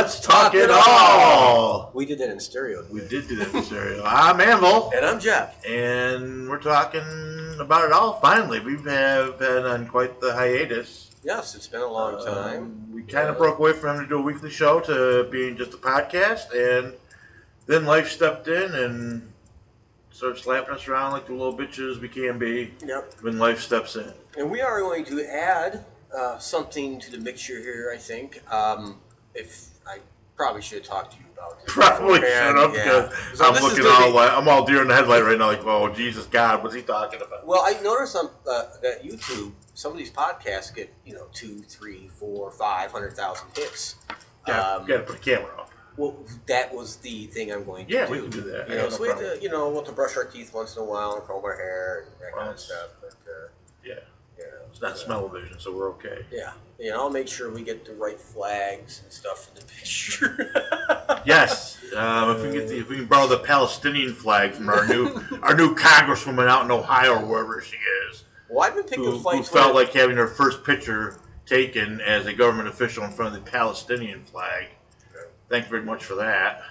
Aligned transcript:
Let's 0.00 0.20
Talk 0.20 0.54
It 0.54 0.70
All. 0.70 1.90
We 1.92 2.06
did 2.06 2.20
that 2.20 2.30
in 2.30 2.38
stereo. 2.38 2.86
We 2.88 3.00
did 3.08 3.26
do 3.26 3.34
that 3.34 3.52
in 3.52 3.64
stereo. 3.64 4.00
I'm 4.06 4.40
Anvil, 4.40 4.92
And 4.94 5.04
I'm 5.04 5.18
Jeff. 5.18 5.56
and 5.66 6.48
we're 6.48 6.60
talking 6.60 7.02
about 7.58 7.84
it 7.84 7.90
all. 7.90 8.20
Finally, 8.20 8.60
we 8.60 8.80
have 8.88 9.40
been 9.40 9.64
on 9.64 9.88
quite 9.88 10.20
the 10.20 10.32
hiatus. 10.34 11.10
Yes, 11.24 11.56
it's 11.56 11.66
been 11.66 11.80
a 11.80 11.86
long 11.88 12.24
time. 12.24 12.58
Um, 12.62 12.94
we 12.94 13.02
kind 13.02 13.26
of 13.28 13.34
Yeah. 13.34 13.38
broke 13.38 13.58
away 13.58 13.72
from 13.72 13.88
having 13.88 14.02
to 14.04 14.08
do 14.08 14.18
a 14.18 14.22
weekly 14.22 14.50
show 14.50 14.78
to 14.82 15.24
being 15.32 15.56
just 15.56 15.74
a 15.74 15.78
podcast, 15.78 16.52
and 16.54 16.94
then 17.66 17.84
life 17.84 18.08
stepped 18.08 18.46
in 18.46 18.72
and 18.76 19.32
started 20.12 20.40
slapping 20.40 20.76
us 20.76 20.86
around 20.86 21.10
like 21.10 21.26
the 21.26 21.32
little 21.32 21.58
bitches 21.58 22.00
we 22.00 22.08
can 22.08 22.38
be 22.38 22.72
Yep. 22.86 23.14
when 23.22 23.40
life 23.40 23.60
steps 23.60 23.96
in. 23.96 24.12
And 24.36 24.48
we 24.48 24.60
are 24.60 24.78
going 24.80 25.04
to 25.06 25.28
add 25.28 25.84
uh, 26.16 26.38
something 26.38 27.00
to 27.00 27.10
the 27.10 27.18
mixture 27.18 27.58
here, 27.58 27.90
I 27.92 27.98
think. 27.98 28.40
Um, 28.52 29.00
if 29.34 29.64
I 29.88 29.98
probably 30.36 30.62
should 30.62 30.78
have 30.78 30.86
talked 30.86 31.12
to 31.12 31.18
you 31.18 31.24
about 31.32 31.60
this. 31.64 31.74
Probably 31.74 32.14
should 32.14 32.20
beforehand, 32.22 32.58
have 32.58 32.74
yeah. 32.74 32.84
because 32.84 33.38
So 33.38 33.44
I'm 33.46 33.62
looking 33.62 33.86
all 33.86 34.06
be- 34.08 34.12
like 34.12 34.32
I'm 34.32 34.48
all 34.48 34.64
deer 34.64 34.82
in 34.82 34.88
the 34.88 34.94
headlight 34.94 35.24
right 35.24 35.38
now. 35.38 35.48
Like, 35.48 35.64
oh 35.64 35.92
Jesus 35.92 36.26
God, 36.26 36.62
what's 36.62 36.74
he 36.74 36.82
talking 36.82 37.20
about? 37.20 37.46
Well, 37.46 37.62
I 37.64 37.80
noticed 37.82 38.16
on 38.16 38.30
uh, 38.48 38.64
that 38.82 39.02
YouTube, 39.04 39.52
some 39.74 39.92
of 39.92 39.98
these 39.98 40.10
podcasts 40.10 40.74
get 40.74 40.92
you 41.04 41.14
know 41.14 41.26
two, 41.32 41.62
three, 41.62 42.08
four, 42.08 42.50
five 42.50 42.92
hundred 42.92 43.14
thousand 43.14 43.48
hits. 43.56 43.96
Got, 44.46 44.80
Um, 44.82 44.86
got 44.86 44.96
to 44.98 45.02
put 45.02 45.16
a 45.16 45.18
camera 45.18 45.50
up. 45.58 45.70
Well, 45.96 46.16
that 46.46 46.72
was 46.72 46.96
the 46.96 47.26
thing 47.26 47.52
I'm 47.52 47.64
going 47.64 47.86
to 47.86 47.92
Yeah, 47.92 48.06
do. 48.06 48.12
we 48.12 48.20
can 48.20 48.30
do 48.30 48.40
that. 48.42 48.68
You 48.68 48.76
know, 48.76 48.82
no 48.84 48.88
so 48.90 49.02
we 49.02 49.08
have 49.08 49.18
to, 49.18 49.38
you 49.42 49.48
know, 49.48 49.66
we'll 49.68 49.78
have 49.80 49.86
to 49.86 49.92
brush 49.92 50.16
our 50.16 50.24
teeth 50.24 50.54
once 50.54 50.76
in 50.76 50.82
a 50.82 50.84
while 50.84 51.14
and 51.14 51.24
comb 51.24 51.44
our 51.44 51.56
hair 51.56 52.04
and 52.06 52.12
that 52.20 52.34
kind 52.38 52.50
of 52.50 52.60
stuff. 52.60 52.90
But 53.00 53.14
uh, 53.28 53.48
Yeah, 53.84 53.94
you 53.94 53.96
know, 53.96 54.02
it's 54.78 54.82
not 54.82 54.92
uh, 54.92 54.96
smell-o-vision, 54.96 55.58
so 55.58 55.76
we're 55.76 55.90
okay. 55.90 56.24
Yeah, 56.30 56.52
you 56.78 56.90
know, 56.90 57.00
I'll 57.00 57.10
make 57.10 57.26
sure 57.26 57.50
we 57.50 57.62
get 57.62 57.84
the 57.84 57.94
right 57.94 58.20
flags 58.20 59.00
and 59.02 59.12
stuff 59.12 59.48
in 59.48 59.60
the 59.60 59.66
picture. 59.74 60.52
Yes, 61.24 61.78
um, 61.96 62.30
if 62.30 62.36
we 62.38 62.42
can 62.44 62.52
get 62.52 62.68
the, 62.68 62.78
if 62.78 62.88
we 62.88 62.96
can 62.96 63.06
borrow 63.06 63.26
the 63.26 63.38
Palestinian 63.38 64.14
flag 64.14 64.52
from 64.52 64.68
our 64.68 64.86
new 64.86 65.20
our 65.42 65.56
new 65.56 65.74
congresswoman 65.74 66.48
out 66.48 66.64
in 66.64 66.70
Ohio 66.70 67.14
or 67.14 67.26
wherever 67.26 67.60
she 67.60 67.76
is, 68.08 68.24
well, 68.48 68.64
I've 68.64 68.74
been 68.76 68.84
picking 68.84 69.04
who, 69.04 69.18
who 69.18 69.42
felt 69.42 69.74
like 69.74 69.92
having 69.92 70.16
her 70.16 70.28
first 70.28 70.62
picture 70.62 71.18
taken 71.44 72.00
as 72.00 72.26
a 72.26 72.32
government 72.32 72.68
official 72.68 73.02
in 73.02 73.10
front 73.10 73.34
of 73.34 73.44
the 73.44 73.50
Palestinian 73.50 74.22
flag. 74.22 74.66
Thank 75.48 75.64
you 75.64 75.70
very 75.70 75.84
much 75.84 76.04
for 76.04 76.14
that. 76.16 76.62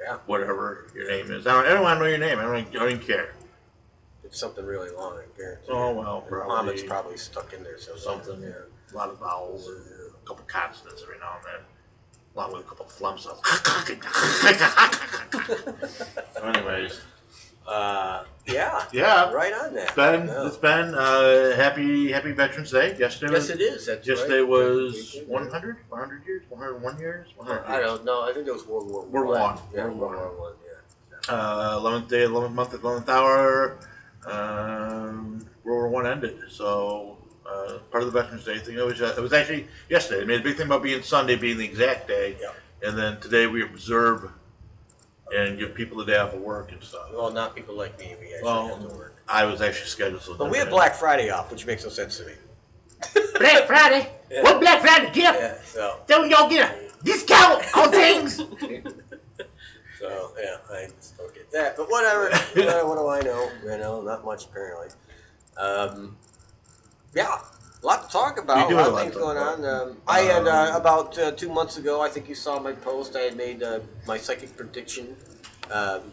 Yeah. 0.00 0.18
Whatever 0.26 0.86
your 0.94 1.10
name 1.10 1.30
is, 1.32 1.46
I 1.46 1.52
don't, 1.52 1.66
I 1.66 1.74
don't 1.74 1.82
want 1.82 1.98
to 1.98 2.04
know 2.04 2.08
your 2.08 2.18
name. 2.18 2.38
I 2.38 2.42
don't, 2.42 2.76
I 2.76 2.90
don't 2.90 3.02
care. 3.02 3.35
It's 4.26 4.38
something 4.38 4.64
really 4.64 4.90
long, 4.90 5.18
I 5.18 5.24
guarantee. 5.38 5.68
Oh 5.70 5.92
well, 5.94 6.18
And 6.20 6.28
probably 6.28 6.48
Muhammad's 6.48 6.82
probably 6.82 7.16
stuck 7.16 7.52
in 7.52 7.62
there 7.62 7.78
somewhere. 7.78 8.00
something. 8.02 8.42
Yeah. 8.42 8.92
A 8.92 8.96
lot 8.96 9.08
of 9.08 9.18
vowels, 9.18 9.68
a 9.68 10.26
couple 10.26 10.44
consonants 10.46 11.02
every 11.02 11.18
now 11.18 11.36
and 11.36 11.44
then, 11.44 11.60
along 12.36 12.52
with 12.52 12.62
a 12.64 12.68
couple 12.68 12.86
flumps. 12.86 13.24
so 16.34 16.42
anyways, 16.42 17.00
Uh, 17.66 18.22
yeah. 18.46 18.84
yeah, 18.92 19.32
Right 19.32 19.52
on 19.52 19.74
that. 19.74 19.86
it's 19.88 19.92
been 19.96 20.28
it's 20.46 20.56
been 20.56 20.94
uh, 20.94 21.56
happy 21.56 22.12
Happy 22.12 22.30
Veterans 22.32 22.70
Day. 22.70 22.96
Yesterday 22.96 23.32
Yes, 23.32 23.42
was 23.42 23.50
it 23.50 23.60
is. 23.60 23.86
That's 23.86 24.06
yesterday 24.06 24.38
right. 24.40 24.48
was 24.48 25.16
Yeah. 25.16 25.22
100, 25.26 25.76
100 25.88 26.26
years, 26.26 26.42
101 26.48 26.98
years, 27.00 27.28
100 27.36 27.64
I 27.66 27.80
don't 27.80 28.04
know. 28.04 28.22
I 28.22 28.32
think 28.32 28.46
it 28.46 28.52
was 28.54 28.64
World 28.66 28.88
War 28.90 29.04
World 29.06 29.28
One. 29.30 29.40
One. 29.40 29.58
Yeah, 29.74 29.84
World 29.86 29.98
World 29.98 30.14
War 30.14 30.40
One. 30.40 30.52
Yeah. 30.64 31.34
Uh, 31.34 31.80
11th 31.80 32.08
day, 32.08 32.22
11th 32.24 32.52
month, 32.54 32.70
11th 32.72 33.08
hour. 33.08 33.78
Um, 34.26 35.46
World 35.64 35.80
War 35.82 35.88
One 35.88 36.06
ended, 36.06 36.38
so 36.48 37.18
uh, 37.48 37.78
part 37.90 38.02
of 38.02 38.12
the 38.12 38.20
Veterans 38.20 38.44
Day 38.44 38.58
thing. 38.58 38.76
It 38.76 38.84
was 38.84 39.00
uh, 39.00 39.14
it 39.16 39.20
was 39.20 39.32
actually 39.32 39.66
yesterday. 39.88 40.22
I 40.22 40.24
made 40.24 40.40
a 40.40 40.44
big 40.44 40.56
thing 40.56 40.66
about 40.66 40.82
being 40.82 41.02
Sunday 41.02 41.36
being 41.36 41.58
the 41.58 41.64
exact 41.64 42.08
day, 42.08 42.36
Yeah. 42.40 42.88
and 42.88 42.98
then 42.98 43.20
today 43.20 43.46
we 43.46 43.62
observe 43.62 44.30
and 45.34 45.58
give 45.58 45.74
people 45.74 45.98
the 45.98 46.04
day 46.04 46.16
off 46.16 46.34
of 46.34 46.40
work 46.40 46.72
and 46.72 46.82
stuff. 46.82 47.08
Well, 47.12 47.32
not 47.32 47.54
people 47.56 47.74
like 47.76 47.98
me. 47.98 48.14
We 48.20 48.26
actually 48.34 48.42
Well, 48.44 48.68
have 48.68 48.88
to 48.90 48.96
work. 48.96 49.16
I 49.28 49.44
was 49.44 49.60
actually 49.60 49.88
scheduled. 49.88 50.22
So 50.22 50.34
But 50.34 50.50
we 50.50 50.58
have 50.58 50.70
Black 50.70 50.94
Friday 50.94 51.30
off, 51.30 51.50
which 51.50 51.66
makes 51.66 51.82
no 51.84 51.90
sense 51.90 52.18
to 52.18 52.26
me. 52.26 52.32
Black 53.38 53.66
Friday? 53.66 54.08
Yeah. 54.30 54.42
What 54.42 54.60
Black 54.60 54.80
Friday 54.80 55.06
gift? 55.12 55.38
Yeah. 55.38 55.54
So. 55.64 55.98
Then 56.06 56.22
we 56.22 56.30
gonna 56.30 56.48
get 56.48 56.70
a 56.70 57.04
discount 57.04 57.64
on 57.76 57.90
things. 57.90 58.40
So 59.98 60.32
yeah, 60.38 60.56
I 60.70 60.88
just 61.00 61.16
don't 61.16 61.32
get 61.34 61.45
that. 61.52 61.76
But 61.76 61.90
whatever. 61.90 62.30
what, 62.54 62.86
what 62.88 62.98
do 62.98 63.08
I 63.08 63.20
know? 63.20 63.50
You 63.64 63.78
know, 63.78 64.02
not 64.02 64.24
much 64.24 64.46
apparently. 64.46 64.88
Um, 65.56 66.16
yeah, 67.14 67.38
a 67.82 67.86
lot 67.86 68.06
to 68.06 68.12
talk 68.12 68.38
about. 68.38 68.68
We 68.68 68.74
do 68.74 68.80
a 68.80 68.82
lot 68.82 68.88
of 68.92 69.00
things 69.00 69.14
going 69.14 69.38
on. 69.38 69.64
Um, 69.64 69.96
I 70.06 70.20
had 70.20 70.46
uh, 70.46 70.70
Um, 70.70 70.76
about 70.80 71.18
uh, 71.18 71.30
two 71.32 71.48
months 71.48 71.76
ago. 71.78 72.02
I 72.02 72.08
think 72.08 72.28
you 72.28 72.34
saw 72.34 72.58
my 72.58 72.72
post. 72.72 73.16
I 73.16 73.20
had 73.20 73.36
made 73.36 73.62
uh, 73.62 73.80
my 74.06 74.18
psychic 74.18 74.56
prediction. 74.56 75.16
Um, 75.70 76.12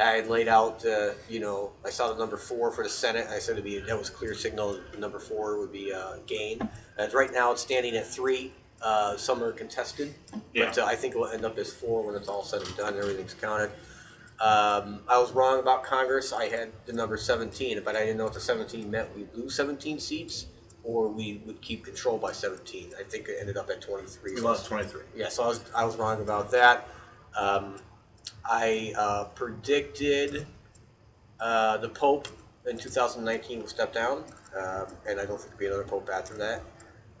I 0.00 0.10
had 0.10 0.28
laid 0.28 0.48
out. 0.48 0.84
Uh, 0.84 1.10
you 1.28 1.40
know, 1.40 1.72
I 1.84 1.90
saw 1.90 2.12
the 2.12 2.18
number 2.18 2.36
four 2.36 2.70
for 2.72 2.84
the 2.84 2.90
Senate. 2.90 3.26
I 3.30 3.38
said 3.38 3.52
it'd 3.52 3.64
be 3.64 3.78
that 3.80 3.98
was 3.98 4.10
clear 4.10 4.34
signal. 4.34 4.74
that 4.74 4.98
Number 5.00 5.18
four 5.18 5.58
would 5.58 5.72
be 5.72 5.92
uh, 5.92 6.16
gain. 6.26 6.68
Right 7.12 7.32
now, 7.32 7.52
it's 7.52 7.62
standing 7.62 7.96
at 7.96 8.06
three. 8.06 8.52
Uh, 8.82 9.16
some 9.16 9.42
are 9.42 9.50
contested, 9.52 10.14
Yeah. 10.52 10.66
but 10.66 10.78
uh, 10.78 10.84
I 10.84 10.94
think 10.94 11.14
it 11.14 11.18
will 11.18 11.28
end 11.28 11.44
up 11.46 11.56
as 11.58 11.72
four 11.72 12.02
when 12.04 12.14
it's 12.16 12.28
all 12.28 12.44
said 12.44 12.60
and 12.62 12.76
done. 12.76 12.98
Everything's 12.98 13.32
counted. 13.34 13.70
Um, 14.40 15.00
I 15.08 15.18
was 15.18 15.32
wrong 15.32 15.60
about 15.60 15.84
Congress. 15.84 16.32
I 16.32 16.46
had 16.48 16.72
the 16.86 16.92
number 16.92 17.16
17, 17.16 17.80
but 17.84 17.96
I 17.96 18.00
didn't 18.00 18.18
know 18.18 18.24
what 18.24 18.34
the 18.34 18.40
17 18.40 18.90
meant. 18.90 19.14
We'd 19.16 19.32
lose 19.34 19.54
17 19.54 20.00
seats, 20.00 20.46
or 20.82 21.08
we 21.08 21.40
would 21.46 21.60
keep 21.60 21.84
control 21.84 22.18
by 22.18 22.32
17. 22.32 22.92
I 22.98 23.04
think 23.04 23.28
it 23.28 23.36
ended 23.40 23.56
up 23.56 23.70
at 23.70 23.80
23. 23.80 24.34
We 24.34 24.40
lost 24.40 24.66
23. 24.66 25.02
yeah, 25.14 25.28
so 25.28 25.44
I 25.44 25.46
was, 25.46 25.64
I 25.74 25.84
was 25.84 25.96
wrong 25.96 26.20
about 26.20 26.50
that. 26.50 26.88
Um, 27.38 27.76
I 28.44 28.92
uh, 28.98 29.24
predicted 29.34 30.46
uh, 31.40 31.78
the 31.78 31.88
Pope 31.88 32.28
in 32.66 32.76
2019 32.76 33.60
will 33.60 33.68
step 33.68 33.92
down, 33.92 34.24
um, 34.56 34.86
and 35.06 35.20
I 35.20 35.26
don't 35.26 35.40
think 35.40 35.56
there'll 35.56 35.58
be 35.58 35.66
another 35.66 35.84
Pope 35.84 36.08
after 36.12 36.34
that. 36.34 36.60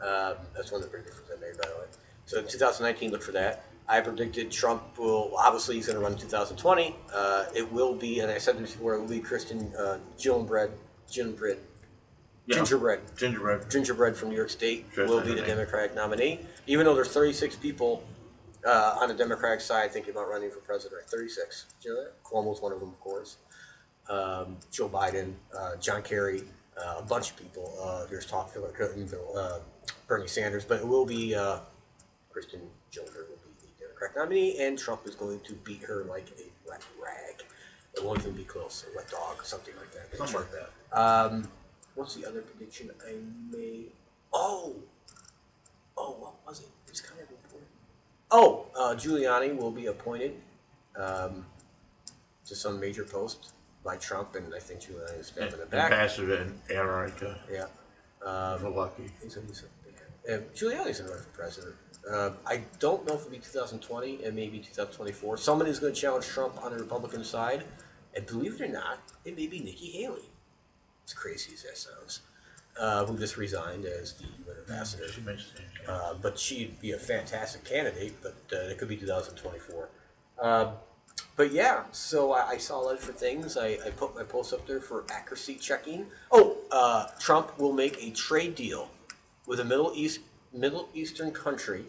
Um, 0.00 0.36
that's 0.54 0.72
one 0.72 0.82
of 0.82 0.90
the 0.90 0.90
predictions 0.90 1.28
I 1.30 1.40
made, 1.40 1.56
by 1.56 1.68
the 1.68 1.76
way. 1.76 1.86
So 2.26 2.38
in 2.38 2.46
2019, 2.46 3.10
look 3.10 3.22
for 3.22 3.32
that. 3.32 3.64
I 3.88 4.00
predicted 4.00 4.50
Trump 4.50 4.98
will 4.98 5.34
obviously 5.38 5.76
he's 5.76 5.86
going 5.86 5.96
to 5.98 6.02
run 6.02 6.12
in 6.12 6.18
2020. 6.18 6.96
Uh, 7.14 7.44
it 7.54 7.70
will 7.70 7.94
be, 7.94 8.20
and 8.20 8.30
I 8.30 8.38
said 8.38 8.58
this 8.58 8.72
before, 8.72 8.94
it 8.94 9.00
will 9.00 9.08
be 9.08 9.20
Kristen 9.20 9.72
uh, 9.78 9.98
Gillibrand, 10.18 10.70
Yeah. 12.46 12.56
gingerbread 12.56 13.00
Gingerbread. 13.16 13.70
gingerbread 13.70 14.16
from 14.16 14.30
New 14.30 14.36
York 14.36 14.50
State 14.50 14.86
will 14.96 15.20
be 15.20 15.28
the 15.28 15.28
not 15.28 15.28
her 15.28 15.34
name. 15.36 15.44
Democratic 15.46 15.94
nominee. 15.94 16.40
Even 16.66 16.86
though 16.86 16.94
there's 16.94 17.08
36 17.12 17.56
people 17.56 18.02
uh, 18.66 18.96
on 19.00 19.08
the 19.08 19.14
Democratic 19.14 19.60
side 19.60 19.92
thinking 19.92 20.12
about 20.12 20.28
running 20.30 20.50
for 20.50 20.60
president, 20.60 21.00
right? 21.02 21.10
36. 21.10 21.66
Do 21.82 21.88
you 21.90 21.94
know 21.94 22.04
that? 22.04 22.22
Cuomo's 22.24 22.62
one 22.62 22.72
of 22.72 22.80
them, 22.80 22.88
of 22.88 23.00
course. 23.00 23.36
Um, 24.08 24.56
Joe 24.70 24.88
Biden, 24.88 25.34
uh, 25.56 25.76
John 25.76 26.02
Kerry, 26.02 26.42
uh, 26.78 26.96
a 26.98 27.02
bunch 27.02 27.30
of 27.30 27.36
people. 27.36 27.74
Uh, 27.82 28.06
there's 28.06 28.24
talk 28.26 28.50
uh, 28.56 29.58
Bernie 30.06 30.26
Sanders, 30.26 30.64
but 30.64 30.80
it 30.80 30.86
will 30.86 31.04
be 31.06 31.34
uh, 31.34 31.58
Kristen 32.30 32.60
Gillibrand 32.90 33.33
nominee, 34.16 34.58
and 34.60 34.78
Trump 34.78 35.06
is 35.06 35.14
going 35.14 35.40
to 35.40 35.52
beat 35.64 35.82
her 35.82 36.04
like 36.04 36.28
a 36.38 36.68
wet 36.68 36.82
rag. 37.02 37.44
It 37.96 38.04
won't 38.04 38.20
even 38.20 38.32
be 38.32 38.44
close, 38.44 38.84
a 38.92 38.96
wet 38.96 39.08
dog, 39.10 39.44
something 39.44 39.74
like 39.76 39.92
that. 39.92 40.16
Something 40.16 40.40
like 40.40 40.50
that. 40.52 40.98
Um, 40.98 41.48
what's 41.94 42.14
the 42.14 42.26
other 42.26 42.42
prediction 42.42 42.90
I 43.06 43.14
made? 43.50 43.90
Oh, 44.32 44.74
oh, 45.96 46.16
what 46.18 46.34
was 46.46 46.60
it? 46.60 46.68
It's 46.88 47.00
kind 47.00 47.20
of 47.20 47.30
important. 47.30 47.70
Oh, 48.30 48.66
uh, 48.76 48.94
Giuliani 48.94 49.56
will 49.56 49.70
be 49.70 49.86
appointed 49.86 50.34
um, 50.96 51.46
to 52.46 52.54
some 52.54 52.80
major 52.80 53.04
post 53.04 53.52
by 53.84 53.96
Trump, 53.96 54.34
and 54.34 54.52
I 54.54 54.58
think 54.58 54.80
Giuliani 54.80 55.20
is 55.20 55.26
stabbing 55.28 55.60
it 55.60 55.70
back. 55.70 55.92
Ambassador 55.92 56.34
in 56.42 56.54
Antarctica. 56.70 57.38
Yeah. 57.50 57.66
Um, 58.24 58.74
lucky. 58.74 59.04
he's, 59.22 59.34
he's, 59.34 59.62
yeah. 60.28 60.38
Giuliani's 60.54 61.00
going 61.00 61.10
to 61.10 61.16
run 61.16 61.22
for 61.22 61.30
president. 61.34 61.74
Uh, 62.10 62.30
I 62.46 62.62
don't 62.80 63.06
know 63.06 63.14
if 63.14 63.20
it'll 63.20 63.30
be 63.30 63.38
2020 63.38 64.24
and 64.24 64.36
maybe 64.36 64.58
2024. 64.58 65.38
Someone 65.38 65.66
is 65.66 65.78
going 65.78 65.94
to 65.94 66.00
challenge 66.00 66.26
Trump 66.26 66.62
on 66.62 66.72
the 66.72 66.78
Republican 66.78 67.24
side, 67.24 67.64
and 68.14 68.26
believe 68.26 68.60
it 68.60 68.60
or 68.60 68.68
not, 68.68 68.98
it 69.24 69.36
may 69.36 69.46
be 69.46 69.60
Nikki 69.60 69.90
Haley. 69.90 70.28
As 71.06 71.14
crazy 71.14 71.52
as 71.54 71.62
that 71.62 71.78
sounds, 71.78 72.20
uh, 72.78 73.04
who 73.06 73.18
just 73.18 73.36
resigned 73.36 73.84
as 73.84 74.14
the 74.14 74.24
UN 74.24 74.56
ambassador. 74.68 75.08
She. 75.08 75.22
Uh, 75.88 76.14
but 76.20 76.38
she'd 76.38 76.80
be 76.80 76.92
a 76.92 76.98
fantastic 76.98 77.64
candidate, 77.64 78.14
but 78.22 78.36
uh, 78.52 78.70
it 78.70 78.78
could 78.78 78.88
be 78.88 78.96
2024. 78.96 79.88
Uh, 80.40 80.72
but 81.36 81.52
yeah, 81.52 81.84
so 81.90 82.32
I, 82.32 82.50
I 82.50 82.56
saw 82.58 82.80
a 82.80 82.82
lot 82.82 83.00
for 83.00 83.12
things. 83.12 83.56
I, 83.56 83.78
I 83.84 83.90
put 83.96 84.14
my 84.14 84.22
post 84.22 84.52
up 84.52 84.66
there 84.66 84.80
for 84.80 85.04
accuracy 85.10 85.56
checking. 85.56 86.06
Oh, 86.30 86.56
uh, 86.70 87.06
Trump 87.18 87.58
will 87.58 87.72
make 87.72 88.02
a 88.02 88.10
trade 88.10 88.54
deal 88.54 88.90
with 89.46 89.60
a 89.60 89.64
Middle 89.64 89.92
East 89.94 90.20
Middle 90.54 90.88
Eastern 90.94 91.30
country. 91.32 91.84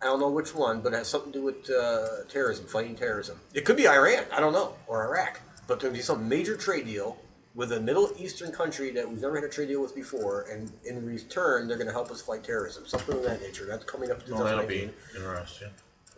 I 0.00 0.06
don't 0.06 0.18
know 0.18 0.30
which 0.30 0.54
one, 0.54 0.80
but 0.80 0.92
it 0.92 0.96
has 0.96 1.08
something 1.08 1.32
to 1.32 1.38
do 1.38 1.44
with 1.44 1.70
uh, 1.70 2.24
terrorism, 2.28 2.66
fighting 2.66 2.96
terrorism. 2.96 3.38
It 3.54 3.64
could 3.64 3.76
be 3.76 3.86
Iran, 3.86 4.24
I 4.32 4.40
don't 4.40 4.52
know, 4.52 4.74
or 4.88 5.04
Iraq, 5.06 5.40
but 5.68 5.78
there'll 5.78 5.94
be 5.94 6.02
some 6.02 6.28
major 6.28 6.56
trade 6.56 6.86
deal 6.86 7.18
with 7.54 7.70
a 7.72 7.80
Middle 7.80 8.10
Eastern 8.18 8.50
country 8.50 8.90
that 8.92 9.08
we've 9.08 9.20
never 9.20 9.36
had 9.36 9.44
a 9.44 9.48
trade 9.48 9.68
deal 9.68 9.80
with 9.82 9.94
before, 9.94 10.46
and 10.50 10.72
in 10.84 11.04
return, 11.06 11.68
they're 11.68 11.76
going 11.76 11.86
to 11.86 11.92
help 11.92 12.10
us 12.10 12.20
fight 12.22 12.42
terrorism, 12.42 12.84
something 12.86 13.14
of 13.16 13.22
that 13.24 13.40
nature. 13.42 13.66
That's 13.66 13.84
coming 13.84 14.10
up 14.10 14.26
in 14.26 14.34
Well, 14.34 14.42
that'll 14.44 14.62
2019 14.62 14.88
be 15.12 15.18
interesting. 15.18 15.68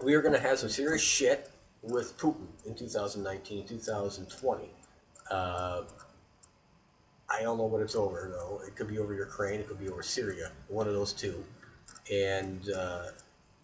we 0.02 0.14
are 0.14 0.22
going 0.22 0.32
to 0.34 0.40
have 0.40 0.58
some 0.60 0.69
serious 0.70 1.02
shit 1.02 1.50
with 1.82 2.16
Putin 2.16 2.46
in 2.64 2.75
2019, 2.75 3.66
2020. 3.66 4.70
Uh, 5.30 5.82
I 7.29 7.43
don't 7.43 7.59
know 7.59 7.65
what 7.65 7.81
it's 7.81 7.94
over 7.94 8.31
though. 8.32 8.61
It 8.67 8.76
could 8.76 8.88
be 8.88 8.99
over 8.99 9.15
Ukraine. 9.15 9.61
It 9.61 9.69
could 9.69 9.81
be 9.81 9.88
over 9.88 10.03
Syria. 10.03 10.53
One 10.69 10.87
of 10.87 10.94
those 10.94 11.12
two. 11.12 11.43
And 12.12 12.71
uh, 12.71 13.06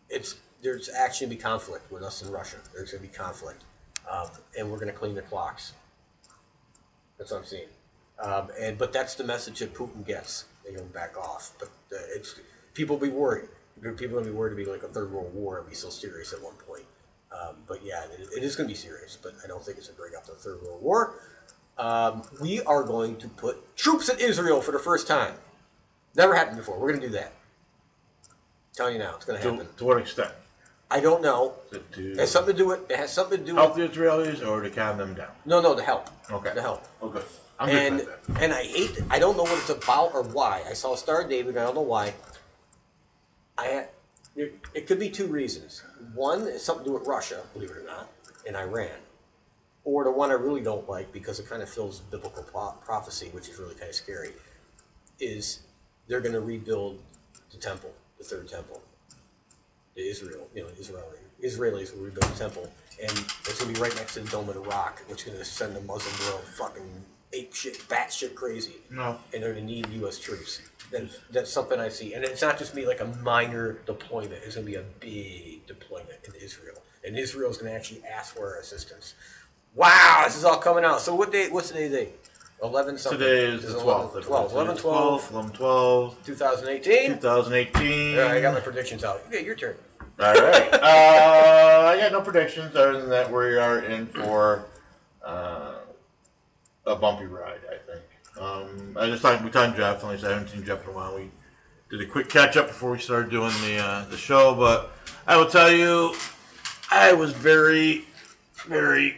it's 0.08 0.36
there's 0.62 0.88
actually 0.88 1.26
going 1.26 1.38
to 1.38 1.42
be 1.42 1.42
conflict 1.42 1.90
with 1.90 2.02
us 2.02 2.22
and 2.22 2.32
Russia. 2.32 2.56
There's 2.74 2.92
going 2.92 3.02
to 3.02 3.08
be 3.08 3.14
conflict, 3.14 3.64
um, 4.10 4.28
and 4.58 4.70
we're 4.70 4.78
going 4.78 4.92
to 4.92 4.98
clean 4.98 5.14
the 5.14 5.22
clocks. 5.22 5.72
That's 7.18 7.30
what 7.30 7.38
I'm 7.38 7.46
seeing. 7.46 7.68
Um, 8.22 8.48
and 8.58 8.78
but 8.78 8.92
that's 8.92 9.14
the 9.14 9.24
message 9.24 9.60
that 9.60 9.74
Putin 9.74 10.06
gets. 10.06 10.46
They 10.64 10.74
don't 10.74 10.92
back 10.92 11.16
off. 11.16 11.52
But 11.58 11.68
uh, 11.92 12.00
it's 12.14 12.38
people 12.74 12.96
be 12.96 13.08
worried. 13.08 13.48
People 13.82 14.18
gonna 14.18 14.24
be 14.26 14.30
worried 14.30 14.50
to 14.50 14.56
be 14.56 14.64
like 14.64 14.82
a 14.82 14.88
third 14.88 15.10
world 15.10 15.34
war 15.34 15.58
and 15.58 15.68
be 15.68 15.74
so 15.74 15.88
serious 15.88 16.32
at 16.32 16.42
one 16.42 16.54
point. 16.66 16.84
Um, 17.32 17.56
but 17.66 17.84
yeah, 17.84 18.04
it, 18.04 18.28
it 18.36 18.42
is 18.42 18.56
gonna 18.56 18.68
be 18.68 18.74
serious. 18.74 19.16
But 19.20 19.34
I 19.42 19.46
don't 19.46 19.64
think 19.64 19.78
it's 19.78 19.88
gonna 19.88 19.98
bring 19.98 20.14
up 20.14 20.26
the 20.26 20.32
third 20.32 20.62
world 20.62 20.82
war. 20.82 21.20
Um, 21.78 22.22
we 22.40 22.60
are 22.62 22.82
going 22.82 23.16
to 23.16 23.28
put 23.28 23.76
troops 23.76 24.08
in 24.08 24.18
Israel 24.18 24.60
for 24.60 24.72
the 24.72 24.78
first 24.78 25.06
time. 25.06 25.34
Never 26.14 26.34
happened 26.34 26.58
before. 26.58 26.78
We're 26.78 26.92
gonna 26.92 27.06
do 27.06 27.12
that. 27.12 27.32
I'm 27.32 28.74
telling 28.74 28.94
you 28.94 28.98
now, 28.98 29.14
it's 29.16 29.24
gonna 29.24 29.38
happen. 29.38 29.66
to 29.76 29.84
what 29.84 29.98
extent? 29.98 30.32
I 30.90 31.00
don't 31.00 31.22
know. 31.22 31.54
To, 31.70 32.12
It 32.12 32.18
has 32.18 32.30
something 32.30 32.54
to 32.54 32.58
do 32.58 32.66
with. 32.66 32.90
It 32.90 32.96
has 32.96 33.12
something 33.12 33.38
to 33.38 33.44
do 33.44 33.54
help 33.54 33.76
with. 33.76 33.92
the 33.92 34.00
Israelis 34.00 34.46
or 34.46 34.60
to 34.60 34.70
calm 34.70 34.98
them 34.98 35.14
down? 35.14 35.30
No, 35.44 35.60
no, 35.60 35.74
to 35.76 35.82
help. 35.82 36.10
Okay. 36.30 36.52
To 36.52 36.60
help. 36.60 36.84
Okay. 37.02 37.22
I'm 37.60 37.68
and 37.68 38.08
and 38.40 38.52
I 38.52 38.64
hate. 38.64 38.98
I 39.10 39.18
don't 39.18 39.36
know 39.36 39.44
what 39.44 39.58
it's 39.58 39.70
about 39.70 40.14
or 40.14 40.22
why. 40.24 40.62
I 40.68 40.72
saw 40.72 40.94
a 40.94 40.98
Star 40.98 41.26
David. 41.26 41.56
I 41.56 41.62
don't 41.62 41.74
know 41.74 41.82
why. 41.82 42.14
I 43.56 43.86
it 44.74 44.86
could 44.86 44.98
be 44.98 45.10
two 45.10 45.26
reasons. 45.26 45.82
One 46.14 46.42
is 46.42 46.62
something 46.64 46.84
to 46.84 46.90
do 46.90 46.94
with 46.94 47.06
Russia, 47.06 47.42
believe 47.52 47.70
it 47.70 47.76
or 47.76 47.84
not, 47.84 48.08
and 48.46 48.56
Iran, 48.56 48.90
or 49.84 50.04
the 50.04 50.10
one 50.10 50.30
I 50.30 50.34
really 50.34 50.60
don't 50.60 50.88
like 50.88 51.12
because 51.12 51.40
it 51.40 51.48
kind 51.48 51.62
of 51.62 51.68
fills 51.68 52.00
biblical 52.00 52.42
pro- 52.42 52.74
prophecy, 52.84 53.28
which 53.32 53.48
is 53.48 53.58
really 53.58 53.74
kind 53.74 53.88
of 53.88 53.94
scary. 53.94 54.30
Is 55.18 55.60
they're 56.08 56.20
going 56.20 56.34
to 56.34 56.40
rebuild 56.40 57.00
the 57.50 57.56
temple, 57.58 57.92
the 58.18 58.24
third 58.24 58.48
temple, 58.48 58.80
the 59.94 60.08
Israel, 60.08 60.48
you 60.54 60.62
know, 60.62 60.68
Israeli 60.78 61.16
Israelis 61.42 61.94
will 61.94 62.04
rebuild 62.04 62.30
the 62.32 62.38
temple, 62.38 62.70
and 63.02 63.10
it's 63.10 63.58
going 63.60 63.72
to 63.72 63.80
be 63.80 63.82
right 63.82 63.94
next 63.96 64.14
to 64.14 64.20
the 64.20 64.28
Dome 64.30 64.48
of 64.48 64.54
the 64.54 64.60
Rock, 64.60 65.02
which 65.08 65.20
is 65.22 65.26
going 65.26 65.38
to 65.38 65.44
send 65.44 65.74
the 65.74 65.80
Muslim 65.80 66.30
world 66.30 66.44
fucking 66.46 67.04
ape 67.32 67.54
shit, 67.54 67.86
bat 67.88 68.12
shit 68.12 68.34
crazy 68.34 68.74
No. 68.90 69.18
and 69.32 69.42
they're 69.42 69.54
going 69.54 69.66
to 69.66 69.72
need 69.72 69.88
U.S. 70.00 70.18
troops. 70.18 70.60
That, 70.90 71.08
that's 71.30 71.50
something 71.52 71.78
I 71.78 71.88
see, 71.88 72.14
and 72.14 72.24
it's 72.24 72.42
not 72.42 72.58
just 72.58 72.74
me, 72.74 72.86
like 72.86 73.00
a 73.00 73.06
minor 73.22 73.78
deployment. 73.86 74.42
It's 74.44 74.56
going 74.56 74.66
to 74.66 74.72
be 74.72 74.76
a 74.76 74.84
big 74.98 75.66
deployment 75.66 76.18
in 76.26 76.34
Israel, 76.34 76.82
and 77.04 77.16
Israel 77.16 77.50
is 77.50 77.56
going 77.58 77.70
to 77.72 77.76
actually 77.76 78.02
ask 78.04 78.34
for 78.34 78.46
our 78.54 78.60
assistance. 78.60 79.14
Wow, 79.74 80.22
this 80.26 80.36
is 80.36 80.44
all 80.44 80.58
coming 80.58 80.84
out. 80.84 81.00
So 81.00 81.14
what 81.14 81.30
day? 81.30 81.48
What's 81.48 81.68
today's 81.68 81.92
date? 81.92 82.08
Eleven 82.62 82.98
something. 82.98 83.18
Today 83.18 83.44
is 83.46 83.62
the 83.62 83.78
12th. 83.80 84.22
12, 84.24 84.52
11, 84.52 84.76
12, 84.76 85.30
11, 85.32 85.50
12, 85.52 86.26
2018. 86.26 87.12
2018. 87.14 88.18
All 88.18 88.24
right, 88.24 88.32
I 88.32 88.40
got 88.40 88.52
my 88.52 88.60
predictions 88.60 89.02
out. 89.02 89.22
Okay, 89.28 89.44
your 89.44 89.54
turn. 89.54 89.76
All 90.18 90.34
right. 90.34 90.68
Uh, 90.82 91.92
I 91.92 91.96
got 91.98 92.12
no 92.12 92.20
predictions 92.20 92.74
other 92.76 93.00
than 93.00 93.10
that 93.10 93.30
we 93.30 93.56
are 93.56 93.80
in 93.80 94.06
for 94.06 94.66
uh, 95.24 95.76
a 96.86 96.96
bumpy 96.96 97.26
ride. 97.26 97.60
I 97.70 97.78
think. 97.90 98.02
Um, 98.38 98.96
I 98.98 99.06
just 99.06 99.22
thought 99.22 99.42
we 99.42 99.50
talked 99.50 99.76
Jeff. 99.76 100.02
At 100.04 100.10
least 100.10 100.24
I 100.24 100.30
haven't 100.30 100.48
seen 100.48 100.64
Jeff 100.64 100.84
in 100.84 100.90
a 100.90 100.92
while. 100.92 101.16
We 101.16 101.30
did 101.90 102.00
a 102.00 102.10
quick 102.10 102.28
catch 102.28 102.56
up 102.56 102.68
before 102.68 102.90
we 102.92 102.98
started 102.98 103.30
doing 103.30 103.52
the 103.62 103.78
uh, 103.78 104.04
the 104.06 104.16
show, 104.16 104.54
but 104.54 104.92
I 105.26 105.36
will 105.36 105.48
tell 105.48 105.70
you, 105.70 106.14
I 106.90 107.12
was 107.12 107.32
very, 107.32 108.04
very 108.66 109.16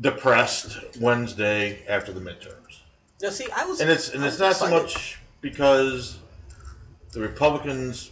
depressed 0.00 0.78
Wednesday 1.00 1.84
after 1.88 2.12
the 2.12 2.20
midterms. 2.20 2.80
Now, 3.22 3.30
see, 3.30 3.46
I 3.54 3.64
was, 3.64 3.80
And 3.80 3.90
it's 3.90 4.10
and 4.10 4.22
I 4.22 4.28
it's 4.28 4.38
not 4.38 4.56
so 4.56 4.70
much 4.70 5.18
because 5.40 6.18
the 7.12 7.20
Republicans 7.20 8.10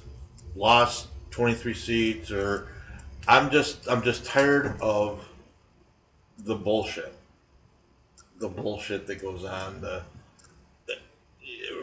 lost 0.57 1.09
23 1.31 1.75
seats 1.75 2.31
or 2.31 2.69
I'm 3.29 3.51
just 3.51 3.89
I'm 3.89 4.03
just 4.03 4.25
tired 4.25 4.81
of 4.81 5.27
the 6.39 6.55
bullshit. 6.55 7.15
The 8.39 8.49
bullshit 8.49 9.07
that 9.07 9.21
goes 9.21 9.45
on 9.45 9.81
the, 9.81 10.03
the 10.87 10.95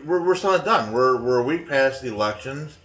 we're, 0.06 0.22
we're 0.26 0.36
still 0.36 0.52
not 0.52 0.66
done. 0.66 0.92
We're 0.92 1.22
we're 1.22 1.40
a 1.40 1.44
week 1.44 1.70
past 1.70 2.02
the 2.02 2.10
elections 2.10 2.78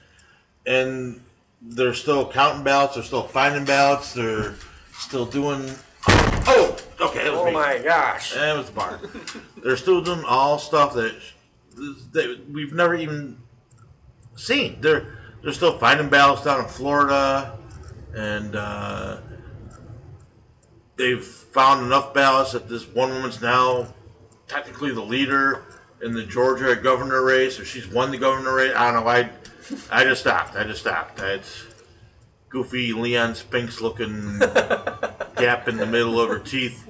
and 0.66 1.22
they're 1.62 1.94
still 1.94 2.30
counting 2.30 2.62
ballots, 2.62 2.94
they're 2.94 3.04
still 3.04 3.22
finding 3.22 3.64
ballots, 3.64 4.12
they're 4.12 4.54
still 4.92 5.24
doing 5.24 5.70
Oh, 6.08 6.75
okay, 7.06 7.30
was 7.30 7.40
Oh 7.40 7.44
me. 7.46 7.52
my 7.52 7.78
gosh! 7.78 8.34
That 8.34 8.56
was 8.56 8.66
the 8.66 8.72
bar. 8.72 9.00
They're 9.62 9.76
still 9.76 10.00
doing 10.00 10.24
all 10.24 10.58
stuff 10.58 10.94
that, 10.94 11.14
that 12.12 12.46
we've 12.50 12.72
never 12.72 12.94
even 12.94 13.38
seen. 14.36 14.80
They're 14.80 15.18
they're 15.42 15.52
still 15.52 15.78
finding 15.78 16.08
ballots 16.08 16.42
down 16.42 16.60
in 16.60 16.66
Florida, 16.66 17.58
and 18.14 18.56
uh, 18.56 19.18
they've 20.96 21.24
found 21.24 21.84
enough 21.84 22.12
ballots 22.14 22.52
that 22.52 22.68
this 22.68 22.86
one 22.86 23.10
woman's 23.10 23.40
now 23.40 23.94
technically 24.48 24.92
the 24.92 25.02
leader 25.02 25.62
in 26.02 26.12
the 26.12 26.24
Georgia 26.24 26.76
governor 26.76 27.24
race, 27.24 27.58
or 27.58 27.64
she's 27.64 27.86
won 27.88 28.10
the 28.10 28.18
governor 28.18 28.54
race. 28.54 28.72
I 28.76 28.90
don't 28.92 29.04
know. 29.04 29.10
I 29.10 29.30
I 29.90 30.04
just 30.04 30.20
stopped. 30.22 30.56
I 30.56 30.64
just 30.64 30.80
stopped. 30.80 31.20
It's 31.20 31.64
goofy 32.48 32.92
Leon 32.92 33.34
Spinks 33.34 33.80
looking 33.80 34.38
gap 35.36 35.68
in 35.68 35.76
the 35.76 35.86
middle 35.86 36.20
of 36.20 36.28
her 36.28 36.38
teeth. 36.38 36.85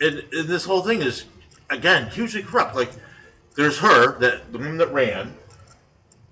And, 0.00 0.22
and 0.32 0.48
this 0.48 0.64
whole 0.64 0.82
thing 0.82 1.02
is, 1.02 1.24
again, 1.70 2.10
hugely 2.10 2.42
corrupt. 2.42 2.74
Like, 2.74 2.90
there's 3.54 3.78
her, 3.78 4.18
that 4.18 4.52
the 4.52 4.58
woman 4.58 4.78
that 4.78 4.92
ran, 4.92 5.34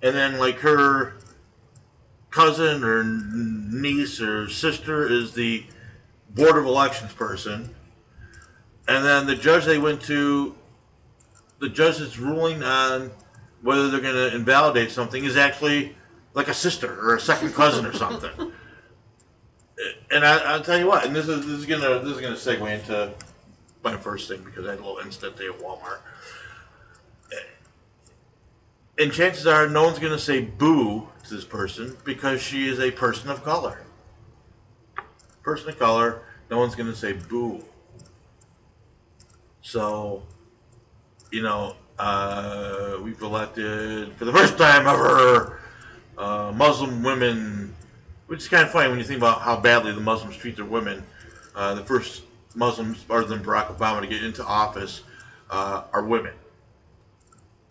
and 0.01 0.15
then 0.15 0.37
like 0.37 0.57
her 0.59 1.13
cousin 2.29 2.83
or 2.83 3.03
niece 3.03 4.21
or 4.21 4.47
sister 4.49 5.11
is 5.11 5.33
the 5.33 5.65
board 6.29 6.57
of 6.57 6.65
elections 6.65 7.13
person, 7.13 7.73
and 8.87 9.03
then 9.03 9.25
the 9.25 9.35
judge 9.35 9.65
they 9.65 9.79
went 9.79 10.01
to, 10.03 10.55
the 11.59 11.69
judge 11.69 11.97
that's 11.97 12.19
ruling 12.19 12.61
on 12.61 13.09
whether 13.63 13.89
they're 13.89 14.01
going 14.01 14.13
to 14.13 14.35
invalidate 14.35 14.91
something 14.91 15.23
is 15.23 15.37
actually 15.37 15.95
like 16.35 16.47
a 16.49 16.53
sister 16.53 16.99
or 17.01 17.15
a 17.15 17.19
second 17.19 17.53
cousin 17.53 17.85
or 17.85 17.93
something 17.93 18.51
and 20.11 20.25
I, 20.25 20.37
I'll 20.53 20.61
tell 20.61 20.77
you 20.77 20.87
what, 20.87 21.05
and 21.05 21.15
this 21.15 21.27
is 21.27 21.45
this 21.45 21.59
is 21.59 21.65
gonna 21.65 21.99
this 21.99 22.15
is 22.15 22.21
gonna 22.21 22.35
segue 22.35 22.79
into 22.79 23.13
my 23.85 23.95
first 23.95 24.27
thing 24.27 24.43
because 24.43 24.65
I 24.67 24.71
had 24.71 24.79
a 24.79 24.83
little 24.83 24.97
incident 24.97 25.37
day 25.37 25.45
at 25.45 25.59
Walmart. 25.59 25.99
And 28.97 29.11
chances 29.11 29.45
are, 29.45 29.67
no 29.67 29.83
one's 29.83 29.99
gonna 29.99 30.17
say 30.17 30.41
boo 30.41 31.07
to 31.25 31.35
this 31.35 31.45
person 31.45 31.97
because 32.03 32.41
she 32.41 32.67
is 32.67 32.79
a 32.79 32.91
person 32.91 33.29
of 33.29 33.43
color. 33.43 33.81
Person 35.43 35.69
of 35.69 35.77
color, 35.77 36.21
no 36.49 36.57
one's 36.59 36.75
gonna 36.75 36.95
say 36.95 37.13
boo. 37.13 37.63
So, 39.61 40.23
you 41.31 41.41
know, 41.41 41.75
uh, 41.99 42.97
we've 43.01 43.21
elected 43.21 44.13
for 44.13 44.25
the 44.25 44.33
first 44.33 44.57
time 44.57 44.87
ever 44.87 45.59
uh, 46.17 46.53
Muslim 46.55 47.03
women 47.03 47.75
which 48.27 48.39
is 48.39 48.47
kind 48.47 48.63
of 48.63 48.71
funny 48.71 48.89
when 48.89 48.97
you 48.97 49.03
think 49.03 49.19
about 49.19 49.41
how 49.41 49.59
badly 49.59 49.91
the 49.91 50.01
Muslims 50.01 50.35
treat 50.35 50.55
their 50.55 50.65
women. 50.65 51.03
Uh, 51.55 51.75
the 51.75 51.83
first 51.83 52.23
Muslims, 52.55 53.05
other 53.09 53.25
than 53.25 53.43
Barack 53.43 53.75
Obama, 53.75 54.01
to 54.01 54.07
get 54.07 54.23
into 54.23 54.43
office 54.43 55.03
uh, 55.49 55.83
are 55.93 56.03
women. 56.03 56.33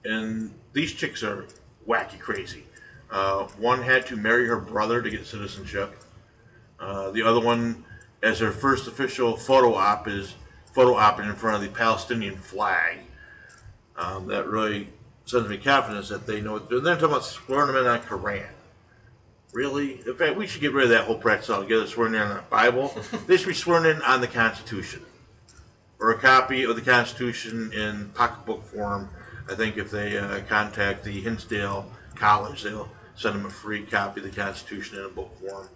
And 0.04 0.52
these 0.72 0.92
chicks 0.92 1.22
are 1.22 1.46
wacky 1.88 2.18
crazy. 2.18 2.64
Uh, 3.10 3.44
one 3.58 3.82
had 3.82 4.06
to 4.06 4.16
marry 4.16 4.46
her 4.46 4.58
brother 4.58 5.00
to 5.00 5.10
get 5.10 5.26
citizenship. 5.26 5.96
Uh, 6.80 7.10
the 7.10 7.22
other 7.22 7.40
one, 7.40 7.84
as 8.22 8.40
her 8.40 8.50
first 8.50 8.88
official 8.88 9.36
photo 9.36 9.74
op, 9.74 10.08
is 10.08 10.34
photo 10.72 10.94
op 10.94 11.20
in 11.20 11.32
front 11.34 11.56
of 11.56 11.62
the 11.62 11.68
Palestinian 11.68 12.36
flag. 12.36 12.98
Um, 13.96 14.26
that 14.26 14.48
really 14.48 14.88
sends 15.24 15.48
me 15.48 15.56
confidence 15.56 16.08
that 16.08 16.26
they 16.26 16.40
know 16.40 16.58
they're, 16.58 16.80
talking 16.80 17.04
about 17.04 17.78
in 17.80 17.86
on 17.86 18.00
Quran. 18.00 18.46
Really? 19.54 20.00
In 20.04 20.16
fact, 20.16 20.36
we 20.36 20.48
should 20.48 20.60
get 20.60 20.72
rid 20.72 20.84
of 20.84 20.90
that 20.90 21.04
whole 21.04 21.16
practice 21.16 21.48
altogether, 21.48 21.86
swearing 21.86 22.14
in 22.14 22.20
on 22.20 22.36
the 22.36 22.42
Bible. 22.50 22.92
they 23.28 23.36
should 23.36 23.46
be 23.46 23.54
sworn 23.54 23.86
in 23.86 24.02
on 24.02 24.20
the 24.20 24.26
Constitution. 24.26 25.00
Or 26.00 26.10
a 26.10 26.18
copy 26.18 26.64
of 26.64 26.74
the 26.74 26.82
Constitution 26.82 27.72
in 27.72 28.10
pocketbook 28.14 28.64
form. 28.64 29.08
I 29.48 29.54
think 29.54 29.76
if 29.76 29.92
they 29.92 30.18
uh, 30.18 30.40
contact 30.48 31.04
the 31.04 31.20
Hillsdale 31.20 31.88
College, 32.16 32.64
they'll 32.64 32.88
send 33.14 33.36
them 33.36 33.46
a 33.46 33.50
free 33.50 33.86
copy 33.86 34.20
of 34.20 34.26
the 34.26 34.42
Constitution 34.42 34.98
in 34.98 35.04
a 35.04 35.08
book 35.08 35.30
form. 35.38 35.68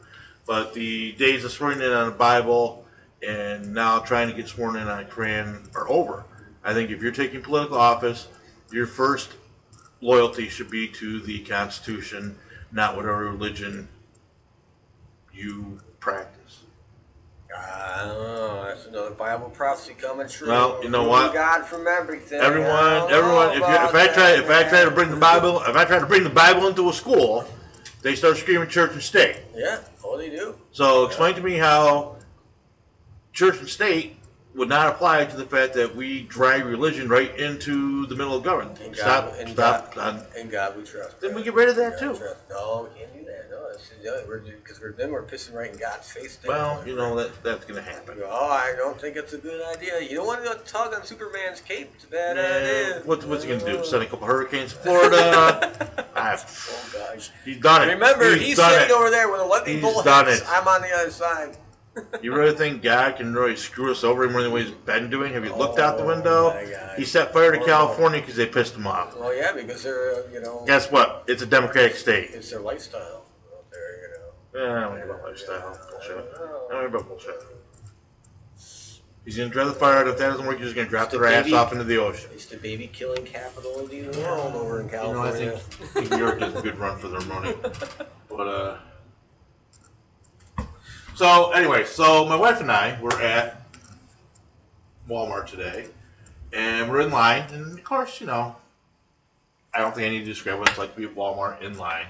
But 0.45 0.75
the 0.75 1.13
days 1.13 1.45
of 1.45 1.53
swearing 1.53 1.81
in 1.81 1.93
on 1.93 2.07
the 2.07 2.17
Bible 2.17 2.85
and 3.25 3.73
now 3.73 4.01
trying 4.01 4.29
to 4.29 4.35
get 4.35 4.49
sworn 4.49 4.75
in 4.75 4.89
on 4.89 5.05
Quran 5.05 5.73
are 5.77 5.89
over. 5.89 6.25
I 6.65 6.75
think 6.75 6.91
if 6.91 7.01
you're 7.01 7.13
taking 7.13 7.43
political 7.43 7.79
office, 7.79 8.27
your 8.73 8.89
first 8.89 9.35
loyalty 10.01 10.49
should 10.49 10.71
be 10.71 10.89
to 10.89 11.21
the 11.21 11.41
Constitution, 11.45 12.37
not 12.73 12.97
whatever 12.97 13.25
religion 13.31 13.89
you 15.33 15.81
practice. 16.01 16.61
I. 17.57 18.65
That's 18.69 18.87
another 18.87 19.11
Bible 19.11 19.51
prophecy 19.51 19.95
coming 19.95 20.29
true. 20.29 20.49
Well, 20.49 20.79
you 20.85 20.91
know 20.91 20.99
Remove 20.99 21.11
what? 21.11 21.35
God 21.35 21.65
from 21.65 21.89
everything. 21.89 22.41
Everyone, 22.41 23.11
everyone. 23.11 23.49
If, 23.51 23.59
you, 23.59 23.65
if 23.65 23.95
I 23.95 24.07
try, 24.13 24.33
if 24.33 24.49
I 24.49 24.69
try 24.69 24.85
to 24.85 24.91
bring 24.91 25.11
the 25.11 25.17
Bible, 25.17 25.61
if 25.63 25.75
I 25.75 25.85
try 25.85 25.99
to 25.99 26.07
bring 26.07 26.23
the 26.23 26.31
Bible 26.31 26.69
into 26.69 26.89
a 26.89 26.93
school, 26.93 27.45
they 28.03 28.15
start 28.15 28.37
screaming 28.37 28.69
church 28.69 28.93
and 28.93 29.03
state. 29.03 29.39
Yeah, 29.55 29.81
oh, 30.05 30.17
they 30.17 30.31
do. 30.31 30.55
So 30.71 31.07
explain 31.07 31.35
to 31.35 31.41
me 31.41 31.55
how 31.57 32.17
church 33.33 33.59
and 33.59 33.69
state 33.69 34.18
would 34.59 34.69
not 34.69 34.89
apply 34.89 35.25
to 35.25 35.37
the 35.37 35.47
fact 35.47 35.73
that 35.75 35.95
we 35.95 36.23
drag 36.23 36.65
religion 36.65 37.09
right 37.09 37.35
into 37.39 38.07
the 38.07 38.17
middle 38.17 38.35
of 38.35 38.43
government. 38.43 38.81
In 38.81 38.93
Stop, 38.93 39.33
God, 39.37 39.49
stop. 39.49 39.95
God, 39.95 40.51
God 40.51 40.77
we 40.77 40.83
trust. 40.83 41.21
Then 41.21 41.35
we 41.35 41.43
get 41.43 41.55
rid 41.55 41.69
of 41.69 41.77
that 41.77 41.99
too. 41.99 42.15
trust. 42.15 42.37
No, 42.51 42.89
we 42.93 43.01
can't 43.01 43.15
do 43.15 43.25
that. 43.25 43.49
No, 44.05 44.19
because 44.63 44.81
we're 44.81 44.93
then 44.93 45.13
we're 45.13 45.23
pissing 45.23 45.55
right 45.55 45.73
in 45.73 45.79
God's 45.79 46.11
face. 46.11 46.39
Well, 46.47 46.83
you 46.87 46.97
know 46.97 47.15
that 47.17 47.43
that's 47.43 47.65
gonna 47.65 47.83
happen. 47.83 48.19
Oh, 48.25 48.49
I 48.49 48.75
don't 48.77 49.01
think 49.01 49.17
it's 49.17 49.33
a 49.33 49.39
good 49.39 49.65
idea. 49.77 50.01
You 50.01 50.17
don't 50.17 50.27
want 50.27 50.45
to 50.45 50.51
go 50.51 50.59
tug 50.67 50.95
on 50.95 51.05
Superman's 51.05 51.61
cape. 51.61 51.91
It's 51.95 52.05
a 52.05 52.09
bad 52.09 52.39
idea. 52.39 53.03
what's 53.05 53.25
what's 53.25 53.45
he 53.45 53.51
gonna 53.51 53.65
do? 53.65 53.85
Send 53.85 54.03
a 54.03 54.07
couple 54.07 54.27
hurricanes 54.27 54.73
to 54.73 54.79
Florida? 54.79 56.05
Ah, 56.21 56.37
Oh 56.37 56.91
gosh. 56.93 57.31
he's 57.45 57.59
done 57.59 57.89
it. 57.89 57.93
Remember, 57.93 58.35
he's, 58.35 58.57
done 58.57 58.73
sitting 58.73 58.89
it. 58.89 58.93
over 58.93 59.09
there 59.09 59.31
with 59.31 59.41
a 59.41 59.45
lightning 59.45 59.77
He's 59.77 59.85
it. 59.85 60.43
I'm 60.49 60.67
on 60.67 60.83
the 60.83 60.93
other 60.93 61.13
side. 61.13 61.57
You 62.23 62.35
really 62.35 62.55
think 62.57 62.83
God 62.83 63.17
can 63.17 63.33
really 63.35 63.57
screw 63.57 63.91
us 63.91 64.05
over 64.05 64.29
more 64.29 64.43
than 64.43 64.53
what 64.53 64.63
he's 64.63 64.71
been 64.71 65.11
doing? 65.11 65.33
Have 65.33 65.45
you 65.45 65.55
looked 65.55 65.79
out 65.79 65.97
the 65.99 66.05
Oh, 66.05 66.09
window? 66.09 66.51
He 66.97 67.05
set 67.05 67.33
fire 67.33 67.53
to 67.53 67.61
Oh. 67.61 67.65
California 67.67 68.21
because 68.21 68.37
they 68.37 68.47
pissed 68.47 68.75
him 68.77 68.87
off. 68.87 69.17
Well, 69.17 69.35
yeah, 69.35 69.53
because 69.53 69.83
they're 69.83 70.15
uh, 70.15 70.23
you 70.33 70.41
know 70.41 70.65
Guess 70.67 70.91
what? 70.91 71.25
It's 71.27 71.43
a 71.43 71.47
democratic 71.47 71.97
state. 71.97 72.31
it's 72.33 72.51
their 72.51 72.61
lifestyle 72.61 73.25
out 73.57 73.71
there. 73.71 73.97
You 74.03 74.09
know. 74.65 74.67
Yeah, 74.67 74.77
I 74.77 74.81
don't 74.97 74.99
know 75.09 75.15
about 75.15 75.25
lifestyle. 75.29 75.79
Bullshit. 75.91 76.17
I 76.35 76.39
don't 76.39 76.71
know 76.71 76.87
about 76.87 77.09
bullshit. 77.09 77.43
He's 79.25 79.37
gonna 79.37 79.51
drive 79.51 79.67
the 79.67 79.75
fire 79.75 79.99
out. 79.99 80.09
If 80.09 80.17
that 80.19 80.29
doesn't 80.31 80.47
work, 80.47 80.57
he's 80.57 80.67
just 80.69 80.77
gonna 80.77 80.89
drop 80.89 81.11
their 81.11 81.27
ass 81.27 81.53
off 81.53 81.73
into 81.73 81.85
the 81.85 81.99
ocean. 81.99 82.31
It's 82.33 82.47
the 82.47 82.57
baby 82.57 82.87
killing 82.91 83.25
capital 83.27 83.81
of 83.81 83.91
the 83.91 84.03
world 84.23 84.55
over 84.55 84.81
in 84.81 84.87
You 84.87 84.93
know, 84.93 84.99
I 85.23 85.31
California. 85.31 85.59
think 85.59 86.11
New 86.11 86.17
York 86.19 86.41
does 86.41 86.55
a 86.55 86.63
good 86.63 86.79
run 86.79 86.99
for 86.99 87.09
their 87.09 87.21
money. 87.23 87.55
But 88.31 88.49
uh 88.49 88.77
So 91.19 91.51
anyway, 91.51 91.85
so 91.85 92.25
my 92.27 92.37
wife 92.37 92.61
and 92.61 92.71
I 92.71 92.97
were 93.01 93.21
at 93.21 93.61
Walmart 95.11 95.47
today 95.47 95.87
and 96.53 96.89
we're 96.89 97.01
in 97.01 97.11
line 97.11 97.43
and 97.53 97.77
of 97.77 97.83
course, 97.83 98.21
you 98.21 98.29
know, 98.29 98.55
I 99.75 99.81
don't 99.81 99.93
think 99.93 100.07
I 100.07 100.11
need 100.11 100.21
to 100.21 100.27
describe 100.27 100.61
what 100.61 100.69
it's 100.69 100.79
like 100.79 100.95
to 100.95 101.01
be 101.01 101.07
at 101.07 101.17
Walmart 101.17 101.61
in 101.61 101.77
line. 101.77 102.07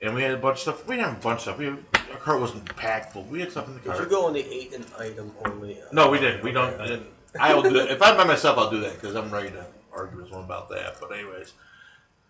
And 0.00 0.14
we 0.14 0.22
had 0.22 0.30
a 0.30 0.38
bunch 0.38 0.54
of 0.56 0.62
stuff. 0.62 0.86
We 0.88 0.96
didn't 0.96 1.08
have 1.10 1.18
a 1.18 1.22
bunch 1.22 1.40
of 1.40 1.42
stuff. 1.42 1.58
We 1.58 1.66
our 1.68 2.18
cart 2.20 2.40
wasn't 2.40 2.74
packed 2.74 3.12
full. 3.12 3.24
We 3.24 3.40
had 3.40 3.50
stuff 3.50 3.68
in 3.68 3.74
the 3.74 3.80
Did 3.80 3.88
you 3.88 3.96
cart. 3.96 4.08
go 4.08 4.24
on 4.24 4.32
the 4.32 4.50
eight 4.50 4.72
and 4.72 4.86
item 4.98 5.30
only? 5.44 5.76
No, 5.92 6.10
we 6.10 6.18
didn't. 6.18 6.42
We 6.42 6.52
don't. 6.52 6.80
I 6.80 6.86
didn't. 6.86 7.08
I 7.38 7.52
will 7.52 7.64
do 7.64 7.80
it. 7.80 7.90
If 7.90 8.00
I'm 8.00 8.16
by 8.16 8.24
myself, 8.24 8.56
I'll 8.56 8.70
do 8.70 8.80
that 8.80 8.94
because 8.94 9.14
I'm 9.14 9.30
ready 9.30 9.50
to 9.50 9.66
argue 9.92 10.16
with 10.16 10.28
someone 10.28 10.46
about 10.46 10.70
that. 10.70 10.96
But 10.98 11.12
anyways, 11.12 11.52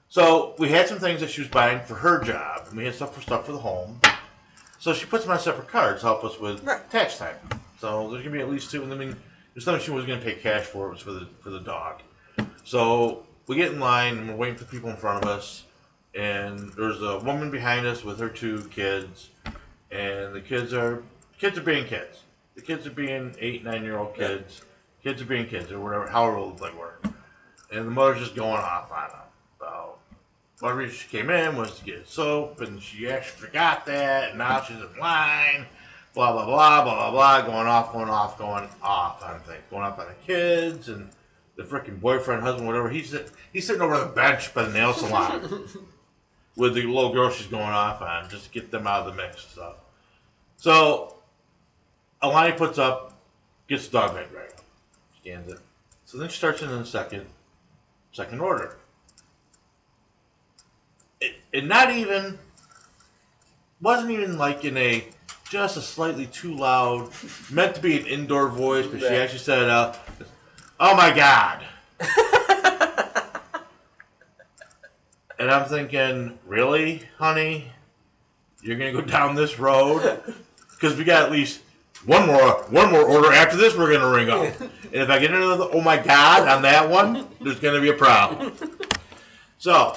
so 0.09 0.57
we 0.59 0.69
had 0.69 0.89
some 0.89 0.99
things 0.99 1.21
that 1.21 1.31
she 1.31 1.43
was 1.43 1.49
buying 1.49 1.79
for 1.79 1.95
her 1.95 2.21
job, 2.25 2.67
and 2.69 2.77
we 2.77 2.87
had 2.87 2.97
stuff 2.97 3.15
for 3.15 3.21
stuff 3.21 3.47
for 3.47 3.53
the 3.53 3.59
home. 3.59 4.01
So 4.83 4.93
she 4.93 5.07
puts 5.07 5.23
them 5.23 5.33
on 5.33 5.39
separate 5.39 5.69
cards 5.69 6.01
to 6.01 6.07
help 6.07 6.25
us 6.25 6.41
with 6.41 6.65
Right. 6.65 6.91
tax 6.91 7.17
time. 7.17 7.37
So 7.79 8.11
there's 8.11 8.25
gonna 8.25 8.35
be 8.35 8.43
at 8.43 8.51
least 8.51 8.73
two. 8.73 8.83
And 8.83 8.93
I 8.93 8.97
mean, 8.97 9.17
there's 9.55 9.65
something 9.65 9.81
she 9.81 9.93
was 9.93 10.07
gonna 10.07 10.21
pay 10.21 10.35
cash 10.35 10.65
for. 10.65 10.89
It 10.89 10.91
was 10.91 11.01
for 11.01 11.13
the 11.13 11.29
for 11.41 11.51
the 11.51 11.61
dog. 11.61 12.01
So 12.65 13.25
we 13.47 13.55
get 13.55 13.71
in 13.71 13.79
line 13.79 14.19
and 14.19 14.29
we're 14.29 14.35
waiting 14.35 14.57
for 14.57 14.65
people 14.65 14.91
in 14.91 14.97
front 14.97 15.23
of 15.23 15.31
us. 15.31 15.63
And 16.17 16.73
there's 16.73 17.01
a 17.01 17.21
woman 17.21 17.53
behind 17.53 17.87
us 17.87 18.03
with 18.03 18.19
her 18.19 18.29
two 18.29 18.69
kids, 18.75 19.29
and 19.93 20.35
the 20.35 20.41
kids 20.41 20.75
are 20.75 21.05
kids 21.39 21.57
are 21.57 21.63
being 21.63 21.87
kids. 21.87 22.25
The 22.57 22.63
kids 22.63 22.85
are 22.85 22.91
being 22.91 23.37
eight, 23.39 23.63
nine 23.63 23.85
year 23.85 23.99
old 23.99 24.17
kids. 24.17 24.63
Kids 25.01 25.23
are 25.23 25.27
being 25.27 25.47
kids 25.47 25.71
or 25.71 25.79
whatever, 25.79 26.09
however 26.09 26.39
old 26.39 26.59
they 26.59 26.73
were. 26.73 26.99
And 27.71 27.87
the 27.87 27.93
mother's 27.93 28.19
just 28.19 28.35
going 28.35 28.61
off 28.61 28.91
on 28.91 29.11
them 29.11 29.22
one 30.63 30.77
reason 30.77 30.97
she 30.97 31.09
came 31.09 31.29
in 31.29 31.57
was 31.57 31.77
to 31.77 31.85
get 31.85 32.09
soap, 32.09 32.61
and 32.61 32.81
she 32.81 33.09
actually 33.09 33.49
forgot 33.49 33.85
that, 33.87 34.31
and 34.31 34.39
now 34.39 34.63
she's 34.63 34.77
in 34.77 34.97
line. 35.01 35.67
Blah 36.15 36.33
blah 36.33 36.45
blah 36.45 36.85
blah 36.85 36.95
blah 36.95 37.11
blah, 37.11 37.43
going 37.43 37.67
off, 37.67 37.93
going 37.93 38.09
off, 38.09 38.39
going 38.39 38.69
off 38.81 39.25
on 39.25 39.41
things, 39.41 39.63
going 39.71 39.83
off 39.83 39.99
on 39.99 40.07
the 40.07 40.15
kids 40.25 40.89
and 40.89 41.11
the 41.57 41.65
freaking 41.65 42.01
boyfriend, 42.01 42.43
husband, 42.43 42.69
whatever. 42.69 42.89
He's 42.91 43.13
he's 43.53 43.67
sitting 43.67 43.83
over 43.83 43.99
the 43.99 44.07
bench 44.07 44.55
by 44.55 44.63
the 44.63 44.73
nail 44.73 44.93
salon 44.93 45.67
with 46.57 46.75
the 46.75 46.87
little 46.87 47.13
girl 47.13 47.29
she's 47.31 47.49
going 47.49 47.65
off 47.65 48.01
on, 48.01 48.31
just 48.31 48.45
to 48.45 48.51
get 48.53 48.71
them 48.71 48.87
out 48.87 49.01
of 49.01 49.17
the 49.17 49.21
mix 49.21 49.43
and 49.43 49.53
stuff. 49.53 49.75
So 50.59 51.17
Alani 52.21 52.57
puts 52.57 52.79
up, 52.79 53.21
gets 53.67 53.89
the 53.89 53.99
dog 53.99 54.15
bag 54.15 54.27
right, 54.33 54.53
scans 55.21 55.51
it. 55.51 55.59
So 56.05 56.19
then 56.19 56.29
she 56.29 56.37
starts 56.37 56.63
in 56.63 56.69
the 56.69 56.87
second, 56.87 57.27
second 58.13 58.41
order. 58.41 58.77
It, 61.53 61.65
it 61.65 61.67
not 61.67 61.93
even, 61.93 62.39
wasn't 63.81 64.11
even 64.11 64.39
like 64.39 64.65
in 64.65 64.77
a, 64.77 65.05
just 65.51 65.77
a 65.77 65.83
slightly 65.83 66.27
too 66.27 66.55
loud, 66.55 67.11
meant 67.51 67.75
to 67.75 67.81
be 67.81 67.99
an 67.99 68.07
indoor 68.07 68.49
voice, 68.49 68.87
but 68.87 69.01
she 69.01 69.07
actually 69.07 69.39
said, 69.39 69.69
uh, 69.69 69.95
"Oh 70.81 70.97
my 70.97 71.15
God." 71.15 71.65
And 75.43 75.51
I'm 75.51 75.69
thinking, 75.69 76.39
really, 76.47 77.03
honey? 77.19 77.73
You're 78.63 78.79
gonna 78.79 78.93
go 78.93 79.01
down 79.01 79.35
this 79.35 79.59
road? 79.59 80.21
Because 80.71 80.97
we 80.97 81.03
got 81.03 81.25
at 81.25 81.33
least 81.33 81.63
one 82.07 82.29
more 82.29 82.63
one 82.71 82.93
more 82.93 83.03
order 83.03 83.33
after 83.33 83.57
this 83.57 83.77
we're 83.77 83.93
gonna 83.93 84.09
ring 84.09 84.31
up. 84.31 84.61
And 84.61 85.03
if 85.03 85.11
I 85.11 85.19
get 85.19 85.33
another 85.33 85.67
oh 85.73 85.81
my 85.81 85.97
god 85.97 86.47
on 86.47 86.63
that 86.63 86.89
one, 86.89 87.27
there's 87.41 87.59
gonna 87.59 87.81
be 87.81 87.89
a 87.89 87.95
problem. 87.95 88.53
So 89.59 89.97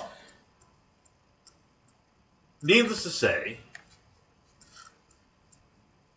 needless 2.65 3.03
to 3.03 3.10
say, 3.10 3.57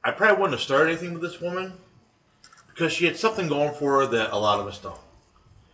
I 0.03 0.11
probably 0.11 0.37
wouldn't 0.37 0.59
have 0.59 0.63
started 0.63 0.91
anything 0.91 1.13
with 1.13 1.23
this 1.23 1.41
woman 1.41 1.75
because 2.69 2.93
she 2.93 3.05
had 3.05 3.17
something 3.17 3.49
going 3.49 3.75
for 3.75 4.01
her 4.01 4.07
that 4.07 4.33
a 4.33 4.39
lot 4.39 4.59
of 4.59 4.67
us 4.67 4.79
don't. 4.79 4.95
And 4.95 5.01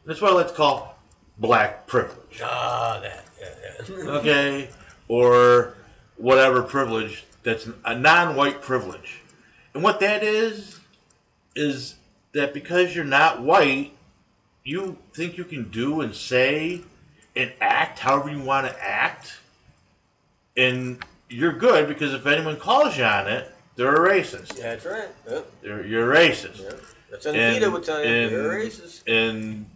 that's 0.06 0.20
what 0.20 0.32
I 0.32 0.34
like 0.34 0.48
to 0.48 0.54
call 0.54 0.98
black 1.38 1.86
privilege 1.86 2.40
Ah, 2.42 3.00
that. 3.02 3.24
Yeah, 3.40 3.84
yeah. 3.88 4.04
okay, 4.18 4.68
or 5.08 5.76
whatever 6.16 6.62
privilege 6.62 7.24
that's 7.42 7.68
a 7.84 7.96
non-white 7.96 8.62
privilege. 8.62 9.20
And 9.74 9.82
what 9.82 10.00
that 10.00 10.24
is 10.24 10.80
is 11.54 11.96
that 12.32 12.54
because 12.54 12.96
you're 12.96 13.04
not 13.04 13.42
white, 13.42 13.92
you 14.64 14.96
think 15.12 15.36
you 15.36 15.44
can 15.44 15.70
do 15.70 16.00
and 16.00 16.14
say 16.14 16.80
and 17.36 17.52
act 17.60 17.98
however 17.98 18.30
you 18.30 18.40
want 18.40 18.66
to 18.66 18.82
act, 18.82 19.38
and 20.56 21.02
you're 21.28 21.52
good 21.52 21.88
because 21.88 22.12
if 22.14 22.26
anyone 22.26 22.56
calls 22.56 22.96
you 22.96 23.04
on 23.04 23.26
it, 23.26 23.50
they're 23.76 23.94
a 24.06 24.10
racist. 24.20 24.56
That's 24.56 24.84
right. 24.84 25.08
Yep. 25.28 25.50
They're, 25.62 25.86
you're 25.86 26.12
a 26.12 26.16
racist. 26.16 26.60
Yep. 26.60 26.80
That's 27.10 27.26
what 27.26 27.34
Anita 27.34 27.70
would 27.70 27.84
tell 27.84 28.04
you. 28.04 28.08
and- 28.10 28.30
You're 28.30 28.52
a 28.52 28.64
racist. 28.66 29.02
And 29.06 29.66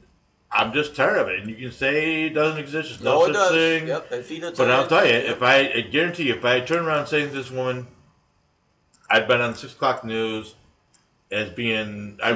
I'm 0.52 0.73
just 0.73 0.94
tired 0.97 1.18
of 1.18 1.28
it. 1.28 1.40
And 1.40 1.50
you 1.50 1.56
can 1.56 1.73
say 1.73 2.25
it 2.26 2.30
doesn't 2.30 2.58
exist. 2.58 2.88
There's 2.90 3.00
No, 3.02 3.20
no, 3.20 3.25
it 3.25 3.26
such 3.26 3.35
does. 3.35 3.50
thing. 3.52 3.87
Yep. 3.88 4.12
And 4.12 4.56
But 4.56 4.70
I'll 4.70 4.87
tell 4.87 5.04
you, 5.06 5.12
if 5.14 5.42
I, 5.42 5.56
I 5.75 5.80
guarantee 5.82 6.25
you, 6.28 6.35
if 6.35 6.44
I 6.44 6.61
turn 6.61 6.85
around 6.87 7.06
saying 7.06 7.28
to 7.30 7.35
this 7.35 7.50
woman, 7.50 7.87
I've 9.11 9.26
been 9.28 9.40
on 9.40 9.54
six 9.54 9.73
o'clock 9.73 10.04
news 10.04 10.54
as 11.30 11.50
being, 11.50 12.18
I, 12.23 12.32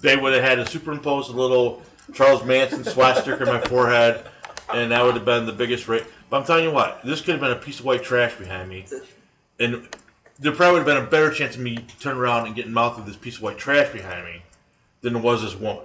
they 0.00 0.16
would 0.16 0.32
have 0.34 0.42
had 0.44 0.54
to 0.56 0.66
superimpose 0.66 1.28
a 1.28 1.32
little 1.32 1.82
Charles 2.14 2.44
Manson 2.44 2.84
swastika 2.84 3.40
on 3.46 3.54
my 3.54 3.60
forehead, 3.66 4.24
and 4.72 4.90
that 4.92 5.02
would 5.04 5.14
have 5.14 5.24
been 5.24 5.46
the 5.46 5.52
biggest 5.52 5.88
rate. 5.88 6.04
But 6.32 6.38
I'm 6.38 6.44
telling 6.44 6.64
you 6.64 6.70
what, 6.70 7.02
this 7.04 7.20
could 7.20 7.32
have 7.32 7.42
been 7.42 7.50
a 7.50 7.56
piece 7.56 7.78
of 7.78 7.84
white 7.84 8.02
trash 8.02 8.34
behind 8.36 8.70
me, 8.70 8.86
and 9.60 9.86
there 10.38 10.52
probably 10.52 10.78
would 10.78 10.88
have 10.88 10.96
been 10.96 11.06
a 11.06 11.10
better 11.10 11.30
chance 11.30 11.56
of 11.56 11.60
me 11.60 11.76
turning 12.00 12.22
around 12.22 12.46
and 12.46 12.56
getting 12.56 12.72
mouthed 12.72 12.96
with 12.96 13.04
this 13.04 13.18
piece 13.18 13.36
of 13.36 13.42
white 13.42 13.58
trash 13.58 13.92
behind 13.92 14.24
me 14.24 14.42
than 15.02 15.12
there 15.12 15.20
was 15.20 15.42
this 15.42 15.54
woman. 15.54 15.84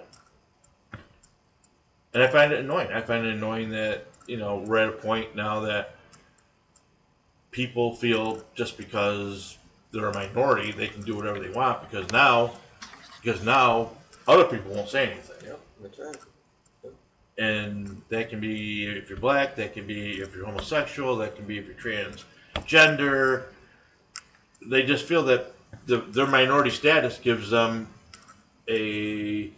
And 2.13 2.23
I 2.23 2.27
find 2.27 2.53
it 2.53 2.61
annoying. 2.61 2.93
I 2.93 3.01
find 3.01 3.25
it 3.25 3.35
annoying 3.35 3.71
that, 3.71 4.05
you 4.25 4.37
know, 4.37 4.63
we're 4.65 4.77
at 4.77 4.87
a 4.87 4.93
point 4.93 5.35
now 5.35 5.59
that 5.59 5.95
people 7.51 7.93
feel 7.93 8.41
just 8.55 8.77
because 8.77 9.57
they're 9.91 10.07
a 10.07 10.13
minority 10.13 10.71
they 10.71 10.87
can 10.87 11.01
do 11.01 11.17
whatever 11.17 11.39
they 11.39 11.49
want 11.49 11.81
because 11.81 12.09
now 12.13 12.53
because 13.21 13.43
now 13.43 13.91
other 14.29 14.45
people 14.45 14.71
won't 14.71 14.87
say 14.87 15.11
anything. 15.11 15.45
Yep. 15.45 15.59
That's 15.81 15.99
right. 15.99 16.17
And 17.37 18.01
that 18.09 18.29
can 18.29 18.39
be 18.39 18.85
if 18.87 19.09
you're 19.09 19.19
black, 19.19 19.55
that 19.57 19.73
can 19.73 19.85
be 19.85 20.21
if 20.21 20.35
you're 20.35 20.45
homosexual, 20.45 21.15
that 21.17 21.35
can 21.35 21.45
be 21.45 21.59
if 21.59 21.67
you're 21.67 21.75
transgender. 21.75 23.45
They 24.65 24.83
just 24.83 25.05
feel 25.05 25.23
that 25.23 25.53
the, 25.85 25.97
their 25.97 26.27
minority 26.27 26.71
status 26.71 27.17
gives 27.19 27.51
them 27.51 27.87
a 28.69 29.51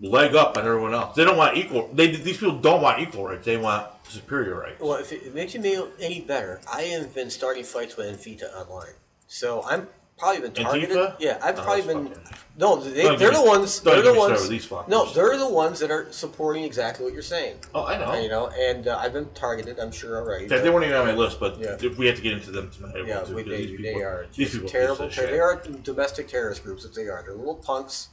leg 0.00 0.34
up 0.34 0.56
on 0.56 0.64
everyone 0.64 0.94
else. 0.94 1.16
They 1.16 1.24
don't 1.24 1.36
want 1.36 1.56
equal. 1.56 1.90
They 1.92 2.08
these 2.08 2.38
people 2.38 2.58
don't 2.58 2.82
want 2.82 3.00
equal 3.00 3.24
rights. 3.26 3.44
They 3.44 3.56
want 3.56 3.86
superior 4.04 4.60
rights. 4.60 4.80
Well, 4.80 4.94
if 4.94 5.12
it, 5.12 5.34
makes 5.34 5.54
you 5.54 5.62
feel 5.62 5.88
any 6.00 6.20
better, 6.20 6.60
I 6.72 6.82
have 6.82 7.14
been 7.14 7.30
starting 7.30 7.64
fights 7.64 7.96
with 7.96 8.06
Anfita 8.06 8.54
online, 8.54 8.94
so 9.26 9.62
I'm 9.64 9.88
probably 10.18 10.40
been 10.42 10.52
targeted. 10.52 10.90
Antifa? 10.96 11.16
Yeah, 11.18 11.38
I've 11.42 11.58
Oh, 11.58 11.62
probably 11.62 11.82
that's 11.82 11.94
been. 11.94 12.08
fucking- 12.08 12.22
No, 12.58 12.76
they, 12.76 13.02
Don't 13.02 13.18
they're 13.18 13.30
the 13.32 13.42
ones. 13.42 13.80
don't 13.80 14.02
They're 14.02 14.12
the 14.14 14.18
ones. 14.18 14.40
with 14.40 14.48
these 14.48 14.66
fuckers. 14.66 14.88
No, 14.88 15.04
they're 15.12 15.36
the 15.36 15.46
ones 15.48 15.78
that 15.80 15.90
are 15.90 16.10
supporting 16.10 16.64
exactly 16.64 17.04
what 17.04 17.12
you're 17.12 17.22
saying. 17.22 17.56
Oh, 17.74 17.84
I 17.84 17.98
know. 17.98 18.18
You 18.18 18.30
know, 18.30 18.48
and 18.48 18.88
uh, 18.88 18.96
I've 18.98 19.12
been 19.12 19.28
targeted. 19.34 19.78
I'm 19.78 19.92
sure 19.92 20.16
already. 20.16 20.48
Fact, 20.48 20.62
they 20.62 20.70
weren't 20.70 20.86
even 20.86 20.96
on 20.96 21.06
my 21.06 21.12
list, 21.12 21.38
but 21.38 21.58
Yeah. 21.58 21.76
if 21.78 21.98
we 21.98 22.06
have 22.06 22.16
to 22.16 22.22
get 22.22 22.32
into 22.32 22.50
them 22.50 22.70
tonight. 22.70 22.94
Yeah, 23.06 23.18
we'll 23.18 23.26
do, 23.26 23.34
we, 23.34 23.42
'cause 23.42 23.50
they, 23.50 23.56
these 23.66 23.76
they 23.76 23.82
people- 23.92 24.02
are 24.02 24.26
These 24.34 24.36
just 24.36 24.52
people 24.54 24.68
terrible. 24.70 25.04
of 25.04 25.10
They 25.14 25.22
shit. 25.26 25.38
are 25.40 25.62
domestic 25.82 26.28
terrorist 26.28 26.64
groups 26.64 26.82
that 26.84 26.94
they 26.94 27.08
are. 27.08 27.22
They're 27.22 27.34
little 27.34 27.56
punks. 27.56 28.08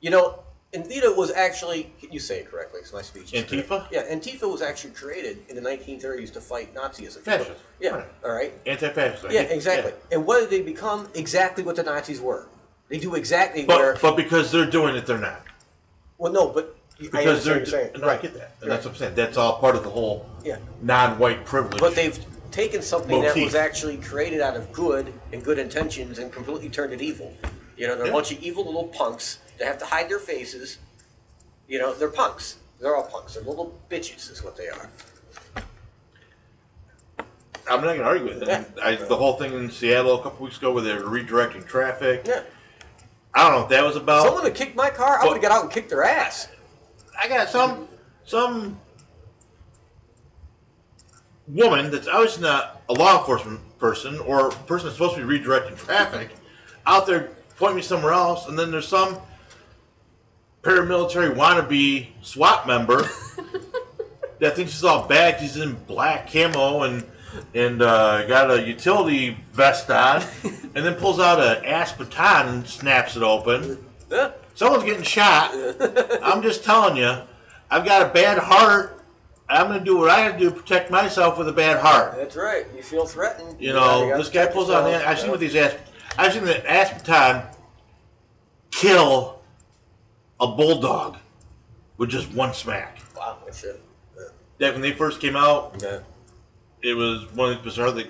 You 0.00 0.10
know, 0.10 0.38
Antifa 0.74 1.14
was 1.14 1.30
actually, 1.30 1.92
you 2.00 2.18
say 2.18 2.38
it 2.38 2.50
correctly, 2.50 2.80
it's 2.80 2.92
my 2.94 3.02
speech. 3.02 3.34
is. 3.34 3.44
Antifa? 3.44 3.86
Yeah, 3.90 4.04
Antifa 4.10 4.50
was 4.50 4.62
actually 4.62 4.94
created 4.94 5.38
in 5.50 5.56
the 5.56 5.60
1930s 5.60 6.32
to 6.32 6.40
fight 6.40 6.74
Nazism. 6.74 7.18
Fascist. 7.18 7.60
Yeah, 7.78 7.90
Right. 7.96 8.04
all 8.24 8.32
right. 8.32 8.54
Anti-fascist. 8.64 9.30
Yeah, 9.32 9.42
exactly. 9.42 9.92
And 10.10 10.24
what 10.26 10.40
did 10.40 10.48
they 10.50 10.62
become? 10.62 11.08
Exactly 11.14 11.62
what 11.62 11.76
the 11.76 11.82
Nazis 11.82 12.22
were. 12.22 12.46
They 12.88 12.98
do 12.98 13.14
exactly 13.16 13.66
where. 13.66 13.92
But 13.94 14.02
but 14.02 14.16
because 14.16 14.50
they're 14.50 14.64
doing 14.70 14.96
it, 14.96 15.04
they're 15.06 15.18
not. 15.18 15.42
well, 16.18 16.32
no, 16.32 16.48
but 16.48 16.74
I 16.98 17.02
Because 17.02 17.26
understand 17.26 17.44
they're. 17.44 17.52
what 17.54 17.58
you're 17.58 17.66
saying. 17.66 17.90
No, 18.00 18.04
I 18.04 18.06
right. 18.12 18.22
get 18.22 18.34
that, 18.34 18.52
and 18.62 18.70
that's 18.70 18.84
what 18.86 18.92
I'm 18.92 18.96
saying. 18.98 19.14
That's 19.14 19.36
all 19.36 19.58
part 19.58 19.76
of 19.76 19.82
the 19.82 19.90
whole 19.90 20.26
Yeah. 20.44 20.56
non-white 20.80 21.44
privilege. 21.44 21.80
But 21.80 21.94
they've 21.96 22.18
taken 22.50 22.80
something 22.80 23.20
that 23.22 23.28
Motif. 23.28 23.44
was 23.44 23.54
actually 23.54 23.96
created 23.98 24.40
out 24.40 24.56
of 24.56 24.72
good 24.72 25.12
and 25.32 25.42
good 25.44 25.58
intentions 25.58 26.18
and 26.18 26.32
completely 26.32 26.68
turned 26.70 26.92
it 26.94 27.00
evil. 27.02 27.34
You 27.76 27.88
know, 27.88 27.94
they're 27.96 28.04
a 28.04 28.06
Yeah. 28.08 28.12
bunch 28.12 28.30
of 28.32 28.42
evil 28.42 28.64
little 28.64 28.84
punks 28.88 29.38
that 29.62 29.68
have 29.68 29.78
to 29.78 29.86
hide 29.86 30.08
their 30.08 30.18
faces. 30.18 30.78
You 31.68 31.78
know, 31.78 31.94
they're 31.94 32.08
punks. 32.08 32.58
They're 32.80 32.96
all 32.96 33.04
punks. 33.04 33.34
They're 33.34 33.44
little 33.44 33.78
bitches, 33.88 34.30
is 34.30 34.42
what 34.42 34.56
they 34.56 34.68
are. 34.68 34.90
I'm 37.70 37.80
not 37.80 37.96
gonna 37.96 38.02
argue 38.02 38.26
with 38.26 38.42
it. 38.42 38.48
Yeah. 38.48 38.64
I, 38.82 38.96
the 38.96 39.14
whole 39.14 39.34
thing 39.34 39.52
in 39.52 39.70
Seattle 39.70 40.18
a 40.18 40.22
couple 40.22 40.44
weeks 40.44 40.58
ago 40.58 40.72
where 40.72 40.82
they 40.82 40.92
were 40.94 41.02
redirecting 41.02 41.64
traffic. 41.64 42.22
Yeah. 42.26 42.42
I 43.34 43.44
don't 43.44 43.52
know 43.52 43.58
what 43.60 43.68
that 43.68 43.84
was 43.84 43.94
about. 43.94 44.24
Someone 44.24 44.42
had 44.42 44.54
kicked 44.54 44.74
my 44.74 44.90
car, 44.90 45.20
I 45.20 45.24
would 45.24 45.34
have 45.34 45.42
got 45.42 45.52
out 45.52 45.62
and 45.62 45.70
kicked 45.70 45.88
their 45.88 46.02
ass. 46.02 46.48
I 47.18 47.28
got 47.28 47.48
some 47.48 47.86
some 48.24 48.80
woman 51.46 51.92
that's 51.92 52.08
obviously 52.08 52.42
not 52.42 52.82
a 52.88 52.94
law 52.94 53.20
enforcement 53.20 53.60
person 53.78 54.18
or 54.20 54.48
a 54.48 54.50
person 54.50 54.86
that's 54.86 54.96
supposed 54.96 55.14
to 55.16 55.24
be 55.24 55.38
redirecting 55.38 55.76
traffic 55.76 56.30
out 56.84 57.06
there 57.06 57.30
pointing 57.56 57.76
me 57.76 57.82
somewhere 57.82 58.12
else, 58.12 58.48
and 58.48 58.58
then 58.58 58.72
there's 58.72 58.88
some 58.88 59.18
paramilitary 60.62 61.34
wannabe 61.34 62.08
SWAT 62.22 62.66
member 62.66 63.02
that 64.38 64.56
thinks 64.56 64.72
he's 64.72 64.84
all 64.84 65.06
bad. 65.06 65.40
He's 65.40 65.56
in 65.56 65.74
black 65.86 66.30
camo 66.30 66.82
and 66.82 67.04
and 67.54 67.80
uh, 67.80 68.26
got 68.26 68.50
a 68.50 68.62
utility 68.62 69.38
vest 69.52 69.90
on, 69.90 70.22
and 70.42 70.84
then 70.84 70.94
pulls 70.94 71.18
out 71.18 71.40
a 71.40 71.66
ass 71.68 71.92
baton 71.92 72.48
and 72.48 72.66
snaps 72.66 73.16
it 73.16 73.22
open. 73.22 73.78
Someone's 74.54 74.84
getting 74.84 75.02
shot. 75.02 75.50
I'm 76.22 76.42
just 76.42 76.62
telling 76.62 76.96
you, 76.96 77.16
I've 77.70 77.84
got 77.84 78.02
a 78.02 78.12
bad 78.12 78.38
heart. 78.38 79.02
I'm 79.48 79.68
going 79.68 79.78
to 79.78 79.84
do 79.84 79.96
what 79.96 80.10
I 80.10 80.20
have 80.20 80.34
to 80.34 80.38
do 80.38 80.50
to 80.50 80.56
protect 80.56 80.90
myself 80.90 81.38
with 81.38 81.48
a 81.48 81.52
bad 81.52 81.78
heart. 81.78 82.16
That's 82.16 82.36
right. 82.36 82.66
You 82.74 82.82
feel 82.82 83.06
threatened. 83.06 83.60
You 83.60 83.72
know, 83.72 84.08
gotta 84.08 84.18
this 84.18 84.28
guy 84.28 84.46
pulls 84.46 84.70
out. 84.70 84.86
yourself. 84.86 85.08
I've 85.08 85.18
seen 85.18 85.30
with 85.30 85.40
these 85.40 85.56
ass. 85.56 85.74
I've 86.18 86.32
seen 86.32 86.44
the 86.44 86.70
ass 86.70 86.92
baton 86.92 87.44
kill 88.70 89.41
a 90.42 90.46
bulldog 90.48 91.16
with 91.96 92.10
just 92.10 92.30
one 92.34 92.52
smack. 92.52 92.98
Wow, 93.16 93.38
shit. 93.54 93.80
Yeah. 94.16 94.24
That 94.58 94.72
when 94.72 94.82
they 94.82 94.92
first 94.92 95.20
came 95.20 95.36
out, 95.36 95.80
Yeah. 95.80 96.00
it 96.82 96.94
was 96.94 97.30
one 97.32 97.52
of 97.52 97.58
the 97.58 97.62
bizarre. 97.62 97.92
They 97.92 98.08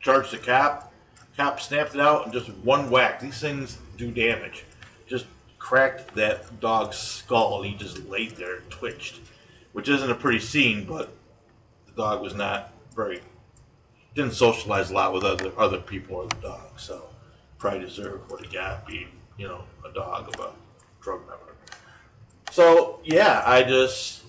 charged 0.00 0.30
the 0.32 0.38
cop. 0.38 0.92
Cop 1.36 1.58
snapped 1.60 1.94
it 1.94 2.00
out 2.00 2.24
and 2.24 2.32
just 2.32 2.50
one 2.58 2.90
whack. 2.90 3.20
These 3.20 3.40
things 3.40 3.78
do 3.96 4.10
damage. 4.10 4.64
Just 5.06 5.24
cracked 5.58 6.14
that 6.14 6.60
dog's 6.60 6.98
skull. 6.98 7.62
and 7.62 7.72
He 7.72 7.76
just 7.76 8.04
laid 8.06 8.36
there, 8.36 8.56
and 8.56 8.70
twitched, 8.70 9.20
which 9.72 9.88
isn't 9.88 10.10
a 10.10 10.14
pretty 10.14 10.40
scene. 10.40 10.84
But 10.84 11.10
the 11.86 11.92
dog 11.92 12.20
was 12.20 12.34
not 12.34 12.72
very. 12.94 13.22
Didn't 14.14 14.34
socialize 14.34 14.90
a 14.90 14.94
lot 14.94 15.14
with 15.14 15.24
other 15.24 15.50
other 15.58 15.78
people 15.78 16.16
or 16.16 16.26
the 16.26 16.36
dog, 16.36 16.78
so 16.78 17.08
probably 17.58 17.80
deserved 17.80 18.30
what 18.30 18.44
he 18.44 18.52
got, 18.52 18.86
being 18.86 19.08
you 19.38 19.48
know 19.48 19.64
a 19.88 19.92
dog 19.94 20.28
of 20.28 20.38
a 20.38 20.50
drug 21.00 21.20
member. 21.20 21.51
So 22.52 23.00
yeah, 23.02 23.42
I 23.46 23.62
just 23.62 24.24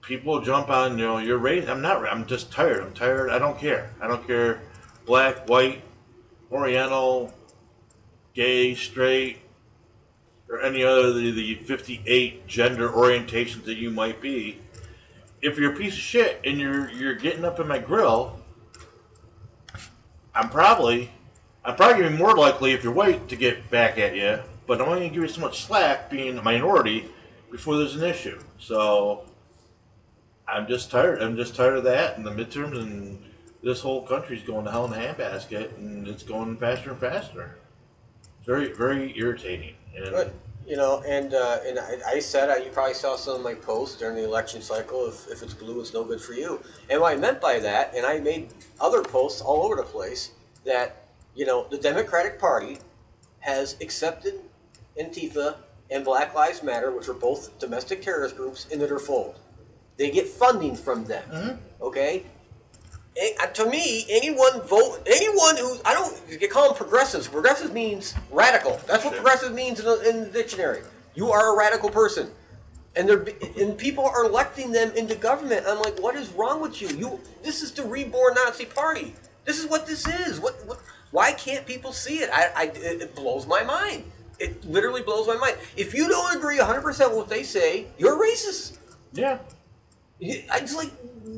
people 0.00 0.40
jump 0.40 0.70
on, 0.70 0.98
you 0.98 1.04
know, 1.04 1.18
your 1.18 1.36
race. 1.36 1.68
I'm 1.68 1.82
not. 1.82 2.02
I'm 2.08 2.24
just 2.24 2.50
tired. 2.50 2.82
I'm 2.82 2.94
tired. 2.94 3.28
I 3.28 3.38
don't 3.38 3.58
care. 3.58 3.90
I 4.00 4.08
don't 4.08 4.26
care. 4.26 4.62
Black, 5.04 5.46
white, 5.46 5.82
Oriental, 6.50 7.34
gay, 8.32 8.74
straight, 8.74 9.40
or 10.48 10.62
any 10.62 10.82
other 10.82 11.12
the, 11.12 11.32
the 11.32 11.54
58 11.56 12.46
gender 12.46 12.88
orientations 12.88 13.64
that 13.64 13.76
you 13.76 13.90
might 13.90 14.22
be. 14.22 14.58
If 15.42 15.58
you're 15.58 15.74
a 15.74 15.76
piece 15.76 15.92
of 15.92 15.98
shit 15.98 16.40
and 16.44 16.58
you're 16.58 16.90
you're 16.92 17.14
getting 17.14 17.44
up 17.44 17.60
in 17.60 17.68
my 17.68 17.78
grill, 17.78 18.40
I'm 20.34 20.48
probably 20.48 21.10
I'm 21.62 21.76
probably 21.76 22.08
more 22.08 22.34
likely 22.34 22.72
if 22.72 22.82
you're 22.82 22.94
white 22.94 23.28
to 23.28 23.36
get 23.36 23.68
back 23.68 23.98
at 23.98 24.16
you. 24.16 24.40
But 24.66 24.80
I'm 24.80 24.88
only 24.88 25.00
gonna 25.00 25.14
give 25.14 25.22
you 25.22 25.28
so 25.28 25.40
much 25.40 25.64
slack 25.64 26.10
being 26.10 26.38
a 26.38 26.42
minority 26.42 27.08
before 27.50 27.76
there's 27.76 27.96
an 27.96 28.04
issue. 28.04 28.40
So 28.58 29.24
I'm 30.48 30.66
just 30.66 30.90
tired. 30.90 31.22
I'm 31.22 31.36
just 31.36 31.54
tired 31.54 31.76
of 31.76 31.84
that 31.84 32.16
and 32.16 32.26
the 32.26 32.30
midterms 32.30 32.80
and 32.80 33.22
this 33.62 33.80
whole 33.80 34.06
country's 34.06 34.42
going 34.42 34.64
to 34.64 34.70
hell 34.70 34.84
in 34.86 34.92
a 34.92 34.96
handbasket 34.96 35.76
and 35.76 36.06
it's 36.06 36.22
going 36.22 36.56
faster 36.56 36.90
and 36.90 37.00
faster. 37.00 37.58
It's 38.38 38.46
very, 38.46 38.72
very 38.72 39.16
irritating. 39.18 39.74
And 39.96 40.12
But 40.12 40.34
you 40.66 40.76
know, 40.76 41.02
and 41.06 41.32
uh, 41.32 41.58
and 41.64 41.78
I, 41.78 41.98
I 42.06 42.18
said 42.18 42.64
you 42.64 42.70
probably 42.70 42.94
saw 42.94 43.16
some 43.16 43.36
of 43.36 43.42
my 43.42 43.54
posts 43.54 43.96
during 43.98 44.16
the 44.16 44.24
election 44.24 44.60
cycle. 44.60 45.06
If, 45.06 45.28
if 45.28 45.42
it's 45.42 45.54
blue, 45.54 45.80
it's 45.80 45.94
no 45.94 46.04
good 46.04 46.20
for 46.20 46.32
you. 46.32 46.60
And 46.90 47.00
what 47.00 47.12
I 47.12 47.16
meant 47.16 47.40
by 47.40 47.60
that, 47.60 47.94
and 47.94 48.04
I 48.04 48.18
made 48.18 48.48
other 48.80 49.02
posts 49.02 49.40
all 49.40 49.62
over 49.62 49.76
the 49.76 49.84
place 49.84 50.32
that 50.64 51.06
you 51.36 51.46
know 51.46 51.66
the 51.70 51.78
Democratic 51.78 52.40
Party 52.40 52.78
has 53.38 53.76
accepted 53.80 54.40
Antifa 55.00 55.56
and 55.90 56.04
Black 56.04 56.34
Lives 56.34 56.62
Matter, 56.62 56.90
which 56.90 57.08
are 57.08 57.14
both 57.14 57.58
domestic 57.58 58.02
terrorist 58.02 58.36
groups, 58.36 58.66
into 58.68 58.86
their 58.86 58.98
fold. 58.98 59.38
They 59.96 60.10
get 60.10 60.26
funding 60.26 60.76
from 60.76 61.04
them. 61.04 61.58
Okay. 61.80 62.24
Eh, 63.16 63.30
uh, 63.42 63.46
to 63.46 63.66
me, 63.70 64.04
anyone 64.10 64.60
vote, 64.62 65.00
anyone 65.06 65.56
who 65.56 65.78
I 65.86 65.94
don't 65.94 66.14
you 66.28 66.48
call 66.48 66.68
them 66.68 66.76
progressives. 66.76 67.26
Progressive 67.26 67.72
means 67.72 68.14
radical. 68.30 68.78
That's 68.86 69.04
what 69.04 69.14
progressive 69.14 69.54
means 69.54 69.80
in 69.80 69.86
the, 69.86 70.08
in 70.08 70.20
the 70.24 70.30
dictionary. 70.30 70.82
You 71.14 71.30
are 71.30 71.54
a 71.54 71.56
radical 71.56 71.88
person, 71.88 72.30
and 72.94 73.08
they're 73.08 73.26
and 73.58 73.78
people 73.78 74.04
are 74.04 74.24
electing 74.26 74.70
them 74.70 74.90
into 74.94 75.14
government. 75.14 75.64
I'm 75.66 75.80
like, 75.80 75.98
what 76.02 76.14
is 76.14 76.28
wrong 76.32 76.60
with 76.60 76.82
you? 76.82 76.88
You 76.88 77.20
this 77.42 77.62
is 77.62 77.72
the 77.72 77.84
reborn 77.84 78.34
Nazi 78.34 78.66
Party. 78.66 79.14
This 79.46 79.58
is 79.58 79.66
what 79.66 79.86
this 79.86 80.06
is. 80.06 80.38
What, 80.38 80.54
what 80.66 80.78
why 81.10 81.32
can't 81.32 81.64
people 81.64 81.92
see 81.92 82.18
it? 82.18 82.28
I, 82.30 82.50
I 82.54 82.64
it, 82.64 83.00
it 83.00 83.14
blows 83.14 83.46
my 83.46 83.62
mind. 83.62 84.04
It 84.38 84.64
literally 84.64 85.02
blows 85.02 85.26
my 85.26 85.36
mind. 85.36 85.56
If 85.76 85.94
you 85.94 86.08
don't 86.08 86.36
agree 86.36 86.58
100 86.58 86.82
percent 86.82 87.10
with 87.10 87.18
what 87.18 87.28
they 87.28 87.42
say, 87.42 87.86
you're 87.98 88.20
racist. 88.20 88.78
yeah, 90.18 90.40
I 90.52 90.60
just 90.60 90.76
like, 90.76 90.90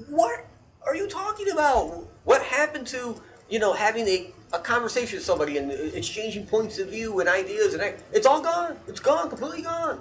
what 0.09 0.45
are 0.87 0.97
you 0.97 1.09
talking 1.09 1.51
about? 1.51 2.07
What 2.25 2.43
happened 2.43 2.87
to 2.89 3.21
you 3.49 3.59
know 3.59 3.73
having 3.73 4.07
a, 4.07 4.31
a 4.53 4.59
conversation 4.59 5.17
with 5.19 5.25
somebody 5.25 5.59
and 5.59 5.71
exchanging 5.73 6.47
points 6.47 6.79
of 6.79 6.89
view 6.89 7.21
and 7.21 7.29
ideas 7.29 7.75
and 7.75 7.83
it's 8.13 8.27
all 8.27 8.41
gone. 8.41 8.77
It's 8.89 9.01
gone, 9.01 9.29
completely 9.29 9.63
gone. 9.63 10.01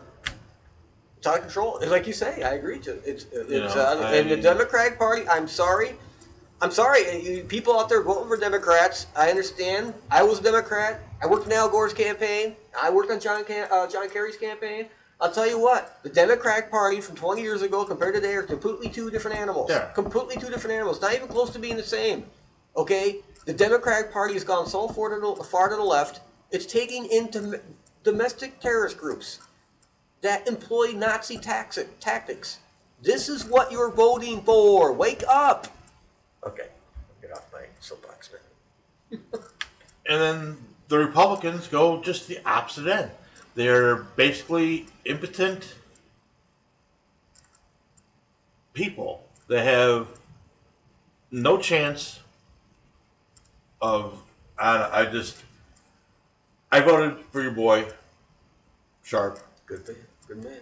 It's 1.17 1.25
out 1.27 1.35
of 1.37 1.41
control. 1.41 1.77
And 1.79 1.89
like 1.91 2.05
you 2.07 2.13
say, 2.13 2.43
I 2.43 2.53
agree 2.53 2.79
to 2.79 2.91
it's. 3.09 3.25
it's 3.31 3.49
You 3.49 3.59
know, 3.61 3.67
uh, 3.67 4.11
and 4.13 4.29
the 4.29 4.37
I- 4.37 4.41
Democratic 4.41 4.97
Party. 4.99 5.27
I'm 5.29 5.47
sorry. 5.47 5.95
I'm 6.61 6.71
sorry, 6.71 7.21
you- 7.21 7.43
people 7.43 7.79
out 7.79 7.87
there 7.87 8.01
voting 8.01 8.27
for 8.27 8.37
Democrats. 8.37 9.05
I 9.15 9.29
understand. 9.29 9.93
I 10.09 10.23
was 10.23 10.39
a 10.39 10.43
Democrat. 10.43 11.01
I 11.21 11.27
worked 11.27 11.45
in 11.45 11.51
Al 11.53 11.69
Gore's 11.69 11.93
campaign. 11.93 12.55
I 12.79 12.89
worked 12.89 13.11
on 13.11 13.19
John 13.19 13.43
uh, 13.71 13.87
John 13.87 14.09
Kerry's 14.09 14.37
campaign. 14.37 14.87
I'll 15.19 15.31
tell 15.31 15.47
you 15.47 15.59
what, 15.59 15.99
the 16.03 16.09
Democratic 16.09 16.69
Party 16.69 17.01
from 17.01 17.15
20 17.15 17.41
years 17.41 17.63
ago 17.63 17.83
compared 17.85 18.13
to 18.13 18.21
today 18.21 18.35
are 18.35 18.43
completely 18.43 18.87
two 18.89 19.09
different 19.09 19.37
animals. 19.37 19.69
Yeah. 19.69 19.85
Completely 19.93 20.35
two 20.35 20.49
different 20.49 20.75
animals. 20.75 21.01
Not 21.01 21.13
even 21.15 21.27
close 21.27 21.49
to 21.51 21.59
being 21.59 21.75
the 21.75 21.81
same. 21.83 22.25
Okay? 22.75 23.21
The 23.45 23.53
Democratic 23.53 24.11
Party 24.11 24.35
has 24.35 24.43
gone 24.43 24.67
so 24.67 24.87
far 24.87 25.09
to 25.09 25.19
the, 25.19 25.43
far 25.43 25.69
to 25.69 25.75
the 25.75 25.81
left, 25.83 26.21
it's 26.51 26.67
taking 26.67 27.07
into 27.07 27.59
domestic 28.03 28.59
terrorist 28.59 28.97
groups 28.99 29.39
that 30.21 30.47
employ 30.47 30.91
Nazi 30.93 31.37
taxi- 31.39 31.87
tactics. 31.99 32.59
This 33.01 33.27
is 33.27 33.43
what 33.45 33.71
you're 33.71 33.91
voting 33.91 34.41
for. 34.41 34.93
Wake 34.93 35.23
up. 35.27 35.67
Okay, 36.47 36.67
get 37.21 37.33
off 37.33 37.45
my 37.51 37.63
soapbox, 37.81 38.29
man. 39.11 39.19
and 40.09 40.21
then 40.21 40.57
the 40.87 40.97
Republicans 40.97 41.67
go 41.67 42.01
just 42.01 42.29
the 42.29 42.39
opposite 42.45 42.87
end. 42.87 43.11
They're 43.55 43.97
basically 43.97 44.85
impotent 45.03 45.75
people 48.71 49.25
that 49.49 49.65
have 49.65 50.07
no 51.31 51.57
chance 51.57 52.21
of. 53.81 54.23
I, 54.57 55.01
I 55.01 55.05
just. 55.05 55.43
I 56.71 56.79
voted 56.79 57.25
for 57.31 57.41
your 57.41 57.51
boy, 57.51 57.89
Sharpe. 59.03 59.39
Good 59.65 59.85
man. 59.85 59.97
Good 60.29 60.43
man. 60.45 60.61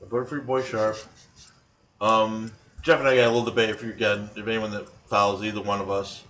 I 0.00 0.06
voted 0.08 0.28
for 0.28 0.36
your 0.36 0.44
boy 0.44 0.62
Sharpe. 0.62 0.98
Um, 2.00 2.52
Jeff 2.88 3.00
and 3.00 3.08
I 3.10 3.16
got 3.16 3.26
a 3.26 3.28
little 3.28 3.44
debate 3.44 3.68
if 3.68 3.82
you 3.82 3.90
again, 3.90 4.30
if 4.34 4.48
anyone 4.48 4.70
that 4.70 4.88
follows 5.08 5.44
either 5.44 5.60
one 5.60 5.82
of 5.82 5.90
us. 5.90 6.24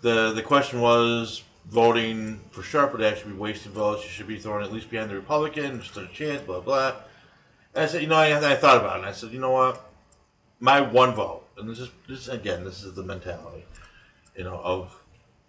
The 0.00 0.32
the 0.32 0.40
question 0.40 0.80
was 0.80 1.42
voting 1.66 2.40
for 2.50 2.62
Sharpe 2.62 2.92
would 2.92 3.02
actually 3.02 3.32
be 3.32 3.38
wasting 3.38 3.72
votes. 3.72 4.02
You 4.02 4.08
should 4.08 4.26
be 4.26 4.38
throwing 4.38 4.64
at 4.64 4.72
least 4.72 4.88
behind 4.88 5.10
the 5.10 5.16
Republican, 5.16 5.82
just 5.82 5.94
a 5.98 6.06
chance, 6.06 6.40
blah 6.40 6.60
blah. 6.60 6.94
And 7.74 7.84
I 7.84 7.86
said, 7.88 8.00
you 8.00 8.08
know, 8.08 8.16
I, 8.16 8.52
I 8.52 8.54
thought 8.54 8.78
about 8.78 8.96
it. 8.96 9.00
and 9.00 9.06
I 9.06 9.12
said, 9.12 9.32
you 9.32 9.38
know 9.38 9.50
what, 9.50 9.84
my 10.60 10.80
one 10.80 11.12
vote, 11.12 11.46
and 11.58 11.68
this 11.68 11.80
is 11.80 11.90
this 12.08 12.28
again, 12.28 12.64
this 12.64 12.82
is 12.82 12.94
the 12.94 13.02
mentality, 13.02 13.66
you 14.34 14.44
know, 14.44 14.58
of 14.64 14.98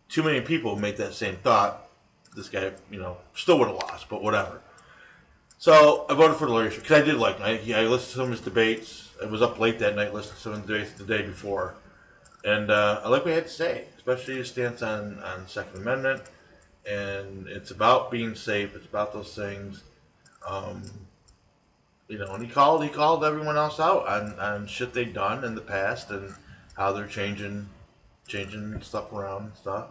too 0.10 0.24
many 0.24 0.42
people 0.42 0.76
make 0.76 0.98
that 0.98 1.14
same 1.14 1.38
thought. 1.38 1.88
This 2.36 2.50
guy, 2.50 2.74
you 2.92 3.00
know, 3.00 3.16
still 3.34 3.60
would 3.60 3.70
have 3.70 3.78
lost, 3.78 4.10
but 4.10 4.22
whatever. 4.22 4.60
So 5.58 6.06
I 6.10 6.16
voted 6.16 6.36
for 6.36 6.48
the 6.48 6.54
Larry 6.54 6.76
because 6.76 7.02
I 7.02 7.06
did 7.06 7.16
like. 7.16 7.40
I, 7.40 7.52
I 7.74 7.86
listened 7.86 8.12
to 8.12 8.18
some 8.18 8.24
of 8.24 8.32
his 8.32 8.42
debates. 8.42 9.07
I 9.22 9.26
was 9.26 9.42
up 9.42 9.60
late 9.60 9.80
that 9.80 9.96
night 9.96 10.14
listening 10.14 10.36
to 10.36 10.42
some 10.42 10.54
of 10.54 10.68
the 10.68 10.74
debates 10.74 10.94
the 10.94 11.06
day 11.06 11.22
before, 11.24 11.76
and 12.44 12.70
uh, 12.70 13.02
I 13.04 13.10
like 13.10 13.26
what 13.26 13.30
he 13.30 13.36
had 13.36 13.46
to 13.46 13.52
say, 13.52 13.86
especially 13.98 14.36
his 14.38 14.50
stance 14.50 14.82
on 14.82 15.20
on 15.20 15.48
Second 15.48 15.82
Amendment. 15.82 16.22
And 16.90 17.50
it's 17.50 17.72
about 17.72 18.12
being 18.12 18.34
safe. 18.34 18.74
It's 18.74 18.86
about 18.86 19.12
those 19.12 19.36
things. 19.36 19.84
Um, 20.48 20.84
you 22.08 22.18
know, 22.18 22.34
and 22.34 22.44
he 22.44 22.50
called 22.50 22.84
he 22.84 22.90
called 22.90 23.26
everyone 23.26 23.58
else 23.58 23.80
out 23.80 24.08
on, 24.08 24.40
on 24.40 24.68
shit 24.68 24.94
they've 24.94 25.14
done 25.14 25.44
in 25.44 25.56
the 25.56 25.62
past 25.62 26.10
and 26.12 26.34
how 26.78 26.94
they're 26.94 27.08
changing 27.08 27.68
changing 28.28 28.82
stuff 28.82 29.12
around 29.12 29.44
and 29.44 29.56
stuff. 29.58 29.88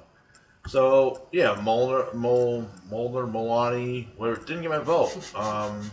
So 0.69 1.27
yeah, 1.33 1.61
Mulder, 1.63 2.09
Mul, 2.15 2.67
Mulder, 2.91 3.27
Malani, 3.27 4.07
where 4.17 4.35
didn't 4.37 4.63
get 4.63 4.71
my 4.71 4.79
vote. 4.79 5.35
Um, 5.35 5.91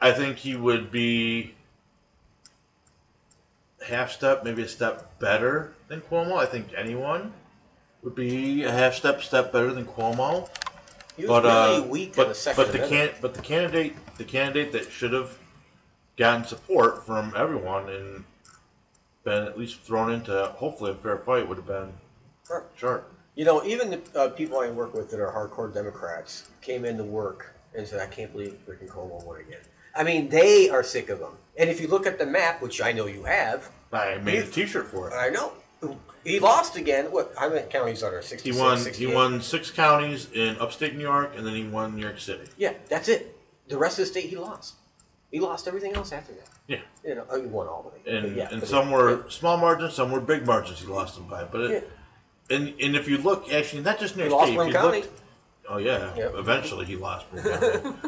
I 0.00 0.12
think 0.12 0.36
he 0.38 0.54
would 0.56 0.90
be 0.90 1.54
half 3.86 4.12
step, 4.12 4.44
maybe 4.44 4.62
a 4.62 4.68
step 4.68 5.18
better 5.18 5.72
than 5.88 6.00
Cuomo. 6.00 6.36
I 6.36 6.46
think 6.46 6.68
anyone 6.76 7.32
would 8.02 8.14
be 8.14 8.64
a 8.64 8.70
half 8.70 8.94
step, 8.94 9.22
step 9.22 9.52
better 9.52 9.72
than 9.72 9.86
Cuomo. 9.86 10.48
He 11.16 11.22
was 11.22 11.28
But 11.28 11.46
uh, 11.46 11.76
really 11.78 11.88
weak 11.88 12.16
but, 12.16 12.22
on 12.24 12.28
the 12.30 12.34
second 12.34 12.64
but 12.64 12.72
the 12.72 12.86
can 12.86 13.10
but 13.22 13.34
the 13.34 13.40
candidate 13.40 13.94
the 14.18 14.24
candidate 14.24 14.72
that 14.72 14.90
should 14.92 15.14
have 15.14 15.38
gotten 16.18 16.44
support 16.44 17.06
from 17.06 17.32
everyone 17.34 17.88
and 17.88 18.24
been 19.24 19.44
at 19.44 19.58
least 19.58 19.80
thrown 19.80 20.12
into 20.12 20.46
hopefully 20.56 20.90
a 20.92 20.94
fair 20.94 21.18
fight 21.18 21.48
would 21.48 21.56
have 21.56 21.66
been 21.66 21.92
Sure. 22.46 22.64
Sharpe. 22.76 23.12
You 23.34 23.44
know, 23.44 23.64
even 23.64 23.90
the 23.90 24.00
uh, 24.18 24.28
people 24.28 24.60
I 24.60 24.70
work 24.70 24.94
with 24.94 25.10
that 25.10 25.20
are 25.20 25.32
hardcore 25.32 25.72
Democrats 25.72 26.48
came 26.60 26.84
into 26.84 27.02
work 27.02 27.54
and 27.74 27.86
said, 27.86 28.00
"I 28.00 28.06
can't 28.06 28.32
believe 28.32 28.56
and 28.68 28.88
Cuomo 28.88 29.24
won 29.24 29.40
again." 29.40 29.60
I 29.96 30.02
mean, 30.04 30.28
they 30.28 30.68
are 30.68 30.82
sick 30.82 31.08
of 31.08 31.20
him. 31.20 31.32
And 31.58 31.70
if 31.70 31.80
you 31.80 31.88
look 31.88 32.06
at 32.06 32.18
the 32.18 32.26
map, 32.26 32.60
which 32.60 32.82
I 32.82 32.92
know 32.92 33.06
you 33.06 33.24
have, 33.24 33.70
I 33.92 34.16
made 34.18 34.40
a 34.40 34.46
T-shirt 34.46 34.86
for 34.88 35.08
it. 35.10 35.14
I 35.14 35.30
know 35.30 35.52
he 36.24 36.38
lost 36.40 36.76
again. 36.76 37.06
What? 37.06 37.32
How 37.38 37.48
many 37.48 37.66
counties 37.68 38.02
are 38.02 38.10
there? 38.10 38.20
He 38.20 38.26
Sixty-six. 38.26 38.60
won. 38.60 38.76
He 38.78 38.82
68? 38.84 39.14
won 39.14 39.40
six 39.40 39.70
counties 39.70 40.28
in 40.32 40.56
upstate 40.58 40.94
New 40.96 41.02
York, 41.02 41.32
and 41.36 41.46
then 41.46 41.54
he 41.54 41.64
won 41.66 41.94
New 41.96 42.02
York 42.02 42.18
City. 42.20 42.44
Yeah, 42.58 42.74
that's 42.88 43.08
it. 43.08 43.36
The 43.68 43.78
rest 43.78 43.98
of 43.98 44.04
the 44.04 44.10
state, 44.10 44.28
he 44.28 44.36
lost. 44.36 44.74
He 45.30 45.40
lost 45.40 45.66
everything 45.68 45.94
else 45.94 46.12
after 46.12 46.32
that. 46.34 46.48
Yeah, 46.68 46.80
You 47.04 47.14
know, 47.14 47.24
oh, 47.30 47.40
he 47.40 47.46
won 47.46 47.68
all 47.68 47.86
of 47.94 48.06
it. 48.06 48.12
and 48.12 48.26
But 48.28 48.36
yeah, 48.36 48.48
and 48.50 48.60
but 48.60 48.68
some 48.68 48.90
were 48.90 49.24
small 49.30 49.56
margins, 49.56 49.94
some 49.94 50.10
were 50.10 50.20
big 50.20 50.44
margins. 50.46 50.80
He 50.80 50.86
lost 50.86 51.14
them 51.14 51.26
by, 51.28 51.44
but 51.44 51.60
it, 51.70 51.90
and 52.50 52.74
and 52.80 52.96
if 52.96 53.08
you 53.08 53.18
look, 53.18 53.52
actually, 53.52 53.82
not 53.82 53.98
just 54.00 54.16
New 54.16 54.24
He 54.24 54.28
York 54.30 54.40
lost 54.40 54.48
State. 54.48 54.56
one 54.56 54.66
if 54.68 54.72
you 54.74 54.78
county. 54.80 55.00
looked- 55.02 55.20
oh 55.68 55.78
yeah, 55.78 56.14
Yep. 56.16 56.34
eventually 56.36 56.86
he 56.86 56.96
lost 56.96 57.26
one 57.32 57.42
county. 57.60 57.98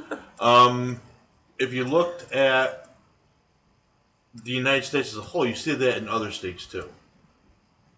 um, 0.40 1.01
if 1.59 1.73
you 1.73 1.85
looked 1.85 2.33
at 2.33 2.88
the 4.44 4.53
United 4.53 4.85
States 4.85 5.12
as 5.12 5.18
a 5.18 5.23
whole, 5.23 5.47
you 5.47 5.55
see 5.55 5.75
that 5.75 5.99
in 5.99 6.09
other 6.09 6.31
states 6.31 6.66
too. 6.66 6.88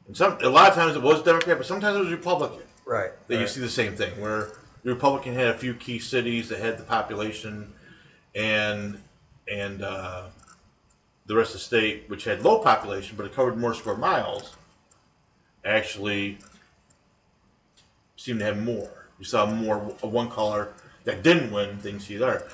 And 0.07 0.16
some 0.16 0.38
a 0.42 0.49
lot 0.49 0.68
of 0.68 0.75
times 0.75 0.96
it 0.96 1.03
was 1.03 1.23
Democrat, 1.23 1.59
but 1.59 1.66
sometimes 1.66 1.96
it 1.96 2.01
was 2.01 2.11
Republican. 2.11 2.62
Right. 2.87 3.12
that 3.29 3.40
you 3.40 3.46
see 3.46 3.61
the 3.61 3.68
same 3.68 3.94
thing 3.94 4.20
where 4.20 4.51
the 4.83 4.90
Republican 4.90 5.35
had 5.35 5.49
a 5.49 5.55
few 5.57 5.75
key 5.75 6.01
cities 6.01 6.49
that 6.49 6.59
had 6.59 6.77
the 6.77 6.83
population, 6.83 7.73
and 8.35 9.01
and 9.46 9.83
uh, 9.83 10.27
the 11.27 11.37
rest 11.37 11.51
of 11.51 11.61
the 11.61 11.64
state, 11.64 12.05
which 12.09 12.25
had 12.25 12.42
low 12.42 12.59
population 12.59 13.16
but 13.16 13.27
it 13.27 13.35
covered 13.35 13.57
more 13.57 13.75
square 13.75 13.96
miles, 13.96 14.57
actually 15.64 16.38
seemed 18.16 18.40
to 18.40 18.44
have 18.44 18.61
more. 18.62 19.07
You 19.18 19.25
saw 19.25 19.46
more 19.46 19.77
of 20.03 20.12
one 20.12 20.31
color 20.31 20.73
that 21.05 21.23
didn't 21.23 21.53
win 21.53 21.79
things 21.79 22.07
see 22.07 22.16
there. 22.16 22.49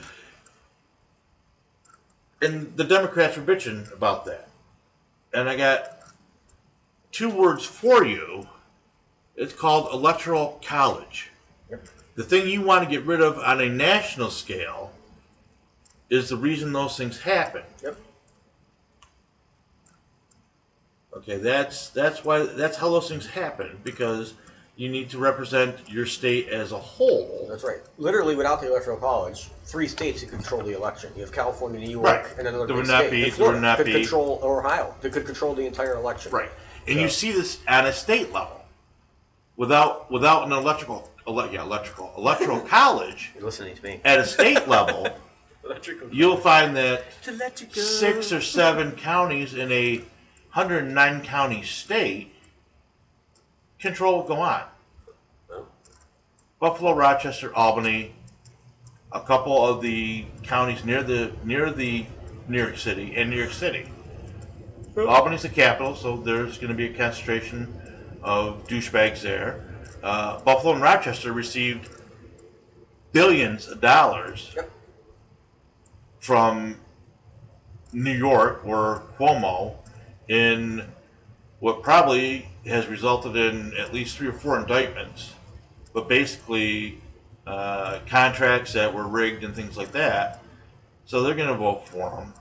And 2.43 2.77
the 2.77 2.85
Democrats 2.85 3.37
were 3.37 3.43
bitching 3.43 3.93
about 3.93 4.25
that. 4.27 4.49
And 5.33 5.49
I 5.49 5.57
got 5.57 5.99
two 7.13 7.31
words 7.31 7.65
for 7.65 8.05
you. 8.05 8.47
It's 9.37 9.53
called 9.53 9.93
electoral 9.93 10.61
college. 10.65 11.31
Yep. 11.71 11.87
The 12.15 12.25
thing 12.25 12.49
you 12.49 12.63
want 12.63 12.85
to 12.85 12.91
get 12.91 13.05
rid 13.05 13.21
of 13.21 13.39
on 13.39 13.61
a 13.61 13.69
national 13.69 14.31
scale 14.31 14.93
is 16.09 16.29
the 16.29 16.37
reason 16.37 16.73
those 16.73 16.97
things 16.97 17.21
happen. 17.21 17.63
Yep. 17.83 17.97
Okay, 21.17 21.39
that's 21.39 21.89
that's 21.91 22.25
why 22.25 22.41
that's 22.41 22.77
how 22.77 22.91
those 22.91 23.09
things 23.09 23.27
happen 23.27 23.79
because 23.83 24.35
you 24.77 24.89
need 24.91 25.09
to 25.11 25.19
represent 25.19 25.75
your 25.89 26.05
state 26.05 26.49
as 26.51 26.73
a 26.73 26.79
whole. 26.79 27.47
That's 27.49 27.65
right. 27.65 27.79
Literally, 27.97 28.37
without 28.37 28.61
the 28.61 28.69
electoral 28.69 28.99
college, 28.99 29.49
three 29.65 29.89
states 29.89 30.21
could 30.21 30.31
control 30.31 30.63
the 30.63 30.77
election. 30.77 31.11
You 31.17 31.23
have 31.23 31.33
California, 31.33 31.81
New 31.81 31.91
York, 31.91 32.05
Right. 32.05 32.27
and 32.39 32.47
another 32.47 32.67
There 32.67 32.77
big 32.77 32.77
would 32.77 32.87
not 32.87 33.01
state. 33.07 33.11
be- 33.11 33.17
And 33.23 33.25
there 33.33 33.37
Florida 33.37 33.57
would 33.57 33.63
not 33.63 33.77
could 33.79 33.87
be- 33.87 33.93
control 33.95 34.39
or 34.43 34.61
Ohio. 34.65 34.95
They 35.01 35.09
could 35.11 35.25
control 35.25 35.55
the 35.55 35.67
entire 35.67 35.95
election. 35.95 36.31
Right. 36.33 36.51
And 36.87 37.01
you 37.01 37.09
see 37.09 37.33
this 37.33 37.59
at 37.67 37.87
a 37.87 37.93
state 37.93 38.33
level. 38.33 38.53
Without 39.57 40.11
without 40.11 40.45
an 40.45 40.53
electrical 40.53 41.11
ele- 41.27 41.51
yeah, 41.51 41.63
electrical 41.63 42.13
electoral 42.19 42.61
college 42.69 43.31
You're 43.35 43.45
listening 43.45 43.75
to 43.75 43.83
me. 43.83 44.01
at 44.05 44.19
a 44.19 44.27
state 44.27 44.69
level, 44.69 45.09
Electrical. 45.65 46.09
you'll 46.13 46.37
find 46.37 46.77
that 46.77 47.05
To 47.23 47.33
let 47.33 47.63
you 47.63 47.67
go. 47.69 47.81
six 47.81 48.31
or 48.35 48.43
seven 48.43 48.93
counties 48.93 49.55
in 49.55 49.73
a 49.73 50.05
109 50.53 51.23
county 51.23 51.63
state 51.63 52.35
control 53.87 54.19
what 54.19 54.27
go 54.27 54.37
on. 54.41 54.63
Buffalo, 56.59 56.93
Rochester, 56.95 57.55
Albany, 57.55 58.15
a 59.13 59.21
couple 59.21 59.65
of 59.65 59.81
the 59.81 60.25
counties 60.43 60.85
near 60.85 61.03
the 61.03 61.33
near 61.45 61.71
the 61.71 62.07
New 62.49 62.59
York 62.59 62.77
City 62.79 63.15
and 63.17 63.31
New 63.31 63.37
York 63.37 63.53
City. 63.53 63.87
Albany's 64.97 65.43
the 65.43 65.49
capital, 65.51 65.95
so 65.95 66.17
there's 66.17 66.57
going 66.57 66.71
to 66.71 66.75
be 66.75 66.87
a 66.87 66.93
concentration 66.95 67.73
of 68.23 68.67
douchebags 68.67 69.21
there. 69.21 69.63
Uh, 70.03 70.41
Buffalo 70.41 70.73
and 70.73 70.83
Rochester 70.83 71.33
received 71.33 71.89
billions 73.13 73.69
of 73.69 73.81
dollars 73.81 74.53
Yep. 74.57 74.71
from 76.21 76.77
New 77.93 78.13
York 78.13 78.63
or 78.65 79.03
Cuomo 79.19 79.75
in 80.29 80.83
what 81.61 81.83
probably 81.83 82.49
has 82.67 82.87
resulted 82.89 83.37
in 83.37 83.75
at 83.77 83.95
least 83.95 84.17
three 84.17 84.29
or 84.29 84.33
four 84.33 84.59
indictments, 84.59 85.35
but 85.93 86.09
basically 86.09 87.01
uh, 87.47 88.01
contracts 88.07 88.73
that 88.73 88.93
were 88.93 89.07
rigged 89.07 89.45
and 89.45 89.55
things 89.55 89.77
like 89.77 89.93
that. 89.93 90.43
So 91.05 91.23
they're 91.23 91.37
going 91.37 91.49
to 91.49 91.55
vote 91.55 91.89
for 91.89 92.11
him. 92.11 92.35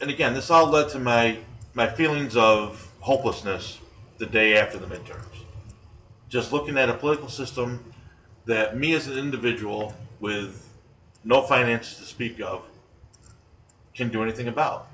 And 0.00 0.10
again, 0.10 0.34
this 0.34 0.50
all 0.50 0.68
led 0.68 0.88
to 0.90 0.98
my 0.98 1.38
my 1.72 1.88
feelings 1.88 2.36
of 2.36 2.88
hopelessness 3.00 3.78
the 4.18 4.26
day 4.26 4.56
after 4.56 4.78
the 4.78 4.86
midterms. 4.86 5.44
Just 6.28 6.52
looking 6.52 6.78
at 6.78 6.88
a 6.88 6.94
political 6.94 7.28
system 7.28 7.92
that 8.44 8.76
me 8.76 8.94
as 8.94 9.08
an 9.08 9.18
individual 9.18 9.94
with 10.20 10.68
no 11.24 11.42
finances 11.42 11.98
to 11.98 12.04
speak 12.04 12.40
of 12.40 12.62
can 13.94 14.08
do 14.08 14.22
anything 14.22 14.48
about. 14.48 14.88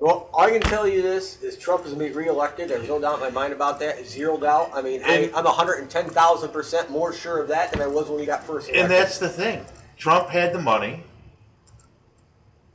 Well, 0.00 0.30
I 0.36 0.50
can 0.50 0.60
tell 0.60 0.86
you 0.86 1.02
this 1.02 1.42
is 1.42 1.56
Trump 1.56 1.84
is 1.84 1.92
going 1.92 2.06
to 2.06 2.12
be 2.12 2.16
reelected. 2.16 2.68
There's 2.68 2.88
no 2.88 3.00
doubt 3.00 3.14
in 3.14 3.20
my 3.20 3.30
mind 3.30 3.52
about 3.52 3.80
that. 3.80 4.06
Zero 4.06 4.38
doubt. 4.38 4.70
I 4.72 4.80
mean, 4.80 5.02
I, 5.04 5.14
And- 5.14 5.34
I'm 5.34 5.44
110,000% 5.44 6.90
more 6.90 7.12
sure 7.12 7.40
of 7.40 7.48
that 7.48 7.72
than 7.72 7.82
I 7.82 7.88
was 7.88 8.08
when 8.08 8.20
he 8.20 8.26
got 8.26 8.44
first 8.44 8.68
elected. 8.68 8.82
And 8.82 8.90
that's 8.90 9.18
the 9.18 9.28
thing. 9.28 9.64
Trump 9.96 10.28
had 10.28 10.52
the 10.52 10.60
money 10.60 11.02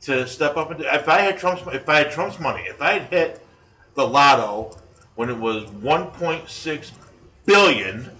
to 0.02 0.26
step 0.26 0.58
up 0.58 0.70
and 0.70 0.82
if 0.82 1.08
I 1.08 1.20
had 1.20 1.38
Trump's 1.38 1.62
if 1.74 1.88
I 1.88 1.96
had 1.96 2.10
Trump's 2.10 2.38
money, 2.38 2.64
if 2.64 2.82
I 2.82 2.98
had 2.98 3.02
hit 3.04 3.40
the 3.94 4.06
lotto 4.06 4.76
when 5.14 5.30
it 5.30 5.38
was 5.38 5.64
1.6 5.64 6.90
billion, 7.46 8.10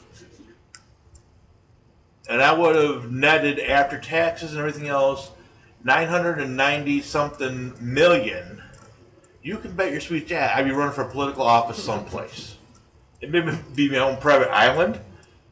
and 2.27 2.41
I 2.41 2.55
would 2.55 2.75
have 2.75 3.13
netted 3.13 3.59
after 3.61 3.99
taxes 4.01 4.53
and 4.53 4.61
everything 4.61 4.89
else 4.89 5.31
990 5.83 7.03
something 7.03 7.75
million. 7.79 8.63
You 9.45 9.59
can 9.59 9.73
bet 9.73 9.93
your 9.93 10.01
sweet 10.01 10.27
cat 10.27 10.57
I'd 10.57 10.65
be 10.65 10.71
running 10.71 10.95
for 10.95 11.05
political 11.05 11.43
office 11.43 11.83
someplace. 11.85 12.57
It 13.21 13.31
may 13.31 13.41
be 13.75 13.91
my 13.91 13.99
own 13.99 14.17
private 14.17 14.51
island, 14.51 14.99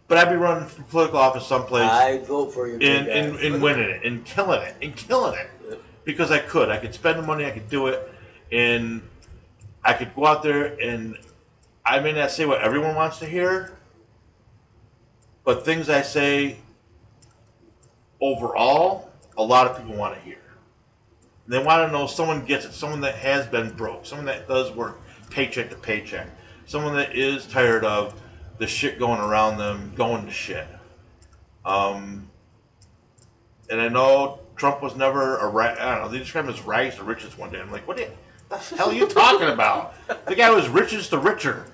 but 0.09 0.17
I'd 0.17 0.31
be 0.31 0.37
running 0.37 0.67
for 0.67 0.83
political 0.85 1.19
office 1.19 1.47
someplace 1.47 1.91
I'd 1.91 2.27
vote 2.27 2.55
for 2.55 2.67
you. 2.67 2.79
And, 2.81 3.07
guy. 3.07 3.41
in 3.43 3.61
winning 3.61 3.91
it 3.91 4.03
and 4.03 4.25
killing 4.25 4.63
it 4.63 4.77
and 4.81 4.97
killing 4.97 5.39
it 5.39 5.79
because 6.05 6.31
I 6.31 6.39
could. 6.39 6.71
I 6.71 6.79
could 6.79 6.95
spend 6.95 7.19
the 7.19 7.23
money, 7.23 7.45
I 7.45 7.51
could 7.51 7.69
do 7.69 7.89
it, 7.89 8.11
and 8.51 9.03
I 9.85 9.93
could 9.93 10.15
go 10.17 10.25
out 10.25 10.43
there 10.43 10.75
and 10.81 11.19
I 11.85 12.01
may 12.01 12.13
not 12.13 12.31
say 12.31 12.47
what 12.47 12.63
everyone 12.63 12.95
wants 12.95 13.19
to 13.19 13.27
hear, 13.27 13.77
but 15.45 15.67
things 15.67 15.91
I 15.91 16.01
say 16.01 16.57
overall, 18.23 19.11
a 19.37 19.43
lot 19.43 19.67
of 19.67 19.77
people 19.77 19.97
want 19.97 20.15
to 20.15 20.21
hear. 20.23 20.42
They 21.49 21.63
want 21.63 21.89
to 21.89 21.93
know 21.93 22.07
someone 22.07 22.45
gets 22.45 22.65
it, 22.65 22.73
someone 22.73 23.01
that 23.01 23.17
has 23.17 23.47
been 23.47 23.71
broke, 23.71 24.07
someone 24.07 24.27
that 24.27 24.47
does 24.49 24.71
work 24.71 25.01
paycheck 25.31 25.71
to 25.71 25.77
paycheck, 25.77 26.29
someone 26.67 26.95
that 26.95 27.17
is 27.17 27.47
tired 27.47 27.85
of 27.85 28.21
the 28.59 28.67
shit 28.67 28.99
going 28.99 29.21
around 29.21 29.59
them 29.59 29.93
going 29.97 30.27
to 30.27 30.33
shit. 30.33 30.67
Um, 31.65 32.29
and 33.69 33.81
I 33.81 33.89
know 33.89 34.41
Trump 34.57 34.83
was 34.83 34.95
never 34.95 35.39
a 35.39 35.49
ri- 35.49 35.65
I 35.65 35.95
don't 35.95 36.05
know. 36.05 36.09
They 36.09 36.19
described 36.19 36.49
him 36.49 36.55
as 36.55 36.61
rags 36.63 36.97
to 36.97 37.05
riches 37.05 37.37
one 37.37 37.51
day. 37.51 37.61
I'm 37.61 37.73
like, 37.73 37.89
what 37.89 37.97
the, 37.97 38.09
the 38.49 38.59
hell 38.77 38.91
are 38.91 38.95
you 38.95 39.07
talking 39.07 39.49
about? 39.49 39.95
The 40.27 40.35
guy 40.37 40.51
was 40.51 40.69
richest 40.69 41.11
to 41.11 41.19
richer. 41.19 41.67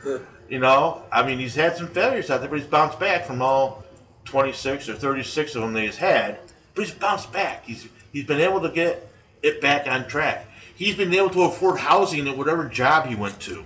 You 0.48 0.60
know, 0.60 1.02
I 1.12 1.26
mean, 1.26 1.38
he's 1.38 1.54
had 1.54 1.76
some 1.76 1.88
failures 1.88 2.30
out 2.30 2.40
there, 2.40 2.48
but 2.48 2.58
he's 2.58 2.68
bounced 2.68 2.98
back 2.98 3.26
from 3.26 3.42
all 3.42 3.84
26 4.24 4.88
or 4.88 4.94
36 4.94 5.54
of 5.56 5.62
them 5.62 5.72
that 5.74 5.82
he's 5.82 5.96
had. 5.98 6.38
But 6.74 6.86
he's 6.86 6.94
bounced 6.94 7.32
back. 7.32 7.66
He's 7.66 7.88
he's 8.12 8.24
been 8.24 8.40
able 8.40 8.60
to 8.62 8.70
get 8.70 9.07
it 9.42 9.60
back 9.60 9.86
on 9.86 10.06
track. 10.08 10.46
He's 10.74 10.94
been 10.96 11.12
able 11.14 11.30
to 11.30 11.42
afford 11.42 11.78
housing 11.80 12.28
at 12.28 12.36
whatever 12.36 12.64
job 12.68 13.06
he 13.06 13.14
went 13.14 13.40
to. 13.40 13.64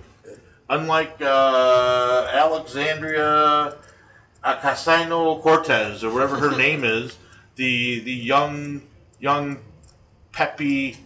Unlike 0.69 1.17
uh, 1.21 2.29
Alexandria 2.33 3.75
Ocasio 4.43 5.41
Cortez 5.41 6.03
or 6.03 6.11
whatever 6.13 6.37
her 6.37 6.55
name 6.57 6.83
is, 6.83 7.17
the 7.55 7.99
the 7.99 8.11
young 8.13 8.81
young 9.19 9.59
peppy 10.31 10.97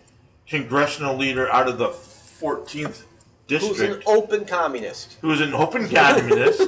congressional 0.48 1.18
leader 1.18 1.50
out 1.52 1.68
of 1.68 1.78
the 1.78 1.90
14th 1.90 3.04
district, 3.48 3.78
Who's 3.78 3.82
an 3.82 4.02
open 4.06 4.46
communist? 4.46 5.18
who's 5.22 5.42
an 5.42 5.54
open 5.54 5.90
communist 5.94 6.62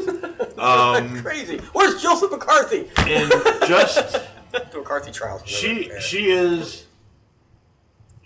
um, 0.60 1.22
Crazy. 1.24 1.58
Where's 1.74 2.02
Joseph 2.02 2.32
McCarthy? 2.32 2.90
and 2.98 3.32
just 3.68 4.20
The 4.52 4.66
McCarthy 4.80 5.12
trials. 5.12 5.44
she 5.46 5.92
she 6.02 6.32
is 6.32 6.86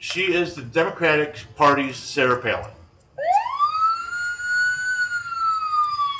she 0.03 0.33
is 0.33 0.53
the 0.53 0.61
Democratic 0.61 1.37
Party's 1.55 1.95
Sarah 1.95 2.41
Palin. 2.41 2.69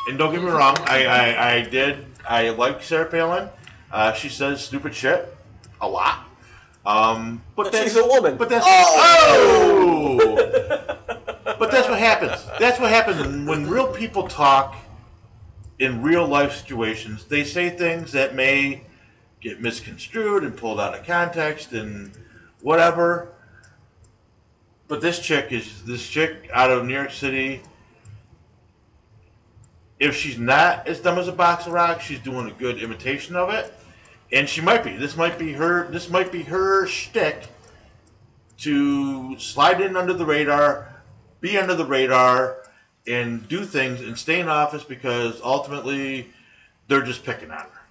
And 0.08 0.18
don't 0.18 0.32
get 0.32 0.42
me 0.42 0.50
wrong, 0.50 0.78
I, 0.86 1.06
I, 1.06 1.52
I 1.56 1.62
did 1.64 2.06
I 2.26 2.52
like 2.52 2.82
Sarah 2.82 3.12
Palin. 3.12 3.50
Uh, 3.92 4.14
she 4.14 4.30
says 4.30 4.64
stupid 4.64 4.96
shit 4.96 5.36
a 5.82 5.88
lot. 5.88 6.30
Um, 6.86 7.42
but 7.58 7.64
But 7.64 7.72
that's, 7.74 7.84
she's 7.84 7.98
a 7.98 8.08
woman. 8.08 8.38
But 8.38 8.48
that's 8.48 8.66
Oh! 8.66 10.18
oh! 10.22 10.96
but 11.60 11.70
that's 11.70 11.90
what 11.90 12.00
happens. 12.00 12.48
That's 12.62 12.80
what 12.80 12.90
happens 12.90 13.46
when 13.46 13.68
real 13.68 13.92
people 13.92 14.30
talk 14.30 14.78
in 15.80 16.02
real 16.02 16.26
life 16.26 16.56
situations. 16.56 17.26
They 17.26 17.44
say 17.44 17.70
things 17.70 18.14
that 18.14 18.34
may 18.34 18.84
get 19.42 19.60
misconstrued 19.60 20.46
and 20.46 20.56
pulled 20.56 20.80
out 20.80 20.98
of 20.98 21.06
context 21.06 21.74
and 21.74 22.14
whatever. 22.62 23.33
But 24.94 25.02
this 25.02 25.18
chick 25.18 25.52
is 25.52 25.82
this 25.86 26.08
chick 26.08 26.52
out 26.54 26.70
of 26.70 26.86
New 26.86 26.94
York 26.94 27.10
City. 27.10 27.64
If 30.00 30.16
she's 30.16 30.38
not 30.38 30.88
as 30.88 31.00
dumb 31.00 31.18
as 31.18 31.28
a 31.28 31.32
box 31.32 31.66
of 31.66 31.74
rocks, 31.74 32.04
she's 32.04 32.20
doing 32.20 32.48
a 32.48 32.54
good 32.54 32.78
imitation 32.78 33.36
of 33.36 33.50
it, 33.50 33.74
and 34.32 34.48
she 34.48 34.62
might 34.62 34.84
be. 34.84 34.96
This 34.96 35.18
might 35.18 35.40
be 35.40 35.54
her. 35.54 35.90
This 35.90 36.12
might 36.12 36.32
be 36.32 36.44
her 36.44 36.86
shtick 36.86 37.48
to 38.60 39.40
slide 39.40 39.82
in 39.82 39.98
under 39.98 40.14
the 40.14 40.28
radar, 40.28 41.02
be 41.42 41.58
under 41.58 41.74
the 41.74 41.86
radar, 41.86 42.58
and 43.08 43.48
do 43.48 43.66
things 43.66 44.00
and 44.00 44.16
stay 44.16 44.42
in 44.42 44.48
office 44.48 44.84
because 44.84 45.42
ultimately 45.42 46.30
they're 46.88 47.02
just 47.02 47.26
picking 47.26 47.50
on 47.50 47.62
her. 47.62 47.82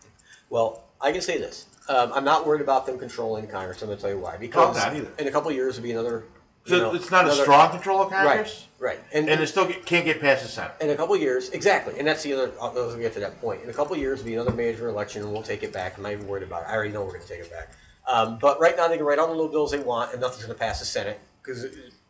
Well, 0.51 0.85
I 1.01 1.11
can 1.11 1.21
say 1.21 1.39
this. 1.39 1.67
Um, 1.89 2.13
I'm 2.15 2.25
not 2.25 2.47
worried 2.47 2.61
about 2.63 2.87
them 2.87 2.97
controlling 2.97 3.49
Congress. 3.49 3.83
I'm 3.83 3.89
going 3.89 3.99
to 3.99 4.03
tell 4.03 4.13
you 4.13 4.21
why. 4.21 4.37
Because 4.37 4.81
in 5.19 5.27
a 5.27 5.33
couple 5.33 5.51
of 5.51 5.57
years, 5.57 5.79
it'll 5.79 5.83
be 5.83 5.91
another. 5.91 6.23
So 6.65 6.79
know, 6.79 6.95
it's 6.95 7.11
not 7.11 7.27
a 7.27 7.33
strong 7.33 7.71
control 7.71 8.03
of 8.03 8.13
Congress, 8.13 8.69
Right, 8.79 8.97
right. 8.97 9.05
And, 9.13 9.29
and 9.29 9.41
it 9.41 9.47
still 9.49 9.67
get, 9.67 9.85
can't 9.85 10.05
get 10.05 10.21
past 10.21 10.43
the 10.45 10.49
Senate. 10.49 10.73
in 10.81 10.91
a 10.91 10.97
couple 10.97 11.15
of 11.15 11.21
years, 11.21 11.51
exactly. 11.51 11.99
And 11.99 12.07
that's 12.07 12.23
the 12.23 12.33
other. 12.35 12.53
I'll 12.61 12.77
I'll 12.79 12.97
get 12.97 13.13
to 13.15 13.21
that 13.21 13.41
point. 13.41 13.63
In 13.63 13.71
a 13.71 13.73
couple 13.73 13.95
of 13.95 14.01
years, 14.01 14.23
be 14.23 14.35
another 14.35 14.53
major 14.53 14.89
election, 14.89 15.23
and 15.23 15.33
we'll 15.33 15.43
take 15.43 15.63
it 15.65 15.73
back. 15.73 15.97
I'm 15.97 16.05
not 16.05 16.13
even 16.13 16.29
worried 16.29 16.45
about 16.45 16.63
it. 16.63 16.69
I 16.69 16.75
already 16.75 16.93
know 16.93 17.03
we're 17.03 17.15
going 17.15 17.23
to 17.23 17.29
take 17.29 17.41
it 17.41 17.51
back. 17.51 17.73
Um, 18.07 18.39
but 18.41 18.61
right 18.61 18.77
now, 18.77 18.89
they 18.89 18.97
can 18.97 19.07
write 19.07 19.19
all 19.19 19.27
the 19.29 19.35
little 19.35 19.51
bills 19.51 19.73
they 19.73 19.81
want, 19.81 20.13
and 20.13 20.21
nothing's 20.21 20.45
going 20.45 20.57
to 20.57 20.61
pass 20.61 20.79
the 20.79 20.87
Senate 20.87 21.21
because 21.43 21.67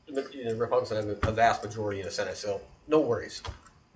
you 0.07 0.45
know, 0.45 0.55
Republicans 0.55 0.91
have 0.91 1.29
a 1.29 1.33
vast 1.33 1.65
majority 1.65 2.01
in 2.01 2.07
the 2.07 2.13
Senate. 2.13 2.37
So 2.37 2.61
no 2.89 3.01
worries. 3.01 3.43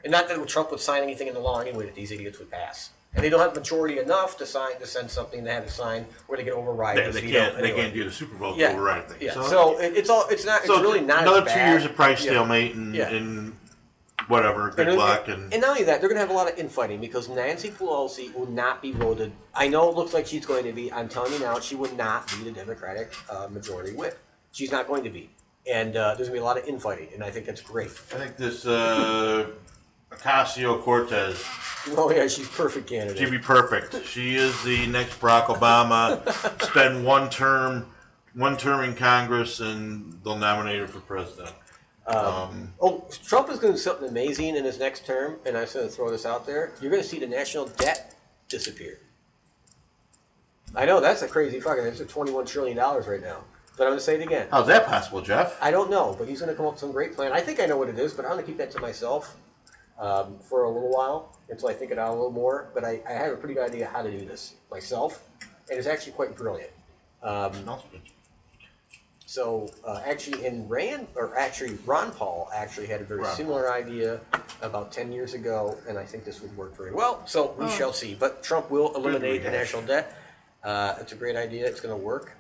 And 0.05 0.13
not 0.13 0.29
that 0.29 0.49
Trump 0.49 0.71
would 0.71 0.81
sign 0.81 1.03
anything 1.03 1.29
into 1.29 1.41
law 1.41 1.61
anyway 1.61 1.87
that 1.87 1.95
these 1.95 2.13
idiots 2.13 2.39
would 2.39 2.51
pass. 2.51 2.91
And 3.15 3.25
they 3.25 3.31
don't 3.31 3.41
have 3.41 3.55
majority 3.55 3.99
enough 3.99 4.37
to 4.39 4.47
sign 4.47 4.79
to 4.79 4.87
send 4.87 5.11
something 5.11 5.43
they 5.43 5.53
have 5.55 5.65
to 5.65 5.73
sign 5.73 6.05
where 6.27 6.37
they 6.37 6.45
can 6.45 6.53
override. 6.53 6.99
They, 6.99 7.07
this 7.07 7.15
they 7.15 7.21
veto 7.23 7.39
can't. 7.41 7.57
They 7.57 7.63
anyway. 7.65 7.81
can't 7.81 7.95
do 7.95 8.05
the 8.05 8.11
super 8.11 8.37
vote 8.37 8.59
Yeah, 8.59 8.73
override 8.73 9.09
things. 9.09 9.23
Yeah. 9.23 9.33
So, 9.33 9.43
So, 9.43 9.81
it, 9.81 9.97
it's 9.97 10.11
all. 10.11 10.27
It's 10.29 10.45
not. 10.45 10.65
so 10.65 10.75
it's 10.75 10.83
really 10.83 11.01
not 11.01 11.23
another 11.23 11.39
as 11.47 11.53
two 11.53 11.55
bad. 11.59 11.71
years 11.71 11.85
of 11.87 11.95
price 11.97 12.23
Yeah. 12.23 12.33
stalemate 12.33 12.75
and, 12.75 12.95
Yeah. 12.95 13.09
and 13.09 13.57
whatever. 14.29 14.71
Good 14.71 14.89
And, 14.89 14.99
luck 14.99 15.29
and, 15.29 15.45
and, 15.45 15.53
and 15.55 15.63
not 15.63 15.71
only 15.71 15.85
that, 15.85 16.01
they're 16.01 16.11
going 16.11 16.17
to 16.17 16.21
have 16.21 16.31
a 16.31 16.35
lot 16.35 16.51
of 16.53 16.59
infighting 16.59 17.01
because 17.01 17.29
Nancy 17.31 17.71
Pelosi 17.71 18.35
will 18.35 18.51
not 18.51 18.83
be 18.83 18.93
voted. 18.93 19.33
I 19.55 19.69
know 19.69 19.89
it 19.89 19.95
looks 19.97 20.13
like 20.13 20.27
she's 20.27 20.45
going 20.45 20.65
to 20.65 20.73
be. 20.73 20.93
I'm 20.93 21.09
telling 21.09 21.33
you 21.33 21.39
now, 21.39 21.59
she 21.59 21.75
would 21.75 21.97
not 21.97 22.29
be 22.29 22.45
the 22.45 22.51
Democratic 22.53 23.15
uh, 23.31 23.49
majority 23.51 23.95
whip. 23.95 24.19
She's 24.53 24.71
not 24.73 24.87
going 24.89 25.05
to 25.05 25.11
be. 25.11 25.31
And 25.71 25.97
uh, 25.97 26.15
there's 26.17 26.29
going 26.29 26.33
to 26.33 26.33
be 26.33 26.39
a 26.41 26.45
lot 26.45 26.59
of 26.59 26.67
infighting, 26.67 27.09
and 27.15 27.25
I 27.25 27.31
think 27.31 27.47
that's 27.47 27.61
great. 27.63 27.89
I 27.89 28.19
think 28.19 28.37
this 28.37 28.67
uh, 28.67 29.47
Ocasio 30.19 30.81
Cortez. 30.83 31.43
Oh 31.97 32.11
yeah, 32.11 32.27
she's 32.27 32.49
perfect 32.49 32.89
candidate. 32.89 33.19
She'd 33.19 33.31
be 33.31 33.39
perfect. 33.39 34.05
She 34.05 34.35
is 34.35 34.61
the 34.65 34.87
next 34.89 35.21
Barack 35.21 35.47
Obama. 35.47 36.21
Spend 36.63 37.05
one 37.05 37.31
term, 37.31 37.87
one 38.35 38.57
term 38.57 38.85
in 38.85 38.95
Congress, 38.95 39.61
and 39.61 40.19
they'll 40.25 40.37
nominate 40.37 40.81
her 40.81 40.89
for 40.89 41.01
president. 41.01 41.53
Um, 42.07 42.73
Oh, 42.81 43.05
Trump 43.25 43.51
is 43.51 43.59
going 43.59 43.73
to 43.73 43.79
do 43.79 43.83
something 43.83 44.09
amazing 44.09 44.57
in 44.57 44.65
his 44.65 44.79
next 44.79 45.07
term, 45.07 45.37
and 45.45 45.57
I'm 45.57 45.65
just 45.65 45.75
going 45.75 45.89
to 45.89 45.93
throw 45.93 46.11
this 46.11 46.25
out 46.27 46.47
there. 46.47 46.73
You're 46.81 46.91
going 46.91 47.03
to 47.03 47.09
see 47.09 47.19
the 47.19 47.27
national 47.27 47.67
debt 47.67 48.15
disappear. 48.49 48.99
I 50.75 50.85
know 50.85 51.01
that's 51.01 51.23
a 51.23 51.29
crazy 51.29 51.59
fucking. 51.61 51.85
It's 51.85 52.01
at 52.01 52.09
21 52.09 52.47
trillion 52.47 52.77
dollars 52.77 53.07
right 53.07 53.23
now. 53.23 53.39
But 53.77 53.85
I'm 53.85 53.91
going 53.91 53.99
to 53.99 54.05
say 54.05 54.15
it 54.15 54.23
again. 54.23 54.49
how's 54.51 54.67
that 54.69 54.87
possible, 54.87 55.21
Jeff? 55.21 55.59
I 55.61 55.71
don't 55.71 55.91
know, 55.91 56.15
but 56.19 56.27
he's 56.29 56.41
going 56.41 56.51
to 56.51 56.57
come 56.57 56.65
up 56.67 56.73
with 56.73 56.81
some 56.81 56.93
great 56.93 57.15
plan. 57.15 57.33
I 57.33 57.41
think 57.41 57.61
I 57.61 57.67
know 57.67 57.77
what 57.77 57.89
it 57.91 57.99
is, 57.99 58.15
but 58.15 58.25
I'm 58.25 58.33
going 58.33 58.43
to 58.43 58.47
keep 58.47 58.57
that 58.59 58.71
to 58.73 58.81
myself 58.81 59.37
um, 59.99 60.39
for 60.41 60.65
a 60.65 60.71
little 60.71 60.91
while 60.91 61.37
until 61.49 61.69
I 61.69 61.75
think 61.75 61.91
it 61.91 61.99
out 61.99 62.11
a 62.11 62.17
little 62.17 62.31
more. 62.33 62.69
But 62.75 62.85
I, 62.85 63.01
I 63.09 63.13
have 63.13 63.33
a 63.33 63.37
pretty 63.37 63.55
good 63.55 63.69
idea 63.69 63.87
how 63.87 64.03
to 64.03 64.11
do 64.11 64.25
this 64.27 64.55
myself, 64.71 65.23
and 65.71 65.79
it's 65.79 65.87
actually 65.87 66.13
quite 66.13 66.37
brilliant. 66.37 66.71
Um, 67.23 67.53
so 69.29 69.69
uh, 69.85 70.01
actually, 70.05 70.47
in 70.47 70.69
Rand, 70.69 71.09
or 71.17 71.37
actually 71.37 71.77
Ron 71.85 72.13
Paul 72.13 72.49
actually 72.55 72.87
had 72.87 73.01
a 73.01 73.05
very 73.05 73.21
Ron 73.21 73.37
similar 73.37 73.73
idea 73.73 74.21
about 74.63 74.93
ten 74.93 75.11
years 75.11 75.35
ago, 75.35 75.77
and 75.89 75.99
I 75.99 76.05
think 76.05 76.25
this 76.25 76.41
would 76.41 76.57
work 76.57 76.77
very 76.77 76.93
well. 76.93 77.23
So 77.27 77.55
we 77.59 77.69
shall 77.71 77.93
see. 77.93 78.15
But 78.15 78.43
Trump 78.43 78.71
will 78.71 78.95
eliminate 78.95 79.43
the 79.43 79.51
national 79.51 79.83
debt. 79.83 80.15
Uh, 80.63 80.95
it's 81.01 81.13
a 81.13 81.17
great 81.17 81.37
idea. 81.37 81.67
It's 81.67 81.81
going 81.81 81.97
to 81.97 82.03
work, 82.05 82.33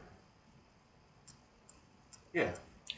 Yeah. 2.32 2.50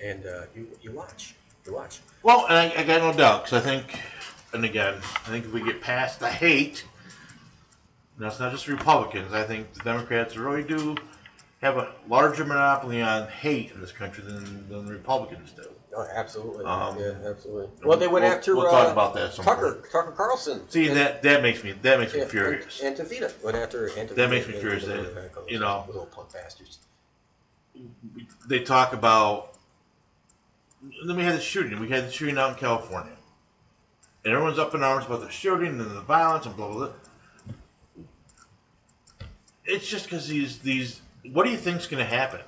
and 0.04 0.24
uh, 0.26 0.42
you 0.54 0.68
you 0.82 0.92
watch, 0.92 1.34
you 1.66 1.74
watch. 1.74 2.00
Well, 2.22 2.46
and 2.48 2.56
I, 2.56 2.80
I 2.80 2.84
got 2.84 3.00
no 3.00 3.12
doubt 3.16 3.44
because 3.44 3.62
I 3.62 3.64
think, 3.64 3.98
and 4.52 4.64
again, 4.64 4.94
I 4.94 5.28
think 5.30 5.44
if 5.46 5.52
we 5.52 5.62
get 5.62 5.80
past 5.80 6.20
the 6.20 6.28
hate, 6.28 6.84
now 8.18 8.28
it's 8.28 8.40
not 8.40 8.52
just 8.52 8.66
Republicans. 8.68 9.32
I 9.32 9.44
think 9.44 9.72
the 9.74 9.80
Democrats 9.80 10.36
really 10.36 10.62
do 10.64 10.96
have 11.62 11.76
a 11.76 11.92
larger 12.08 12.44
monopoly 12.44 13.02
on 13.02 13.28
hate 13.28 13.72
in 13.72 13.80
this 13.80 13.92
country 13.92 14.24
than, 14.24 14.68
than 14.68 14.86
the 14.86 14.92
Republicans 14.92 15.52
do. 15.52 15.64
Oh, 15.96 16.06
absolutely. 16.14 16.64
Um, 16.64 16.98
yeah, 16.98 17.14
absolutely. 17.28 17.68
Well, 17.84 17.98
they 17.98 18.06
went 18.06 18.24
we'll- 18.24 18.32
after 18.32 18.54
we'll 18.56 18.66
uh, 18.68 18.70
talk 18.70 18.92
about 18.92 19.14
that 19.14 19.34
Tucker, 19.34 19.74
point. 19.74 19.86
Tucker 19.90 20.12
Carlson. 20.12 20.68
See, 20.68 20.86
And- 20.88 20.96
that 20.96 21.22
that 21.22 21.42
makes 21.42 21.64
me 21.64 21.72
that 21.72 21.98
makes 21.98 22.14
me 22.14 22.20
and- 22.20 22.30
furious. 22.30 22.80
And, 22.82 22.96
Antivita 22.96 23.42
went 23.42 23.56
after 23.56 23.88
Antivita. 23.88 24.14
That 24.14 24.30
makes 24.30 24.46
me 24.46 24.52
and- 24.54 24.62
furious 24.62 24.84
that, 24.84 25.30
you 25.48 25.58
know- 25.58 25.84
little 25.88 26.06
punk 26.06 26.32
bastards. 26.32 26.78
they 28.46 28.60
talk 28.60 28.92
about. 28.92 29.54
Then 31.06 31.16
we 31.16 31.24
had 31.24 31.34
the 31.36 31.40
shooting. 31.40 31.80
We 31.80 31.88
had 31.88 32.06
the 32.06 32.12
shooting 32.12 32.38
out 32.38 32.50
in 32.50 32.56
California. 32.56 33.16
And 34.28 34.34
everyone's 34.36 34.58
up 34.58 34.74
in 34.74 34.82
arms 34.82 35.06
about 35.06 35.22
the 35.22 35.30
shooting 35.30 35.80
and 35.80 35.80
the 35.80 36.02
violence 36.02 36.44
and 36.44 36.54
blah 36.54 36.68
blah 36.68 36.76
blah. 36.76 36.88
It's 39.64 39.88
just 39.88 40.04
because 40.04 40.28
these 40.28 40.58
these. 40.58 41.00
What 41.32 41.44
do 41.44 41.50
you 41.50 41.56
think's 41.56 41.86
going 41.86 42.04
to 42.06 42.08
happen? 42.10 42.40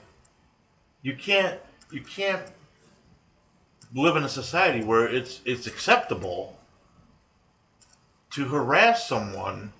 You 1.00 1.16
can't 1.16 1.58
you 1.90 2.02
can't 2.02 2.42
live 3.94 4.14
in 4.16 4.24
a 4.24 4.28
society 4.28 4.84
where 4.84 5.08
it's 5.08 5.40
it's 5.46 5.66
acceptable 5.66 6.58
to 8.32 8.44
harass 8.44 9.08
someone 9.08 9.72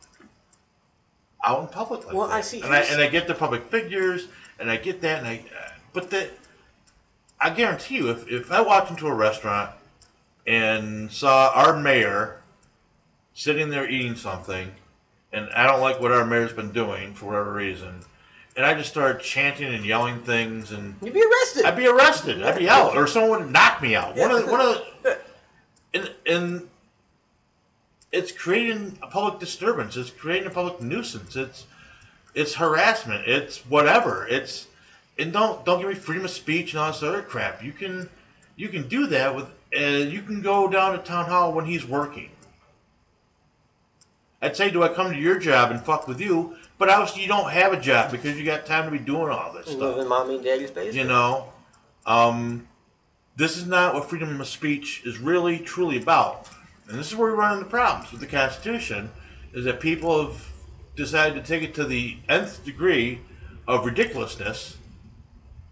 out 1.44 1.60
in 1.60 1.68
public 1.68 2.06
like 2.06 2.14
Well, 2.14 2.28
that. 2.28 2.34
I 2.36 2.40
see. 2.40 2.62
and 2.62 2.72
I 2.72 2.80
and 2.80 3.02
I 3.02 3.08
get 3.08 3.26
the 3.26 3.34
public 3.34 3.70
figures, 3.70 4.28
and 4.58 4.70
I 4.70 4.78
get 4.78 5.02
that, 5.02 5.18
and 5.18 5.28
I, 5.28 5.44
but 5.92 6.08
that 6.12 6.30
I 7.38 7.50
guarantee 7.50 7.96
you, 7.96 8.08
if 8.10 8.26
if 8.26 8.50
I 8.50 8.62
walked 8.62 8.88
into 8.90 9.06
a 9.06 9.14
restaurant 9.14 9.72
and 10.46 11.10
saw 11.10 11.50
our 11.54 11.78
mayor 11.78 12.42
sitting 13.34 13.70
there 13.70 13.88
eating 13.88 14.16
something, 14.16 14.72
and 15.32 15.48
I 15.50 15.66
don't 15.66 15.80
like 15.80 16.00
what 16.00 16.12
our 16.12 16.24
mayor's 16.24 16.52
been 16.52 16.72
doing 16.72 17.14
for 17.14 17.26
whatever 17.26 17.52
reason, 17.52 18.00
and 18.56 18.66
I 18.66 18.74
just 18.74 18.90
started 18.90 19.22
chanting 19.22 19.72
and 19.72 19.84
yelling 19.84 20.20
things 20.20 20.72
and 20.72 20.94
You'd 21.02 21.14
be 21.14 21.22
arrested. 21.22 21.64
I'd 21.64 21.76
be 21.76 21.86
arrested. 21.86 22.42
I'd 22.42 22.58
be 22.58 22.68
out, 22.68 22.96
or 22.96 23.06
someone 23.06 23.40
would 23.40 23.50
knock 23.52 23.80
me 23.80 23.94
out. 23.94 24.16
One 24.16 24.30
of 24.30 24.44
the, 24.44 24.50
one 24.50 24.60
of 24.60 24.82
the, 25.02 25.18
and 25.94 26.14
and 26.26 26.68
it's 28.12 28.32
creating 28.32 28.98
a 29.02 29.06
public 29.06 29.38
disturbance. 29.38 29.96
It's 29.96 30.10
creating 30.10 30.48
a 30.48 30.50
public 30.50 30.80
nuisance. 30.80 31.36
It's 31.36 31.66
it's 32.34 32.54
harassment. 32.54 33.26
It's 33.26 33.58
whatever. 33.66 34.26
It's 34.28 34.66
and 35.18 35.32
don't 35.32 35.64
don't 35.64 35.80
give 35.80 35.88
me 35.88 35.94
freedom 35.94 36.24
of 36.24 36.30
speech 36.30 36.72
and 36.72 36.80
all 36.80 36.92
this 36.92 37.02
other 37.02 37.22
crap. 37.22 37.62
You 37.62 37.72
can 37.72 38.08
you 38.56 38.68
can 38.68 38.88
do 38.88 39.06
that 39.06 39.34
with 39.34 39.46
uh, 39.76 39.80
you 39.80 40.22
can 40.22 40.40
go 40.42 40.68
down 40.68 40.92
to 40.92 40.98
town 41.04 41.26
hall 41.26 41.52
when 41.52 41.64
he's 41.64 41.86
working. 41.86 42.30
I'd 44.42 44.56
say, 44.56 44.70
do 44.70 44.82
I 44.82 44.88
come 44.88 45.12
to 45.12 45.18
your 45.18 45.38
job 45.38 45.70
and 45.70 45.80
fuck 45.82 46.08
with 46.08 46.20
you? 46.20 46.56
But 46.78 46.88
obviously, 46.88 47.22
you 47.22 47.28
don't 47.28 47.50
have 47.50 47.74
a 47.74 47.80
job 47.80 48.10
because 48.10 48.38
you 48.38 48.44
got 48.44 48.64
time 48.64 48.86
to 48.86 48.90
be 48.90 48.98
doing 48.98 49.30
all 49.30 49.52
this 49.52 49.66
You 49.66 49.72
stuff. 49.74 49.96
live 49.96 49.98
in 49.98 50.08
mommy 50.08 50.36
and 50.36 50.44
daddy's 50.44 50.70
basement. 50.70 50.94
You 50.94 51.04
know, 51.04 51.52
um, 52.06 52.66
this 53.36 53.58
is 53.58 53.66
not 53.66 53.92
what 53.94 54.08
freedom 54.08 54.40
of 54.40 54.46
speech 54.48 55.02
is 55.04 55.18
really 55.18 55.58
truly 55.58 55.98
about. 56.00 56.48
And 56.88 56.98
this 56.98 57.12
is 57.12 57.16
where 57.16 57.30
we 57.30 57.38
run 57.38 57.58
into 57.58 57.68
problems 57.68 58.10
with 58.10 58.22
the 58.22 58.26
Constitution, 58.26 59.10
is 59.52 59.66
that 59.66 59.78
people 59.78 60.26
have 60.26 60.46
decided 60.96 61.34
to 61.34 61.46
take 61.46 61.62
it 61.62 61.74
to 61.74 61.84
the 61.84 62.16
nth 62.28 62.64
degree 62.64 63.20
of 63.68 63.84
ridiculousness, 63.84 64.78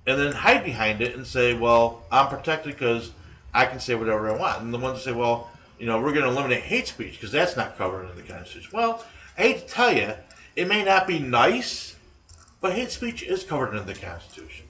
and 0.07 0.21
then 0.21 0.33
hide 0.33 0.63
behind 0.63 1.01
it 1.01 1.17
and 1.17 1.27
say, 1.27 1.55
"Well, 1.55 2.03
I'm 2.13 2.29
protected 2.29 2.75
because 2.75 3.13
I 3.59 3.67
can 3.67 3.81
say 3.81 3.95
whatever 3.95 4.31
I 4.31 4.37
want." 4.37 4.63
And 4.63 4.73
the 4.73 4.79
ones 4.79 4.99
that 4.99 5.05
say, 5.05 5.13
"Well, 5.13 5.51
you 5.79 5.87
know, 5.87 6.01
we're 6.01 6.13
going 6.13 6.25
to 6.25 6.31
eliminate 6.31 6.63
hate 6.63 6.89
speech 6.89 7.13
because 7.13 7.33
that's 7.33 7.57
not 7.57 7.77
covered 7.77 8.09
in 8.11 8.17
the 8.17 8.23
Constitution." 8.23 8.71
Well, 8.73 9.05
I 9.37 9.43
hate 9.43 9.61
to 9.61 9.67
tell 9.67 9.93
you, 9.93 10.15
it 10.57 10.67
may 10.69 10.85
not 10.85 11.07
be 11.07 11.19
nice, 11.19 11.97
but 12.61 12.73
hate 12.73 12.91
speech 12.91 13.23
is 13.23 13.45
covered 13.45 13.75
in 13.75 13.87
the 13.87 13.95
Constitution 13.95 14.69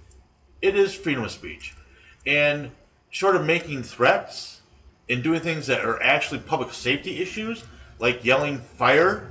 it 0.61 0.77
is 0.77 0.95
freedom 0.95 1.25
of 1.25 1.31
speech. 1.31 1.75
And 2.27 2.71
short 3.11 3.37
of 3.37 3.45
making 3.45 3.83
threats 3.83 4.61
and 5.09 5.23
doing 5.23 5.41
things 5.41 5.67
that 5.67 5.85
are 5.85 6.03
actually 6.03 6.41
public 6.41 6.73
safety 6.73 7.21
issues, 7.23 7.65
like 7.99 8.25
yelling 8.25 8.59
fire 8.59 9.31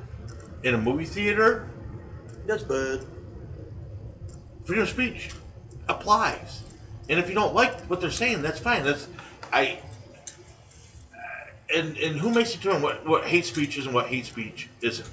in 0.63 0.73
a 0.73 0.77
movie 0.77 1.05
theater, 1.05 1.69
That's 2.45 2.63
bad. 2.63 3.05
freedom 4.65 4.83
of 4.83 4.89
speech 4.89 5.31
applies. 5.87 6.63
And 7.09 7.19
if 7.19 7.29
you 7.29 7.35
don't 7.35 7.53
like 7.53 7.81
what 7.85 8.01
they're 8.01 8.09
saying, 8.09 8.41
that's 8.41 8.59
fine. 8.59 8.83
That's 8.83 9.07
I. 9.53 9.79
Uh, 11.13 11.17
and 11.75 11.97
and 11.97 12.17
who 12.19 12.29
makes 12.31 12.53
determine 12.53 12.81
what 12.81 13.05
what 13.05 13.25
hate 13.25 13.45
speech 13.45 13.77
is 13.77 13.85
and 13.85 13.93
what 13.95 14.07
hate 14.07 14.25
speech 14.25 14.69
isn't? 14.81 15.09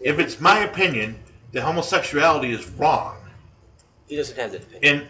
If 0.00 0.18
it's 0.18 0.40
my 0.40 0.60
opinion 0.60 1.18
that 1.52 1.62
homosexuality 1.62 2.52
is 2.52 2.66
wrong, 2.70 3.16
He 4.06 4.16
doesn't 4.16 4.36
have 4.38 4.52
that 4.52 4.62
opinion. 4.62 4.94
and 5.00 5.08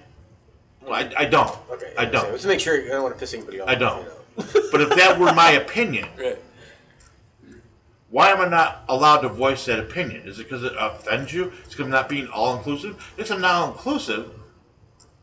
well, 0.82 0.94
I, 0.94 1.12
I 1.18 1.24
don't, 1.26 1.54
Okay. 1.70 1.92
I 1.98 2.04
don't. 2.06 2.30
Let's 2.30 2.46
make 2.46 2.60
sure 2.60 2.80
I 2.82 2.88
don't 2.88 3.02
want 3.02 3.14
to 3.14 3.20
piss 3.20 3.34
anybody 3.34 3.60
off. 3.60 3.68
I 3.68 3.74
don't. 3.74 4.02
You 4.04 4.08
know. 4.08 4.14
But 4.72 4.80
if 4.82 4.90
that 4.90 5.18
were 5.18 5.32
my 5.34 5.50
opinion, 5.52 6.08
Right. 6.18 6.38
why 8.10 8.30
am 8.30 8.40
I 8.40 8.48
not 8.48 8.84
allowed 8.88 9.18
to 9.22 9.28
voice 9.28 9.64
that 9.66 9.80
opinion? 9.80 10.22
Is 10.28 10.38
it 10.38 10.44
because 10.44 10.62
it 10.62 10.72
offends 10.78 11.32
you? 11.34 11.52
It's 11.64 11.70
because 11.74 11.84
I'm 11.86 11.90
not 11.90 12.08
being 12.08 12.28
all 12.28 12.56
inclusive? 12.56 13.12
If 13.18 13.30
I'm 13.32 13.40
not 13.40 13.54
all 13.54 13.72
inclusive, 13.72 14.30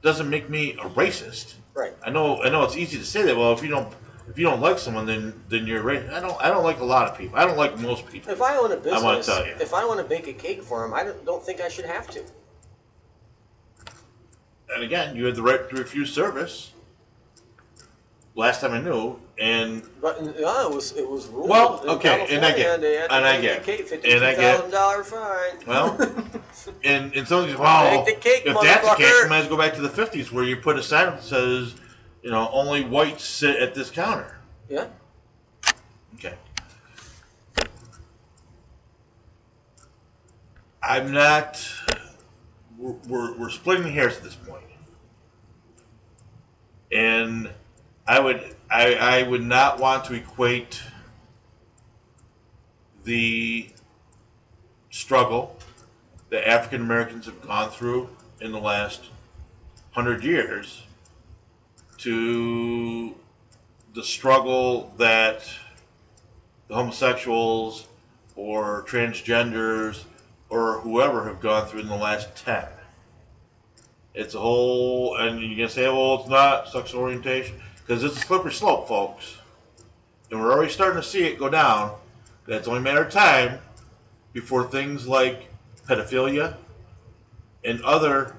doesn't 0.01 0.29
make 0.29 0.49
me 0.49 0.73
a 0.73 0.83
racist. 0.89 1.55
Right. 1.75 1.93
I 2.03 2.09
know. 2.09 2.41
I 2.41 2.49
know 2.49 2.63
it's 2.63 2.77
easy 2.77 2.97
to 2.97 3.05
say 3.05 3.23
that. 3.23 3.35
Well, 3.35 3.51
if 3.51 3.61
you 3.61 3.67
don't, 3.67 3.93
if 4.29 4.39
you 4.39 4.45
don't 4.45 4.61
like 4.61 4.79
someone, 4.79 5.05
then 5.05 5.43
then 5.49 5.67
you're 5.67 5.83
racist. 5.83 6.13
I 6.13 6.21
don't. 6.21 6.41
I 6.41 6.49
don't 6.49 6.63
like 6.63 6.79
a 6.79 6.85
lot 6.85 7.09
of 7.09 7.17
people. 7.17 7.37
I 7.37 7.45
don't 7.45 7.57
like 7.57 7.77
most 7.79 8.07
people. 8.07 8.31
If 8.31 8.41
I 8.41 8.55
own 8.55 8.71
a 8.71 8.77
business, 8.77 9.03
wanna 9.03 9.21
tell 9.21 9.45
you. 9.45 9.55
if 9.59 9.73
I 9.73 9.85
want 9.85 9.99
to 9.99 10.05
bake 10.05 10.27
a 10.27 10.33
cake 10.33 10.63
for 10.63 10.85
him, 10.85 10.93
I 10.93 11.03
don't, 11.03 11.25
don't 11.25 11.43
think 11.43 11.59
I 11.59 11.67
should 11.67 11.85
have 11.85 12.07
to. 12.11 12.23
And 14.73 14.83
again, 14.83 15.15
you 15.15 15.25
have 15.25 15.35
the 15.35 15.43
right 15.43 15.69
to 15.69 15.75
refuse 15.75 16.13
service. 16.13 16.71
Last 18.37 18.59
time 18.59 18.73
I 18.73 18.81
knew, 18.81 19.17
and 19.39 19.81
But 20.01 20.19
uh, 20.19 20.23
it 20.25 20.73
was 20.73 20.91
it 20.91 21.09
was 21.09 21.27
ruled 21.27 21.49
Well, 21.49 21.81
okay, 21.87 22.27
and 22.35 22.45
I 22.45 22.51
get- 22.51 22.81
they 22.81 22.95
had 22.95 23.09
to 23.09 23.15
and 23.15 23.25
I 23.25 23.39
get- 23.39 23.65
and 24.03 24.25
I 24.25 24.35
get- 24.35 24.69
$52,000 24.69 25.05
fine. 25.05 25.65
Well, 25.65 25.97
and 26.83 27.15
and 27.15 27.27
goes, 27.29 27.55
"Wow, 27.55 28.03
Make 28.05 28.25
if 28.25 28.43
that's 28.61 28.89
the 28.89 28.95
case, 28.95 29.23
you 29.23 29.29
might 29.29 29.37
as 29.37 29.47
well 29.47 29.55
go 29.55 29.63
back 29.63 29.73
to 29.75 29.81
the 29.81 29.87
'50s 29.89 30.33
where 30.33 30.43
you 30.43 30.57
put 30.57 30.77
a 30.77 30.83
sign 30.83 31.11
that 31.11 31.23
says, 31.23 31.75
you 32.23 32.29
know, 32.29 32.49
only 32.51 32.83
whites 32.83 33.23
sit 33.23 33.55
at 33.55 33.73
this 33.73 33.89
counter." 33.89 34.37
yeah. 34.67 34.87
Okay. 36.15 36.33
I'm 40.83 41.11
not. 41.11 41.65
We're, 42.77 42.95
we're, 43.07 43.37
we're 43.37 43.49
splitting 43.49 43.91
hairs 43.93 44.17
at 44.17 44.23
this 44.23 44.35
point, 44.35 44.65
and 46.91 47.49
I 48.07 48.19
would 48.19 48.55
I, 48.69 48.93
I 48.95 49.23
would 49.23 49.43
not 49.43 49.79
want 49.79 50.05
to 50.05 50.13
equate 50.13 50.81
the 53.03 53.69
struggle 54.89 55.57
that 56.29 56.47
African 56.47 56.81
Americans 56.81 57.25
have 57.25 57.41
gone 57.41 57.69
through 57.69 58.09
in 58.41 58.51
the 58.51 58.59
last 58.59 59.05
hundred 59.91 60.23
years 60.23 60.83
to 61.99 63.15
the 63.93 64.03
struggle 64.03 64.93
that 64.97 65.49
the 66.67 66.75
homosexuals 66.75 67.87
or 68.35 68.83
transgenders 68.83 70.03
or 70.49 70.79
whoever 70.81 71.25
have 71.25 71.39
gone 71.39 71.65
through 71.67 71.79
in 71.81 71.87
the 71.87 71.95
last 71.95 72.35
10. 72.35 72.65
It's 74.13 74.35
a 74.35 74.39
whole, 74.39 75.15
and 75.15 75.41
you 75.41 75.55
can 75.55 75.69
say, 75.69 75.87
well, 75.87 76.19
it's 76.19 76.29
not 76.29 76.69
sexual 76.69 77.01
orientation, 77.01 77.55
because 77.85 78.03
it's 78.03 78.17
a 78.17 78.19
slippery 78.19 78.51
slope, 78.51 78.87
folks. 78.87 79.37
And 80.31 80.39
we're 80.39 80.51
already 80.51 80.71
starting 80.71 81.01
to 81.01 81.07
see 81.07 81.25
it 81.25 81.37
go 81.37 81.49
down. 81.49 81.95
That's 82.47 82.67
only 82.67 82.79
a 82.79 82.83
matter 82.83 83.03
of 83.03 83.11
time 83.11 83.59
before 84.33 84.67
things 84.67 85.07
like 85.07 85.51
pedophilia 85.87 86.57
and 87.63 87.81
other, 87.83 88.35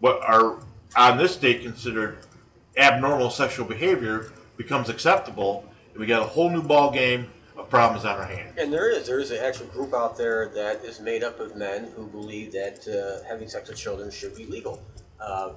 what 0.00 0.20
are 0.22 0.58
on 0.96 1.18
this 1.18 1.36
date 1.36 1.62
considered 1.62 2.18
abnormal 2.76 3.30
sexual 3.30 3.66
behavior 3.66 4.32
becomes 4.56 4.88
acceptable, 4.88 5.64
and 5.92 6.00
we 6.00 6.06
got 6.06 6.22
a 6.22 6.26
whole 6.26 6.50
new 6.50 6.62
ball 6.62 6.90
game 6.90 7.30
of 7.56 7.68
problems 7.68 8.04
on 8.04 8.18
our 8.18 8.24
hands. 8.24 8.54
And 8.58 8.72
there 8.72 8.90
is 8.90 9.06
there 9.06 9.20
is 9.20 9.30
an 9.30 9.38
actual 9.38 9.66
group 9.66 9.94
out 9.94 10.16
there 10.16 10.48
that 10.48 10.84
is 10.84 11.00
made 11.00 11.22
up 11.22 11.40
of 11.40 11.56
men 11.56 11.90
who 11.94 12.06
believe 12.06 12.52
that 12.52 12.86
uh, 12.88 13.26
having 13.28 13.48
sex 13.48 13.68
with 13.68 13.78
children 13.78 14.10
should 14.10 14.34
be 14.34 14.46
legal. 14.46 14.82
Uh, 15.20 15.50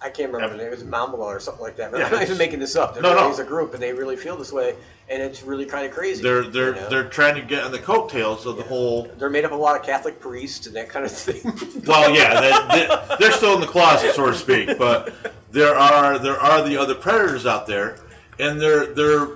I 0.00 0.10
can't 0.10 0.32
remember 0.32 0.56
the 0.56 0.62
name. 0.62 0.72
It 0.72 0.76
was 0.76 0.84
Mambalon 0.84 1.18
or 1.18 1.40
something 1.40 1.62
like 1.62 1.76
that. 1.76 1.90
But 1.90 2.00
Yeah, 2.00 2.06
I'm 2.06 2.12
not 2.12 2.22
even 2.22 2.36
making 2.36 2.58
this 2.58 2.76
up. 2.76 2.94
There 2.94 3.02
No, 3.02 3.14
really 3.14 3.36
no. 3.36 3.42
a 3.42 3.46
group, 3.46 3.74
and 3.74 3.82
they 3.82 3.92
really 3.92 4.16
feel 4.16 4.36
this 4.36 4.52
way, 4.52 4.74
and 5.08 5.22
it's 5.22 5.42
really 5.42 5.64
kind 5.64 5.86
of 5.86 5.92
crazy. 5.92 6.22
They're 6.22 6.42
they're 6.42 6.74
you 6.74 6.80
know? 6.80 6.88
they're 6.90 7.08
trying 7.08 7.36
to 7.36 7.42
get 7.42 7.64
on 7.64 7.72
the 7.72 7.78
coattails 7.78 8.44
of 8.44 8.56
the 8.56 8.64
whole. 8.64 9.04
They're 9.18 9.30
made 9.30 9.44
up 9.44 9.52
of 9.52 9.58
a 9.58 9.62
lot 9.62 9.78
of 9.78 9.86
Catholic 9.86 10.20
priests 10.20 10.66
and 10.66 10.76
that 10.76 10.88
kind 10.88 11.04
of 11.04 11.12
thing. 11.12 11.42
Well, 11.86 12.14
yeah, 12.14 12.40
they, 12.40 12.86
they, 12.86 13.16
they're 13.18 13.32
still 13.32 13.54
in 13.54 13.60
the 13.60 13.66
closet, 13.66 14.14
so 14.14 14.26
to 14.26 14.34
speak. 14.34 14.78
But 14.78 15.14
there 15.52 15.74
are 15.74 16.18
there 16.18 16.38
are 16.38 16.66
the 16.66 16.76
other 16.76 16.94
predators 16.94 17.46
out 17.46 17.66
there, 17.66 17.98
and 18.38 18.60
their 18.60 18.86
their 18.86 19.28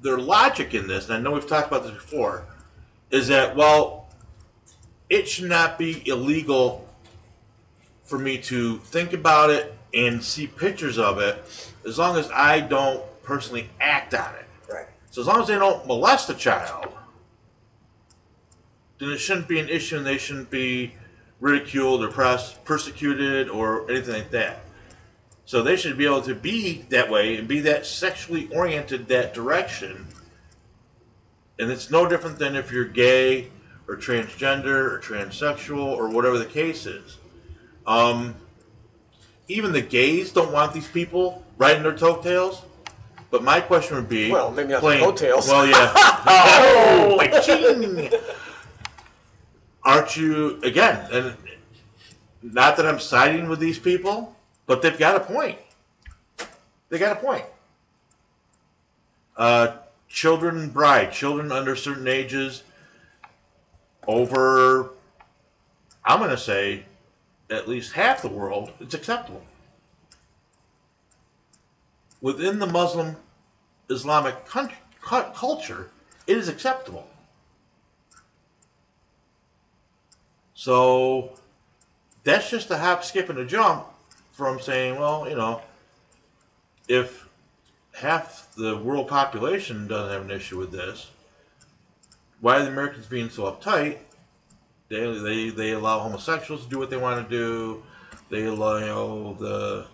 their 0.00 0.18
logic 0.18 0.74
in 0.74 0.86
this, 0.88 1.06
and 1.08 1.14
I 1.14 1.20
know 1.20 1.32
we've 1.32 1.46
talked 1.46 1.68
about 1.68 1.82
this 1.84 1.92
before, 1.92 2.44
is 3.10 3.28
that 3.28 3.54
well, 3.54 4.08
it 5.10 5.28
should 5.28 5.48
not 5.48 5.78
be 5.78 6.08
illegal 6.08 6.88
for 8.04 8.18
me 8.18 8.38
to 8.38 8.78
think 8.78 9.12
about 9.12 9.50
it 9.50 9.77
and 9.94 10.22
see 10.22 10.46
pictures 10.46 10.98
of 10.98 11.18
it, 11.18 11.42
as 11.86 11.98
long 11.98 12.16
as 12.16 12.30
I 12.30 12.60
don't 12.60 13.02
personally 13.22 13.70
act 13.80 14.14
on 14.14 14.34
it. 14.34 14.46
right. 14.72 14.86
So 15.10 15.20
as 15.20 15.26
long 15.26 15.40
as 15.40 15.48
they 15.48 15.56
don't 15.56 15.86
molest 15.86 16.30
a 16.30 16.34
child, 16.34 16.88
then 18.98 19.10
it 19.10 19.18
shouldn't 19.18 19.48
be 19.48 19.58
an 19.60 19.68
issue 19.68 19.96
and 19.96 20.06
they 20.06 20.18
shouldn't 20.18 20.50
be 20.50 20.94
ridiculed 21.40 22.02
or 22.02 22.08
press, 22.08 22.54
persecuted 22.64 23.48
or 23.48 23.88
anything 23.90 24.14
like 24.14 24.30
that. 24.30 24.60
So 25.44 25.62
they 25.62 25.76
should 25.76 25.96
be 25.96 26.04
able 26.04 26.22
to 26.22 26.34
be 26.34 26.82
that 26.90 27.10
way 27.10 27.36
and 27.36 27.48
be 27.48 27.60
that 27.60 27.86
sexually 27.86 28.48
oriented 28.52 29.08
that 29.08 29.32
direction. 29.32 30.06
And 31.58 31.70
it's 31.70 31.90
no 31.90 32.06
different 32.08 32.38
than 32.38 32.54
if 32.54 32.70
you're 32.70 32.84
gay 32.84 33.50
or 33.88 33.96
transgender 33.96 34.92
or 34.92 35.00
transsexual 35.02 35.78
or 35.78 36.08
whatever 36.08 36.38
the 36.38 36.44
case 36.44 36.84
is. 36.86 37.16
Um, 37.86 38.34
even 39.48 39.72
the 39.72 39.80
gays 39.80 40.30
don't 40.32 40.52
want 40.52 40.72
these 40.72 40.86
people 40.86 41.42
riding 41.56 41.82
their 41.82 41.96
coattails. 41.96 42.62
But 43.30 43.42
my 43.42 43.60
question 43.60 43.96
would 43.96 44.08
be, 44.08 44.30
Well, 44.30 44.50
maybe 44.52 44.70
not 44.70 44.80
coattails. 44.80 45.48
Well, 45.48 45.66
yeah. 45.66 45.92
oh. 45.96 47.18
Aren't 49.84 50.16
you 50.16 50.60
again? 50.62 51.06
And 51.12 51.36
not 52.42 52.76
that 52.76 52.86
I'm 52.86 53.00
siding 53.00 53.48
with 53.48 53.58
these 53.58 53.78
people, 53.78 54.34
but 54.66 54.82
they've 54.82 54.98
got 54.98 55.16
a 55.16 55.20
point. 55.20 55.58
They 56.88 56.98
got 56.98 57.16
a 57.16 57.20
point. 57.20 57.44
Uh, 59.36 59.76
children 60.08 60.68
bride, 60.70 61.12
children 61.12 61.52
under 61.52 61.76
certain 61.76 62.08
ages, 62.08 62.62
over, 64.06 64.90
I'm 66.04 66.18
going 66.18 66.30
to 66.30 66.38
say, 66.38 66.84
at 67.50 67.68
least 67.68 67.92
half 67.92 68.22
the 68.22 68.28
world, 68.28 68.72
it's 68.80 68.94
acceptable. 68.94 69.42
Within 72.20 72.58
the 72.58 72.66
Muslim 72.66 73.16
Islamic 73.90 74.44
country, 74.46 74.76
culture, 75.00 75.90
it 76.26 76.36
is 76.36 76.48
acceptable. 76.48 77.08
So 80.54 81.32
that's 82.24 82.50
just 82.50 82.70
a 82.70 82.76
hop, 82.76 83.04
skip, 83.04 83.28
and 83.28 83.38
a 83.38 83.46
jump 83.46 83.86
from 84.32 84.60
saying, 84.60 84.98
well, 84.98 85.28
you 85.28 85.36
know, 85.36 85.62
if 86.88 87.28
half 87.92 88.52
the 88.56 88.76
world 88.76 89.08
population 89.08 89.86
doesn't 89.86 90.12
have 90.12 90.22
an 90.22 90.30
issue 90.30 90.58
with 90.58 90.72
this, 90.72 91.10
why 92.40 92.56
are 92.56 92.62
the 92.62 92.68
Americans 92.68 93.06
being 93.06 93.30
so 93.30 93.44
uptight? 93.44 93.98
They, 94.88 95.18
they, 95.18 95.50
they 95.50 95.72
allow 95.72 96.00
homosexuals 96.00 96.64
to 96.64 96.70
do 96.70 96.78
what 96.78 96.90
they 96.90 96.96
want 96.96 97.28
to 97.28 97.36
do. 97.36 97.82
They 98.30 98.44
allow 98.44 99.36
the 99.38 99.86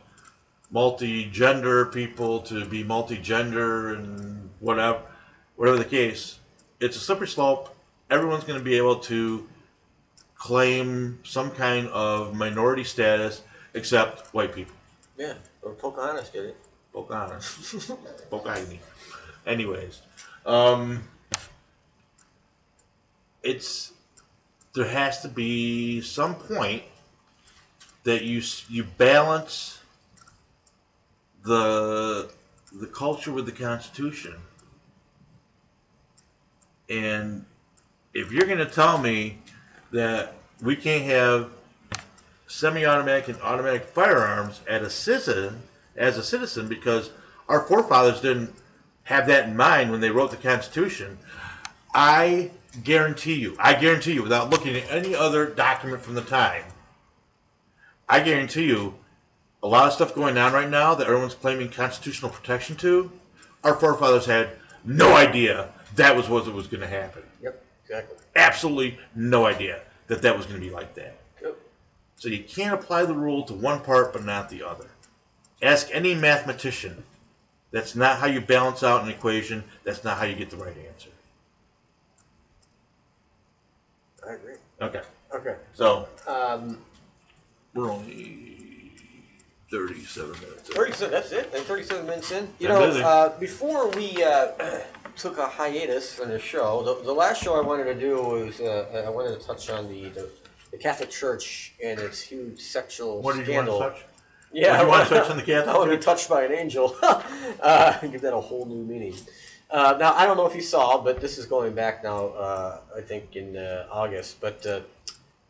multi-gender 0.71 1.87
people 1.87 2.41
to 2.41 2.65
be 2.65 2.83
multi-gender 2.83 3.95
and 3.95 4.51
whatever, 4.61 5.01
whatever 5.57 5.79
the 5.79 5.85
case. 5.85 6.39
It's 6.81 6.97
a 6.97 7.01
slippery 7.01 7.29
slope. 7.29 7.75
Everyone's 8.11 8.45
going 8.45 8.59
to 8.59 8.65
be 8.65 8.77
able 8.77 8.97
to 9.01 9.49
claim 10.35 11.19
some 11.23 11.51
kind 11.51 11.89
of 11.89 12.35
minority 12.35 12.85
status 12.85 13.43
except 13.73 14.33
white 14.35 14.55
people. 14.55 14.75
Yeah, 15.17 15.35
or 15.63 15.73
Pocahontas 15.73 16.29
did 16.31 16.47
it. 16.47 16.57
Pocahontas. 16.93 17.91
Pocahontas. 18.31 18.79
Anyways, 19.47 20.03
um, 20.45 21.03
it's 23.43 23.94
there 24.75 24.89
has 24.89 25.21
to 25.23 25.29
be 25.29 26.01
some 26.01 26.35
point 26.35 26.83
that 28.03 28.25
you 28.25 28.43
you 28.69 28.85
balance 28.85 29.79
the 31.45 32.31
the 32.73 32.87
culture 32.87 33.33
with 33.33 33.47
the 33.47 33.53
Constitution, 33.53 34.35
and 36.89 37.45
if 38.13 38.33
you're 38.33 38.47
going 38.47 38.59
to 38.59 38.67
tell 38.67 38.99
me 38.99 39.39
that 39.93 40.35
we 40.61 40.77
can't 40.77 41.05
have 41.05 41.51
semi-automatic 42.47 43.29
and 43.29 43.41
automatic 43.43 43.85
firearms 43.85 44.61
at 44.69 44.83
a 44.83 44.91
citizen 44.91 45.63
as 45.97 46.19
a 46.19 46.23
citizen 46.23 46.69
because 46.69 47.11
our 47.49 47.61
forefathers 47.61 48.21
didn't 48.21 48.53
have 49.05 49.27
that 49.27 49.49
in 49.49 49.57
mind 49.57 49.91
when 49.91 50.01
they 50.01 50.11
wrote 50.11 50.31
the 50.31 50.37
Constitution. 50.37 51.19
I 51.95 52.51
guarantee 52.83 53.35
you, 53.35 53.57
I 53.59 53.75
guarantee 53.75 54.15
you, 54.15 54.23
without 54.23 54.51
looking 54.51 54.77
at 54.77 54.91
any 54.91 55.15
other 55.15 55.47
document 55.47 56.03
from 56.03 56.15
the 56.15 56.23
time, 56.23 56.65
I 58.09 58.21
guarantee 58.21 58.67
you, 58.67 58.95
a 59.63 59.69
lot 59.69 59.87
of 59.87 59.93
stuff 59.95 60.15
going 60.15 60.37
on 60.37 60.53
right 60.53 60.69
now 60.69 60.95
that 60.95 61.07
everyone's 61.07 61.35
claiming 61.35 61.71
constitutional 61.71 62.31
protection 62.31 62.77
to, 62.77 63.11
our 63.63 63.75
forefathers 63.75 64.27
had 64.27 64.51
no 64.85 65.15
idea 65.17 65.71
that 65.97 66.15
was 66.17 66.29
what 66.29 66.47
was 66.53 66.67
going 66.67 66.83
to 66.83 66.87
happen. 66.87 67.23
Yep, 67.43 67.65
exactly. 67.83 68.17
Absolutely 68.37 68.99
no 69.15 69.47
idea 69.47 69.81
that 70.09 70.23
that 70.23 70.37
was 70.37 70.47
going 70.47 70.61
to 70.61 70.67
be 70.67 70.73
like 70.73 70.95
that. 70.95 71.17
Yep. 71.43 71.57
So 72.17 72.29
you 72.29 72.45
can't 72.45 72.75
apply 72.75 73.07
the 73.07 73.15
rule 73.15 73.45
to 73.45 73.55
one 73.55 73.81
part 73.81 74.13
but 74.13 74.25
not 74.25 74.51
the 74.51 74.63
other. 74.63 74.91
Ask 75.63 75.89
any 75.93 76.15
mathematician. 76.15 77.03
That's 77.71 77.97
not 77.97 78.19
how 78.19 78.27
you 78.27 78.41
balance 78.41 78.83
out 78.83 79.03
an 79.03 79.09
equation. 79.09 79.65
That's 79.83 80.05
not 80.05 80.19
how 80.19 80.27
you 80.27 80.35
get 80.35 80.51
the 80.51 80.57
right 80.57 80.77
answer. 80.77 81.11
I 84.29 84.35
agree. 84.35 84.55
Okay. 84.81 85.01
Okay. 85.35 85.57
So 85.73 86.09
Um, 86.27 86.79
we're 87.75 87.91
only 87.91 88.93
37 89.71 90.31
minutes. 90.41 90.69
in. 90.69 90.75
37, 90.77 91.11
that's 91.13 91.33
it. 91.33 91.51
And 91.55 91.65
37 91.65 92.07
minutes 92.07 92.31
in. 92.31 92.49
You 92.59 92.69
Been 92.69 92.79
know, 92.79 92.87
busy. 92.87 93.03
uh, 93.03 93.29
before 93.41 93.89
we 93.91 94.23
uh, 94.23 94.49
took 95.17 95.39
a 95.39 95.47
hiatus 95.47 96.15
from 96.15 96.29
the 96.29 96.39
show, 96.39 96.83
the, 96.83 97.05
the 97.05 97.13
last 97.13 97.43
show 97.43 97.55
I 97.57 97.61
wanted 97.67 97.85
to 97.85 97.95
do 97.99 98.17
was 98.23 98.61
uh, 98.61 99.03
I 99.07 99.11
wanted 99.11 99.39
to 99.41 99.45
touch 99.47 99.71
on 99.71 99.89
the, 99.89 100.09
the, 100.11 100.29
the 100.71 100.79
Catholic 100.79 101.11
Church 101.11 101.75
and 101.83 101.99
its 101.99 102.21
huge 102.21 102.61
sexual 102.61 103.21
What 103.23 103.37
did 103.37 103.47
you 103.47 103.55
scandal. 103.55 103.81
want 103.81 103.95
to 103.97 104.01
touch? 104.01 104.09
Yeah, 104.53 104.71
What 104.71 104.79
do 104.79 104.85
you 104.87 104.93
I 104.93 104.99
want 104.99 105.09
to 105.09 105.15
touch 105.17 105.31
on 105.31 105.37
the 105.37 105.43
Catholic 105.53 105.75
I 105.75 105.79
want 105.79 105.91
to 105.91 105.97
be 105.97 105.97
Church? 105.97 106.05
touched 106.05 106.29
by 106.29 106.45
an 106.45 106.53
angel. 106.53 106.97
uh, 107.03 107.99
give 108.07 108.21
that 108.21 108.35
a 108.35 108.41
whole 108.41 108.67
new 108.67 108.85
meaning. 108.85 109.15
Uh, 109.71 109.97
now, 109.99 110.15
I 110.15 110.27
don't 110.27 110.37
know 110.37 110.47
if 110.47 110.55
you 110.55 110.63
saw, 110.63 111.03
but 111.03 111.21
this 111.21 111.39
is 111.39 111.47
going 111.47 111.75
back 111.75 112.05
now, 112.05 112.29
uh, 112.29 112.81
I 112.97 113.01
think 113.01 113.35
in 113.35 113.57
uh, 113.57 113.87
August, 113.91 114.41
but 114.41 114.65
uh, 114.67 114.81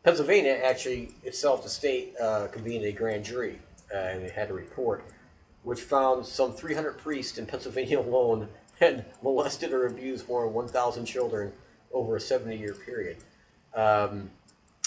Pennsylvania 0.03 0.61
actually 0.65 1.15
itself, 1.25 1.62
the 1.62 1.69
state, 1.69 2.15
uh, 2.21 2.47
convened 2.49 2.85
a 2.85 2.93
grand 2.93 3.25
jury 3.25 3.59
uh, 3.93 3.99
and 3.99 4.25
they 4.25 4.31
had 4.31 4.51
a 4.51 4.55
report 4.55 5.05
which 5.65 5.81
found 5.81 6.25
some 6.25 6.53
300 6.53 6.99
priests 6.99 7.39
in 7.39 7.47
Pennsylvania 7.47 7.99
alone 8.09 8.49
had 8.79 9.05
molested 9.23 9.73
or 9.73 9.87
abused 9.87 10.29
more 10.29 10.45
than 10.45 10.55
1,000 10.55 11.07
children 11.07 11.53
over 11.93 12.17
a 12.17 12.21
70 12.21 12.57
year 12.57 12.75
period. 12.75 13.17
Um, 13.75 14.31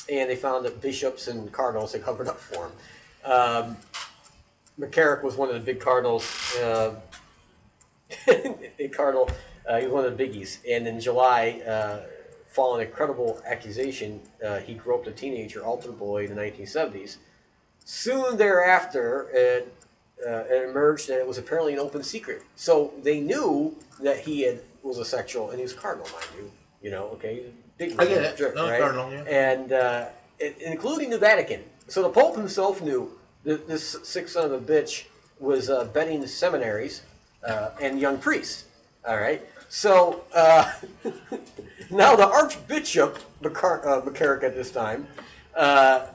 and 0.09 0.29
they 0.29 0.35
found 0.35 0.65
that 0.65 0.81
bishops 0.81 1.27
and 1.27 1.51
cardinals 1.51 1.91
had 1.91 2.03
covered 2.03 2.27
up 2.27 2.39
for 2.39 2.69
them. 2.69 3.31
Um, 3.31 3.77
McCarrick 4.79 5.23
was 5.23 5.35
one 5.35 5.49
of 5.49 5.55
the 5.55 5.61
big 5.61 5.81
cardinals. 5.81 6.55
Big 8.77 8.93
cardinal, 8.93 9.29
uh, 9.67 9.77
he 9.77 9.85
was 9.85 9.93
one 9.93 10.05
of 10.05 10.17
the 10.17 10.23
biggies. 10.23 10.59
And 10.69 10.87
in 10.87 10.99
July, 10.99 11.61
uh, 11.67 11.99
following 12.47 12.87
a 12.87 12.89
credible 12.89 13.41
accusation, 13.45 14.21
uh, 14.45 14.57
he 14.59 14.73
groped 14.73 15.07
a 15.07 15.11
teenager 15.11 15.63
altar 15.63 15.91
boy 15.91 16.25
in 16.25 16.35
the 16.35 16.41
1970s. 16.41 17.17
Soon 17.83 18.37
thereafter, 18.37 19.27
it, 19.33 19.73
uh, 20.25 20.43
it 20.49 20.69
emerged 20.69 21.07
that 21.09 21.19
it 21.19 21.27
was 21.27 21.37
apparently 21.37 21.73
an 21.73 21.79
open 21.79 22.03
secret. 22.03 22.43
So 22.55 22.93
they 23.03 23.19
knew 23.19 23.75
that 24.01 24.19
he 24.19 24.41
had 24.41 24.61
was 24.83 24.97
a 24.99 25.05
sexual, 25.05 25.49
and 25.49 25.59
he 25.59 25.63
was 25.63 25.73
cardinal, 25.73 26.07
mind 26.13 26.25
you. 26.37 26.51
You 26.81 26.91
know, 26.91 27.07
okay, 27.13 27.43
big 27.77 27.93
I 27.99 28.05
get 28.05 28.23
it. 28.23 28.37
jerk, 28.37 28.55
No, 28.55 28.69
right? 28.69 28.79
cardinal, 28.79 29.11
yeah. 29.11 29.23
and 29.23 29.71
uh, 29.73 30.05
it, 30.39 30.57
including 30.61 31.09
the 31.09 31.17
Vatican. 31.17 31.63
So 31.87 32.01
the 32.03 32.09
Pope 32.09 32.35
himself 32.35 32.81
knew 32.81 33.11
that 33.43 33.67
this 33.67 33.97
sick 34.03 34.27
son 34.27 34.45
of 34.45 34.51
a 34.53 34.59
bitch 34.59 35.05
was 35.39 35.69
uh, 35.69 35.85
betting 35.85 36.21
the 36.21 36.27
seminaries 36.27 37.01
uh, 37.47 37.71
and 37.81 37.99
young 37.99 38.17
priests. 38.17 38.65
All 39.07 39.17
right. 39.17 39.41
So 39.69 40.23
uh, 40.33 40.71
now 41.89 42.15
the 42.15 42.27
Archbishop 42.27 43.19
McCar- 43.41 43.85
uh, 43.85 44.01
McCarrick 44.01 44.43
at 44.43 44.55
this 44.55 44.71
time, 44.71 45.07
uh, 45.55 46.07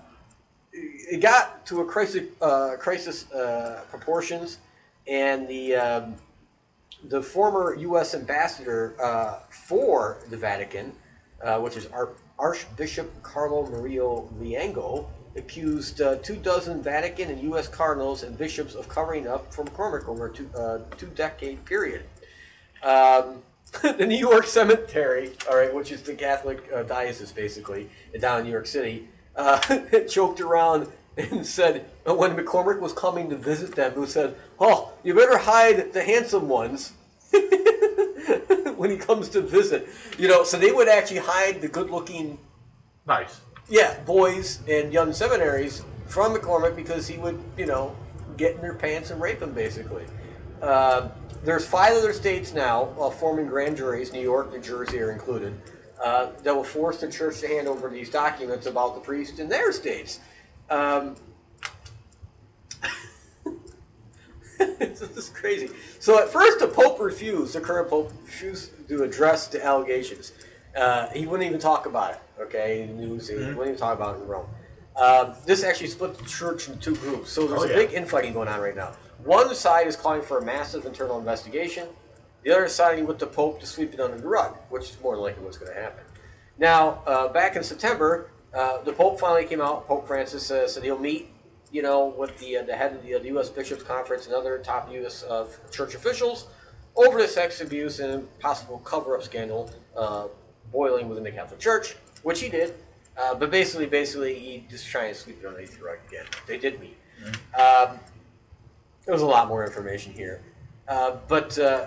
it 0.73 1.21
got 1.21 1.67
to 1.67 1.81
a 1.81 1.85
crisis, 1.85 2.29
uh, 2.41 2.77
crisis 2.79 3.31
uh, 3.33 3.83
proportions, 3.91 4.59
and 5.07 5.49
the 5.49 5.75
um, 5.75 6.15
the 7.09 7.21
former 7.21 7.75
U.S. 7.75 8.15
ambassador 8.15 8.95
for 9.67 10.19
the 10.31 10.37
Vatican, 10.37 10.93
which 11.59 11.77
is 11.77 11.87
Ar- 11.89 12.11
Archbishop 12.39 13.11
Carlo 13.23 13.67
Mario 13.67 14.29
Viganò, 14.41 15.07
accused 15.37 16.01
uh, 16.01 16.17
two 16.17 16.37
dozen 16.37 16.83
Vatican 16.83 17.31
and 17.31 17.43
U.S. 17.45 17.69
cardinals 17.69 18.23
and 18.23 18.37
bishops 18.37 18.75
of 18.75 18.89
covering 18.89 19.27
up 19.27 19.53
for 19.53 19.65
McCormick 19.65 20.09
over 20.09 20.27
a 20.27 20.33
two, 20.33 20.49
uh, 20.57 20.79
two 20.97 21.07
decade 21.07 21.65
period. 21.65 22.05
Um, 22.83 23.43
the 23.83 24.07
New 24.07 24.19
York 24.19 24.47
Cemetery, 24.47 25.33
all 25.51 25.57
right, 25.57 25.73
which 25.73 25.93
is 25.93 26.03
the 26.03 26.15
Catholic 26.15 26.63
uh, 26.75 26.83
diocese 26.83 27.33
basically 27.33 27.89
down 28.21 28.41
in 28.41 28.45
New 28.45 28.53
York 28.53 28.67
City, 28.67 29.09
uh, 29.37 29.61
joked 30.09 30.41
around 30.41 30.89
and 31.17 31.47
said 31.47 31.87
uh, 32.09 32.15
when 32.15 32.37
McCormick 32.37 32.81
was 32.81 32.93
coming 32.93 33.31
to 33.31 33.37
visit 33.37 33.75
them, 33.75 33.93
who 33.93 34.07
said, 34.07 34.35
"Oh, 34.59 34.93
you 35.03 35.15
better 35.15 35.39
hide 35.39 35.93
the 35.93 36.03
handsome 36.03 36.49
ones." 36.49 36.93
when 38.77 38.91
he 38.91 38.97
comes 38.99 39.31
to 39.31 39.41
visit, 39.41 39.89
you 40.19 40.29
know, 40.29 40.45
so 40.45 40.59
they 40.59 40.71
would 40.71 40.89
actually 40.89 41.19
hide 41.19 41.63
the 41.63 41.69
good-looking 41.69 42.37
Nice. 43.07 43.41
Yeah, 43.69 43.99
boys 44.01 44.61
and 44.69 44.93
young 44.93 45.13
seminaries 45.13 45.85
from 46.07 46.35
McCormick 46.35 46.77
because 46.77 47.07
he 47.07 47.19
would, 47.19 47.43
you 47.57 47.67
know, 47.67 47.97
get 48.37 48.55
in 48.55 48.61
their 48.61 48.75
pants 48.75 49.11
and 49.11 49.21
rape 49.21 49.41
them, 49.41 49.53
basically. 49.53 50.05
Uh, 50.61 51.09
there's 51.45 51.67
five 51.67 51.95
other 51.97 52.13
states 52.13 52.53
now 52.53 52.95
uh, 53.01 53.11
forming 53.11 53.47
grand 53.47 53.77
juries, 53.77 54.13
New 54.13 54.21
York, 54.21 54.53
New 54.53 54.61
Jersey 54.61 55.01
are 55.01 55.11
included, 55.11 55.61
uh, 56.03 56.31
that 56.43 56.55
will 56.55 56.65
force 56.65 56.99
the 56.99 57.11
church 57.11 57.41
to 57.41 57.49
hand 57.49 57.67
over 57.67 57.89
these 57.89 58.11
documents 58.11 58.67
about 58.67 58.95
the 58.95 59.01
priest 59.01 59.39
in 59.39 59.49
their 59.49 59.73
states. 59.73 60.21
Um, 60.71 61.17
this 64.79 65.01
is 65.01 65.29
crazy. 65.31 65.71
So 65.99 66.19
at 66.23 66.29
first, 66.29 66.61
the 66.61 66.69
Pope 66.69 67.01
refused. 67.01 67.55
The 67.55 67.61
current 67.61 67.89
Pope 67.89 68.13
refused 68.25 68.89
to 68.89 69.03
address 69.03 69.49
the 69.49 69.65
allegations. 69.65 70.33
Uh, 70.77 71.09
he 71.11 71.27
wouldn't 71.27 71.47
even 71.49 71.61
talk 71.61 71.87
about 71.87 72.13
it. 72.13 72.21
Okay, 72.41 72.83
in 72.83 72.97
the 72.97 73.07
news, 73.07 73.29
he 73.29 73.35
wouldn't 73.37 73.59
even 73.61 73.77
talk 73.77 73.97
about 73.97 74.17
it 74.17 74.23
in 74.23 74.27
Rome. 74.29 74.47
Um, 74.97 75.35
this 75.47 75.65
actually 75.65 75.87
split 75.89 76.17
the 76.19 76.25
church 76.25 76.69
into 76.69 76.79
two 76.81 76.97
groups. 76.97 77.31
So 77.31 77.47
there's 77.47 77.63
Oh, 77.63 77.65
a 77.65 77.69
yeah. 77.69 77.77
big 77.77 77.93
infighting 77.93 78.33
going 78.33 78.49
on 78.49 78.61
right 78.61 78.77
now. 78.77 78.93
One 79.25 79.55
side 79.55 79.87
is 79.87 79.97
calling 79.97 80.23
for 80.23 80.39
a 80.39 80.45
massive 80.45 80.85
internal 80.85 81.19
investigation. 81.19 81.89
The 82.43 82.51
other 82.51 82.65
is 82.65 82.75
siding 82.75 83.07
with 83.07 83.19
the 83.19 83.27
Pope 83.27 83.61
to 83.61 83.67
sweep 83.67 83.95
it 83.95 84.01
under 84.01 84.19
the 84.19 84.27
rug, 84.27 84.57
which 84.69 84.91
is 84.91 85.01
more 85.03 85.15
than 85.15 85.23
likely 85.23 85.45
what's 85.45 85.57
going 85.59 85.73
to 85.73 85.81
happen. 85.81 86.05
Now, 86.59 87.03
uh, 87.07 87.29
back 87.29 87.55
in 87.57 87.63
September, 87.63 88.31
uh, 88.53 88.83
the 88.83 88.93
Pope 88.93 89.21
finally 89.21 89.45
came 89.45 89.61
out. 89.61 89.87
Pope 89.87 90.07
Francis 90.07 90.51
uh, 90.51 90.67
said 90.67 90.83
he'll 90.83 90.99
meet, 90.99 91.31
you 91.71 91.83
know, 91.83 92.07
with 92.07 92.37
the 92.39 92.59
uh, 92.59 92.63
the 92.65 92.75
head 92.77 92.93
of 92.95 93.03
the, 93.03 93.15
uh, 93.15 93.19
the 93.21 93.27
U.S. 93.29 93.49
Bishops 93.49 93.83
Conference 93.83 94.27
and 94.27 94.35
other 94.35 94.59
top 94.59 94.91
U.S. 94.93 95.23
Uh, 95.23 95.47
church 95.71 95.95
officials 95.95 96.49
over 96.97 97.19
the 97.21 97.29
sex 97.29 97.61
abuse 97.63 98.01
and 98.01 98.27
possible 98.41 98.79
cover-up 98.81 99.23
scandal 99.23 99.71
uh, 99.97 100.27
boiling 100.73 101.09
within 101.09 101.25
the 101.25 101.31
Catholic 101.31 101.61
Church, 101.61 101.97
which 102.23 102.41
he 102.41 102.49
did. 102.49 102.75
Uh, 103.17 103.35
but 103.35 103.51
basically, 103.51 103.87
basically, 103.87 104.35
he 104.39 104.65
just 104.71 104.87
trying 104.87 105.13
to 105.13 105.19
sweep 105.19 105.39
it 105.43 105.47
underneath 105.47 105.79
the 105.79 105.85
rug 105.85 105.99
again. 106.09 106.25
They 106.47 106.57
did 106.59 106.81
meet. 106.81 106.97
Um, 107.59 107.99
there 109.05 109.13
was 109.13 109.23
a 109.23 109.27
lot 109.27 109.49
more 109.49 109.65
information 109.67 110.13
here, 110.13 110.41
uh, 110.89 111.17
but 111.29 111.59
uh, 111.59 111.87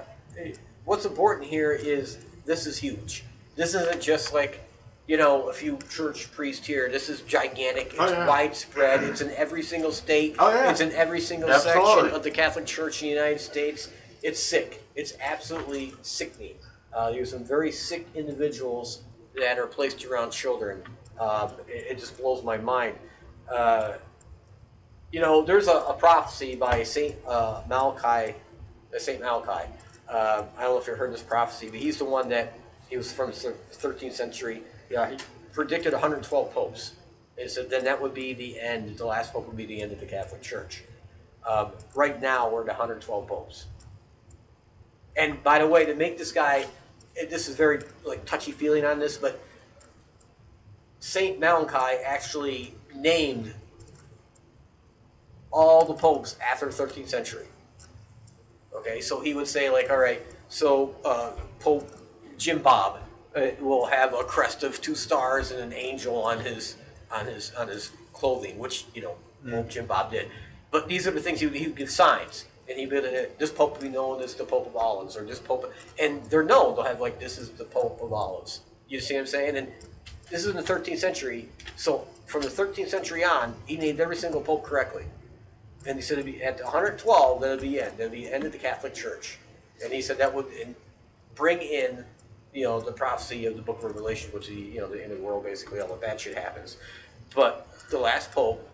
what's 0.86 1.06
important 1.06 1.48
here 1.48 1.72
is 1.74 2.20
this 2.46 2.68
is 2.68 2.78
huge. 2.78 3.24
This 3.56 3.74
isn't 3.74 4.02
just 4.02 4.34
like 4.34 4.62
you 5.08 5.18
know 5.18 5.50
a 5.50 5.54
few 5.54 5.80
church 5.90 6.32
priests 6.32 6.66
here. 6.66 6.90
This 6.90 7.10
is 7.10 7.22
gigantic. 7.22 7.88
It's 7.88 8.00
Oh, 8.00 8.10
yeah. 8.12 8.28
widespread. 8.28 9.04
It's 9.04 9.22
in 9.22 9.32
every 9.32 9.64
single 9.64 9.92
state. 9.92 10.36
Oh, 10.38 10.50
yeah. 10.54 10.70
It's 10.70 10.82
in 10.82 10.92
every 10.92 11.22
single 11.22 11.50
Absolutely. 11.50 11.86
section 11.96 12.16
of 12.16 12.24
the 12.24 12.32
Catholic 12.32 12.66
Church 12.68 13.02
in 13.02 13.10
the 13.10 13.16
United 13.16 13.40
States. 13.42 13.90
It's 14.22 14.40
sick. 14.40 14.84
It's 14.96 15.14
absolutely 15.20 15.94
sickening. 16.04 16.56
Uh, 16.96 17.12
there's 17.12 17.32
some 17.32 17.43
very 17.43 17.72
sick 17.72 18.08
individuals 18.16 19.02
that 19.36 19.60
are 19.60 19.68
placed 19.68 20.06
around 20.06 20.32
children. 20.32 20.82
Um, 21.20 21.52
it, 21.68 21.88
it 21.91 22.00
just 22.00 22.18
blows 22.18 22.43
my 22.43 22.58
mind. 22.58 22.96
Uh, 23.54 23.93
you 25.12 25.20
know, 25.20 25.43
there's 25.43 25.68
a, 25.68 25.74
a 25.74 25.93
prophecy 25.93 26.56
by 26.56 26.84
Saint 26.84 27.16
uh, 27.28 27.62
Malachi, 27.68 28.36
uh, 28.96 29.00
Saint 29.00 29.20
Malachi. 29.20 29.70
Uh, 30.10 30.43
I 30.58 30.62
don't 30.62 30.76
know 30.76 30.78
if 30.80 30.88
you 30.88 30.96
heard 30.96 31.14
this 31.14 31.22
prophecy, 31.22 31.70
but 31.70 31.80
he's 31.80 31.98
the 31.98 32.06
one 32.06 32.30
that 32.30 32.54
he 32.89 32.98
was 32.98 33.12
from 33.12 33.32
the 33.32 33.54
13th 33.74 34.14
century. 34.14 34.64
Yeah, 34.89 35.10
he 35.10 35.18
predicted 35.52 35.93
112 35.93 36.54
popes. 36.54 36.93
And 37.38 37.52
said 37.52 37.70
then 37.70 37.84
that 37.84 38.02
would 38.02 38.14
be 38.14 38.34
the 38.34 38.60
end. 38.60 38.98
The 38.98 39.06
last 39.06 39.34
pope 39.34 39.48
would 39.48 39.58
be 39.58 39.66
the 39.66 39.82
end 39.82 39.91
of 39.91 40.00
the 40.00 40.06
Catholic 40.06 40.41
Church. 40.41 40.84
Um, 41.46 41.72
right 41.93 42.22
now, 42.22 42.50
we're 42.50 42.62
at 42.62 42.68
112 42.68 43.28
popes. 43.28 43.66
And 45.18 45.43
by 45.43 45.60
the 45.60 45.68
way, 45.68 45.86
to 45.86 45.96
make 45.96 46.18
this 46.18 46.32
guy, 46.32 46.66
this 47.16 47.47
is 47.47 47.55
very 47.55 47.82
like 48.03 48.26
touchy 48.26 48.51
feeling 48.51 48.86
on 48.86 48.99
this, 48.99 49.18
but 49.18 49.41
Saint 50.99 51.39
Malachi 51.39 52.01
actually 52.03 52.76
named 52.93 53.53
all 55.51 55.86
the 55.86 55.93
popes 55.93 56.36
after 56.45 56.66
the 56.66 56.72
13th 56.72 57.07
century. 57.07 57.45
Okay, 58.76 58.99
so 58.99 59.22
he 59.22 59.34
would 59.34 59.47
say 59.47 59.70
like, 59.70 59.89
all 59.89 59.97
right, 59.97 60.22
so 60.49 60.95
uh, 61.05 61.32
Pope 61.59 61.89
Jim 62.38 62.59
Bob 62.59 62.99
uh, 63.36 63.47
will 63.59 63.86
have 63.86 64.13
a 64.13 64.24
crest 64.24 64.63
of 64.63 64.82
two 64.82 64.95
stars 64.95 65.51
and 65.51 65.61
an 65.61 65.74
angel 65.74 66.22
on 66.22 66.39
his 66.39 66.76
on 67.11 67.26
his 67.26 67.53
on 67.53 67.68
his 67.68 67.91
clothing, 68.11 68.57
which 68.59 68.86
you 68.93 69.01
know 69.01 69.16
Pope 69.49 69.70
Jim 69.70 69.86
Bob 69.86 70.11
did. 70.11 70.30
But 70.72 70.89
these 70.89 71.07
are 71.07 71.11
the 71.11 71.22
things 71.22 71.39
he 71.39 71.45
would, 71.45 71.55
he 71.55 71.68
would 71.68 71.78
give 71.78 71.89
signs, 71.89 72.45
and 72.70 72.80
he 72.80 72.88
would 72.88 73.05
uh, 73.05 73.30
this 73.38 73.51
Pope 73.51 73.76
will 73.76 73.82
be 73.82 73.89
known 73.89 74.22
as 74.22 74.36
the 74.36 74.43
Pope 74.43 74.68
of 74.68 74.76
Olives, 74.76 75.16
or 75.16 75.24
this 75.24 75.39
Pope, 75.39 75.72
and 75.99 76.24
they're 76.26 76.43
known. 76.43 76.76
They'll 76.76 76.86
have 76.86 77.01
like 77.01 77.20
this 77.20 77.38
is 77.38 77.49
the 77.51 77.66
Pope 77.66 78.01
of 78.01 78.13
Olives. 78.13 78.61
You 78.88 78.99
see 78.99 79.16
what 79.16 79.22
I'm 79.22 79.28
saying? 79.28 79.57
And 79.57 79.72
this 80.30 80.45
is 80.45 80.47
in 80.47 80.55
the 80.55 80.63
13th 80.63 80.97
century, 80.97 81.49
so 81.76 82.07
from 82.26 82.41
the 82.41 82.47
13th 82.49 82.89
century 82.89 83.24
on, 83.24 83.55
he 83.66 83.78
named 83.78 83.99
every 83.99 84.16
single 84.16 84.41
pope 84.41 84.63
correctly. 84.63 85.05
And 85.86 85.95
he 85.95 86.01
said 86.01 86.18
it'd 86.18 86.26
be 86.26 86.43
at 86.43 86.61
112, 86.61 87.41
then 87.41 87.51
it'd 87.51 87.61
be 87.61 87.80
end. 87.80 87.97
That'd 87.97 88.11
be 88.11 88.26
the 88.26 88.34
end 88.34 88.43
of 88.43 88.51
the 88.51 88.57
Catholic 88.57 88.95
Church. 88.95 89.38
And 89.84 89.93
he 89.93 90.01
said 90.01 90.18
that 90.18 90.34
would 90.34 90.47
bring 91.36 91.61
in, 91.61 92.03
you 92.53 92.63
know, 92.63 92.80
the 92.80 92.91
prophecy 92.91 93.45
of 93.45 93.55
the 93.55 93.61
Book 93.61 93.78
of 93.80 93.84
Revelation, 93.84 94.32
which 94.32 94.49
is 94.49 94.55
you 94.55 94.80
know 94.80 94.88
the 94.88 95.03
end 95.03 95.11
of 95.11 95.20
the 95.20 95.24
world, 95.24 95.43
basically 95.43 95.80
all 95.80 95.93
of 95.93 96.01
that 96.01 96.20
shit 96.20 96.36
happens. 96.38 96.78
But 97.36 97.68
the 97.91 97.99
last 97.99 98.32
pope 98.32 98.68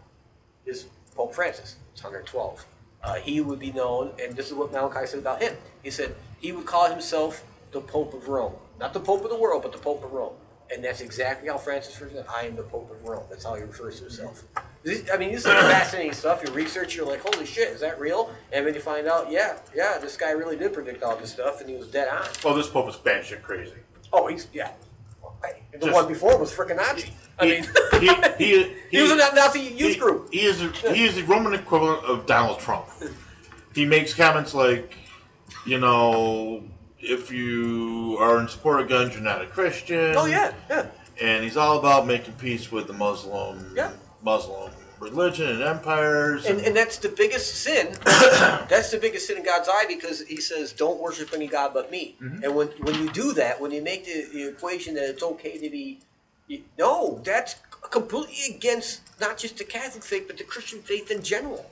is 0.66 0.86
Pope 1.16 1.36
Francis. 1.36 1.76
It's 1.94 2.04
112. 2.04 2.66
Uh, 3.04 3.16
he 3.16 3.42
would 3.42 3.60
be 3.60 3.72
known, 3.72 4.12
and 4.22 4.36
this 4.36 4.48
is 4.48 4.54
what 4.54 4.72
Malachi 4.72 5.06
said 5.08 5.20
about 5.20 5.42
him. 5.42 5.56
He 5.84 5.90
said 5.90 6.16
he 6.40 6.52
would 6.52 6.66
call 6.66 6.90
himself 6.90 7.44
the 7.72 7.82
Pope 7.82 8.14
of 8.14 8.28
Rome, 8.28 8.54
not 8.80 8.94
the 8.94 9.00
Pope 9.00 9.24
of 9.24 9.30
the 9.32 9.38
world, 9.38 9.64
but 9.64 9.72
the 9.72 9.78
Pope 9.80 10.04
of 10.04 10.12
Rome. 10.12 10.34
And 10.74 10.84
that's 10.84 11.02
exactly 11.02 11.50
how 11.50 11.58
Francis 11.58 12.00
refers 12.00 12.24
to 12.24 12.32
I 12.32 12.44
am 12.44 12.56
the 12.56 12.64
Pope 12.64 12.90
of 12.92 13.04
Rome. 13.04 13.24
That's 13.30 13.44
how 13.44 13.56
he 13.56 13.62
refers 13.64 13.98
to 13.98 14.04
himself. 14.04 14.44
This- 14.84 15.10
I 15.12 15.18
mean, 15.18 15.32
this 15.34 15.46
is 15.46 15.52
fascinating 15.52 16.14
stuff. 16.14 16.42
You 16.46 16.54
research, 16.54 16.96
you're 16.96 17.06
like, 17.06 17.20
holy 17.22 17.46
shit, 17.46 17.70
is 17.70 17.82
that 17.82 18.00
real? 18.00 18.32
And 18.54 18.66
then 18.66 18.74
you 18.74 18.80
find 18.80 19.08
out, 19.08 19.30
yeah, 19.32 19.58
yeah, 19.76 19.98
this 19.98 20.16
guy 20.16 20.32
really 20.32 20.56
did 20.56 20.72
predict 20.74 21.04
all 21.04 21.18
this 21.18 21.32
stuff, 21.32 21.60
and 21.60 21.70
he 21.70 21.76
was 21.76 21.88
dead 21.88 22.08
on. 22.08 22.26
Well, 22.44 22.54
this 22.54 22.70
Pope 22.70 22.88
is 22.88 22.96
batshit 22.96 23.42
crazy. 23.42 23.74
Oh, 24.14 24.28
he's 24.28 24.48
yeah. 24.54 24.72
The 25.74 25.80
Just- 25.88 25.94
one 25.94 26.08
before 26.08 26.38
was 26.38 26.54
freaking 26.54 26.76
Nazi. 26.78 27.12
I 27.42 27.46
He- 27.46 27.52
mean, 27.52 27.64
he, 28.00 28.46
he, 28.46 28.74
he 28.92 29.02
was 29.02 29.12
a 29.12 29.16
Nazi 29.36 29.60
youth 29.62 30.00
group. 30.00 30.30
He 30.32 30.42
is, 30.42 30.62
a, 30.62 30.68
he 30.94 31.04
is 31.04 31.16
the 31.16 31.24
Roman 31.24 31.54
equivalent 31.54 32.06
of 32.06 32.26
Donald 32.26 32.60
Trump. 32.60 32.86
He 33.74 33.86
makes 33.86 34.14
comments 34.14 34.54
like, 34.54 34.98
you 35.66 35.80
know, 35.80 36.62
if 37.00 37.32
you 37.32 38.18
are 38.20 38.38
in 38.42 38.50
support 38.50 38.82
of 38.82 38.90
guns, 38.90 39.14
you're 39.14 39.24
not 39.24 39.42
a 39.42 39.46
Christian. 39.46 40.14
Oh 40.18 40.26
yeah, 40.26 40.54
yeah. 40.70 40.88
And 41.22 41.42
he's 41.42 41.56
all 41.56 41.80
about 41.80 42.06
making 42.06 42.34
peace 42.34 42.70
with 42.70 42.88
the 42.88 42.94
Muslim, 42.94 43.72
Yeah. 43.74 43.92
Muslim 44.24 44.72
religion 45.00 45.48
and 45.48 45.64
empires. 45.64 46.46
And, 46.46 46.60
and 46.62 46.76
that's 46.76 46.98
the 46.98 47.10
biggest 47.10 47.56
sin. 47.64 47.96
that's 48.06 48.92
the 48.92 48.98
biggest 49.00 49.28
sin 49.28 49.38
in 49.38 49.44
God's 49.44 49.68
eye 49.70 49.86
because 49.88 50.22
He 50.22 50.38
says, 50.42 50.74
"Don't 50.74 51.00
worship 51.00 51.30
any 51.34 51.48
god 51.48 51.74
but 51.74 51.90
me." 51.92 52.18
Mm-hmm. 52.22 52.44
And 52.44 52.56
when 52.56 52.68
when 52.82 52.96
you 52.96 53.10
do 53.12 53.34
that, 53.34 53.60
when 53.62 53.72
you 53.72 53.82
make 53.82 54.06
the, 54.06 54.28
the 54.34 54.48
equation 54.50 54.96
that 54.96 55.10
it's 55.10 55.24
okay 55.24 55.58
to 55.58 55.70
be, 55.70 56.00
no, 56.78 57.22
that's 57.24 57.56
completely 57.90 58.56
against 58.56 59.02
not 59.20 59.38
just 59.38 59.58
the 59.58 59.64
Catholic 59.64 60.04
faith 60.04 60.26
but 60.28 60.38
the 60.38 60.44
Christian 60.44 60.80
faith 60.82 61.12
in 61.12 61.22
general. 61.22 61.70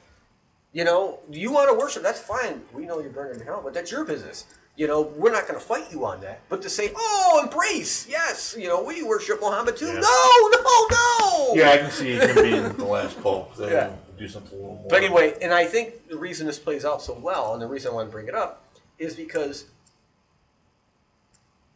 You 0.73 0.83
know, 0.83 1.19
you 1.31 1.51
want 1.51 1.69
to 1.71 1.75
worship, 1.77 2.03
that's 2.03 2.19
fine. 2.19 2.61
We 2.73 2.85
know 2.85 2.99
you're 2.99 3.09
burning 3.09 3.39
in 3.39 3.45
hell, 3.45 3.61
but 3.63 3.73
that's 3.73 3.91
your 3.91 4.05
business. 4.05 4.45
You 4.75 4.87
know, 4.87 5.01
we're 5.01 5.31
not 5.31 5.47
going 5.47 5.59
to 5.59 5.65
fight 5.65 5.91
you 5.91 6.05
on 6.05 6.21
that. 6.21 6.41
But 6.47 6.61
to 6.61 6.69
say, 6.69 6.93
"Oh, 6.95 7.41
embrace, 7.43 8.07
yes," 8.07 8.55
you 8.57 8.69
know, 8.69 8.81
we 8.81 9.03
worship 9.03 9.41
Muhammad 9.41 9.75
too. 9.75 9.87
Yeah. 9.87 9.99
No, 9.99 10.49
no, 10.53 10.87
no. 10.91 11.53
yeah, 11.55 11.71
I 11.71 11.77
can 11.79 11.91
see 11.91 12.13
him 12.13 12.35
being 12.35 12.63
the 12.77 12.85
last 12.85 13.19
Pope. 13.21 13.55
They 13.57 13.71
Yeah. 13.71 13.91
do 14.17 14.27
something 14.29 14.57
a 14.57 14.61
little 14.61 14.75
more. 14.75 14.87
But 14.89 15.03
anyway, 15.03 15.35
and 15.41 15.53
I 15.53 15.65
think 15.65 16.07
the 16.07 16.17
reason 16.17 16.47
this 16.47 16.59
plays 16.59 16.85
out 16.85 17.01
so 17.01 17.13
well, 17.13 17.53
and 17.53 17.61
the 17.61 17.67
reason 17.67 17.91
I 17.91 17.95
want 17.95 18.07
to 18.07 18.11
bring 18.11 18.27
it 18.29 18.35
up, 18.35 18.63
is 18.99 19.15
because 19.15 19.65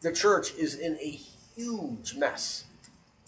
the 0.00 0.12
church 0.12 0.54
is 0.54 0.74
in 0.74 0.96
a 0.98 1.10
huge 1.56 2.14
mess. 2.14 2.64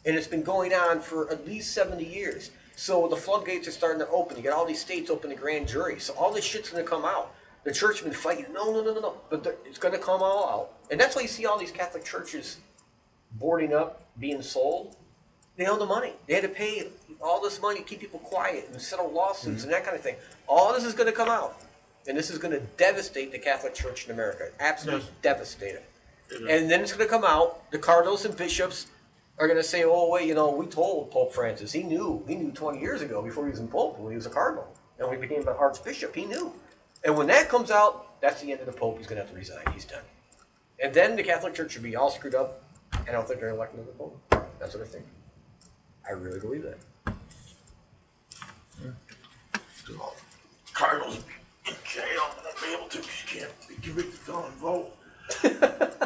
And 0.07 0.17
it's 0.17 0.27
been 0.29 0.43
going 0.43 0.73
on 0.73 1.01
for 1.01 1.31
at 1.31 1.47
least 1.47 1.73
70 1.75 2.05
years. 2.05 2.51
So 2.77 3.09
the 3.09 3.17
floodgates 3.17 3.67
are 3.67 3.73
starting 3.73 3.99
to 4.01 4.09
open. 4.09 4.37
You 4.37 4.43
got 4.45 4.53
all 4.53 4.65
these 4.67 4.81
states 4.81 5.11
open 5.11 5.31
to 5.31 5.37
grand 5.37 5.67
jury. 5.67 5.99
So 5.99 6.15
all 6.15 6.33
this 6.33 6.45
shit's 6.45 6.71
going 6.71 6.85
to 6.85 6.89
come 6.89 7.05
out. 7.05 7.35
The 7.65 7.73
church 7.73 8.05
been 8.05 8.13
fighting. 8.13 8.47
No, 8.53 8.71
no, 8.73 8.83
no, 8.85 8.95
no, 8.95 9.01
no. 9.01 9.15
But 9.29 9.59
it's 9.67 9.79
going 9.79 9.95
to 9.95 10.01
come 10.01 10.23
all 10.23 10.49
out. 10.49 10.71
And 10.91 11.01
that's 11.01 11.17
why 11.17 11.23
you 11.23 11.29
see 11.29 11.47
all 11.47 11.59
these 11.59 11.73
Catholic 11.73 12.05
churches 12.05 12.59
boarding 13.33 13.75
up, 13.75 14.05
being 14.21 14.41
sold. 14.43 14.95
They 15.57 15.67
owe 15.67 15.77
the 15.79 15.87
money. 15.87 16.13
They 16.29 16.35
had 16.35 16.43
to 16.45 16.49
pay 16.51 16.89
all 17.21 17.41
this 17.43 17.61
money 17.61 17.79
to 17.81 17.85
keep 17.85 18.01
people 18.01 18.21
quiet 18.21 18.69
and 18.71 18.81
settle 18.81 19.11
lawsuits 19.11 19.65
and 19.65 19.73
that 19.73 19.85
kind 19.85 19.97
of 19.97 20.03
thing. 20.03 20.17
All 20.47 20.73
this 20.73 20.85
is 20.85 20.95
going 20.95 21.07
to 21.09 21.17
come 21.17 21.31
out. 21.31 21.57
And 22.07 22.17
this 22.17 22.31
is 22.31 22.39
going 22.39 22.53
to 22.53 22.61
devastate 22.77 23.33
the 23.33 23.39
Catholic 23.39 23.75
Church 23.75 24.05
in 24.05 24.13
America. 24.13 24.51
Absolutely 24.61 25.01
Yes. 25.07 25.11
devastate 25.23 25.75
it. 25.75 25.85
And 26.49 26.71
then 26.71 26.83
it's 26.83 26.93
going 26.93 27.05
to 27.05 27.11
come 27.11 27.25
out. 27.25 27.69
The 27.73 27.79
cardinals 27.79 28.25
and 28.25 28.37
bishops 28.37 28.87
are 29.39 29.47
going 29.47 29.59
to 29.59 29.63
say, 29.63 29.85
"Oh 29.85 30.09
wait, 30.11 30.27
you 30.27 30.35
know, 30.35 30.51
we 30.51 30.67
told 30.67 31.11
Pope 31.11 31.33
Francis. 31.33 31.73
He 31.73 31.83
knew. 31.83 32.25
He 32.27 32.35
knew 32.35 32.53
20 32.53 32.81
years 32.81 33.03
ago 33.03 33.23
before 33.23 33.45
he 33.45 33.51
was 33.51 33.61
in 33.61 33.69
Pope 33.69 33.99
when 33.99 34.13
he 34.13 34.17
was 34.17 34.27
a 34.27 34.31
cardinal, 34.31 34.67
and 34.99 35.09
when 35.09 35.21
he 35.21 35.27
became 35.27 35.47
an 35.47 35.55
archbishop, 35.59 36.15
he 36.15 36.25
knew." 36.25 36.53
And 37.05 37.17
when 37.17 37.27
that 37.29 37.49
comes 37.49 37.71
out, 37.71 38.21
that's 38.21 38.41
the 38.43 38.51
end 38.51 38.61
of 38.61 38.67
the 38.67 38.73
Pope. 38.73 38.99
He's 38.99 39.07
going 39.07 39.17
to 39.17 39.23
have 39.23 39.31
to 39.31 39.37
resign. 39.37 39.63
He's 39.73 39.85
done. 39.85 40.03
And 40.83 40.93
then 40.93 41.17
the 41.17 41.23
Catholic 41.23 41.55
Church 41.55 41.77
will 41.77 41.83
be 41.83 41.95
all 41.97 42.11
screwed 42.11 42.35
up. 42.35 42.63
And 42.93 43.11
I 43.11 43.13
don't 43.13 43.29
think 43.29 43.41
they're 43.41 43.51
electing 43.51 43.81
another 43.81 43.93
Pope. 43.97 44.21
That's 44.59 44.75
what 44.75 44.83
I 44.83 44.87
think. 44.87 45.05
I 46.09 46.13
really 46.13 46.41
believe 46.41 46.63
that. 46.63 46.79
Car- 50.73 50.99
Margot's 50.99 51.25
in 51.67 51.75
jail. 51.85 52.05
Won't 52.45 52.61
be 52.61 52.75
able 52.75 52.89
to 52.89 53.03
she 53.03 53.39
can't 53.39 53.51
be 53.69 53.75
convicted 53.77 54.15
felon 54.15 54.53
vote. 54.53 54.97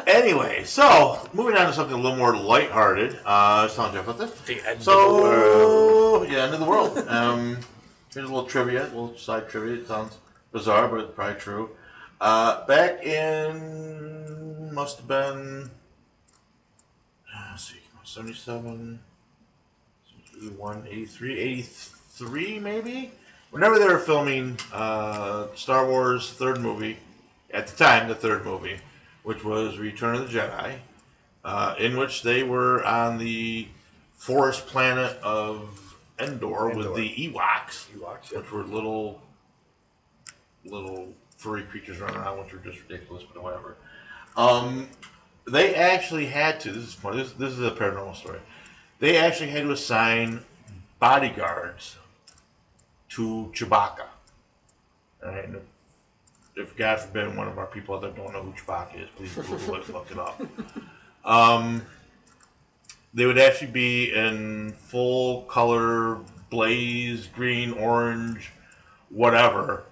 Anyway, 0.07 0.63
so 0.63 1.29
moving 1.33 1.55
on 1.55 1.67
to 1.67 1.73
something 1.73 1.93
a 1.93 2.01
little 2.01 2.17
more 2.17 2.35
lighthearted. 2.35 3.15
Uh, 3.17 3.19
I 3.25 3.63
was 3.63 3.75
telling 3.75 3.93
Jeff 3.93 4.05
about 4.05 4.17
this. 4.17 4.31
The 4.41 4.61
end 4.67 4.81
So 4.81 6.23
yeah, 6.23 6.43
end 6.45 6.53
of 6.53 6.59
the 6.59 6.65
world. 6.65 6.97
Um, 7.07 7.57
here's 8.13 8.29
a 8.29 8.33
little 8.33 8.49
trivia, 8.49 8.83
a 8.83 8.85
little 8.85 9.17
side 9.17 9.49
trivia. 9.49 9.75
It 9.75 9.87
sounds 9.87 10.17
bizarre, 10.51 10.87
but 10.87 11.01
it's 11.01 11.13
probably 11.13 11.39
true. 11.39 11.69
Uh, 12.19 12.65
back 12.65 13.03
in 13.03 14.73
must 14.73 14.97
have 14.97 15.07
been 15.07 15.69
uh, 17.35 17.47
let's 17.51 17.69
see, 17.69 17.77
77, 18.03 18.99
81, 20.37 20.87
83, 20.89 21.39
83 21.39 22.59
maybe. 22.59 23.11
Whenever 23.51 23.79
they 23.79 23.85
were 23.85 23.99
filming 23.99 24.57
uh, 24.73 25.47
Star 25.55 25.87
Wars 25.87 26.31
third 26.31 26.61
movie, 26.61 26.97
at 27.53 27.67
the 27.67 27.75
time 27.75 28.07
the 28.07 28.15
third 28.15 28.45
movie, 28.45 28.77
which 29.23 29.43
was 29.43 29.77
Return 29.77 30.15
of 30.15 30.31
the 30.31 30.39
Jedi, 30.39 30.77
uh, 31.43 31.75
in 31.79 31.97
which 31.97 32.23
they 32.23 32.43
were 32.43 32.83
on 32.85 33.17
the 33.17 33.67
forest 34.13 34.67
planet 34.67 35.17
of 35.23 35.97
Endor, 36.19 36.69
with 36.75 36.95
the 36.95 37.09
Ewoks, 37.09 37.87
Ewoks, 37.95 38.31
yeah. 38.31 38.39
which 38.39 38.51
were 38.51 38.63
little, 38.63 39.21
little 40.65 41.13
furry 41.37 41.63
creatures 41.63 41.99
running 41.99 42.17
around, 42.17 42.39
which 42.39 42.53
were 42.53 42.59
just 42.59 42.79
ridiculous, 42.87 43.23
but 43.33 43.41
whatever. 43.41 43.77
Um, 44.37 44.87
they 45.47 45.75
actually 45.75 46.27
had 46.27 46.59
to. 46.61 46.71
This 46.71 46.83
is 46.83 46.93
funny. 46.93 47.17
This, 47.17 47.33
this 47.33 47.53
is 47.53 47.61
a 47.61 47.71
paranormal 47.71 48.15
story. 48.15 48.39
They 48.99 49.17
actually 49.17 49.49
had 49.49 49.63
to 49.63 49.71
assign 49.71 50.45
bodyguards 50.99 51.97
to 53.09 53.51
Chewbacca. 53.53 54.05
All 55.23 55.31
right, 55.31 55.49
if, 56.55 56.75
God 56.75 56.99
forbid 56.99 57.35
one 57.35 57.47
of 57.47 57.57
our 57.57 57.67
people 57.67 57.95
out 57.95 58.01
there 58.01 58.11
don't 58.11 58.33
know 58.33 58.41
who 58.41 58.51
Chewbacca 58.51 59.03
is, 59.03 59.09
please 59.15 59.33
Google 59.35 59.75
it, 59.75 59.89
look 59.89 60.11
it 60.11 60.19
up. 60.19 60.41
Um, 61.23 61.83
they 63.13 63.27
would 63.27 63.37
actually 63.37 63.71
be 63.71 64.11
in 64.11 64.71
full 64.73 65.43
color, 65.43 66.17
blaze, 66.49 67.27
green, 67.27 67.73
orange, 67.73 68.51
whatever, 69.09 69.83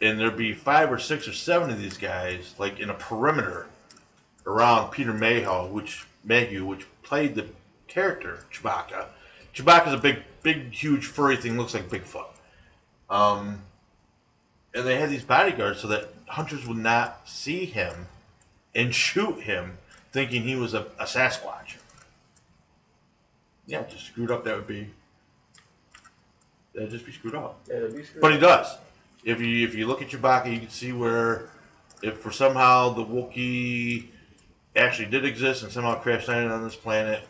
and 0.00 0.18
there'd 0.18 0.36
be 0.36 0.52
five 0.52 0.92
or 0.92 0.98
six 0.98 1.26
or 1.26 1.32
seven 1.32 1.70
of 1.70 1.80
these 1.80 1.96
guys, 1.96 2.54
like 2.58 2.80
in 2.80 2.90
a 2.90 2.94
perimeter 2.94 3.66
around 4.46 4.90
Peter 4.90 5.14
Mayhew, 5.14 5.66
which 5.72 6.06
Mayhew, 6.24 6.66
which 6.66 6.86
played 7.02 7.34
the 7.34 7.46
character 7.86 8.44
Chewbacca. 8.52 9.06
Chewbacca's 9.54 9.94
a 9.94 9.98
big, 9.98 10.22
big, 10.42 10.72
huge 10.72 11.06
furry 11.06 11.36
thing, 11.36 11.56
looks 11.56 11.74
like 11.74 11.88
Bigfoot. 11.88 12.26
Um, 13.08 13.62
and 14.74 14.86
they 14.86 14.96
had 14.96 15.08
these 15.08 15.22
bodyguards 15.22 15.80
so 15.80 15.88
that 15.88 16.08
hunters 16.26 16.66
would 16.66 16.76
not 16.76 17.28
see 17.28 17.64
him 17.64 18.08
and 18.74 18.94
shoot 18.94 19.40
him, 19.42 19.78
thinking 20.12 20.42
he 20.42 20.56
was 20.56 20.74
a, 20.74 20.82
a 20.98 21.04
Sasquatch. 21.04 21.76
Yeah, 23.66 23.84
just 23.84 24.06
screwed 24.06 24.30
up. 24.30 24.44
That 24.44 24.56
would 24.56 24.66
be. 24.66 24.90
That'd 26.74 26.90
just 26.90 27.06
be 27.06 27.12
screwed 27.12 27.36
up. 27.36 27.60
Yeah, 27.68 27.76
that'd 27.76 27.96
be 27.96 28.02
screwed. 28.02 28.20
But 28.20 28.32
he 28.32 28.38
does. 28.38 28.76
If 29.24 29.40
you 29.40 29.66
if 29.66 29.74
you 29.74 29.86
look 29.86 30.02
at 30.02 30.08
Chewbacca, 30.08 30.52
you 30.52 30.58
can 30.58 30.68
see 30.68 30.92
where, 30.92 31.48
if 32.02 32.18
for 32.18 32.30
somehow 32.30 32.90
the 32.90 33.04
Wookiee 33.04 34.08
actually 34.76 35.08
did 35.08 35.24
exist 35.24 35.62
and 35.62 35.72
somehow 35.72 35.94
crash 35.94 36.28
landed 36.28 36.52
on 36.52 36.62
this 36.62 36.76
planet, 36.76 37.26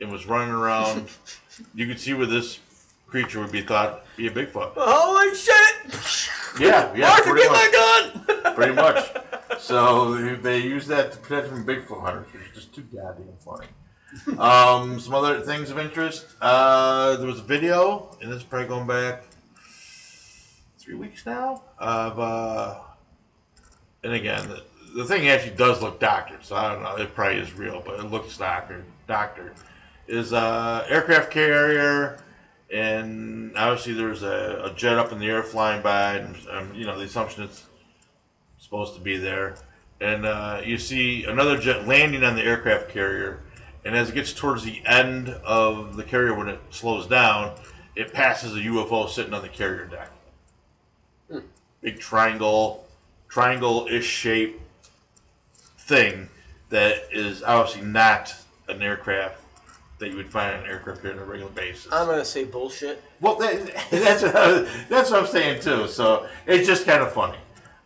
and 0.00 0.10
was 0.10 0.26
running 0.26 0.52
around, 0.52 1.08
you 1.74 1.86
could 1.86 2.00
see 2.00 2.14
where 2.14 2.26
this 2.26 2.58
creature 3.06 3.40
would 3.40 3.52
be 3.52 3.62
thought 3.62 4.04
be 4.20 4.26
a 4.26 4.30
Bigfoot. 4.30 4.72
Holy 4.76 5.34
shit! 5.34 6.60
Yeah, 6.60 6.92
yeah, 6.94 7.18
pretty 7.22 7.42
get 7.42 7.50
much. 7.52 7.72
my 7.72 8.22
gun! 8.34 8.54
Pretty 8.54 8.72
much. 8.74 9.10
So 9.58 10.14
they- 10.14 10.34
they 10.36 10.58
use 10.60 10.86
that 10.86 11.12
to 11.12 11.18
protect 11.18 11.48
from 11.48 11.66
Bigfoot 11.66 12.00
hunters, 12.00 12.32
which 12.32 12.42
is 12.44 12.54
just 12.54 12.74
too 12.74 12.82
goddamn 12.82 13.26
funny. 13.44 13.66
Um, 14.38 14.98
some 14.98 15.12
other 15.14 15.40
things 15.40 15.70
of 15.70 15.78
interest. 15.78 16.26
Uh, 16.40 17.16
there 17.16 17.26
was 17.26 17.40
a 17.40 17.42
video, 17.42 18.16
and 18.22 18.30
this 18.32 18.38
is 18.38 18.42
probably 18.44 18.68
going 18.68 18.86
back 18.86 19.24
three 20.78 20.94
weeks 20.94 21.26
now, 21.26 21.62
of, 21.78 22.18
uh, 22.18 22.78
and 24.02 24.14
again, 24.14 24.48
the, 24.48 24.62
the 24.96 25.04
thing 25.04 25.28
actually 25.28 25.56
does 25.56 25.82
look 25.82 26.00
doctored, 26.00 26.42
so 26.42 26.56
I 26.56 26.72
don't 26.72 26.82
know, 26.82 26.96
it 26.96 27.14
probably 27.14 27.40
is 27.40 27.52
real, 27.52 27.82
but 27.84 28.00
it 28.00 28.04
looks 28.10 28.38
doctored. 28.38 28.84
Doctored. 29.08 29.52
Is 30.08 30.32
uh, 30.32 30.86
aircraft 30.88 31.30
carrier, 31.30 32.18
and 32.72 33.56
obviously 33.56 33.94
there's 33.94 34.22
a, 34.22 34.62
a 34.64 34.74
jet 34.74 34.98
up 34.98 35.12
in 35.12 35.18
the 35.18 35.26
air 35.26 35.42
flying 35.42 35.82
by, 35.82 36.16
and 36.16 36.36
um, 36.50 36.74
you 36.74 36.86
know, 36.86 36.98
the 36.98 37.04
assumption 37.04 37.42
it's 37.44 37.64
supposed 38.58 38.94
to 38.94 39.00
be 39.00 39.16
there. 39.16 39.56
And 40.00 40.24
uh, 40.24 40.62
you 40.64 40.78
see 40.78 41.24
another 41.24 41.58
jet 41.58 41.86
landing 41.86 42.24
on 42.24 42.36
the 42.36 42.42
aircraft 42.42 42.88
carrier, 42.88 43.40
and 43.84 43.94
as 43.94 44.10
it 44.10 44.14
gets 44.14 44.32
towards 44.32 44.64
the 44.64 44.82
end 44.86 45.28
of 45.28 45.96
the 45.96 46.04
carrier, 46.04 46.34
when 46.34 46.48
it 46.48 46.60
slows 46.70 47.06
down, 47.06 47.56
it 47.96 48.12
passes 48.12 48.54
a 48.56 48.60
UFO 48.60 49.08
sitting 49.08 49.34
on 49.34 49.42
the 49.42 49.48
carrier 49.48 49.86
deck. 49.86 50.10
Big 51.82 51.98
triangle, 51.98 52.86
triangle-ish 53.28 54.06
shape 54.06 54.60
thing 55.78 56.28
that 56.68 57.08
is 57.10 57.42
obviously 57.42 57.82
not 57.82 58.34
an 58.68 58.80
aircraft 58.80 59.42
that 60.00 60.10
you 60.10 60.16
would 60.16 60.28
find 60.28 60.56
on 60.56 60.64
an 60.64 60.66
aircraft 60.66 61.02
carrier 61.02 61.16
on 61.16 61.22
a 61.22 61.24
regular 61.24 61.52
basis. 61.52 61.92
I'm 61.92 62.06
gonna 62.06 62.24
say 62.24 62.44
bullshit. 62.44 63.02
Well, 63.20 63.36
that, 63.36 63.88
that's 63.90 64.22
what 64.22 64.34
I, 64.34 64.66
that's 64.88 65.10
what 65.10 65.20
I'm 65.20 65.26
saying 65.26 65.62
too. 65.62 65.86
So 65.86 66.26
it's 66.46 66.66
just 66.66 66.84
kind 66.84 67.02
of 67.02 67.12
funny. 67.12 67.38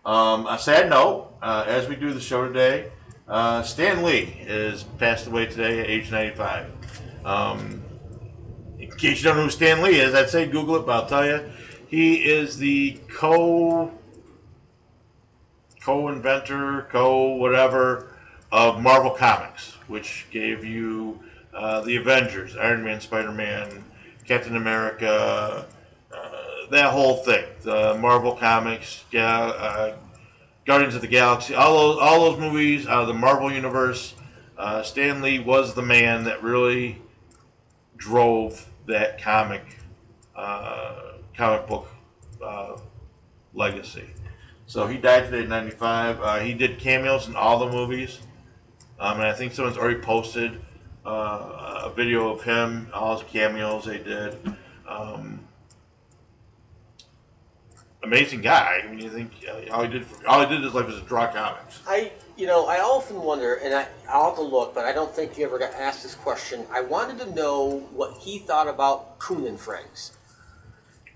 Um, 0.07 0.47
a 0.47 0.59
sad 0.59 0.89
note: 0.89 1.35
uh, 1.43 1.65
as 1.67 1.89
we 1.89 1.97
do 1.97 2.15
the 2.15 2.21
show 2.21 2.47
today, 2.47 2.91
uh, 3.29 3.63
Stan 3.63 4.03
Lee 4.03 4.25
has 4.25 4.85
passed 4.85 5.27
away 5.27 5.47
today 5.47 5.81
at 5.81 5.87
age 5.87 6.11
95. 6.11 6.71
Um, 7.25 7.83
in 8.79 8.91
case 8.93 9.19
you 9.19 9.25
don't 9.25 9.37
know 9.37 9.45
who 9.45 9.51
Stan 9.51 9.83
Lee 9.83 9.99
is, 9.99 10.15
I'd 10.15 10.31
say 10.31 10.47
Google 10.47 10.77
it, 10.77 10.87
but 10.87 10.93
I'll 10.93 11.09
tell 11.09 11.27
you, 11.27 11.51
he 11.89 12.17
is 12.17 12.59
the 12.59 13.01
co 13.09 13.91
co-inventor, 15.81 16.87
co-whatever 16.91 18.09
of 18.51 18.81
Marvel 18.81 19.11
Comics, 19.11 19.73
which 19.87 20.27
gave 20.31 20.65
you 20.65 21.21
uh, 21.55 21.81
the 21.83 21.97
Avengers, 21.97 22.57
Iron 22.57 22.85
Man, 22.85 23.01
Spider-Man, 23.01 23.85
Captain 24.27 24.57
America, 24.57 25.67
uh, 26.13 26.71
that 26.71 26.93
whole 26.93 27.17
thing. 27.17 27.45
The 27.63 27.95
Marvel 27.95 28.35
Comics, 28.35 29.05
yeah, 29.11 29.39
uh, 29.39 29.97
Guardians 30.65 30.95
of 30.95 31.01
the 31.01 31.09
Galaxy, 31.09 31.55
all 31.55 31.75
those, 31.75 31.99
all 32.01 32.31
those 32.31 32.41
movies 32.41 32.87
out 32.87 33.03
of 33.03 33.09
the 33.09 33.15
Marvel 33.15 33.53
universe. 33.53 34.15
Uh, 34.57 34.83
Stan 34.83 35.21
Lee 35.21 35.39
was 35.39 35.75
the 35.75 35.83
man 35.83 36.25
that 36.25 36.43
really 36.43 37.03
drove 37.97 38.69
that 38.87 39.21
comic, 39.21 39.63
uh, 40.37 41.13
comic 41.37 41.67
book 41.67 41.89
legacy. 43.55 44.05
So 44.67 44.87
he 44.87 44.99
died 44.99 45.27
today 45.27 45.43
at 45.43 45.49
95. 45.49 46.21
Uh, 46.21 46.39
he 46.41 46.55
did 46.55 46.79
cameos 46.79 47.29
in 47.29 47.37
all 47.37 47.59
the 47.59 47.71
movies. 47.71 48.19
Um, 48.99 49.21
and 49.21 49.29
I 49.29 49.33
think 49.33 49.53
someone's 49.53 49.79
already 49.79 50.01
posted 50.01 50.61
uh, 51.05 51.83
a 51.85 51.93
video 51.95 52.33
of 52.33 52.43
him, 52.43 52.89
all 52.93 53.19
his 53.19 53.29
cameos 53.31 53.85
they 53.85 53.99
did. 53.99 54.37
Um, 54.89 55.41
amazing 58.03 58.41
guy. 58.41 58.83
I 58.85 58.89
mean, 58.89 59.01
you 59.01 59.11
think 59.11 59.31
uh, 59.49 59.73
all 59.73 59.83
he 59.83 59.89
did 59.89 60.07
for, 60.07 60.27
all 60.29 60.41
he 60.41 60.47
did 60.47 60.59
in 60.59 60.63
his 60.63 60.75
life 60.75 60.87
was 60.87 61.01
draw 61.03 61.27
comics. 61.27 61.81
I, 61.87 62.13
you 62.37 62.47
know, 62.47 62.67
I 62.67 62.79
often 62.79 63.21
wonder, 63.23 63.55
and 63.57 63.75
I, 63.75 63.87
I'll 64.09 64.27
have 64.27 64.37
to 64.37 64.43
look, 64.43 64.75
but 64.75 64.85
I 64.85 64.93
don't 64.93 65.15
think 65.15 65.39
you 65.39 65.45
ever 65.45 65.59
got 65.59 65.75
asked 65.75 66.03
this 66.03 66.15
question. 66.15 66.67
I 66.71 66.81
wanted 66.83 67.19
to 67.21 67.35
know 67.35 67.81
what 67.93 68.19
he 68.19 68.39
thought 68.39 68.69
about 68.69 69.19
Coon 69.19 69.47
and 69.47 69.59
Friends. 69.59 70.17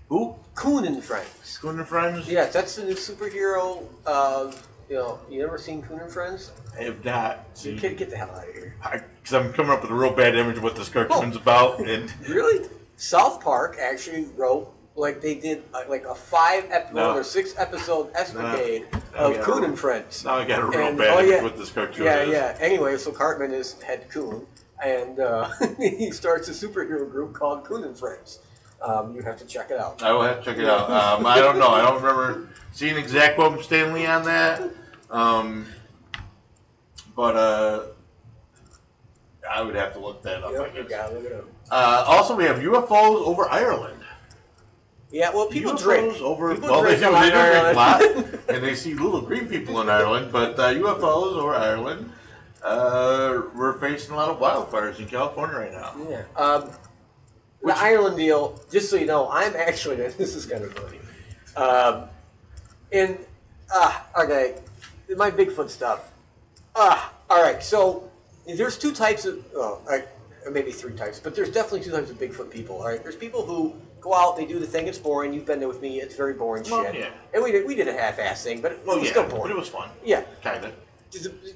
Who? 0.09 0.35
Coon 0.55 0.85
and 0.85 1.03
Friends. 1.03 1.29
Schoon 1.43 1.77
and 1.77 1.87
Friends? 1.87 2.27
Yes, 2.27 2.51
that's 2.51 2.75
the 2.75 2.83
new 2.83 2.95
superhero. 2.95 3.85
Uh, 4.05 4.51
you 4.89 4.95
know, 4.95 5.19
you 5.29 5.43
ever 5.45 5.57
seen 5.57 5.81
Coon 5.81 5.99
and 5.99 6.11
Friends? 6.11 6.51
I 6.77 6.83
have 6.83 7.03
not. 7.05 7.45
You 7.61 7.75
kid, 7.77 7.97
get 7.97 8.09
the 8.09 8.17
hell 8.17 8.31
out 8.31 8.47
of 8.47 8.53
here. 8.53 8.75
Because 9.21 9.33
I'm 9.33 9.53
coming 9.53 9.71
up 9.71 9.81
with 9.81 9.91
a 9.91 9.93
real 9.93 10.13
bad 10.13 10.35
image 10.35 10.57
of 10.57 10.63
what 10.63 10.75
this 10.75 10.89
cartoon's 10.89 11.35
about. 11.35 11.79
And 11.87 12.11
Really? 12.27 12.67
South 12.97 13.41
Park 13.41 13.77
actually 13.81 14.25
wrote 14.35 14.73
like 14.95 15.21
they 15.21 15.35
did 15.35 15.63
uh, 15.73 15.83
like 15.87 16.03
a 16.05 16.13
five 16.15 16.65
episode 16.71 16.95
No. 16.95 17.15
or 17.15 17.23
six 17.23 17.53
episode 17.57 18.11
escapade 18.15 18.87
No, 19.13 19.33
of. 19.33 19.41
Coon 19.41 19.63
and 19.63 19.79
Friends. 19.79 20.25
now 20.25 20.33
I 20.35 20.45
got 20.45 20.59
a 20.61 20.65
real 20.65 20.79
And- 20.87 20.97
bad 20.97 21.07
oh, 21.15 21.19
image 21.19 21.29
yeah. 21.31 21.37
of 21.37 21.43
what 21.43 21.57
this 21.57 21.71
cartoon 21.71 22.05
Yeah, 22.05 22.21
is. 22.23 22.29
yeah. 22.29 22.57
Anyway, 22.59 22.97
so 22.97 23.11
Cartman 23.11 23.53
is 23.53 23.79
head 23.81 24.09
coon, 24.09 24.45
and 24.83 25.19
uh, 25.19 25.49
he 25.79 26.11
starts 26.11 26.49
a 26.49 26.51
superhero 26.51 27.09
group 27.09 27.33
called 27.33 27.63
Coon 27.63 27.83
and 27.85 27.97
Friends. 27.97 28.39
Um, 28.81 29.13
you 29.15 29.21
have 29.21 29.37
to 29.37 29.45
check 29.45 29.71
it 29.71 29.79
out. 29.79 30.01
I 30.03 30.11
will 30.13 30.23
have 30.23 30.39
to 30.39 30.45
check 30.45 30.57
it 30.57 30.65
out. 30.67 30.89
Um, 30.89 31.25
I 31.25 31.37
don't 31.39 31.59
know. 31.59 31.67
I 31.69 31.81
don't 31.81 32.01
remember 32.01 32.47
seeing 32.71 32.95
exact 32.97 33.35
quote 33.35 33.53
from 33.53 33.63
Stan 33.63 33.93
Lee 33.93 34.05
on 34.05 34.23
that. 34.23 34.61
Um, 35.09 35.65
but 37.15 37.35
uh, 37.35 37.83
I 39.49 39.61
would 39.61 39.75
have 39.75 39.93
to 39.93 39.99
look 39.99 40.21
that 40.23 40.43
up. 40.43 40.53
Yep, 40.53 40.75
you 40.75 40.83
guess. 40.83 40.89
gotta 40.89 41.15
look 41.15 41.25
it 41.25 41.33
up. 41.33 41.45
Uh, 41.71 42.03
also, 42.07 42.35
we 42.35 42.45
have 42.45 42.57
UFOs 42.57 43.25
over 43.25 43.49
Ireland. 43.49 43.95
Yeah, 45.11 45.31
well, 45.31 45.47
people 45.47 45.73
UFOs 45.73 45.83
drink. 45.83 46.21
over. 46.21 46.53
People 46.53 46.69
well, 46.69 46.83
they 46.83 46.95
do. 46.95 47.11
They 47.11 47.29
drink 47.29 47.33
a 47.33 47.73
lot, 47.75 48.01
and 48.49 48.63
they 48.63 48.75
see 48.75 48.93
little 48.93 49.21
green 49.21 49.47
people 49.47 49.81
in 49.81 49.89
Ireland. 49.89 50.31
But 50.31 50.59
uh, 50.59 50.73
UFOs 50.73 51.37
over 51.37 51.55
Ireland. 51.55 52.11
Uh, 52.63 53.43
we're 53.55 53.79
facing 53.79 54.13
a 54.13 54.17
lot 54.17 54.29
of 54.29 54.39
wildfires 54.39 54.99
in 54.99 55.07
California 55.07 55.57
right 55.57 55.71
now. 55.71 55.95
Yeah. 56.09 56.23
Um, 56.35 56.69
the 57.63 57.77
Ireland 57.77 58.17
deal, 58.17 58.59
just 58.71 58.89
so 58.89 58.95
you 58.95 59.05
know, 59.05 59.29
I'm 59.29 59.55
actually, 59.55 59.95
this 60.17 60.35
is 60.35 60.45
kind 60.45 60.63
of 60.63 60.73
funny. 60.73 60.99
Um, 61.55 62.09
and, 62.91 63.17
ah, 63.71 64.07
okay, 64.23 64.55
my 65.17 65.31
Bigfoot 65.31 65.69
stuff. 65.69 66.11
Ah, 66.75 67.13
all 67.29 67.41
right, 67.41 67.61
so 67.63 68.09
there's 68.47 68.77
two 68.77 68.93
types 68.93 69.25
of, 69.25 69.43
I, 69.89 70.03
or 70.45 70.51
maybe 70.51 70.71
three 70.71 70.93
types, 70.93 71.19
but 71.19 71.35
there's 71.35 71.49
definitely 71.51 71.81
two 71.81 71.91
types 71.91 72.09
of 72.09 72.17
Bigfoot 72.19 72.49
people, 72.49 72.77
all 72.77 72.87
right? 72.87 73.01
There's 73.01 73.15
people 73.15 73.45
who 73.45 73.73
go 74.01 74.13
out, 74.13 74.37
they 74.37 74.45
do 74.45 74.59
the 74.59 74.65
thing, 74.67 74.87
it's 74.87 74.97
boring, 74.97 75.33
you've 75.33 75.45
been 75.45 75.59
there 75.59 75.67
with 75.67 75.81
me, 75.81 75.99
it's 75.99 76.15
very 76.15 76.33
boring 76.33 76.63
Well, 76.69 76.85
shit. 76.85 76.95
yeah. 76.95 77.09
And 77.33 77.43
we 77.43 77.51
did, 77.51 77.65
we 77.67 77.75
did 77.75 77.87
a 77.87 77.93
half-ass 77.93 78.43
thing, 78.43 78.61
but 78.61 78.71
it 78.73 78.79
Well, 78.85 78.97
was 78.97 79.05
yeah, 79.05 79.11
still 79.11 79.23
but 79.23 79.31
boring. 79.35 79.51
it 79.51 79.57
was 79.57 79.67
fun. 79.69 79.89
yeah. 80.03 80.23
Kind 80.43 80.63
of. 80.65 80.73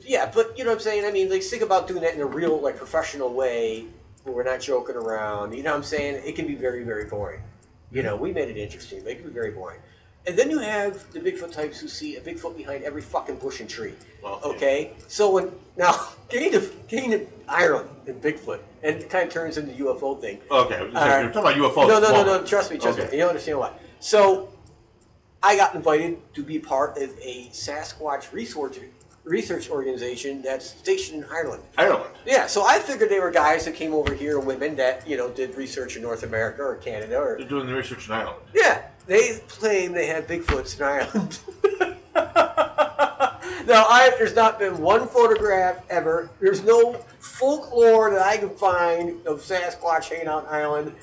Yeah, 0.02 0.32
but 0.34 0.58
you 0.58 0.64
know 0.64 0.72
what 0.72 0.78
I'm 0.78 0.82
saying? 0.82 1.06
I 1.06 1.12
mean, 1.12 1.30
like, 1.30 1.44
think 1.44 1.62
about 1.62 1.88
doing 1.88 2.02
that 2.02 2.16
in 2.16 2.22
a 2.22 2.26
real, 2.26 2.60
like, 2.60 2.76
professional 2.76 3.32
way 3.34 3.86
where 4.24 4.36
we're 4.36 4.44
not 4.44 4.60
joking 4.62 4.96
around. 4.96 5.54
You 5.54 5.62
know 5.64 5.72
what 5.72 5.78
I'm 5.78 5.84
saying? 5.84 6.24
It 6.26 6.36
can 6.36 6.48
be 6.48 6.56
very, 6.56 6.84
very 6.84 7.06
boring. 7.06 7.42
You 7.92 8.02
know, 8.02 8.16
we 8.16 8.32
made 8.34 8.50
it 8.50 8.58
interesting, 8.58 9.02
but 9.04 9.12
it 9.12 9.16
can 9.18 9.28
be 9.28 9.34
very 9.34 9.52
boring. 9.52 9.80
And 10.26 10.38
then 10.38 10.50
you 10.50 10.60
have 10.60 11.12
the 11.12 11.20
Bigfoot 11.20 11.52
types 11.52 11.80
who 11.80 11.88
see 11.88 12.16
a 12.16 12.22
Bigfoot 12.22 12.56
behind 12.56 12.84
every 12.84 13.02
fucking 13.02 13.36
bush 13.36 13.60
and 13.60 13.70
tree. 13.70 13.94
Well, 14.22 14.40
yeah. 14.44 14.52
Okay? 14.52 14.94
So 15.08 15.32
when, 15.32 15.52
now, 15.76 16.10
getting 16.30 16.52
to, 16.54 16.72
getting 16.88 17.12
to 17.12 17.28
Ireland 17.48 17.90
and 18.08 18.22
Bigfoot, 18.22 18.60
and 18.84 18.98
it 18.98 19.10
kind 19.10 19.28
of 19.28 19.34
turns 19.34 19.58
into 19.58 19.74
UFO 19.84 20.20
thing. 20.20 20.40
Okay, 20.50 20.80
you're 20.80 20.98
uh, 20.98 21.32
talking 21.32 21.40
about 21.40 21.56
UFOs. 21.56 21.88
No, 21.88 22.00
no, 22.00 22.08
no, 22.08 22.12
Well, 22.12 22.26
no. 22.42 22.46
Trust 22.46 22.72
me, 22.72 22.78
trust 22.78 23.00
Okay. 23.00 23.10
me. 23.10 23.18
You 23.18 23.24
don't 23.24 23.30
understand 23.30 23.60
why. 23.60 23.74
So, 24.00 24.50
I 25.42 25.58
got 25.58 25.76
invited 25.76 26.18
to 26.36 26.44
be 26.44 26.58
part 26.58 26.98
of 26.98 27.10
a 27.22 27.50
Sasquatch 27.50 28.32
research 28.32 28.78
research 29.24 29.70
organization 29.70 30.42
that's 30.42 30.70
stationed 30.70 31.24
in 31.24 31.30
Ireland. 31.30 31.64
Ireland. 31.78 32.14
Yeah, 32.26 32.48
so 32.48 32.66
I 32.66 32.80
figured 32.80 33.10
they 33.10 33.20
were 33.20 33.32
guys 33.32 33.66
that 33.66 33.76
came 33.76 33.94
over 33.94 34.14
here, 34.14 34.40
women 34.40 34.76
that 34.76 35.08
you 35.08 35.18
know 35.18 35.30
did 35.30 35.56
research 35.56 35.96
in 35.96 36.02
North 36.02 36.24
America 36.24 36.62
or 36.62 36.76
Canada 36.76 37.18
or 37.18 37.38
They're 37.38 37.48
doing 37.48 37.68
the 37.68 37.74
research 37.74 38.08
in 38.08 38.14
Ireland. 38.14 38.40
yeah. 38.54 38.84
They 39.06 39.40
claim 39.50 39.92
they 39.92 40.08
have 40.08 40.28
Bigfoots 40.28 40.78
in 40.78 40.86
Ireland. 40.86 41.40
now, 42.16 43.86
I, 43.90 44.14
there's 44.18 44.36
not 44.36 44.60
been 44.60 44.80
one 44.80 45.08
photograph 45.08 45.84
ever. 45.90 46.30
There's 46.40 46.64
no 46.64 46.94
folklore 47.20 48.12
that 48.12 48.22
I 48.22 48.38
can 48.38 48.52
find 48.52 49.26
of 49.28 49.42
Sasquatch 49.42 50.10
hanging 50.10 50.28
out 50.28 50.44
in 50.44 50.50
Ireland. 50.50 50.96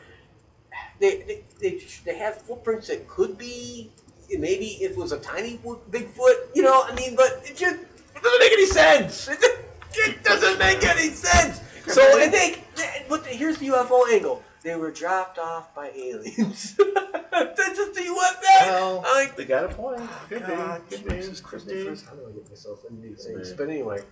They, 0.99 1.23
they, 1.23 1.45
they, 1.61 1.83
they 2.05 2.17
have 2.17 2.41
footprints 2.41 2.89
that 2.89 3.07
could 3.09 3.37
be 3.37 3.91
maybe 4.39 4.67
if 4.81 4.93
it 4.93 4.97
was 4.97 5.13
a 5.13 5.19
tiny 5.19 5.59
Bigfoot, 5.59 6.55
you 6.55 6.63
know. 6.63 6.85
I 6.85 6.95
mean, 6.95 7.17
but 7.17 7.43
it 7.45 7.57
just 7.57 7.79
it 8.17 8.23
doesn't 8.23 8.41
make 8.41 8.53
any 8.53 8.67
sense. 8.67 9.29
It, 9.29 9.39
it 9.95 10.25
doesn't 10.25 10.59
make 10.59 10.85
any 10.85 11.11
sense. 11.11 11.61
So 11.87 12.03
I 12.03 12.29
they 12.29 12.63
but 13.09 13.27
here's 13.27 13.59
the 13.59 13.69
UFO 13.69 14.11
angle. 14.13 14.43
They 14.63 14.77
were 14.77 14.91
dropped 14.91 15.39
off 15.39 15.75
by 15.75 15.91
aliens. 15.97 16.77
That's 17.33 17.77
just 17.77 17.95
the 17.95 18.03
UFO. 18.03 18.67
Well, 18.67 19.03
like, 19.15 19.35
they 19.35 19.47
got 19.47 19.65
a 19.65 19.69
point. 19.69 20.03
Could 20.29 20.47
be, 20.47 20.53
God, 20.53 20.89
be, 20.91 20.97
Jesus 20.97 21.41
could 21.41 21.49
Christopher, 21.49 22.11
how 22.11 22.17
do 22.17 22.29
I 22.29 22.33
get 22.33 22.49
myself 22.51 22.85
into 22.89 23.01
these 23.01 23.25
things? 23.25 23.53
But 23.53 23.71
anyway, 23.71 24.03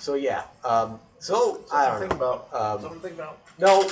so 0.00 0.14
yeah, 0.14 0.44
um, 0.64 0.98
so 1.18 1.60
I 1.70 1.84
Something 1.86 2.08
to 2.08 2.08
don't 2.08 2.08
know. 2.08 2.08
think 2.08 2.12
about. 2.12 2.48
Um, 2.54 2.80
Something 2.80 3.00
to 3.00 3.06
think 3.08 3.14
about. 3.16 3.38
No, 3.58 3.90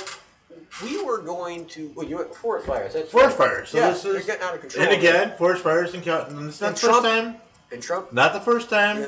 we 0.83 1.03
were 1.03 1.19
going 1.19 1.65
to. 1.67 1.91
Well, 1.95 2.07
you 2.07 2.23
forest 2.33 2.65
fires. 2.67 2.93
That's 2.93 3.11
Forest 3.11 3.37
right. 3.37 3.49
fires. 3.49 3.69
So 3.69 3.77
yeah, 3.77 3.89
this 3.91 4.01
they're 4.01 4.15
is, 4.17 4.25
getting 4.25 4.43
out 4.43 4.55
of 4.55 4.61
control. 4.61 4.85
and 4.85 4.93
again, 4.93 5.33
forest 5.37 5.63
fires 5.63 5.93
in 5.93 6.01
California. 6.01 6.47
It's 6.49 6.59
not 6.61 6.67
And 6.69 6.75
the 6.77 6.79
first 6.81 6.91
Trump- 6.91 7.05
time. 7.05 7.35
and 7.71 7.81
Trump. 7.83 8.13
Not 8.13 8.33
the 8.33 8.41
first 8.41 8.69
time. 8.69 9.01
Yeah. 9.01 9.07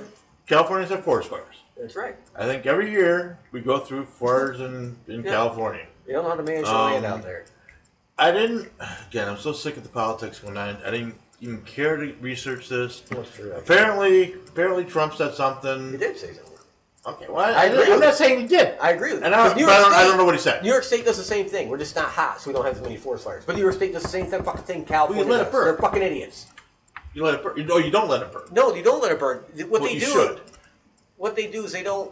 California's 0.50 0.89
had 0.89 1.04
forest 1.04 1.30
fires. 1.30 1.64
That's 1.80 1.95
right. 1.95 2.16
I 2.36 2.45
think 2.45 2.66
every 2.66 2.91
year 2.91 3.38
we 3.52 3.62
go 3.62 3.78
through 3.80 4.06
fires 4.06 4.60
in, 4.60 4.97
in 5.08 5.24
Yeah. 5.24 5.32
California. 5.32 5.86
You 6.08 6.14
don't 6.14 6.24
know 6.24 6.32
how 6.32 6.36
to 6.36 6.43
manage 6.43 6.66
your 6.66 6.76
Um, 6.76 6.91
land 6.91 7.06
out 7.06 7.22
there. 7.22 7.45
I 8.18 8.32
didn't. 8.32 8.70
Again, 9.08 9.30
I'm 9.30 9.38
so 9.38 9.54
sick 9.54 9.78
of 9.78 9.84
the 9.84 9.89
politics 9.89 10.43
when 10.43 10.58
on. 10.58 10.76
I 10.84 10.91
didn't 10.91 11.16
even 11.39 11.62
care 11.62 11.95
to 11.95 12.14
research 12.20 12.68
this. 12.68 13.02
That's 13.02 13.34
true. 13.34 13.54
Apparently, 13.54 14.34
apparently 14.34 14.84
Trump 14.84 15.14
said 15.14 15.36
something. 15.36 15.91
He 15.91 15.97
did 15.97 16.18
say 16.18 16.34
something. 16.34 16.45
Okay, 17.06 17.28
well, 17.30 17.45
I, 17.45 17.52
I 17.54 17.66
agree 17.66 17.93
am 17.93 18.02
not 18.02 18.16
saying 18.16 18.41
he 18.41 18.47
did. 18.47 18.78
I 18.82 18.91
agree 18.91 19.12
with 19.14 19.22
you. 19.22 19.26
And 19.26 19.34
I, 19.34 19.54
New 19.54 19.66
I, 19.68 19.72
York 19.72 19.84
don't, 19.84 19.93
I 19.93 20.04
don't 20.04 20.18
know 20.18 20.26
what 20.26 20.36
he 20.36 20.41
said. 20.41 20.62
New 20.64 20.70
York 20.70 20.84
State 20.84 21.06
does 21.06 21.16
the 21.18 21.24
same 21.24 21.47
thing. 21.47 21.70
We're 21.70 21.78
just 21.78 21.95
not 21.95 22.10
hot, 22.10 22.41
so 22.41 22.50
we 22.50 22.54
don't 22.54 22.66
have 22.66 22.76
as 22.76 22.82
many 22.82 22.97
forest 22.97 23.24
fires. 23.24 23.45
But 23.45 23.56
New 23.56 23.62
York 23.62 23.76
State 23.76 23.93
does 23.93 24.04
the 24.04 24.10
same 24.10 24.26
thing, 24.26 24.43
fucking 24.43 24.64
thing 24.64 24.84
California 24.84 25.24
it 25.24 25.28
does. 25.30 25.52
They're 25.52 25.78
fucking 25.78 26.02
idiots. 26.02 26.47
You 27.14 27.24
let 27.24 27.36
it 27.36 27.43
burn. 27.43 27.66
No, 27.66 27.78
you 27.78 27.91
don't 27.91 28.07
let 28.10 28.22
it 28.22 28.32
burn. 28.32 28.43
No, 28.51 28.74
you 28.74 28.84
don't 28.84 29.01
let 29.01 29.12
it 29.12 29.20
burn. 29.20 29.39
What 29.68 29.82
Well, 29.82 29.82
they 29.84 29.99
do, 29.99 30.05
should. 30.05 30.41
what 31.18 31.36
they 31.36 31.47
do 31.47 31.66
is 31.66 31.72
they 31.72 31.84
don't, 31.84 32.12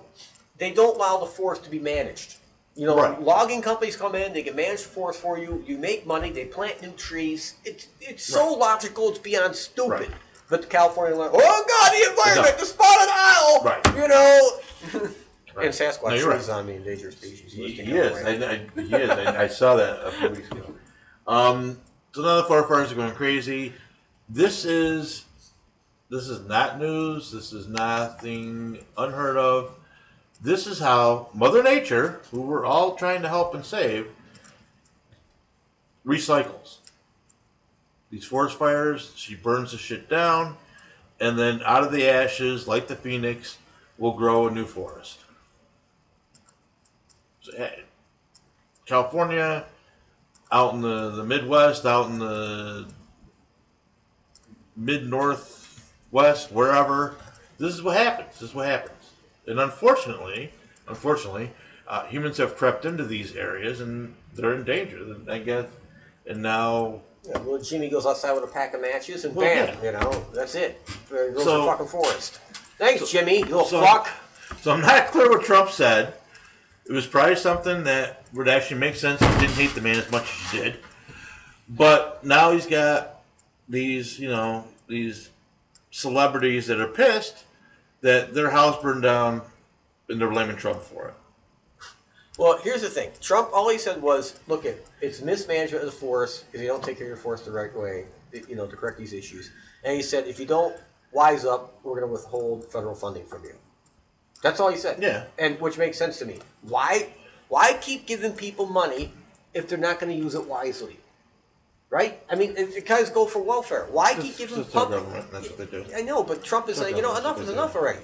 they 0.58 0.72
don't 0.72 0.96
allow 0.96 1.18
the 1.20 1.26
forest 1.28 1.64
to 1.66 1.70
be 1.70 1.80
managed. 1.80 2.36
You 2.76 2.86
know, 2.88 2.96
Right. 2.96 3.20
logging 3.22 3.62
companies 3.62 3.96
come 3.96 4.14
in, 4.16 4.34
they 4.34 4.44
can 4.44 4.56
manage 4.56 4.84
the 4.84 4.90
forest 4.90 5.20
for 5.20 5.38
you. 5.40 5.64
You 5.68 5.78
make 5.78 6.06
money, 6.06 6.32
they 6.32 6.46
plant 6.46 6.82
new 6.82 6.92
trees. 6.92 7.56
It's 7.66 7.88
it's 8.02 8.24
so 8.24 8.54
logical, 8.54 9.10
it's 9.10 9.18
beyond 9.20 9.56
stupid. 9.56 9.90
Right. 9.92 10.10
But 10.50 10.62
the 10.62 10.68
California, 10.68 11.16
like, 11.18 11.32
oh 11.34 11.66
god, 11.68 11.92
the 11.92 12.10
environment, 12.12 12.56
No. 12.56 12.60
the 12.60 12.66
spotted 12.66 13.10
owl. 13.12 13.64
Right. 13.64 13.96
You 13.96 14.08
know. 14.08 15.10
Right. 15.56 15.66
And 15.66 15.74
Sasquatch 15.74 16.24
No, 16.24 16.32
is 16.34 16.50
on 16.50 16.68
the 16.68 16.74
endangered 16.74 17.14
species 17.14 17.58
list. 17.58 17.80
in 17.80 17.88
he 17.88 17.94
is. 17.98 18.14
I, 18.24 18.30
I, 18.30 18.80
he 18.80 18.94
is. 18.96 19.10
I, 19.10 19.46
I 19.46 19.48
saw 19.48 19.76
that 19.76 20.06
a 20.06 20.12
few 20.12 20.30
weeks 20.30 20.52
ago. 20.52 20.72
Um, 21.28 21.82
so 22.14 22.22
now 22.22 22.36
the 22.38 22.44
forest 22.44 22.70
fires 22.70 22.92
are 22.92 22.96
going 22.96 23.12
crazy. 23.16 23.74
This 24.30 24.66
is 24.66 25.26
this 26.10 26.28
is 26.28 26.48
not 26.48 26.80
news. 26.80 27.32
This 27.32 27.54
is 27.54 27.68
nothing 27.68 28.80
unheard 28.98 29.38
of. 29.38 29.72
This 30.42 30.68
is 30.68 30.80
how 30.80 31.30
Mother 31.34 31.64
Nature, 31.64 32.22
who 32.32 32.42
we're 32.42 32.66
all 32.66 32.96
trying 32.96 33.22
to 33.22 33.30
help 33.30 33.56
and 33.56 33.66
save, 33.66 34.08
recycles. 36.06 36.78
These 38.10 38.26
forest 38.26 38.58
fires, 38.58 39.12
she 39.16 39.36
burns 39.36 39.72
the 39.72 39.78
shit 39.78 40.10
down, 40.10 40.56
and 41.20 41.38
then 41.38 41.62
out 41.66 41.84
of 41.84 41.92
the 41.92 42.08
ashes, 42.08 42.68
like 42.68 42.88
the 42.88 42.96
phoenix, 42.96 43.58
will 43.98 44.14
grow 44.14 44.48
a 44.48 44.52
new 44.52 44.66
forest. 44.66 45.20
So, 47.42 47.52
eh, 47.54 47.70
California, 48.86 49.66
out 50.52 50.74
in 50.74 50.82
the, 50.82 51.12
the 51.12 51.26
Midwest, 51.26 51.86
out 51.86 52.10
in 52.10 52.20
the 52.20 52.88
mid 54.78 55.10
Northwest, 55.10 56.52
wherever, 56.52 57.16
this 57.58 57.74
is 57.74 57.82
what 57.82 57.98
happens. 57.98 58.34
This 58.40 58.50
is 58.50 58.56
what 58.56 58.68
happens. 58.68 58.94
And 59.48 59.60
unfortunately, 59.60 60.52
unfortunately, 60.88 61.52
uh, 61.88 62.06
humans 62.06 62.38
have 62.38 62.56
crept 62.56 62.86
into 62.86 63.04
these 63.06 63.36
areas 63.36 63.82
and 63.82 64.14
they're 64.36 64.54
in 64.54 64.64
danger. 64.64 65.00
I 65.30 65.40
guess, 65.40 65.66
and 66.28 66.42
now 66.42 67.02
Yeah, 67.28 67.40
well, 67.40 67.58
Jimmy 67.60 67.90
goes 67.90 68.06
outside 68.06 68.34
with 68.34 68.44
a 68.44 68.48
pack 68.48 68.74
of 68.74 68.82
matches 68.82 69.26
and 69.26 69.36
Well, 69.36 69.46
bam, 69.48 69.76
yeah. 69.82 69.86
you 69.86 69.92
know, 69.98 70.26
that's 70.34 70.56
it. 70.56 70.86
There 71.10 71.32
goes 71.32 71.44
So- 71.44 71.62
the 71.62 71.68
fucking 71.72 71.88
forest. 71.88 72.40
Thanks, 72.78 73.10
Jimmy, 73.12 73.40
you 73.40 73.46
little 73.46 73.66
so- 73.66 73.82
fuck. 73.82 74.10
So 74.62 74.72
I'm 74.72 74.82
not 74.82 75.08
clear 75.12 75.30
what 75.30 75.44
Trump 75.44 75.72
said. 75.72 76.14
It 76.86 76.94
was 76.94 77.06
probably 77.08 77.36
something 77.36 77.84
that 77.84 78.24
would 78.34 78.48
actually 78.48 78.80
make 78.80 78.96
sense. 78.96 79.20
He 79.20 79.28
didn't 79.40 79.56
hate 79.56 79.76
the 79.76 79.82
man 79.82 79.98
as 79.98 80.10
much 80.12 80.24
as 80.24 80.52
he 80.52 80.58
did. 80.60 80.76
But 81.68 82.24
now 82.24 82.52
he's 82.52 82.66
got 82.66 83.17
these, 83.70 84.20
you 84.20 84.30
know, 84.30 84.66
these 84.88 85.30
celebrities 85.92 86.68
that 86.68 86.80
are 86.80 86.88
pissed 86.88 87.46
that 88.02 88.34
their 88.34 88.50
house 88.50 88.82
burned 88.82 89.04
down 89.04 89.42
and 90.10 90.22
they're 90.22 90.30
blaming 90.30 90.56
Trump 90.56 90.82
for 90.82 91.08
it. 91.08 91.14
Well, 92.38 92.60
here's 92.64 92.82
the 92.82 92.90
thing. 92.90 93.10
Trump, 93.20 93.50
all 93.52 93.70
he 93.70 93.80
said 93.80 94.02
was, 94.02 94.40
look, 94.48 94.64
it, 94.64 94.86
it's 95.02 95.22
mismanagement 95.22 95.84
of 95.84 95.92
the 95.92 95.98
forest 95.98 96.46
because 96.46 96.62
you 96.62 96.68
don't 96.68 96.84
take 96.84 96.98
care 96.98 97.08
of 97.08 97.10
your 97.10 97.18
forest 97.18 97.46
the 97.46 97.52
right 97.52 97.76
way, 97.76 98.06
you 98.48 98.56
know, 98.56 98.68
to 98.68 98.76
correct 98.76 99.00
these 99.00 99.14
issues. 99.14 99.52
And 99.84 99.96
he 99.96 100.04
said, 100.04 100.28
if 100.28 100.40
you 100.40 100.46
don't 100.46 100.76
wise 101.12 101.46
up, 101.46 101.80
we're 101.84 102.00
going 102.00 102.08
to 102.08 102.14
withhold 102.14 102.64
federal 102.72 102.94
funding 102.94 103.26
from 103.26 103.44
you. 103.44 103.56
That's 104.44 104.60
all 104.60 104.70
he 104.70 104.78
said. 104.78 105.02
Yeah. 105.02 105.26
And 105.40 105.60
which 105.60 105.80
makes 105.80 105.98
sense 105.98 106.20
to 106.20 106.26
me. 106.26 106.40
Why, 106.62 107.10
why 107.48 107.74
keep 107.82 108.06
giving 108.06 108.34
people 108.34 108.68
money 108.68 109.12
if 109.56 109.68
they're 109.68 109.80
not 109.80 110.00
going 110.00 110.16
to 110.16 110.24
use 110.24 110.36
it 110.36 110.46
wisely? 110.46 110.98
Right? 111.90 112.22
I 112.30 112.36
mean, 112.36 112.52
it, 112.58 112.70
it 112.76 112.86
guys 112.86 113.10
go 113.10 113.26
for 113.26 113.42
welfare. 113.42 113.88
Why 113.92 114.14
keep 114.14 114.26
It's 114.26 114.38
giving 114.38 114.58
just 114.58 114.76
our 114.76 114.84
public? 114.84 115.00
government. 115.00 115.32
That's 115.32 115.50
what 115.50 115.58
they 115.58 115.66
do. 115.66 115.86
I 115.96 116.02
know, 116.02 116.22
but 116.24 116.44
Trump 116.44 116.68
is 116.68 116.78
It's 116.78 116.82
saying, 116.86 116.98
you 116.98 117.02
know, 117.02 117.16
enough 117.16 117.40
is 117.42 117.50
enough 117.50 117.76
already. 117.76 118.00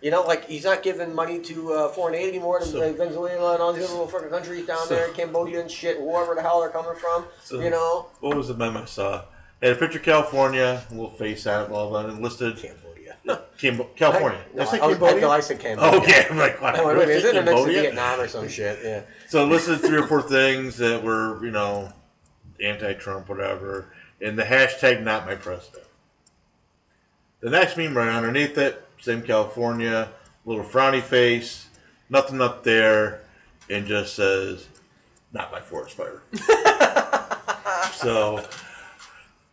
You 0.00 0.10
know, 0.12 0.22
like 0.22 0.46
he's 0.46 0.64
not 0.64 0.82
giving 0.84 1.12
money 1.14 1.40
to 1.40 1.72
uh, 1.72 1.88
foreign 1.88 2.14
aid 2.14 2.28
anymore 2.28 2.60
to 2.60 2.64
So- 2.66 2.92
Venezuela 2.92 3.54
and 3.54 3.62
all 3.62 3.72
these 3.72 3.82
other 3.84 3.94
little 3.94 4.06
fucking 4.06 4.28
countries 4.28 4.64
down 4.66 4.86
So- 4.86 4.94
there, 4.94 5.08
Cambodia 5.08 5.60
and 5.60 5.70
shit, 5.70 6.00
wherever 6.00 6.34
the 6.36 6.42
hell 6.42 6.60
they're 6.60 6.70
coming 6.70 6.94
from. 6.94 7.24
So- 7.42 7.60
you 7.60 7.70
know, 7.70 8.06
What 8.20 8.36
was 8.36 8.46
the 8.48 8.54
meme 8.54 8.76
I 8.76 8.84
saw? 8.84 9.24
It 9.60 9.68
had 9.68 9.76
a 9.76 9.80
picture 9.80 9.98
of 9.98 10.04
California, 10.04 10.84
a 10.88 10.94
little 10.94 11.10
face 11.10 11.46
on 11.46 11.64
it, 11.64 11.68
blah, 11.68 11.88
blah, 11.88 12.06
and 12.06 12.22
listed 12.22 12.56
Cambodia. 12.58 13.16
Cambo- 13.58 13.96
California. 13.96 14.38
No, 14.54 14.62
I 14.62 14.66
say 14.66 14.76
I, 14.76 14.90
Cambodia? 14.90 15.28
I, 15.28 15.36
I 15.36 15.40
said 15.40 15.58
Cambodia. 15.58 16.00
Okay, 16.00 16.26
I'm 16.30 16.36
like, 16.36 16.60
what? 16.62 16.78
Oh, 16.78 16.86
wait, 16.86 16.94
Did 16.94 16.98
wait, 17.08 17.16
is 17.16 17.24
it 17.24 17.44
next 17.44 17.60
to? 17.62 17.66
Vietnam 17.66 18.20
or 18.20 18.28
some 18.28 18.48
shit? 18.56 18.78
Yeah. 18.84 19.00
So 19.28 19.44
listed 19.46 19.80
three 19.80 19.96
or 19.98 20.06
four 20.06 20.22
things 20.22 20.76
that 20.76 21.02
were, 21.02 21.42
you 21.44 21.50
know, 21.50 21.90
anti-Trump, 22.60 23.28
whatever. 23.28 23.92
and 24.20 24.38
the 24.38 24.44
hashtag 24.44 25.02
not 25.02 25.26
my 25.26 25.34
president. 25.34 25.84
The 27.40 27.50
next 27.50 27.76
meme 27.76 27.96
right 27.96 28.08
underneath 28.08 28.56
it, 28.58 28.82
same 29.00 29.22
California, 29.22 30.08
little 30.46 30.64
frowny 30.64 31.02
face, 31.02 31.68
nothing 32.08 32.40
up 32.40 32.64
there, 32.64 33.20
and 33.68 33.86
just 33.86 34.14
says, 34.14 34.66
not 35.32 35.52
my 35.52 35.60
forest 35.60 35.96
fire. 35.96 36.22
so 37.92 38.42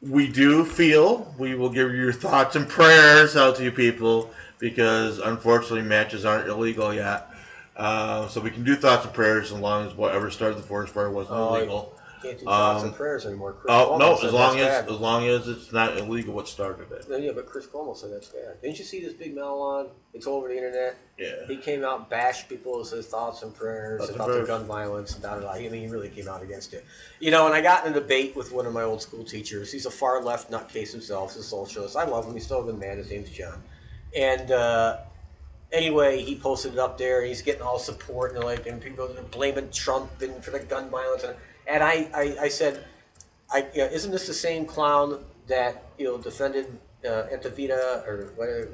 we 0.01 0.27
do 0.27 0.63
feel 0.65 1.33
we 1.37 1.55
will 1.55 1.69
give 1.69 1.93
your 1.93 2.13
thoughts 2.13 2.55
and 2.55 2.67
prayers 2.67 3.35
out 3.35 3.55
to 3.57 3.63
you 3.63 3.71
people 3.71 4.31
because 4.59 5.19
unfortunately 5.19 5.81
matches 5.81 6.25
aren't 6.25 6.47
illegal 6.47 6.93
yet. 6.93 7.29
Uh, 7.75 8.27
so 8.27 8.39
we 8.39 8.51
can 8.51 8.63
do 8.63 8.75
thoughts 8.75 9.03
and 9.05 9.13
prayers 9.13 9.51
as 9.51 9.59
long 9.59 9.87
as 9.87 9.93
whatever 9.95 10.29
started 10.29 10.57
the 10.57 10.61
forest 10.63 10.93
fire 10.93 11.09
wasn't 11.09 11.35
Oh, 11.37 11.55
illegal. 11.55 11.99
Can't 12.24 12.39
do 12.39 12.45
thoughts 12.45 12.82
Um, 12.82 12.88
and 12.88 12.95
prayers 12.95 13.26
anymore. 13.26 13.53
Chris 13.53 13.65
Oh 13.71 13.91
Cuomo 13.91 13.99
no, 13.99 14.13
as 14.28 14.34
long 14.34 14.57
as 14.59 14.65
bad. 14.67 14.89
as 14.89 14.99
long 14.99 15.28
as 15.28 15.47
it's 15.47 15.71
not 15.74 15.97
illegal 15.97 16.34
what 16.34 16.47
started 16.47 16.91
it. 16.91 17.07
No, 17.09 17.17
yeah, 17.17 17.32
but 17.36 17.45
Chris 17.45 17.67
Cuomo 17.67 17.95
said 17.95 18.11
that's 18.13 18.30
bad. 18.30 18.61
Didn't 18.61 18.80
you 18.80 18.86
see 18.86 19.01
this 19.03 19.13
big 19.13 19.36
melon? 19.36 19.88
It's 20.13 20.26
all 20.26 20.38
over 20.38 20.47
the 20.47 20.55
internet. 20.55 20.95
Yeah. 21.17 21.45
He 21.47 21.57
came 21.57 21.84
out 21.84 21.99
and 21.99 22.09
bashed 22.09 22.47
people 22.49 22.80
with 22.80 22.89
his 22.91 23.05
thoughts 23.07 23.43
and 23.43 23.53
prayers 23.53 23.99
Thoughts 23.99 24.11
and 24.11 24.15
about 24.15 24.28
the 24.28 24.34
prayers. 24.34 24.47
gun 24.47 24.65
violence 24.65 25.13
and 25.13 25.21
da 25.21 25.36
da 25.36 25.41
da. 25.41 25.51
I 25.51 25.69
mean, 25.69 25.82
he 25.82 25.88
really 25.88 26.09
came 26.09 26.28
out 26.28 26.41
against 26.41 26.74
it. 26.74 26.86
You 27.19 27.30
know, 27.32 27.45
and 27.45 27.53
I 27.53 27.61
got 27.61 27.86
in 27.86 27.91
a 27.91 27.95
debate 27.95 28.36
with 28.36 28.51
one 28.51 28.65
of 28.65 28.74
my 28.74 28.84
old 28.84 29.01
school 29.01 29.24
teachers. 29.24 29.71
He's 29.71 29.86
a 29.86 29.91
far 29.91 30.24
left 30.24 30.49
nutcase 30.49 30.91
himself. 30.91 31.34
He's 31.34 31.41
a 31.43 31.47
socialist. 31.47 31.95
I 31.95 32.05
love 32.05 32.26
him. 32.26 32.34
He's 32.34 32.45
still 32.45 32.61
a 32.61 32.63
good 32.63 32.80
man. 32.80 32.97
His 32.97 33.09
name's 33.09 33.30
John. 33.30 33.61
And 34.15 34.51
uh, 34.51 34.97
anyway, 35.71 36.21
he 36.21 36.36
posted 36.36 36.74
it 36.74 36.80
up 36.80 36.97
there. 36.97 37.24
He's 37.24 37.41
getting 37.41 37.61
all 37.63 37.80
support 37.80 38.36
and 38.36 38.43
like, 38.43 38.67
and 38.67 38.82
people 38.82 39.05
are 39.05 39.21
blaming 39.24 39.69
Trump 39.71 40.21
and 40.21 40.43
for 40.43 40.51
the 40.51 40.59
gun 40.59 40.89
violence. 40.89 41.24
And, 41.24 41.36
and 41.68 41.84
I, 41.84 42.09
I, 42.14 42.36
I 42.41 42.47
said, 42.49 42.84
I, 43.51 43.66
you 43.74 43.80
know, 43.80 43.86
isn't 43.86 44.11
this 44.11 44.28
the 44.28 44.34
same 44.34 44.66
clown 44.66 45.24
that 45.47 45.84
you 45.97 46.05
know 46.05 46.18
defended 46.18 46.66
uh, 47.05 47.24
Antifa 47.34 48.05
or 48.07 48.32
whatever? 48.36 48.70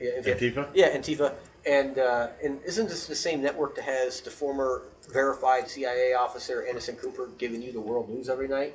Yeah. 0.00 0.08
if- 0.18 0.26
Antifa? 0.26 0.68
Yeah, 0.74 0.96
Antifa. 0.96 1.34
And 1.66 1.98
uh, 1.98 2.28
and 2.44 2.60
isn't 2.64 2.88
this 2.88 3.06
the 3.06 3.14
same 3.14 3.40
network 3.42 3.74
that 3.76 3.84
has 3.84 4.20
the 4.20 4.30
former 4.30 4.82
verified 5.10 5.68
CIA 5.68 6.12
officer 6.12 6.66
Anderson 6.66 6.96
Cooper 6.96 7.30
giving 7.38 7.62
you 7.62 7.72
the 7.72 7.80
world 7.80 8.08
news 8.10 8.28
every 8.28 8.48
night? 8.48 8.74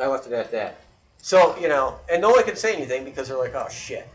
I 0.00 0.06
left 0.06 0.26
it 0.26 0.32
at 0.32 0.50
that. 0.52 0.80
So 1.22 1.56
you 1.58 1.68
know, 1.68 1.98
and 2.10 2.20
no 2.20 2.30
one 2.30 2.44
can 2.44 2.56
say 2.56 2.74
anything 2.76 3.04
because 3.04 3.28
they're 3.28 3.38
like, 3.38 3.54
oh 3.54 3.68
shit. 3.70 4.06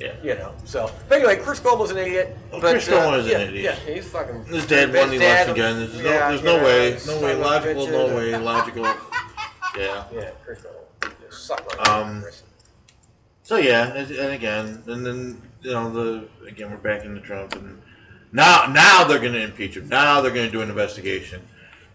Yeah. 0.00 0.14
You 0.22 0.34
know, 0.36 0.54
so 0.64 0.90
but 1.08 1.18
anyway, 1.18 1.36
Chris 1.36 1.60
Cuomo's 1.60 1.90
an 1.90 1.98
idiot. 1.98 2.36
Well, 2.50 2.62
but, 2.62 2.72
Chris 2.72 2.88
Cuomo 2.88 3.18
is 3.18 3.26
an 3.26 3.42
idiot. 3.42 3.64
Yeah, 3.86 3.94
he's 3.94 4.08
fucking. 4.08 4.46
His 4.46 4.66
dad 4.66 4.94
won 4.94 5.10
the 5.10 5.16
election 5.16 5.52
again. 5.52 5.76
There's 5.76 5.94
no, 5.94 6.10
yeah, 6.10 6.28
there's 6.30 6.42
no 6.42 6.56
know, 6.56 6.64
way, 6.64 6.98
no 7.06 7.20
way, 7.20 7.34
logical, 7.34 7.86
no 7.86 8.10
uh, 8.10 8.16
way, 8.16 8.36
logical. 8.36 8.84
Yeah. 9.78 10.04
Yeah, 10.12 10.30
Chris 10.44 10.62
Cuomo. 10.62 11.32
Suck 11.32 11.64
my 11.78 11.84
Um, 11.84 12.22
Chris. 12.22 12.42
So 13.44 13.56
yeah, 13.56 13.92
and 13.94 14.10
and 14.10 14.32
again, 14.32 14.82
and 14.86 15.04
then 15.04 15.42
you 15.60 15.72
know 15.72 15.90
the 15.90 16.28
again 16.46 16.70
we're 16.70 16.76
back 16.78 17.04
into 17.04 17.20
Trump, 17.20 17.54
and 17.54 17.80
now 18.32 18.66
now 18.66 19.04
they're 19.04 19.18
going 19.18 19.32
to 19.34 19.42
impeach 19.42 19.76
him. 19.76 19.88
Now 19.88 20.20
they're 20.20 20.32
going 20.32 20.46
to 20.46 20.52
do 20.52 20.62
an 20.62 20.70
investigation. 20.70 21.42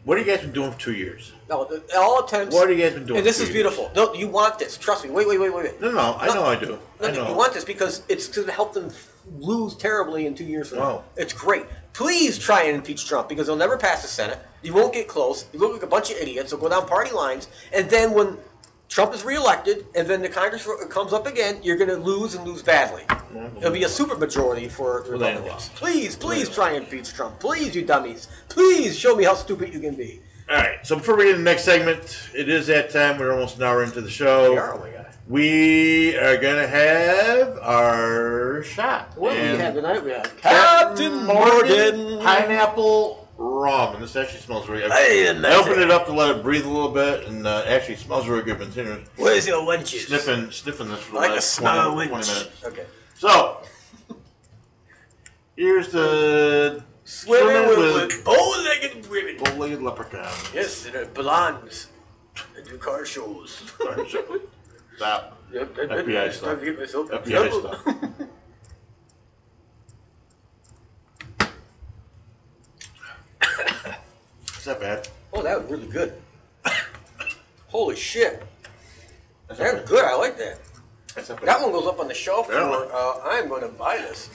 What 0.04 0.18
have 0.18 0.28
you 0.28 0.34
guys 0.34 0.42
been 0.42 0.52
doing 0.52 0.72
for 0.72 0.80
two 0.80 0.94
years? 0.94 1.34
No, 1.50 1.64
the- 1.66 1.84
all 1.98 2.24
attempts. 2.26 2.56
What 2.56 2.70
have 2.70 2.78
you 2.78 2.84
guys 2.84 2.94
been 2.94 3.06
doing? 3.06 3.18
And 3.20 3.26
this 3.26 3.40
is 3.40 3.50
beautiful. 3.50 3.92
No, 3.96 4.14
you 4.14 4.28
want 4.28 4.58
this. 4.58 4.78
Trust 4.78 5.04
me. 5.04 5.12
Wait, 5.12 5.28
wait, 5.28 5.40
wait, 5.40 5.54
wait, 5.54 5.64
wait. 5.66 5.82
No, 5.82 5.92
no, 5.92 6.18
I 6.20 6.28
No. 6.28 6.34
know 6.36 6.44
I 6.46 6.56
do. 6.56 6.80
No, 7.00 7.08
I 7.08 7.12
know. 7.12 7.28
You 7.30 7.36
want 7.36 7.54
this 7.54 7.64
because 7.64 8.02
it's 8.10 8.28
to 8.30 8.52
help 8.52 8.74
them 8.74 8.90
lose 9.38 9.76
terribly 9.76 10.26
in 10.26 10.34
two 10.36 10.44
years 10.44 10.70
from 10.70 10.80
now. 10.80 11.04
It's 11.18 11.34
great. 11.34 11.66
Please 11.94 12.38
try 12.40 12.64
and 12.64 12.76
impeach 12.76 13.08
Trump 13.08 13.30
because 13.30 13.48
he'll 13.48 13.56
never 13.56 13.78
pass 13.78 14.02
the 14.02 14.08
Senate. 14.08 14.40
You 14.64 14.74
won't 14.74 14.94
get 14.94 15.08
close. 15.08 15.46
You 15.54 15.60
look 15.60 15.74
like 15.74 15.84
a 15.84 15.88
bunch 15.88 16.10
of 16.12 16.18
idiots. 16.18 16.52
They'll 16.52 16.60
go 16.60 16.70
down 16.70 16.88
party 16.88 17.12
lines. 17.12 17.48
And 17.72 17.90
then 17.90 18.12
when 18.14 18.38
Trump 18.90 19.14
is 19.14 19.24
reelected 19.24 19.86
and 19.96 20.08
then 20.08 20.22
the 20.22 20.30
Congress 20.30 20.68
comes 20.90 21.14
up 21.14 21.28
again, 21.28 21.60
you're 21.62 21.78
going 21.78 21.90
to 21.90 21.98
lose 21.98 22.34
and 22.36 22.46
lose 22.46 22.64
badly. 22.64 23.04
Mm-hmm. 23.04 23.58
It'll 23.58 23.72
be 23.72 23.84
a 23.84 23.90
super 23.90 24.18
majority 24.18 24.68
for 24.68 25.04
the 25.06 25.12
Republicans. 25.12 25.70
Please, 25.76 26.16
please 26.16 26.50
try 26.50 26.72
and 26.72 26.84
impeach 26.86 27.14
Trump. 27.14 27.40
Please, 27.40 27.76
you 27.76 27.84
dummies. 27.84 28.28
Please 28.50 28.98
show 28.98 29.16
me 29.16 29.24
how 29.24 29.36
stupid 29.36 29.74
you 29.74 29.80
can 29.80 29.96
be. 29.96 30.22
All 30.50 30.56
right. 30.58 30.86
So 30.86 30.96
before 30.98 31.16
we 31.18 31.26
get 31.26 31.32
to 31.32 31.38
the 31.38 31.44
next 31.44 31.64
segment, 31.64 32.30
it 32.36 32.50
is 32.50 32.68
that 32.68 32.92
time. 32.92 33.18
We're 33.18 33.32
almost 33.34 33.58
an 33.58 33.64
hour 33.64 33.84
into 33.84 34.02
the 34.02 34.10
show. 34.10 34.52
We 34.52 34.58
are, 34.58 34.74
oh 34.76 34.80
my 34.80 34.90
God. 34.92 35.08
We 35.28 36.16
are 36.18 36.38
gonna 36.38 36.68
have 36.68 37.58
our 37.60 38.62
shot. 38.64 39.18
What 39.18 39.32
do 39.34 39.38
we 39.40 39.44
And 39.48 39.62
have 39.62 39.74
tonight? 39.74 40.04
We 40.04 40.12
have 40.12 40.38
Captain 40.38 41.26
Morgan 41.26 42.20
pineapple 42.20 43.28
rum, 43.38 43.96
and 43.96 44.04
this 44.04 44.16
actually 44.16 44.42
smells 44.42 44.70
really 44.70 44.84
good. 44.84 44.92
Hey, 44.92 45.28
I 45.28 45.34
nice. 45.34 45.54
opened 45.56 45.82
it 45.82 45.90
up 45.90 46.06
to 46.06 46.14
let 46.14 46.36
it 46.36 46.44
breathe 46.44 46.66
a 46.66 46.70
little 46.70 46.92
bit, 46.92 47.28
and 47.28 47.48
uh, 47.48 47.64
actually 47.66 47.96
smells 47.96 48.28
really 48.28 48.44
good. 48.44 48.60
Been 48.60 48.72
sitting 48.72 49.04
Where's 49.16 49.48
your 49.48 49.66
wenches? 49.66 50.06
sniffing, 50.06 50.52
sniffing 50.52 50.90
this 50.90 51.00
for 51.00 51.14
the 51.14 51.18
I 51.18 51.22
like 51.22 51.30
the 51.32 51.36
last 51.38 51.54
smell 51.56 51.88
of 51.90 51.94
20, 51.96 52.10
20 52.10 52.24
wench. 52.24 52.34
minutes. 52.38 52.64
Okay. 52.64 52.86
So 53.16 53.62
here's 55.58 55.92
the 55.92 56.84
Swimming 57.06 57.68
with, 57.68 57.78
with 58.12 58.26
bow-legged 58.26 59.08
women. 59.10 59.38
bow-legged 59.38 59.82
leprechaun. 59.82 60.34
Yes, 60.54 60.84
they're 60.84 61.06
blondes. 61.06 61.88
They 62.56 62.64
do 62.64 62.78
car 62.78 63.06
shows. 63.06 63.72
Stop. 64.98 65.40
Yep, 65.54 65.76
FBI 65.76 66.32
stuff. 66.34 66.60
FBI 66.60 66.88
FBI 67.24 67.60
stuff. 67.60 68.28
It's 74.48 74.66
not 74.68 74.80
bad. 74.80 75.08
Oh, 75.34 75.44
that 75.44 75.62
was 75.62 75.72
really 75.72 75.88
good. 75.92 76.14
Holy 77.68 77.96
shit. 77.96 78.44
That's 79.48 79.60
That's 79.60 79.76
bad. 79.80 79.86
good. 79.88 80.06
I 80.06 80.16
like 80.16 80.38
that. 80.38 80.60
That 81.44 81.62
one 81.62 81.72
goes 81.72 81.88
up 81.88 82.00
on 82.00 82.08
the 82.08 82.14
shelf 82.14 82.48
Yeah. 82.50 82.68
for, 82.68 82.92
uh, 82.94 83.20
I'm 83.24 83.48
going 83.48 83.62
to 83.62 83.70
buy 83.70 83.98
this. 83.98 84.30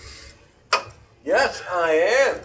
Yes, 1.24 1.62
I 1.70 1.90
am. 2.34 2.40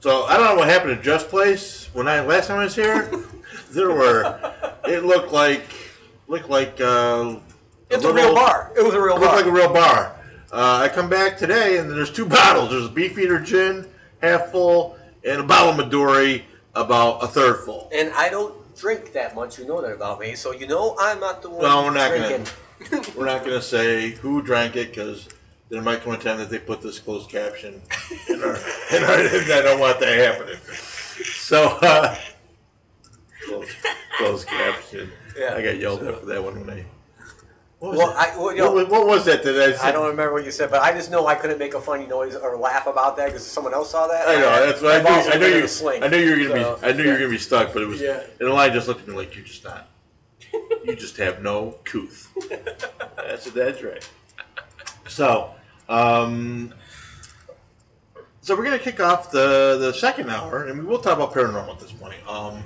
So 0.00 0.24
I 0.24 0.36
don't 0.36 0.46
know 0.46 0.54
what 0.56 0.68
happened 0.68 0.96
to 0.96 1.02
Just 1.02 1.28
Place 1.28 1.90
when 1.92 2.08
I 2.08 2.20
last 2.20 2.48
time 2.48 2.58
I 2.58 2.64
was 2.64 2.74
here. 2.74 3.10
there 3.70 3.90
were, 3.90 4.52
it 4.86 5.04
looked 5.04 5.32
like, 5.32 5.64
looked 6.26 6.48
like 6.48 6.80
uh, 6.80 7.36
It's 7.90 8.04
a 8.04 8.08
little- 8.08 8.14
real 8.14 8.34
bar. 8.34 8.72
It 8.76 8.82
was 8.82 8.94
a 8.94 9.00
real 9.00 9.18
bar. 9.18 9.18
It 9.18 9.20
looked 9.20 9.32
bar. 9.32 9.36
like 9.36 9.46
a 9.46 9.52
real 9.52 9.72
bar. 9.72 10.16
Uh, 10.52 10.80
I 10.82 10.88
come 10.88 11.08
back 11.08 11.36
today 11.36 11.78
and 11.78 11.90
there's 11.90 12.10
two 12.10 12.26
bottles. 12.38 12.70
There's 12.70 12.86
a 12.86 12.90
Beefeater 12.90 13.40
gin, 13.40 13.86
half 14.22 14.50
full, 14.50 14.96
and 15.24 15.40
a 15.40 15.44
bottle 15.44 15.78
of 15.78 15.90
Midori, 15.90 16.42
about 16.74 17.22
a 17.22 17.26
third 17.26 17.64
full. 17.64 17.90
and 17.92 18.10
I 18.14 18.28
don't 18.30 18.54
drink 18.76 19.12
that 19.12 19.34
much. 19.34 19.58
You 19.58 19.66
know 19.66 19.82
that 19.82 19.92
about 19.92 20.18
me. 20.20 20.34
So 20.36 20.52
you 20.52 20.66
know 20.66 20.96
I'm 20.98 21.18
not 21.20 21.42
the 21.42 21.50
one 21.50 21.62
No, 21.62 21.82
we're 21.82 21.90
not 21.92 22.10
drinking. 22.10 22.46
gonna. 22.90 23.04
We're 23.16 23.26
not 23.26 23.44
gonna 23.44 23.60
say 23.60 24.10
who 24.12 24.40
drank 24.40 24.76
it 24.76 24.90
because 24.94 25.28
there 25.70 25.80
might 25.82 26.02
come 26.02 26.12
a 26.12 26.18
time 26.18 26.38
that 26.38 26.50
they 26.50 26.58
put 26.58 26.82
this 26.82 26.98
closed 26.98 27.30
caption 27.30 27.80
in 28.28 28.42
our, 28.42 28.56
in 28.92 29.04
our 29.04 29.14
and 29.20 29.52
I 29.52 29.62
don't 29.62 29.80
want 29.80 30.00
that 30.00 30.18
happening. 30.18 30.56
So, 30.64 31.78
uh, 31.82 32.16
closed, 33.46 33.70
closed 34.18 34.46
caption. 34.48 35.10
Yeah. 35.38 35.54
I 35.54 35.62
got 35.62 35.78
yelled 35.78 36.02
at 36.02 36.18
for 36.20 36.26
that 36.26 36.42
one 36.42 36.60
when 36.66 36.70
I. 36.70 36.84
What 37.78 37.92
was, 37.92 37.98
Well, 37.98 38.08
that? 38.08 38.34
I, 38.34 38.36
well, 38.36 38.52
you 38.52 38.58
know, 38.58 38.72
what, 38.72 38.90
what 38.90 39.06
was 39.06 39.24
that 39.24 39.42
that 39.42 39.56
I 39.56 39.72
said? 39.72 39.80
I 39.80 39.92
don't 39.92 40.06
remember 40.08 40.32
what 40.34 40.44
you 40.44 40.50
said, 40.50 40.70
but 40.70 40.82
I 40.82 40.92
just 40.92 41.10
know 41.10 41.26
I 41.26 41.34
couldn't 41.34 41.58
make 41.58 41.72
a 41.74 41.80
funny 41.80 42.04
noise 42.06 42.34
or 42.36 42.56
laugh 42.58 42.86
about 42.86 43.16
that 43.16 43.26
because 43.26 43.46
someone 43.46 43.72
else 43.72 43.90
saw 43.92 44.06
that. 44.08 44.28
I 44.28 44.34
know 44.34 44.66
that's 44.66 44.82
what 44.82 45.00
I 45.00 45.02
My 45.02 45.10
knew. 45.22 45.30
I 45.30 45.38
were 45.38 45.38
knew 45.54 45.56
you. 45.62 45.68
sling. 45.68 46.02
I 46.02 46.08
knew 46.08 46.18
you 46.18 46.30
were 46.48 46.48
gonna 46.54 46.62
So, 46.62 46.76
be. 46.82 46.86
I 46.88 46.92
knew 46.92 47.04
you 47.04 47.10
were 47.12 47.16
gonna 47.18 47.30
be 47.30 47.38
stuck, 47.38 47.72
but 47.72 47.82
it 47.82 47.86
was. 47.88 48.00
Yeah. 48.00 48.20
And 48.38 48.48
Eli 48.48 48.68
just 48.70 48.86
looked 48.88 49.00
at 49.02 49.08
me 49.08 49.14
like, 49.14 49.34
you're 49.34 49.44
just 49.46 49.64
not. 49.64 49.88
You 50.84 50.94
just 50.96 51.16
have 51.18 51.42
no 51.42 51.76
couth." 51.84 52.28
that's 53.16 53.50
that's 53.52 53.82
right. 53.82 54.06
So, 55.08 55.50
um, 55.90 56.72
so 58.40 58.56
we're 58.56 58.64
gonna 58.64 58.78
kick 58.78 59.00
off 59.00 59.30
the 59.30 59.76
the 59.78 59.92
second 59.92 60.30
hour, 60.30 60.64
and 60.66 60.78
we 60.78 60.84
will 60.86 60.98
talk 60.98 61.16
about 61.16 61.32
paranormal 61.34 61.74
at 61.74 61.80
this 61.80 61.92
point. 61.92 62.16
Um, 62.28 62.62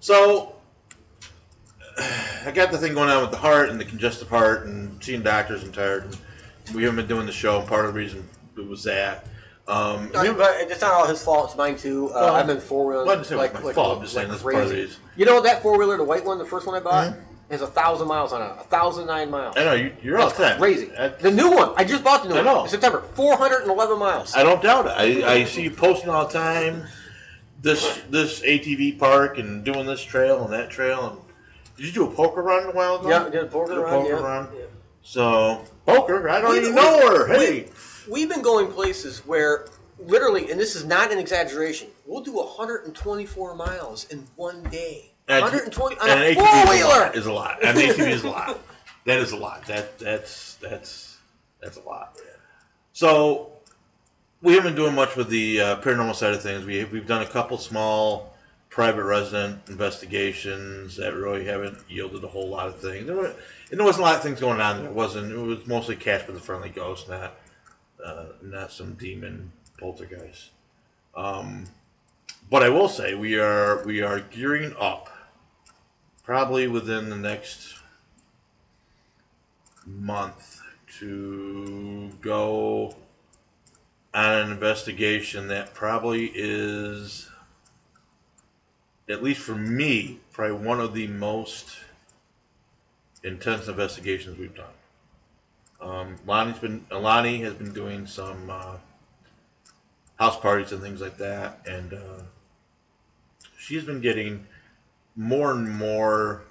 so. 0.00 0.52
I 2.44 2.50
got 2.50 2.70
the 2.70 2.76
thing 2.76 2.92
going 2.92 3.08
on 3.08 3.22
with 3.22 3.30
the 3.30 3.38
heart 3.38 3.70
and 3.70 3.80
the 3.80 3.84
congestive 3.86 4.28
heart 4.28 4.66
and 4.66 5.02
seeing 5.02 5.22
doctors. 5.22 5.62
I'm 5.64 5.72
tired. 5.72 6.14
And 6.66 6.76
we 6.76 6.82
haven't 6.82 6.96
been 6.96 7.06
doing 7.06 7.24
the 7.24 7.32
show, 7.32 7.58
and 7.58 7.66
part 7.66 7.86
of 7.86 7.94
the 7.94 7.98
reason 7.98 8.28
it 8.54 8.68
was 8.68 8.84
that. 8.84 9.26
Um, 9.66 10.10
No, 10.12 10.34
but 10.34 10.56
it's 10.60 10.82
not 10.82 10.92
all 10.92 11.06
his 11.06 11.22
fault. 11.24 11.46
It's 11.48 11.56
mine 11.56 11.74
too. 11.76 12.10
Uh, 12.10 12.12
Well, 12.20 12.34
I'm 12.36 12.50
in 12.50 12.60
four 12.60 12.86
wheeler. 12.86 13.04
well, 13.06 13.12
I 13.12 13.14
didn't 13.14 13.26
say 13.28 13.34
it 13.36 13.52
was 13.54 13.62
my 13.64 13.72
fault. 13.72 13.96
I'm 13.96 14.02
just 14.02 14.12
saying 14.14 14.28
that's 14.28 14.42
part 14.42 14.56
of 14.56 14.68
these. 14.68 14.98
You 15.16 15.24
know 15.24 15.40
that 15.40 15.62
four 15.62 15.78
wheeler, 15.78 15.96
the 15.96 16.04
white 16.04 16.22
one, 16.26 16.36
the 16.36 16.44
first 16.44 16.66
one 16.66 16.76
I 16.76 16.80
bought, 16.80 17.14
Mhm. 17.14 17.20
Has 17.50 17.62
a 17.62 17.66
thousand 17.66 18.08
miles 18.08 18.32
on 18.32 18.42
it. 18.42 18.52
A 18.60 18.64
thousand 18.64 19.06
nine 19.06 19.30
miles. 19.30 19.56
I 19.56 19.64
know 19.64 19.74
you, 19.74 19.92
you're 20.02 20.18
all 20.18 20.26
That's 20.28 20.38
set. 20.38 20.58
crazy. 20.58 20.90
I, 20.98 21.08
The 21.08 21.30
new 21.30 21.50
one. 21.50 21.72
I 21.76 21.84
just 21.84 22.02
bought 22.02 22.22
the 22.24 22.28
new 22.28 22.34
I 22.34 22.38
one 22.38 22.44
know. 22.46 22.62
in 22.64 22.68
September. 22.70 23.02
Four 23.14 23.36
hundred 23.36 23.62
and 23.62 23.70
eleven 23.70 23.98
miles. 23.98 24.34
I 24.34 24.42
don't 24.42 24.62
doubt 24.62 24.86
it. 24.86 25.24
I, 25.24 25.32
I 25.40 25.44
see 25.44 25.62
you 25.62 25.70
posting 25.70 26.08
all 26.10 26.26
the 26.26 26.32
time. 26.32 26.84
This 27.62 28.00
this 28.10 28.40
ATV 28.42 28.98
park 28.98 29.38
and 29.38 29.64
doing 29.64 29.86
this 29.86 30.02
trail 30.02 30.44
and 30.44 30.52
that 30.52 30.70
trail. 30.70 31.08
And 31.10 31.18
did 31.76 31.86
you 31.86 31.92
do 31.92 32.06
a 32.06 32.10
poker 32.14 32.42
run 32.42 32.64
a 32.68 32.72
while 32.72 32.96
ago? 32.96 33.08
yeah, 33.08 33.24
did 33.28 33.42
a 33.42 33.46
poker 33.46 33.70
Did 33.74 33.78
a 33.78 33.82
run. 33.82 33.92
poker 34.02 34.14
yeah. 34.16 34.20
run. 34.22 34.48
Yeah. 34.54 34.60
So 35.02 35.64
poker, 35.86 36.28
I 36.28 36.40
don't 36.40 36.52
We- 36.52 36.58
even 36.58 36.74
we- 36.74 36.80
know 36.80 37.08
her. 37.16 37.28
we- 37.30 37.36
Hey, 37.44 37.68
We've 38.08 38.28
been 38.28 38.42
going 38.42 38.70
places 38.72 39.26
where 39.26 39.66
literally, 39.98 40.50
and 40.50 40.60
this 40.60 40.76
is 40.76 40.84
not 40.84 41.10
an 41.10 41.18
exaggeration, 41.18 41.88
we'll 42.06 42.22
do 42.22 42.34
124 42.34 43.54
miles 43.56 44.04
in 44.10 44.26
one 44.36 44.62
day. 44.64 45.12
And- 45.28 45.42
120 45.42 45.96
on 45.98 46.08
a 46.08 46.12
is 46.22 46.36
a 46.36 46.40
four-wheeler. 46.40 46.88
lot- 46.88 47.16
Is 47.16 47.26
a 47.26 47.32
lot. 47.32 47.62
An 47.64 47.74
ATV 47.76 48.10
is 48.10 48.24
a 48.24 48.28
lot. 48.30 48.60
That 49.04 49.18
is 49.18 49.32
a 49.32 49.36
lot. 49.36 49.66
That 49.66 49.98
that's 49.98 50.54
that's 50.56 51.18
that's 51.60 51.76
a 51.76 51.82
lot. 51.82 52.16
So 52.92 53.50
we 54.42 54.54
haven't 54.54 54.74
been 54.74 54.82
doing 54.82 54.94
much 54.94 55.16
with 55.16 55.28
the 55.28 55.60
uh, 55.60 55.76
paranormal 55.80 56.14
side 56.14 56.34
of 56.34 56.42
things. 56.42 56.64
We 56.64 56.84
we've 56.84 57.06
done 57.06 57.22
a 57.22 57.26
couple 57.28 57.58
small 57.58 58.34
private 58.68 59.04
resident 59.04 59.60
investigations 59.68 60.96
that 60.96 61.14
really 61.14 61.44
haven't 61.44 61.78
yielded 61.88 62.22
a 62.24 62.28
whole 62.28 62.48
lot 62.48 62.66
of 62.68 62.78
things. 62.80 63.06
There, 63.06 63.16
were, 63.16 63.26
and 63.70 63.78
there 63.80 63.86
wasn't 63.86 64.02
a 64.02 64.06
lot 64.08 64.16
of 64.16 64.22
things 64.22 64.38
going 64.40 64.60
on. 64.60 64.82
There 64.82 64.92
wasn't. 64.92 65.32
It 65.32 65.38
was 65.38 65.66
mostly 65.66 65.96
Casper 65.96 66.32
the 66.32 66.40
friendly 66.40 66.68
ghost, 66.68 67.08
not 67.08 67.34
uh, 68.04 68.26
not 68.42 68.70
some 68.72 68.94
demon 68.94 69.50
poltergeist. 69.78 70.50
Um, 71.16 71.66
but 72.50 72.62
I 72.62 72.68
will 72.68 72.88
say 72.88 73.14
we 73.14 73.38
are 73.38 73.84
we 73.84 74.02
are 74.02 74.20
gearing 74.20 74.74
up 74.78 75.08
probably 76.26 76.66
within 76.66 77.08
the 77.08 77.16
next 77.16 77.76
month 79.86 80.60
to 80.98 82.10
go 82.20 82.92
on 84.12 84.40
an 84.40 84.50
investigation 84.50 85.46
that 85.46 85.72
probably 85.72 86.32
is 86.34 87.30
at 89.08 89.22
least 89.22 89.40
for 89.40 89.54
me 89.54 90.18
probably 90.32 90.66
one 90.66 90.80
of 90.80 90.94
the 90.94 91.06
most 91.06 91.76
intense 93.22 93.68
investigations 93.68 94.36
we've 94.36 94.54
done. 94.54 94.66
Um, 95.80 96.16
Lonnie's 96.26 96.58
been 96.58 96.84
Lonnie 96.90 97.40
has 97.42 97.54
been 97.54 97.72
doing 97.72 98.04
some 98.08 98.50
uh, 98.50 98.76
house 100.18 100.40
parties 100.40 100.72
and 100.72 100.82
things 100.82 101.00
like 101.00 101.18
that 101.18 101.60
and 101.66 101.94
uh, 101.94 102.22
she's 103.56 103.84
been 103.84 104.00
getting 104.00 104.44
more 105.16 105.52
and 105.52 105.68
more 105.68 106.42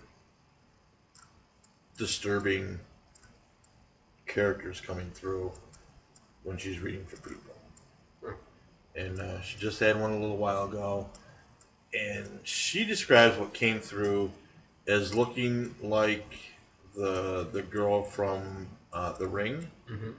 disturbing 1.97 2.79
characters 4.25 4.81
coming 4.81 5.09
through 5.13 5.51
when 6.43 6.57
she's 6.57 6.79
reading 6.79 7.05
for 7.05 7.17
people. 7.17 7.41
And 8.95 9.19
uh, 9.19 9.41
she 9.41 9.57
just 9.57 9.79
had 9.81 9.99
one 9.99 10.11
a 10.11 10.17
little 10.17 10.37
while 10.37 10.65
ago, 10.65 11.09
and 11.93 12.39
she 12.43 12.85
describes 12.85 13.37
what 13.37 13.53
came 13.53 13.81
through 13.81 14.31
as 14.87 15.13
looking 15.13 15.75
like 15.81 16.23
the 16.95 17.45
the 17.51 17.61
girl 17.61 18.03
from 18.03 18.67
uh, 18.93 19.11
The 19.13 19.27
Ring. 19.27 19.69
Mhm. 19.89 20.13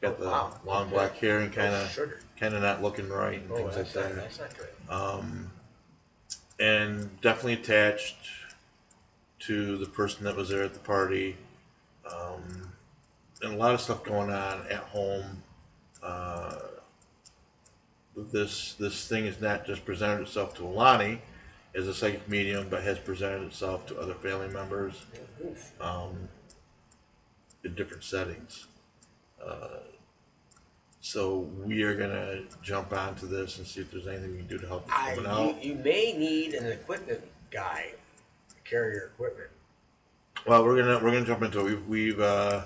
Got 0.00 0.18
the 0.18 0.26
Wow. 0.26 0.60
long 0.64 0.88
black 0.90 1.16
hair 1.16 1.40
and 1.40 1.52
kind 1.52 1.74
Oh, 1.74 1.82
of 1.82 1.98
kind 2.38 2.54
of 2.54 2.62
not 2.62 2.80
looking 2.82 3.08
right 3.08 3.40
and 3.40 3.50
Oh, 3.50 3.56
things 3.56 3.76
like 3.76 3.94
not, 3.96 4.14
that 4.14 4.32
not 4.88 5.16
um, 5.16 5.50
and 6.60 7.20
definitely 7.22 7.54
attached 7.54 8.16
to 9.40 9.78
the 9.78 9.86
person 9.86 10.24
that 10.24 10.36
was 10.36 10.50
there 10.50 10.62
at 10.62 10.74
the 10.74 10.80
party. 10.80 11.36
Um, 12.08 12.72
and 13.42 13.54
a 13.54 13.56
lot 13.56 13.74
of 13.74 13.80
stuff 13.80 14.04
going 14.04 14.30
on 14.30 14.66
at 14.70 14.82
home. 14.82 15.42
Uh, 16.02 16.56
this 18.32 18.74
this 18.74 19.08
thing 19.08 19.24
has 19.24 19.40
not 19.40 19.64
just 19.64 19.84
presented 19.84 20.22
itself 20.22 20.54
to 20.56 20.66
Alani 20.66 21.22
as 21.74 21.86
a 21.86 21.94
psychic 21.94 22.28
medium, 22.28 22.66
but 22.68 22.82
has 22.82 22.98
presented 22.98 23.42
itself 23.42 23.86
to 23.86 23.98
other 23.98 24.14
family 24.14 24.48
members 24.48 25.06
um, 25.80 26.28
in 27.64 27.74
different 27.74 28.04
settings. 28.04 28.66
Uh, 29.42 29.78
so 31.00 31.38
we 31.64 31.82
are 31.82 31.94
gonna 31.94 32.42
jump 32.62 32.92
onto 32.92 33.26
this 33.26 33.58
and 33.58 33.66
see 33.66 33.80
if 33.80 33.90
there's 33.90 34.06
anything 34.06 34.32
we 34.32 34.38
can 34.38 34.46
do 34.46 34.58
to 34.58 34.66
help 34.66 34.86
this 34.86 34.94
I, 34.96 35.14
woman 35.16 35.30
out. 35.30 35.64
you, 35.64 35.72
you 35.72 35.78
may 35.82 36.12
need 36.12 36.54
an 36.54 36.66
equipment 36.66 37.20
guy 37.50 37.92
to 38.50 38.70
carry 38.70 38.94
your 38.94 39.06
equipment. 39.06 39.48
Well, 40.46 40.64
we're 40.64 40.76
gonna 40.76 41.02
we're 41.02 41.12
gonna 41.12 41.26
jump 41.26 41.42
into 41.42 41.60
it. 41.60 41.64
We've 41.64 41.86
we've 41.88 42.20
uh, 42.20 42.62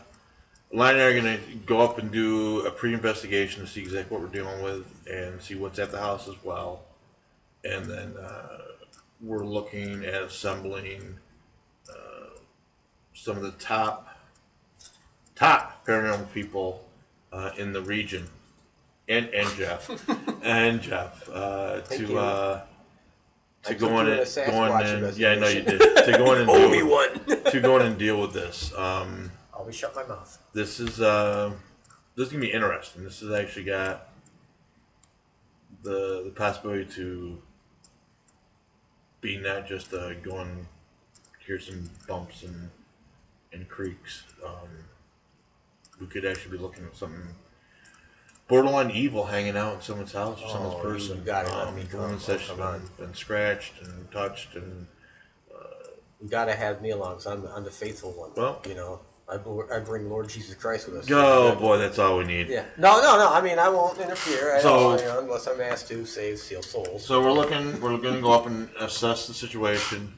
Lionel 0.73 1.01
and 1.01 1.03
I 1.03 1.05
are 1.05 1.15
gonna 1.15 1.39
go 1.67 1.81
up 1.81 1.99
and 1.99 2.11
do 2.11 2.67
a 2.67 2.71
pre-investigation 2.71 3.63
to 3.63 3.69
see 3.69 3.81
exactly 3.81 4.17
what 4.17 4.23
we're 4.25 4.33
dealing 4.33 4.63
with 4.63 4.85
and 5.11 5.41
see 5.41 5.55
what's 5.55 5.79
at 5.79 5.93
the 5.93 5.99
house 5.99 6.29
as 6.29 6.35
well, 6.43 6.83
and 7.65 7.85
then 7.87 8.15
uh, 8.17 8.59
we're 9.21 9.45
looking 9.45 10.05
at 10.05 10.23
assembling 10.23 11.17
uh, 11.89 12.39
some 13.15 13.37
of 13.37 13.43
the 13.43 13.53
top 13.53 14.17
top 15.35 15.85
paranormal 15.87 16.33
people 16.33 16.85
uh, 17.35 17.51
in 17.59 17.73
the 17.73 17.83
region, 17.83 18.29
and 19.09 19.27
and 19.29 19.49
Jeff 19.57 19.91
and 20.45 20.81
Jeff 20.81 21.29
uh, 21.29 21.81
Thank 21.81 22.07
to 22.07 22.13
you. 22.13 22.19
uh, 22.19 22.63
I 23.65 23.69
to 23.69 23.75
took 23.75 23.81
go 23.81 23.87
you 23.89 23.93
in 23.93 24.07
on 24.07 24.07
a 24.07 24.11
and 24.13 24.19
go 24.19 24.25
Sasquatch 24.25 24.97
in 24.99 25.05
and 25.05 25.17
yeah, 25.17 25.31
I 25.31 25.35
know 25.37 25.49
you 25.49 25.63
did 25.63 25.81
to 25.81 26.15
go 26.19 26.33
in 26.33 26.39
and 26.43 26.49
deal 26.49 26.57
Obi 26.69 26.83
with, 26.83 27.29
Wan. 27.29 27.53
to 27.53 27.61
go 27.61 27.77
in 27.81 27.87
and 27.87 27.99
deal 27.99 28.21
with 28.21 28.33
this. 28.33 28.73
Um, 28.77 29.31
I'll 29.55 29.67
be 29.67 29.73
shut 29.73 29.95
my 29.97 30.05
mouth. 30.05 30.39
this 30.53 30.79
is 30.81 31.01
uh, 31.01 31.53
this 32.17 32.27
is 32.29 32.33
gonna 32.33 32.45
be 32.45 32.53
interesting. 32.53 33.05
This 33.05 33.21
has 33.21 33.31
actually 33.33 33.65
got 33.65 34.09
the 35.83 36.23
the 36.25 36.31
possibility 36.31 36.85
to 36.95 37.39
be 39.21 39.39
not 39.39 39.67
just 39.67 39.93
uh, 39.93 40.15
going 40.15 40.67
here's 41.47 41.67
some 41.67 41.91
bumps 42.07 42.43
and 42.43 42.71
and 43.53 43.69
creaks. 43.69 44.25
Um, 44.45 44.69
we 46.01 46.07
could 46.07 46.25
actually 46.25 46.57
be 46.57 46.63
looking 46.63 46.85
at 46.85 46.97
something 46.97 47.23
borderline 48.49 48.91
evil 48.91 49.25
hanging 49.25 49.57
out 49.57 49.75
in 49.77 49.81
someone's 49.81 50.13
house 50.13 50.41
or 50.43 50.49
someone's 50.49 50.75
Oh, 50.79 50.83
person. 50.83 51.19
you 51.19 51.25
gotta 51.25 51.49
let 51.57 51.69
um, 51.69 51.77
me 51.77 51.83
the 51.83 51.89
come. 51.89 52.01
woman 52.01 52.21
said 52.21 52.37
Oh, 52.37 52.39
she's 52.39 52.49
come 52.49 52.57
been, 52.59 52.67
on. 52.67 52.91
been 52.99 53.15
scratched 53.15 53.73
and 53.83 54.11
touched 54.11 54.55
and 54.55 54.87
You 56.21 56.29
gotta 56.29 56.55
have 56.55 56.81
me 56.83 56.91
along, 56.91 57.21
so 57.21 57.33
I'm, 57.33 57.47
I'm 57.55 57.65
the 57.65 57.71
faithful 57.71 58.13
one. 58.13 58.31
Well- 58.37 58.61
you 58.69 58.75
know, 58.75 59.01
I, 59.27 59.39
br- 59.39 59.73
I 59.73 59.79
bring 59.81 60.11
Lord 60.11 60.29
Jesus 60.29 60.55
Christ 60.55 60.87
with 60.87 60.97
us. 60.99 61.11
oh 61.11 61.55
boy, 61.55 61.79
that's 61.79 61.99
all 61.99 62.19
we 62.19 62.25
need. 62.25 62.49
Yeah. 62.49 62.65
No, 62.77 63.01
no, 63.01 63.17
no. 63.17 63.33
I 63.33 63.41
mean, 63.41 63.59
I 63.59 63.71
won't 63.71 63.99
interfere. 63.99 64.55
I 64.55 64.61
So- 64.61 64.69
don't, 64.97 65.01
you 65.01 65.07
know, 65.07 65.21
unless 65.21 65.47
I'm 65.47 65.61
asked 65.63 65.89
to 65.89 66.05
save 66.05 66.39
seal 66.39 66.63
souls. 66.63 67.05
So 67.07 67.23
we're 67.23 67.33
looking. 67.33 67.81
We're 67.81 67.97
going 67.97 68.17
to 68.17 68.21
go 68.21 68.33
up 68.33 68.47
and 68.47 68.69
assess 68.79 69.27
the 69.27 69.33
situation. 69.33 70.13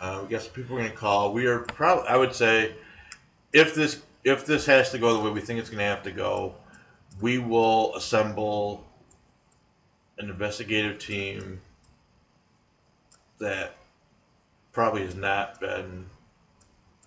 Uh, 0.00 0.20
we 0.24 0.28
got 0.30 0.42
some 0.42 0.52
people 0.52 0.74
we're 0.74 0.80
going 0.82 0.90
to 0.92 0.96
call. 0.96 1.32
We 1.32 1.46
are 1.46 1.60
probably. 1.60 2.08
I 2.08 2.16
would 2.16 2.34
say, 2.34 2.74
if 3.52 3.74
this 3.76 4.02
if 4.24 4.46
this 4.46 4.66
has 4.66 4.90
to 4.90 4.98
go 4.98 5.14
the 5.14 5.20
way 5.20 5.30
we 5.30 5.40
think 5.40 5.60
it's 5.60 5.70
going 5.70 5.78
to 5.78 5.84
have 5.84 6.02
to 6.02 6.12
go, 6.12 6.54
we 7.20 7.38
will 7.38 7.94
assemble 7.96 8.86
an 10.18 10.28
investigative 10.28 10.98
team 10.98 11.60
that 13.38 13.76
probably 14.72 15.02
has 15.02 15.14
not 15.14 15.58
been 15.60 16.06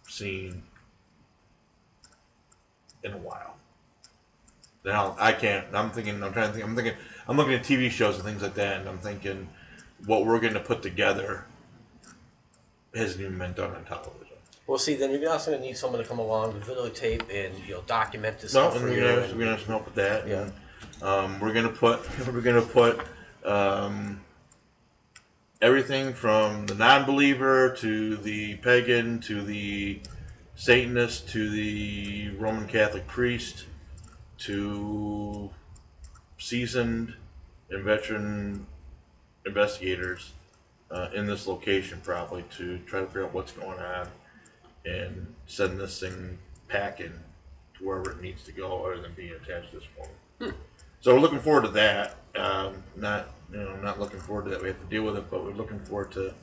seen 0.08 0.64
in 3.04 3.14
a 3.14 3.18
while. 3.18 3.56
Now 4.84 5.16
I 5.20 5.32
can't. 5.32 5.66
I'm 5.74 5.92
thinking. 5.92 6.22
I'm 6.22 6.34
trying 6.34 6.48
to 6.48 6.54
think. 6.54 6.66
I'm 6.66 6.76
thinking. 6.76 6.96
I'm 7.28 7.38
looking 7.38 7.54
at 7.54 7.64
TV 7.64 7.90
shows 7.90 8.16
and 8.16 8.26
things 8.26 8.42
like 8.42 8.56
that, 8.56 8.82
and 8.82 8.90
I'm 8.90 8.98
thinking 8.98 9.48
what 10.06 10.26
we're 10.26 10.40
going 10.40 10.56
to 10.56 10.60
put 10.60 10.82
together 10.82 11.46
hasn't 12.94 13.22
even 13.22 13.38
been 13.38 13.54
done 13.54 13.74
on 13.74 13.86
television. 13.86 14.23
Well, 14.66 14.78
see, 14.78 14.96
then 14.96 15.12
you're 15.12 15.30
also 15.30 15.52
gonna 15.52 15.64
need 15.64 15.78
someone 15.78 16.02
to 16.02 16.08
come 16.08 16.20
along 16.20 16.54
to 16.54 16.60
videotape 16.66 17.24
and 17.34 17.58
you 17.66 17.76
know 17.76 17.82
document 17.86 18.40
this 18.40 18.54
No, 18.54 18.62
stuff 18.70 18.74
and 18.76 18.82
for 18.84 18.88
we're 18.90 18.96
you. 18.96 19.02
gonna, 19.02 19.14
have, 19.14 19.24
and- 19.24 19.34
we're 19.34 19.40
gonna 19.46 19.52
have 19.58 19.60
some 19.66 19.70
help 19.70 19.86
with 19.86 19.96
that. 19.96 20.28
Yeah. 20.28 20.50
Um, 21.02 21.40
we're 21.40 21.54
gonna 21.54 21.70
put 21.70 22.00
we're 22.34 22.42
gonna 22.42 22.62
put 22.62 23.02
um, 23.44 24.22
everything 25.62 26.14
from 26.14 26.66
the 26.68 26.76
non-believer 26.76 27.76
to 27.80 28.16
the 28.18 28.56
pagan 28.58 29.20
to 29.22 29.42
the 29.42 30.00
Satanist 30.56 31.28
to 31.30 31.50
the 31.50 32.30
Roman 32.38 32.68
Catholic 32.68 33.06
priest 33.08 33.66
to 34.40 35.50
seasoned 36.38 37.16
and 37.70 37.84
veteran 37.84 38.66
investigators 39.46 40.32
uh, 40.92 41.10
in 41.14 41.26
this 41.26 41.48
location 41.48 42.00
probably 42.04 42.44
to 42.58 42.78
try 42.86 43.00
to 43.02 43.08
figure 43.08 43.26
out 43.26 43.34
what's 43.34 43.52
going 43.52 43.80
on 43.80 44.08
and 44.86 45.34
send 45.46 45.80
this 45.80 46.00
thing 46.00 46.38
packing 46.68 47.14
to 47.78 47.84
wherever 47.84 48.12
it 48.12 48.22
needs 48.22 48.44
to 48.44 48.52
go 48.52 48.86
other 48.86 49.02
than 49.02 49.14
being 49.14 49.34
attached 49.34 49.72
to 49.72 49.80
this 49.80 49.88
woman. 49.98 50.56
So 51.02 51.14
we're 51.14 51.22
looking 51.22 51.40
forward 51.40 51.64
to 51.64 51.70
that. 51.70 52.16
Um, 52.36 52.84
not 52.96 53.30
you 53.52 53.60
know 53.60 53.76
not 53.78 54.00
looking 54.00 54.20
forward 54.20 54.46
to 54.46 54.52
that 54.52 54.62
we 54.62 54.70
have 54.70 54.80
to 54.80 54.86
deal 54.88 55.04
with 55.04 55.18
it, 55.18 55.30
but 55.30 55.44
we're 55.44 55.52
looking 55.52 55.80
forward 55.80 56.12
to 56.14 56.34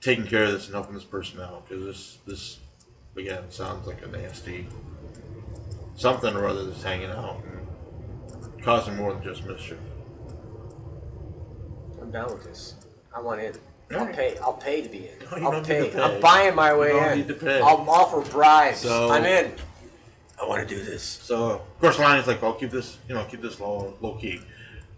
taking 0.00 0.26
care 0.26 0.44
of 0.44 0.52
this 0.52 0.66
and 0.66 0.74
helping 0.74 0.94
this 0.94 1.04
person 1.04 1.40
out 1.40 1.68
because 1.68 1.84
this 1.84 2.18
this 2.26 2.58
again 3.16 3.50
sounds 3.50 3.86
like 3.86 4.02
a 4.02 4.08
nasty 4.08 4.66
something 5.96 6.34
or 6.34 6.46
other 6.46 6.64
that's 6.64 6.82
hanging 6.82 7.10
out 7.10 7.42
and 7.44 8.62
causing 8.62 8.96
more 8.96 9.12
than 9.12 9.22
just 9.22 9.44
mischief. 9.44 9.78
I'm 12.00 12.10
down 12.10 12.32
with 12.32 12.44
this. 12.44 12.74
I 13.14 13.20
want 13.20 13.40
in. 13.40 13.54
All 13.94 14.00
I'll 14.00 14.06
pay. 14.12 14.36
I'll 14.38 14.52
pay 14.54 14.82
to 14.82 14.88
be 14.88 15.08
in. 15.08 15.18
No, 15.30 15.36
you 15.38 15.44
I'll 15.46 15.52
don't 15.52 15.66
pay. 15.66 15.80
need 15.82 15.92
to 15.92 15.96
pay. 15.96 16.02
I'm 16.02 16.20
buying 16.20 16.54
my 16.54 16.74
way 16.76 16.88
You 16.88 16.92
don't 17.00 17.12
in. 17.12 17.18
need 17.18 17.28
to 17.28 17.34
pay. 17.34 17.60
I'll 17.60 17.88
offer 17.88 18.20
bribes. 18.30 18.80
So- 18.80 19.10
I'm 19.10 19.24
in. 19.24 19.52
I 20.40 20.44
want 20.46 20.66
to 20.68 20.74
do 20.74 20.82
this. 20.84 21.02
So 21.02 21.50
of 21.52 21.80
course 21.80 21.98
Lonnie's 21.98 22.26
like, 22.28 22.42
I'll 22.44 22.52
keep 22.54 22.70
this 22.70 22.98
you 23.08 23.14
know 23.14 23.24
keep 23.24 23.40
this 23.42 23.58
low 23.58 23.96
low 24.00 24.14
key. 24.14 24.40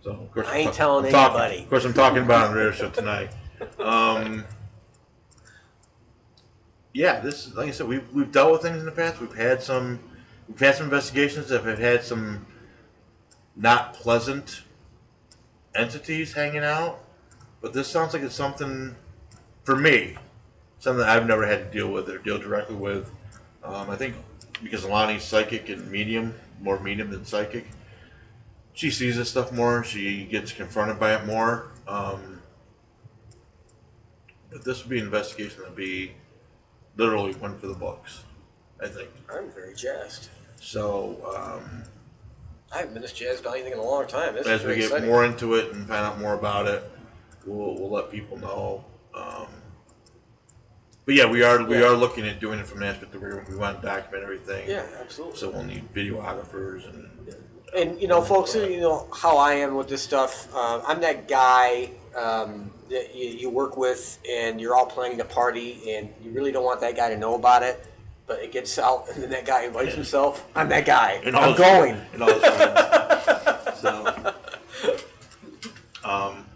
So 0.03 0.11
of 0.11 0.31
course 0.33 0.47
I 0.49 0.51
I'm 0.51 0.57
ain't 0.67 0.75
telling 0.75 1.07
I'm 1.07 1.13
talking- 1.13 1.41
anybody. 1.41 1.63
Of 1.63 1.71
course 1.71 1.85
I'm 1.87 1.95
talking 1.95 2.23
about 2.23 2.43
it 2.43 2.47
on 2.49 2.53
the 2.53 2.59
radio 2.59 2.73
show 2.73 2.91
tonight. 2.91 3.31
Um, 3.79 4.45
yeah, 6.93 7.21
this 7.21 7.47
is 7.47 7.55
like 7.55 7.69
I 7.69 7.71
said, 7.71 7.87
we've 7.89 8.11
we've 8.13 8.31
dealt 8.33 8.53
with 8.53 8.63
things 8.63 8.79
in 8.81 8.85
the 8.85 8.93
past. 8.93 9.21
We've 9.21 9.35
had 9.35 9.63
some 9.63 10.01
we've 10.49 10.59
had 10.61 10.75
some 10.75 10.85
investigations 10.87 11.49
that 11.49 11.65
have 11.65 11.79
had 11.79 12.03
some 12.05 12.47
not 13.57 13.95
pleasant 13.95 14.63
entities 15.75 16.33
hanging 16.35 16.65
out. 16.65 17.03
But 17.61 17.73
this 17.73 17.89
sounds 17.89 18.15
like 18.15 18.23
it's 18.23 18.35
something 18.35 18.97
for 19.65 19.77
me, 19.77 20.17
something 20.79 21.01
that 21.01 21.09
I've 21.09 21.27
never 21.27 21.47
had 21.47 21.71
to 21.71 21.79
deal 21.79 21.91
with 21.91 22.09
or 22.09 22.19
deal 22.19 22.39
directly 22.39 22.77
with. 22.77 23.11
Um, 23.63 23.91
I 23.91 23.97
think 23.97 24.15
because 24.63 24.85
Lonnie's 24.85 25.23
psychic 25.23 25.69
and 25.69 25.91
medium, 25.91 26.35
more 26.61 26.81
medium 26.81 27.11
than 27.11 27.25
psychic, 27.25 27.67
she 28.73 28.91
sees 28.91 29.17
this 29.17 29.31
stuff 29.31 29.53
more. 29.53 29.85
She 29.85 30.25
gets 30.25 30.53
confronted 30.53 30.99
by 30.99 31.15
it 31.15 31.27
more. 31.27 31.69
Um, 31.87 32.41
but 34.51 34.65
this 34.65 34.83
would 34.83 34.91
be 34.91 34.99
an 34.99 35.05
investigation 35.05 35.61
that'd 35.61 35.77
be 35.77 36.13
literally 36.97 37.33
one 37.35 37.59
for 37.59 37.67
the 37.67 37.75
books. 37.75 38.25
I 38.83 38.89
think 38.89 39.11
I'm 39.33 39.51
very 39.51 39.75
jazzed. 39.75 40.29
so. 40.61 41.17
Um, 41.37 41.85
I 42.73 42.79
haven't 42.79 42.93
been 42.93 43.03
this 43.03 43.13
jazzed 43.13 43.41
about 43.41 43.55
anything 43.55 43.73
in 43.73 43.79
a 43.81 43.83
long 43.83 44.07
time. 44.07 44.35
This 44.35 44.47
is 44.47 44.61
as 44.61 44.65
we 44.65 44.77
get 44.77 44.85
exciting. 44.85 45.09
more 45.09 45.25
into 45.25 45.55
it 45.55 45.73
and 45.73 45.89
find 45.89 46.07
out 46.07 46.21
more 46.21 46.35
about 46.35 46.69
it, 46.69 46.89
we'll, 47.47 47.75
we'll 47.79 47.91
let 47.91 48.11
people 48.11 48.37
know. 48.39 48.85
Um, 49.15 49.47
but 51.07 51.15
yeah, 51.15 51.27
we 51.29 51.43
are 51.43 51.63
we 51.65 51.79
Yeah. 51.79 51.87
are 51.89 51.97
looking 51.97 52.27
at 52.27 52.41
doing 52.41 52.59
it 52.59 52.67
from 52.67 52.83
an 52.83 52.89
aspect 52.89 53.15
where 53.17 53.45
we 53.49 53.57
want 53.57 53.81
to 53.81 53.87
document 53.87 54.23
everything. 54.23 54.69
Yeah, 54.69 54.87
absolutely. 55.01 55.39
So 55.39 55.51
we'll 55.51 55.65
need 55.65 55.93
videographers 55.95 56.89
and 56.89 57.09
And 57.75 58.01
you 58.01 58.09
know, 58.09 58.21
folks, 58.23 58.55
you 58.55 58.81
know 58.81 59.09
how 59.15 59.37
I 59.37 59.55
am 59.55 59.75
with 59.77 59.89
this 59.89 60.03
stuff. 60.03 60.49
Uh, 60.55 60.81
I'm 60.87 61.01
that 61.01 61.27
guy 61.29 61.91
um, 62.17 62.71
that 62.91 63.15
you, 63.15 63.29
you 63.29 63.51
work 63.51 63.77
with, 63.77 64.19
and 64.29 64.61
you're 64.61 64.75
all 64.77 64.87
planning 64.87 65.17
the 65.19 65.25
party, 65.25 65.95
and 65.95 66.13
you 66.23 66.33
really 66.33 66.51
don't 66.53 66.65
want 66.65 66.81
that 66.81 66.97
guy 66.97 67.09
to 67.11 67.17
know 67.17 67.35
about 67.37 67.63
it. 67.63 67.87
But 68.27 68.41
it 68.43 68.51
gets 68.53 68.79
out, 68.79 69.09
and 69.13 69.23
then 69.23 69.31
that 69.31 69.47
guy 69.47 69.65
invites 69.65 69.95
himself. 69.95 70.45
I'm 70.55 70.69
that 70.69 70.85
guy. 70.85 71.21
and 71.25 71.35
all 71.37 71.43
I'm 71.45 71.51
his- 71.51 71.59
going. 71.61 71.97
and 72.13 72.23
all 72.23 72.33
his 72.33 72.43
friends. 72.43 73.81
so, 73.81 74.35
um, 76.09 76.47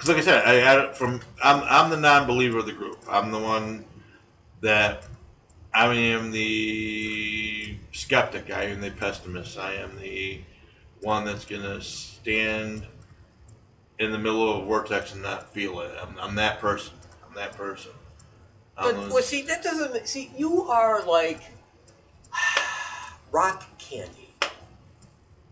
because 0.00 0.08
like 0.08 0.18
I 0.18 0.24
said, 0.24 0.44
I, 0.46 0.88
I 0.88 0.92
from 0.94 1.20
I'm 1.44 1.62
I'm 1.68 1.90
the 1.90 1.98
non-believer 1.98 2.60
of 2.60 2.66
the 2.66 2.72
group. 2.72 3.04
I'm 3.06 3.30
the 3.30 3.38
one 3.38 3.84
that 4.62 5.04
I 5.74 5.92
am 5.92 6.30
the 6.30 7.76
skeptic. 7.92 8.50
I 8.50 8.64
am 8.64 8.80
the 8.80 8.92
pessimist. 8.92 9.58
I 9.58 9.74
am 9.74 9.98
the 9.98 10.40
one 11.02 11.26
that's 11.26 11.44
gonna 11.44 11.82
stand 11.82 12.86
in 13.98 14.10
the 14.10 14.18
middle 14.18 14.50
of 14.50 14.62
a 14.62 14.64
vortex 14.64 15.12
and 15.12 15.22
not 15.22 15.52
feel 15.52 15.80
it. 15.80 15.92
I'm, 16.00 16.16
I'm 16.18 16.34
that 16.36 16.60
person. 16.60 16.94
I'm 17.28 17.34
that 17.34 17.52
person. 17.52 17.92
I'm 18.78 18.94
But 18.94 19.12
well, 19.12 19.22
see, 19.22 19.42
that 19.42 19.62
doesn't. 19.62 20.08
See, 20.08 20.30
you 20.34 20.62
are 20.62 21.04
like 21.04 21.42
rock 23.32 23.66
candy. 23.76 24.34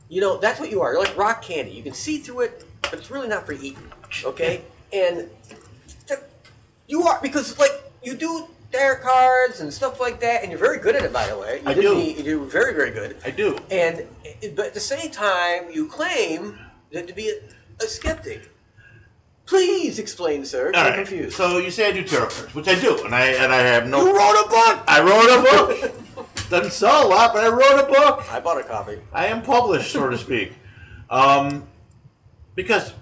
You 0.09 0.22
know, 0.22 0.38
that's 0.38 0.59
what 0.59 0.70
you 0.70 0.80
are. 0.80 0.94
You're 0.94 1.05
like 1.05 1.18
rock 1.18 1.42
candy. 1.42 1.72
You 1.72 1.82
can 1.82 1.92
see 1.92 2.16
through 2.16 2.40
it, 2.40 2.64
but 2.80 2.94
it's 2.94 3.11
really 3.11 3.28
not 3.28 3.44
for 3.44 3.53
eating. 3.53 3.92
Okay, 4.24 4.62
and 4.92 5.28
you 6.86 7.02
are 7.02 7.18
because 7.22 7.59
like 7.59 7.72
you 8.02 8.14
do 8.14 8.46
tarot 8.72 9.02
cards 9.02 9.61
and 9.61 9.72
stuff 9.72 10.00
like 10.00 10.20
that, 10.20 10.42
and 10.42 10.50
you're 10.50 10.61
very 10.61 10.78
good 10.78 10.96
at 10.96 11.02
it. 11.02 11.12
By 11.12 11.26
the 11.26 11.38
way, 11.38 11.61
you 11.62 11.68
I 11.68 11.74
do. 11.74 11.94
me- 11.94 12.14
You 12.16 12.22
do 12.22 12.44
very, 12.46 12.74
very 12.74 12.90
good. 12.90 13.16
I 13.24 13.30
do. 13.30 13.59
And 13.70 14.06
but 14.56 14.66
at 14.66 14.74
the 14.74 14.80
same 14.80 15.11
time, 15.11 15.70
you 15.70 15.86
claim 15.88 16.59
that 16.92 17.06
to 17.09 17.14
be 17.14 17.28
a, 17.30 17.84
a 17.84 17.86
skeptic. 17.88 18.50
Please 19.46 19.98
explain, 19.98 20.44
sir. 20.44 20.72
All 20.74 20.80
I'm 20.80 20.86
right. 20.88 20.94
confused. 20.94 21.36
So 21.36 21.56
you 21.59 21.70
say 21.70 21.88
I 21.88 21.92
do 21.92 22.04
tarot 22.04 22.28
cards, 22.28 22.54
which 22.54 22.68
I 22.68 22.78
do, 22.78 23.02
and 23.04 23.14
I 23.14 23.26
and 23.28 23.52
I 23.52 23.59
have 23.59 23.86
no. 23.86 24.04
you 24.06 24.16
wrote 24.16 24.44
a 24.44 24.48
book. 24.48 24.84
I 24.86 25.00
wrote 25.00 25.38
a 25.38 25.42
book. 25.42 26.28
Doesn't 26.50 26.72
sell 26.72 27.06
a 27.06 27.09
lot, 27.09 27.34
but 27.34 27.44
I 27.44 27.48
wrote 27.48 27.78
a 27.84 27.86
book. 27.92 28.24
I 28.32 28.40
bought 28.40 28.59
a 28.59 28.64
copy. 28.64 28.98
I 29.12 29.26
am 29.26 29.42
published, 29.42 29.92
so 29.92 30.09
to 30.09 30.16
speak. 30.16 30.52
Um, 31.11 31.66
because 32.54 32.92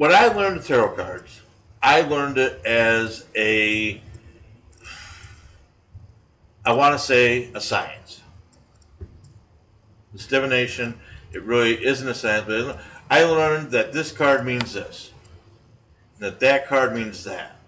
when 0.00 0.14
I 0.14 0.28
learned 0.28 0.64
tarot 0.64 0.92
cards, 0.92 1.42
I 1.82 2.00
learned 2.00 2.38
it 2.38 2.64
as 2.64 3.26
a, 3.36 4.00
I 6.64 6.72
want 6.72 6.98
to 6.98 6.98
say, 6.98 7.50
a 7.52 7.60
science. 7.60 8.22
It's 10.14 10.26
divination. 10.26 10.98
It 11.32 11.42
really 11.42 11.84
isn't 11.84 12.08
a 12.08 12.14
science, 12.14 12.46
but 12.46 12.80
I 13.10 13.24
learned 13.24 13.72
that 13.72 13.92
this 13.92 14.10
card 14.10 14.46
means 14.46 14.72
this, 14.72 15.12
that 16.18 16.40
that 16.40 16.66
card 16.66 16.94
means 16.94 17.22
that, 17.24 17.58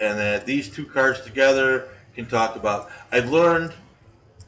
and 0.00 0.18
that 0.18 0.46
these 0.46 0.70
two 0.70 0.86
cards 0.86 1.20
together 1.20 1.90
can 2.14 2.24
talk 2.24 2.56
about. 2.56 2.90
I 3.12 3.18
learned 3.18 3.74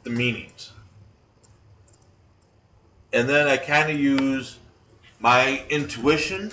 the 0.01 0.09
meanings. 0.09 0.71
And 3.13 3.29
then 3.29 3.47
I 3.47 3.57
kind 3.57 3.91
of 3.91 3.99
use 3.99 4.57
my 5.19 5.63
intuition 5.69 6.51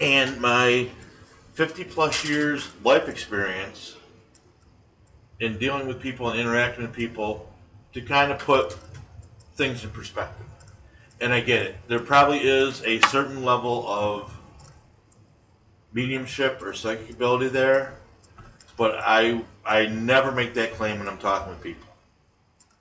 and 0.00 0.40
my 0.40 0.88
50 1.54 1.84
plus 1.84 2.24
years 2.24 2.68
life 2.84 3.08
experience 3.08 3.96
in 5.40 5.58
dealing 5.58 5.86
with 5.86 6.00
people 6.00 6.30
and 6.30 6.38
interacting 6.38 6.84
with 6.84 6.92
people 6.92 7.48
to 7.92 8.00
kind 8.00 8.32
of 8.32 8.38
put 8.38 8.76
things 9.54 9.84
in 9.84 9.90
perspective. 9.90 10.46
And 11.20 11.32
I 11.32 11.40
get 11.40 11.62
it. 11.62 11.76
There 11.88 11.98
probably 11.98 12.38
is 12.38 12.82
a 12.84 13.00
certain 13.08 13.44
level 13.44 13.86
of 13.88 14.32
mediumship 15.92 16.62
or 16.62 16.72
psychic 16.72 17.10
ability 17.10 17.48
there, 17.48 17.94
but 18.76 18.94
I 18.98 19.42
I 19.64 19.86
never 19.86 20.30
make 20.30 20.54
that 20.54 20.74
claim 20.74 20.98
when 20.98 21.08
I'm 21.08 21.18
talking 21.18 21.50
with 21.50 21.62
people. 21.62 21.88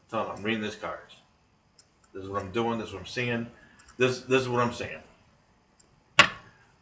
Tell 0.09 0.26
them 0.26 0.36
I'm 0.38 0.43
reading 0.43 0.61
these 0.61 0.76
cards. 0.76 1.15
This 2.13 2.24
is 2.24 2.30
what 2.30 2.41
I'm 2.41 2.51
doing. 2.51 2.78
This 2.78 2.89
is 2.89 2.93
what 2.93 3.01
I'm 3.01 3.07
seeing. 3.07 3.48
This 3.98 4.22
this 4.22 4.44
is 4.44 4.49
what 4.49 4.61
I'm 4.61 4.73
saying. 4.73 4.99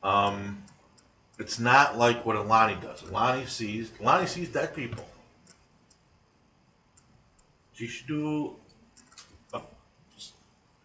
Um, 0.06 0.64
it's 1.40 1.57
not 1.60 1.98
like 1.98 2.26
what 2.27 2.36
Alani 2.36 2.77
does. 2.80 3.02
Alani 3.10 3.48
sees 3.48 3.91
Alani 3.99 4.27
sees 4.27 4.49
dead 4.49 4.76
people. 4.76 5.03
She 7.73 7.88
should 7.88 8.07
do 8.07 8.56
a, 9.52 9.61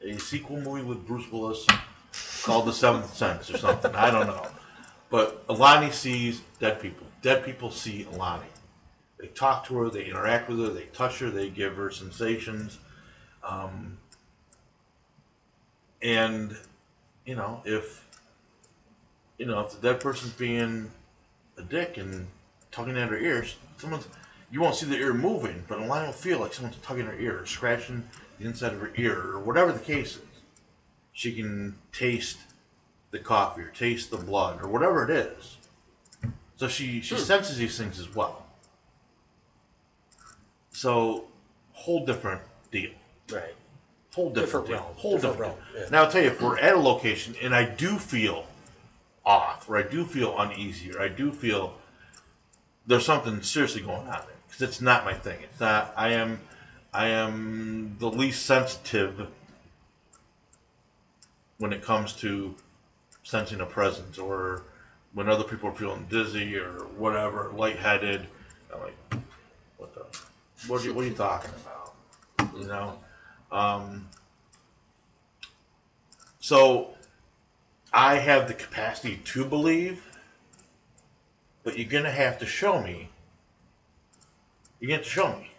a 0.03 0.19
sequel 0.19 0.61
movie 0.61 0.83
with 0.83 1.07
Bruce 1.07 1.31
Willis 1.31 1.67
called 2.43 2.67
The 2.67 2.73
Seventh 2.73 3.15
Sense 3.15 3.51
or 3.51 3.59
something. 3.59 3.95
I 3.95 4.11
don't 4.11 4.27
know. 4.27 4.47
But 5.11 5.45
Alani 5.51 5.91
sees 5.91 6.41
dead 6.59 6.81
people. 6.81 7.07
Dead 7.21 7.45
people 7.45 7.71
see 7.71 8.07
Alani. 8.15 8.47
They 9.19 9.27
talk 9.27 9.67
to 9.67 9.77
her, 9.81 9.91
they 9.91 10.07
interact 10.07 10.49
with 10.49 10.59
her, 10.61 10.71
they 10.71 10.87
touch 10.95 11.19
her, 11.19 11.29
they 11.29 11.51
give 11.51 11.77
her 11.77 11.91
sensations. 11.91 12.79
Um, 13.45 13.99
and, 16.01 16.57
you 17.27 17.35
know, 17.35 17.61
if, 17.67 18.07
you 19.41 19.47
know, 19.47 19.61
if 19.61 19.73
the 19.73 19.81
dead 19.89 20.01
person's 20.01 20.35
being 20.35 20.91
a 21.57 21.63
dick 21.63 21.97
and 21.97 22.27
tugging 22.71 22.99
at 22.99 23.09
her 23.09 23.17
ears, 23.17 23.57
someone's, 23.79 24.07
you 24.51 24.61
won't 24.61 24.75
see 24.75 24.85
the 24.85 24.97
ear 24.99 25.15
moving, 25.15 25.65
but 25.67 25.79
Alani 25.79 26.09
will 26.09 26.13
feel 26.13 26.41
like 26.41 26.53
someone's 26.53 26.77
tugging 26.83 27.07
her 27.07 27.19
ear 27.19 27.41
or 27.41 27.47
scratching 27.47 28.05
the 28.39 28.45
inside 28.45 28.75
of 28.75 28.81
her 28.81 28.93
ear 28.97 29.19
or 29.19 29.39
whatever 29.41 29.73
the 29.73 29.79
case 29.79 30.17
is. 30.17 30.23
She 31.15 31.33
can 31.33 31.75
taste 31.91 32.37
the 33.13 33.19
coffee 33.19 33.63
or 33.63 33.69
taste 33.71 34.11
the 34.11 34.19
blood 34.19 34.61
or 34.63 34.69
whatever 34.69 35.05
it 35.05 35.11
is. 35.11 35.57
So 36.57 36.69
she, 36.69 37.01
she 37.01 37.17
senses 37.17 37.57
these 37.57 37.79
things 37.79 37.99
as 37.99 38.15
well. 38.15 38.45
So, 40.71 41.25
whole 41.73 42.05
different 42.05 42.43
deal. 42.71 42.91
Right. 43.33 43.55
Whole 44.15 44.29
different, 44.29 44.67
Different 44.67 44.67
deal. 44.67 44.77
realm. 44.77 44.95
Whole 44.97 45.13
Different 45.15 45.37
different. 45.39 45.57
realm, 45.57 45.69
deal. 45.73 45.83
yeah. 45.83 45.89
Now 45.91 46.03
I'll 46.05 46.11
tell 46.11 46.23
you, 46.23 46.29
if 46.29 46.43
we're 46.43 46.59
at 46.59 46.75
a 46.75 46.79
location 46.79 47.35
and 47.43 47.55
I 47.55 47.65
do 47.65 47.97
feel 47.99 48.45
off, 49.31 49.69
or 49.69 49.79
I 49.79 49.83
do 49.83 50.05
feel 50.05 50.37
uneasy, 50.39 50.93
or 50.93 51.01
I 51.01 51.09
do 51.09 51.31
feel 51.31 51.75
there's 52.87 53.07
something 53.07 53.43
seriously 53.43 53.83
going 53.83 54.09
on 54.09 54.23
there, 54.27 54.41
because 54.47 54.63
it's 54.63 54.81
not 54.81 55.05
my 55.05 55.15
thing. 55.15 55.39
It's 55.43 55.61
not. 55.61 55.93
I 55.97 56.09
am, 56.23 56.41
I 56.93 57.07
am 57.09 57.97
the 58.01 58.11
least 58.11 58.45
sensitive 58.45 59.29
when 61.59 61.73
it 61.73 61.83
comes 61.83 62.13
to 62.15 62.55
sensing 63.23 63.61
a 63.61 63.67
presence, 63.67 64.19
or 64.19 64.65
when 65.15 65.29
other 65.29 65.45
people 65.45 65.69
are 65.71 65.75
feeling 65.75 66.07
dizzy 66.11 66.57
or 66.57 66.87
whatever, 66.99 67.53
lightheaded. 67.55 68.27
I'm 68.73 68.81
like, 68.81 69.23
what 69.77 69.95
the, 69.95 70.05
what 70.67 70.83
are 70.83 70.85
you, 70.87 70.95
what 70.95 71.05
are 71.05 71.09
you 71.09 71.15
talking 71.15 71.53
about? 71.63 72.57
You 72.59 72.67
know. 72.67 72.99
Um, 73.53 74.09
so 76.41 76.95
I 77.93 78.17
have 78.17 78.47
the 78.47 78.55
capacity 78.55 79.21
to 79.25 79.45
believe, 79.45 80.03
but 81.65 81.79
you're 81.79 81.89
gonna 81.89 82.11
have 82.11 82.39
to 82.39 82.47
show 82.47 82.81
me. 82.81 83.09
You're 84.79 84.89
gonna 84.89 84.99
have 84.99 85.05
to 85.05 85.11
show 85.11 85.37
me. 85.37 85.51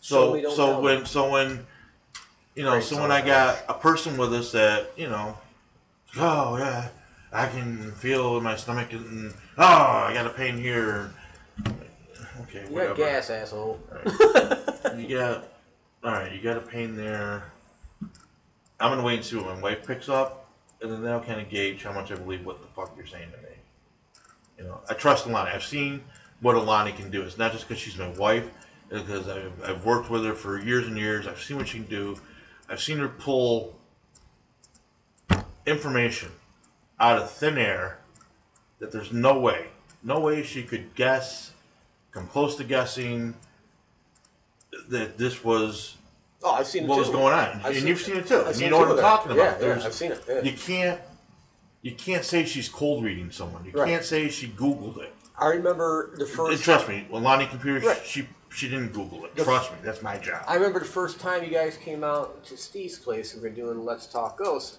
So 0.00 0.50
so 0.50 0.76
me. 0.76 0.82
when 0.82 1.06
so 1.06 1.30
when 1.30 1.66
you 2.54 2.64
know 2.64 2.72
Great 2.72 2.84
so 2.84 3.00
when 3.00 3.12
I 3.12 3.24
got 3.24 3.58
a 3.68 3.74
person 3.74 4.16
with 4.16 4.32
us 4.32 4.52
that 4.52 4.90
you 4.96 5.08
know, 5.08 5.36
oh 6.16 6.56
yeah, 6.56 6.88
I 7.32 7.46
can 7.48 7.92
feel 7.92 8.40
my 8.40 8.56
stomach 8.56 8.92
and 8.92 9.32
oh, 9.58 9.64
I 9.64 10.12
got 10.14 10.26
a 10.26 10.30
pain 10.30 10.56
here. 10.56 11.12
Okay, 12.42 12.64
You 12.68 12.76
got 12.76 12.96
gas, 12.96 13.30
asshole. 13.30 13.78
You 14.96 15.16
got 15.16 15.44
all 16.02 16.12
right. 16.12 16.32
You 16.32 16.40
got 16.40 16.56
a 16.56 16.60
pain 16.60 16.96
there. 16.96 17.51
I'm 18.82 18.90
gonna 18.90 19.04
wait 19.04 19.14
and 19.14 19.24
see 19.24 19.36
what 19.36 19.46
my 19.46 19.60
wife 19.60 19.86
picks 19.86 20.08
up, 20.08 20.50
and 20.80 20.90
then 20.90 21.04
that'll 21.04 21.20
kind 21.20 21.40
of 21.40 21.48
gauge 21.48 21.84
how 21.84 21.92
much 21.92 22.10
I 22.10 22.16
believe 22.16 22.44
what 22.44 22.60
the 22.60 22.66
fuck 22.66 22.92
you're 22.96 23.06
saying 23.06 23.30
to 23.30 23.36
me. 23.36 23.54
You 24.58 24.64
know, 24.64 24.80
I 24.90 24.94
trust 24.94 25.24
Alani. 25.26 25.52
I've 25.52 25.62
seen 25.62 26.02
what 26.40 26.56
Alani 26.56 26.90
can 26.90 27.08
do. 27.08 27.22
It's 27.22 27.38
not 27.38 27.52
just 27.52 27.68
because 27.68 27.80
she's 27.80 27.96
my 27.96 28.08
wife, 28.10 28.50
it's 28.90 29.02
because 29.02 29.28
I've, 29.28 29.52
I've 29.64 29.84
worked 29.84 30.10
with 30.10 30.24
her 30.24 30.34
for 30.34 30.60
years 30.60 30.88
and 30.88 30.98
years. 30.98 31.28
I've 31.28 31.40
seen 31.40 31.58
what 31.58 31.68
she 31.68 31.78
can 31.78 31.86
do. 31.86 32.18
I've 32.68 32.80
seen 32.80 32.98
her 32.98 33.08
pull 33.08 33.78
information 35.64 36.32
out 36.98 37.22
of 37.22 37.30
thin 37.30 37.58
air 37.58 37.98
that 38.80 38.90
there's 38.90 39.12
no 39.12 39.38
way, 39.38 39.68
no 40.02 40.18
way 40.18 40.42
she 40.42 40.64
could 40.64 40.96
guess, 40.96 41.52
come 42.10 42.26
close 42.26 42.56
to 42.56 42.64
guessing 42.64 43.34
that 44.88 45.18
this 45.18 45.44
was 45.44 45.98
Oh, 46.44 46.52
I've 46.52 46.66
seen 46.66 46.84
it 46.84 46.88
what 46.88 46.96
too. 46.96 47.00
was 47.02 47.10
going 47.10 47.32
on, 47.34 47.60
I've 47.64 47.76
and 47.76 47.86
you've 47.88 48.00
seen 48.00 48.16
it 48.16 48.26
too. 48.26 48.40
I've 48.40 48.46
And 48.48 48.56
seen 48.56 48.64
you 48.66 48.70
know 48.70 48.78
what 48.78 48.88
I'm 48.90 48.96
that. 48.96 49.02
talking 49.02 49.32
about. 49.32 49.42
Yeah, 49.44 49.52
yeah, 49.52 49.58
There's- 49.58 49.84
I've 49.84 49.94
seen 49.94 50.12
it. 50.12 50.22
Yeah. 50.28 50.42
You 50.42 50.52
can't, 50.52 51.00
you 51.82 51.92
can't 51.94 52.24
say 52.24 52.44
she's 52.44 52.68
cold 52.68 53.04
reading 53.04 53.30
someone. 53.30 53.64
You 53.64 53.72
Right. 53.72 53.88
can't 53.88 54.04
say 54.04 54.28
she 54.28 54.48
Googled 54.48 54.98
it. 55.02 55.12
I 55.38 55.46
remember 55.48 56.12
the 56.16 56.24
And 56.24 56.32
first. 56.32 56.62
trust 56.64 56.88
me, 56.88 57.06
when 57.10 57.22
Lonnie 57.22 57.46
Computer, 57.46 57.86
Right. 57.86 58.00
she 58.04 58.28
she 58.54 58.68
didn't 58.68 58.92
Google 58.92 59.24
it. 59.24 59.34
The- 59.34 59.44
Trust 59.44 59.70
me, 59.72 59.78
that's 59.82 60.02
my 60.02 60.18
job. 60.18 60.44
I 60.46 60.56
remember 60.56 60.78
the 60.78 60.84
first 60.84 61.18
time 61.18 61.42
you 61.42 61.48
guys 61.48 61.78
came 61.78 62.04
out 62.04 62.44
to 62.44 62.56
Steve's 62.58 62.98
place. 62.98 63.32
And 63.32 63.42
we 63.42 63.48
were 63.48 63.54
doing 63.54 63.82
Let's 63.82 64.06
Talk 64.06 64.36
Ghosts, 64.36 64.76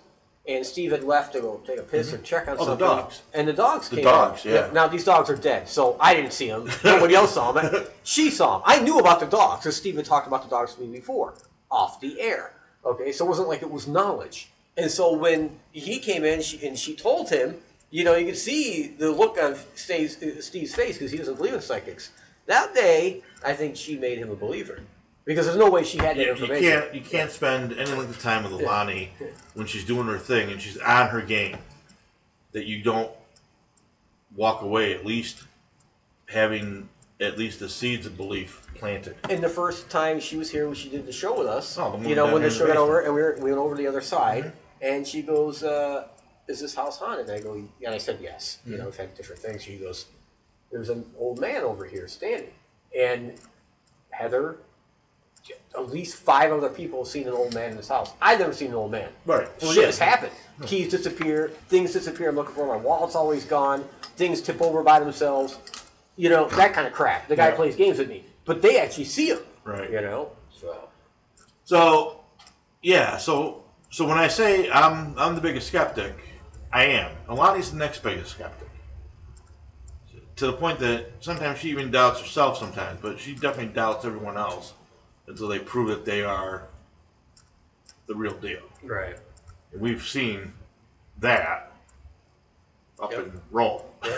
and 0.48 0.64
Steve 0.64 0.92
had 0.92 1.04
left 1.04 1.34
to 1.34 1.42
go 1.42 1.60
take 1.66 1.80
a 1.80 1.82
piss 1.82 2.10
mm-hmm. 2.12 2.18
or 2.18 2.20
check 2.20 2.48
on 2.48 2.54
Oh, 2.54 2.58
the 2.60 2.66
something. 2.66 2.86
dogs. 2.88 3.22
And 3.34 3.48
the 3.48 3.54
dogs 3.54 3.90
The 3.90 3.96
came. 3.96 4.06
dogs, 4.06 4.42
out. 4.42 4.46
yeah. 4.46 4.70
Now 4.74 4.88
these 4.88 5.04
dogs 5.04 5.28
are 5.32 5.36
dead, 5.36 5.68
so 5.68 5.98
I 6.00 6.14
didn't 6.14 6.34
see 6.34 6.50
them. 6.50 6.70
Nobody 6.84 7.16
else 7.16 7.34
saw 7.34 7.52
them. 7.52 7.88
She 8.04 8.30
saw 8.30 8.60
them. 8.60 8.62
I 8.68 8.80
knew 8.80 9.00
about 9.00 9.20
the 9.20 9.26
dogs 9.26 9.64
because 9.64 9.76
Steve 9.76 9.96
had 9.96 10.06
talked 10.06 10.28
about 10.28 10.44
the 10.44 10.50
dogs 10.50 10.76
to 10.76 10.82
me 10.82 10.88
before, 11.00 11.34
off 11.74 12.00
the 12.00 12.22
air. 12.22 12.54
Okay, 12.86 13.12
so 13.12 13.26
it 13.26 13.30
wasn't 13.30 13.48
like 13.48 13.62
it 13.62 13.72
was 13.72 13.88
knowledge. 13.88 14.50
And 14.78 14.90
so 14.90 15.14
when 15.18 15.58
he 15.72 16.00
came 16.00 16.24
in 16.24 16.42
she, 16.42 16.66
and 16.66 16.78
she 16.78 16.96
told 16.96 17.30
him, 17.30 17.56
you 17.90 18.04
know, 18.04 18.16
you 18.16 18.26
could 18.26 18.38
see 18.38 18.88
the 18.88 19.12
look 19.12 19.38
on 19.38 19.56
Steve's, 19.76 20.18
Steve's 20.46 20.76
face 20.76 20.98
because 20.98 21.12
he 21.12 21.18
doesn't 21.18 21.36
believe 21.36 21.54
in 21.54 21.62
psychics. 21.62 22.12
That 22.46 22.74
day, 22.74 23.22
I 23.46 23.54
think 23.54 23.76
she 23.76 23.98
made 23.98 24.18
him 24.18 24.30
a 24.32 24.36
believer 24.36 24.80
because 25.26 25.46
there's 25.46 25.58
no 25.58 25.70
way 25.70 25.84
she 25.84 25.98
had 25.98 26.18
that 26.18 26.22
You, 26.22 26.26
you 26.26 26.32
information. 26.32 26.64
can't 26.64 26.96
you 26.96 27.02
can't 27.02 27.32
spend 27.32 27.74
any 27.74 27.92
length 27.92 28.10
of 28.10 28.22
time 28.22 28.44
with 28.44 28.52
Alani 28.54 29.12
when 29.54 29.68
she's 29.68 29.86
doing 29.86 30.08
her 30.08 30.18
thing 30.18 30.52
and 30.52 30.62
she's 30.62 30.78
on 30.80 31.10
her 31.10 31.22
game 31.22 31.58
that 32.52 32.66
you 32.66 32.84
don't 32.84 33.12
walk 34.36 34.62
away 34.62 34.94
at 34.94 35.06
least 35.06 35.44
having 36.28 36.90
at 37.22 37.38
least 37.38 37.60
the 37.60 37.70
seeds 37.70 38.06
of 38.06 38.18
belief 38.18 38.63
planted. 38.84 39.16
And 39.30 39.42
the 39.42 39.48
first 39.48 39.90
time 39.90 40.20
she 40.20 40.36
was 40.36 40.52
here, 40.52 40.66
when 40.66 40.76
she 40.76 40.90
did 40.90 41.06
the 41.06 41.14
show 41.14 41.38
with 41.38 41.48
us, 41.48 41.78
Oh, 41.78 41.98
the 41.98 42.10
you 42.10 42.16
know, 42.16 42.34
when 42.34 42.42
the 42.42 42.50
show 42.50 42.68
got 42.68 42.76
over, 42.76 43.00
and 43.00 43.16
we, 43.16 43.22
were, 43.22 43.38
we 43.40 43.46
went 43.52 43.58
over 43.58 43.76
to 43.76 43.82
the 43.82 43.88
other 43.88 44.02
side, 44.02 44.44
mm-hmm. 44.44 44.58
and 44.82 45.08
she 45.08 45.22
goes, 45.22 45.64
uh, 45.64 46.08
"Is 46.50 46.60
this 46.60 46.76
house 46.76 47.00
haunted?" 47.00 47.30
And 47.30 47.40
I 47.40 47.42
go, 47.42 47.56
"Yeah." 47.56 47.88
And 47.88 47.96
I 47.96 47.98
said, 47.98 48.20
"Yes." 48.22 48.60
You 48.66 48.74
mm-hmm. 48.74 48.80
know, 48.80 48.86
we've 48.88 48.98
had 48.98 49.16
different 49.16 49.42
things. 49.42 49.64
She 49.64 49.78
goes, 49.78 50.08
"There's 50.70 50.90
an 50.90 51.06
old 51.18 51.40
man 51.40 51.64
over 51.64 51.86
here 51.86 52.10
standing," 52.10 52.52
and 52.98 53.36
Heather, 54.10 54.58
at 55.78 55.90
least 55.90 56.18
five 56.18 56.52
other 56.52 56.68
people 56.68 57.04
have 57.04 57.08
seen 57.08 57.26
an 57.26 57.34
old 57.34 57.54
man 57.54 57.72
in 57.72 57.78
this 57.78 57.88
house. 57.88 58.12
I've 58.22 58.40
never 58.40 58.52
seen 58.52 58.68
an 58.68 58.76
old 58.76 58.92
man. 58.92 59.10
Right. 59.26 59.48
So 59.60 59.72
Shit. 59.72 59.86
this 59.86 59.98
happened. 60.00 60.34
Mm-hmm. 60.34 60.66
Keys 60.66 60.90
disappear, 60.92 61.52
things 61.70 61.94
disappear. 61.94 62.28
I'm 62.30 62.36
looking 62.36 62.54
for 62.54 62.68
my 62.68 62.76
wallet's 62.76 63.16
always 63.16 63.46
gone. 63.46 63.86
Things 64.18 64.42
tip 64.42 64.62
over 64.62 64.84
by 64.84 65.00
themselves. 65.00 65.58
You 66.18 66.28
know 66.28 66.50
that 66.50 66.74
kind 66.74 66.86
of 66.86 66.92
crap. 66.92 67.30
The 67.30 67.38
guy 67.38 67.48
Yeah. 67.50 67.56
plays 67.56 67.76
games 67.78 67.98
with 67.98 68.10
me, 68.10 68.26
but 68.46 68.62
they 68.62 68.80
actually 68.80 69.06
see 69.06 69.28
him. 69.30 69.40
Right. 69.64 69.90
You 69.90 70.02
know. 70.02 70.32
So 70.52 70.90
So, 71.64 72.20
yeah. 72.82 73.18
So, 73.18 73.64
so 73.90 74.08
when 74.08 74.18
I 74.18 74.28
say 74.28 74.70
I'm 74.72 75.18
I'm 75.18 75.36
the 75.36 75.42
biggest 75.42 75.68
skeptic, 75.68 76.16
I 76.72 76.86
am. 76.86 77.16
Alani's 77.28 77.72
the 77.72 77.78
next 77.78 78.04
biggest 78.04 78.32
skeptic. 78.32 78.70
To 80.38 80.48
the 80.48 80.54
point 80.54 80.80
that 80.80 81.12
sometimes 81.20 81.60
she 81.60 81.70
even 81.70 81.92
doubts 81.92 82.20
herself. 82.20 82.58
Sometimes, 82.58 83.00
but 83.02 83.20
she 83.20 83.36
definitely 83.36 83.74
doubts 83.74 84.04
everyone 84.06 84.38
else 84.38 84.74
until 85.28 85.48
they 85.48 85.60
prove 85.60 85.90
that 85.90 86.06
they 86.06 86.24
are 86.24 86.68
the 88.08 88.16
real 88.16 88.34
deal. 88.34 88.62
right. 88.84 89.18
And 89.72 89.82
we've 89.82 90.04
seen 90.04 90.54
that 91.20 91.73
up 93.00 93.12
Yep. 93.12 93.20
in 93.28 93.42
Rome. 93.52 93.82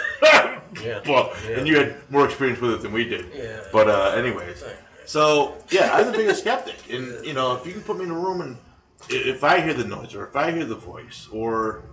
Yeah. 0.83 0.99
well, 1.07 1.31
Yeah. 1.47 1.57
and 1.59 1.67
you 1.67 1.77
had 1.77 1.95
more 2.09 2.25
experience 2.25 2.59
with 2.59 2.71
it 2.73 2.81
than 2.81 2.91
we 2.91 3.05
did. 3.07 3.27
Yeah. 3.33 3.61
But 3.71 3.87
uh, 3.87 4.13
anyways, 4.17 4.61
so 5.05 5.55
yeah, 5.69 5.91
I'm 5.93 6.07
the 6.11 6.17
biggest 6.17 6.41
skeptic, 6.41 6.75
and 6.91 7.25
you 7.25 7.33
know, 7.33 7.55
if 7.55 7.65
you 7.65 7.71
can 7.71 7.81
put 7.81 7.97
me 7.97 8.03
in 8.03 8.11
a 8.11 8.19
room 8.19 8.41
and 8.41 8.57
if 9.09 9.43
I 9.43 9.61
hear 9.61 9.73
the 9.73 9.85
noise 9.85 10.13
or 10.15 10.27
if 10.27 10.35
I 10.35 10.51
hear 10.51 10.65
the 10.65 10.75
voice 10.75 11.29
or 11.31 11.83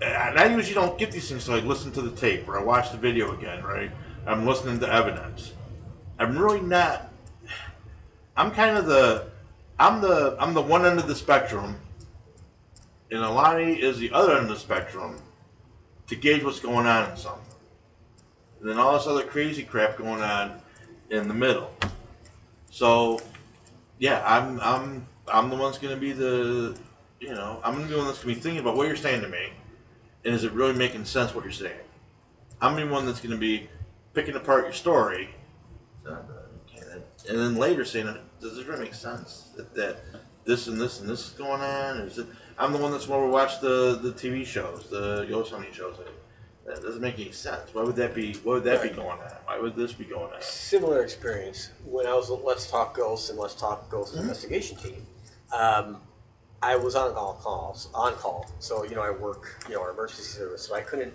and 0.00 0.38
I 0.38 0.46
usually 0.46 0.74
don't 0.74 0.96
get 0.98 1.12
these 1.12 1.28
things, 1.28 1.44
so 1.44 1.54
I 1.54 1.60
listen 1.60 1.92
to 1.92 2.00
the 2.02 2.10
tape 2.16 2.48
or 2.48 2.58
I 2.58 2.62
watch 2.62 2.90
the 2.90 2.96
video 2.96 3.32
again. 3.36 3.62
Right? 3.62 3.90
I'm 4.26 4.46
listening 4.46 4.80
to 4.80 4.90
evidence. 4.92 5.52
I'm 6.18 6.38
really 6.38 6.60
not. 6.60 7.12
I'm 8.36 8.50
kind 8.50 8.78
of 8.78 8.86
the. 8.86 9.26
I'm 9.78 10.00
the. 10.00 10.36
I'm 10.40 10.54
the 10.54 10.62
one 10.62 10.86
end 10.86 10.98
of 10.98 11.06
the 11.06 11.14
spectrum, 11.14 11.76
and 13.10 13.20
Alani 13.22 13.74
is 13.74 13.98
the 13.98 14.10
other 14.12 14.32
end 14.38 14.44
of 14.44 14.48
the 14.48 14.56
spectrum 14.58 15.18
to 16.12 16.20
gauge 16.20 16.44
what's 16.44 16.60
going 16.60 16.86
on 16.86 17.10
in 17.10 17.16
something. 17.16 17.42
And 18.60 18.68
then 18.68 18.78
all 18.78 18.92
this 18.92 19.06
other 19.06 19.24
crazy 19.24 19.62
crap 19.62 19.96
going 19.96 20.22
on 20.22 20.60
in 21.08 21.26
the 21.26 21.32
middle. 21.32 21.74
So, 22.70 23.18
yeah, 23.98 24.22
I'm 24.26 24.60
I'm 24.60 25.06
I'm 25.26 25.48
the 25.48 25.56
one 25.56 25.72
that's 25.72 25.78
gonna 25.78 25.96
be 25.96 26.12
the, 26.12 26.76
you 27.18 27.34
know, 27.34 27.60
I'm 27.64 27.74
gonna 27.74 27.86
be 27.86 27.92
the 27.92 27.98
one 27.98 28.06
that's 28.06 28.22
gonna 28.22 28.34
be 28.34 28.40
thinking 28.40 28.60
about 28.60 28.76
what 28.76 28.86
you're 28.86 28.96
saying 28.96 29.22
to 29.22 29.28
me, 29.28 29.54
and 30.26 30.34
is 30.34 30.44
it 30.44 30.52
really 30.52 30.74
making 30.74 31.06
sense 31.06 31.34
what 31.34 31.44
you're 31.44 31.52
saying? 31.52 31.80
I'm 32.60 32.76
the 32.76 32.86
one 32.92 33.06
that's 33.06 33.20
gonna 33.20 33.38
be 33.38 33.70
picking 34.12 34.36
apart 34.36 34.64
your 34.64 34.74
story, 34.74 35.34
and 37.28 37.38
then 37.38 37.56
later 37.56 37.86
saying, 37.86 38.14
does 38.38 38.56
this 38.56 38.66
really 38.66 38.84
make 38.84 38.94
sense 38.94 39.48
that, 39.56 39.74
that 39.74 39.96
this 40.44 40.66
and 40.66 40.78
this 40.78 41.00
and 41.00 41.08
this 41.08 41.28
is 41.28 41.30
going 41.30 41.62
on? 41.62 41.98
Is 42.00 42.18
it, 42.18 42.26
I'm 42.62 42.72
the 42.72 42.78
one 42.78 42.92
that's 42.92 43.08
more 43.08 43.24
We 43.24 43.32
watch 43.32 43.60
the 43.60 43.98
the 44.00 44.12
TV 44.12 44.46
shows, 44.46 44.86
the 44.88 45.26
ghost 45.28 45.50
hunting 45.50 45.72
shows. 45.72 45.96
That 46.64 46.80
doesn't 46.80 47.00
make 47.00 47.18
any 47.18 47.32
sense. 47.32 47.74
Why 47.74 47.82
would 47.82 47.96
that 47.96 48.14
be? 48.14 48.34
Why 48.44 48.54
would 48.54 48.64
that 48.64 48.84
be 48.84 48.90
going 48.90 49.18
on? 49.18 49.32
Why 49.46 49.58
would 49.58 49.74
this 49.74 49.92
be 49.92 50.04
going 50.04 50.32
on? 50.32 50.40
Similar 50.40 51.02
experience 51.02 51.70
when 51.84 52.06
I 52.06 52.14
was 52.14 52.30
at 52.30 52.44
Let's 52.44 52.70
Talk 52.70 52.96
Ghosts 52.96 53.30
and 53.30 53.38
Let's 53.38 53.56
Talk 53.56 53.90
Ghosts 53.90 54.16
investigation 54.16 54.76
team. 54.76 55.04
Um, 55.52 55.96
I 56.62 56.76
was 56.76 56.94
on 56.94 57.12
call 57.14 57.34
calls 57.34 57.88
on 57.96 58.14
call, 58.14 58.48
so 58.60 58.84
you 58.84 58.94
know 58.94 59.02
I 59.02 59.10
work 59.10 59.64
you 59.68 59.74
know 59.74 59.82
our 59.82 59.90
emergency 59.90 60.22
service, 60.22 60.62
so 60.62 60.76
I 60.76 60.82
couldn't 60.82 61.12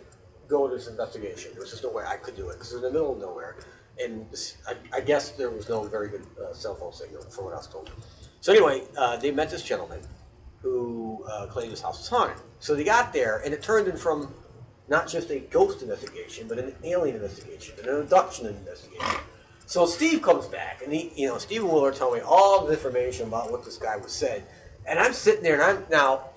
go 0.49 0.67
to 0.67 0.75
this 0.75 0.87
investigation. 0.87 1.51
There 1.53 1.61
was 1.61 1.71
just 1.71 1.81
no 1.81 1.91
way 1.91 2.03
I 2.05 2.17
could 2.17 2.35
do 2.35 2.49
it 2.49 2.55
because 2.55 2.73
it's 2.73 2.75
in 2.75 2.81
the 2.81 2.91
middle 2.91 3.13
of 3.13 3.19
nowhere, 3.19 3.55
and 4.03 4.29
this, 4.31 4.57
I, 4.67 4.73
I 4.97 4.99
guess 4.99 5.31
there 5.31 5.49
was 5.49 5.69
no 5.69 5.83
very 5.83 6.09
good 6.09 6.25
uh, 6.43 6.53
cell 6.53 6.75
phone 6.75 6.91
signal 6.91 7.21
from 7.21 7.45
what 7.45 7.53
I 7.53 7.57
was 7.57 7.67
told. 7.67 7.89
So 8.41 8.51
anyway, 8.51 8.83
uh, 8.97 9.15
they 9.15 9.31
met 9.31 9.49
this 9.49 9.63
gentleman 9.63 10.01
who 10.61 11.23
uh, 11.29 11.45
claimed 11.47 11.71
his 11.71 11.81
house 11.81 11.99
was 11.99 12.07
haunted. 12.07 12.37
So 12.59 12.75
they 12.75 12.83
got 12.83 13.13
there, 13.13 13.41
and 13.45 13.53
it 13.53 13.61
turned 13.61 13.87
in 13.87 13.97
from 13.97 14.33
not 14.87 15.07
just 15.07 15.29
a 15.29 15.39
ghost 15.39 15.81
investigation, 15.81 16.47
but 16.47 16.57
an 16.59 16.73
alien 16.83 17.15
investigation, 17.15 17.75
an 17.83 18.01
abduction 18.01 18.47
investigation. 18.47 19.05
So 19.65 19.85
Steve 19.85 20.21
comes 20.21 20.47
back, 20.47 20.81
and 20.83 20.93
he, 20.93 21.11
you 21.15 21.27
know, 21.27 21.37
Stephen 21.37 21.67
Willer 21.67 21.91
told 21.91 22.13
me 22.15 22.21
all 22.21 22.65
the 22.65 22.73
information 22.73 23.27
about 23.27 23.51
what 23.51 23.65
this 23.65 23.77
guy 23.77 23.97
was 23.97 24.11
said, 24.13 24.43
and 24.85 24.97
I'm 24.97 25.13
sitting 25.13 25.43
there, 25.43 25.53
and 25.55 25.63
I'm 25.63 25.83
now, 25.91 26.29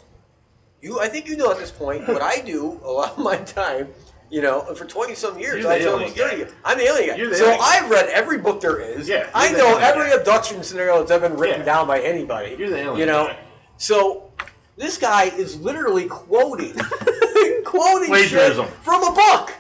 you, 0.83 0.99
I 1.01 1.09
think 1.09 1.27
you 1.29 1.37
know 1.37 1.51
at 1.53 1.59
this 1.59 1.71
point 1.71 2.09
what 2.09 2.23
I 2.23 2.41
do 2.41 2.81
a 2.85 2.91
lot 2.91 3.13
of 3.13 3.19
my 3.19 3.37
time. 3.37 3.89
You 4.33 4.43
know, 4.43 4.65
and 4.69 4.79
for 4.79 4.85
twenty 4.85 5.17
some 5.17 5.41
years, 5.41 5.67
I 5.67 5.79
was 5.79 5.87
almost 5.87 6.17
thirty. 6.17 6.37
Years. 6.37 6.53
I'm 6.65 6.79
the 6.79 6.85
alien 6.85 7.17
guy, 7.17 7.27
the 7.27 7.35
so 7.35 7.47
alien. 7.47 7.61
I've 7.61 7.91
read 7.91 8.07
every 8.11 8.39
book 8.39 8.61
there 8.61 8.79
is. 8.79 9.09
Yeah, 9.09 9.29
I 9.35 9.51
know 9.51 9.77
every 9.79 10.11
guy. 10.11 10.17
abduction 10.17 10.63
scenario 10.63 11.01
that's 11.01 11.11
ever 11.11 11.29
been 11.29 11.37
written 11.37 11.61
Yeah. 11.61 11.65
down 11.67 11.89
by 11.89 11.99
anybody. 12.01 12.55
You're 12.57 12.71
the 12.71 12.77
alien 12.79 12.97
You 12.97 13.07
know, 13.07 13.27
guy. 13.27 13.39
So 13.81 14.31
this 14.77 14.99
guy 14.99 15.25
is 15.25 15.59
literally 15.59 16.07
quoting, 16.07 16.75
quoting 17.65 18.09
Plagiarism. 18.09 18.67
from 18.83 19.03
a 19.03 19.13
book. 19.13 19.55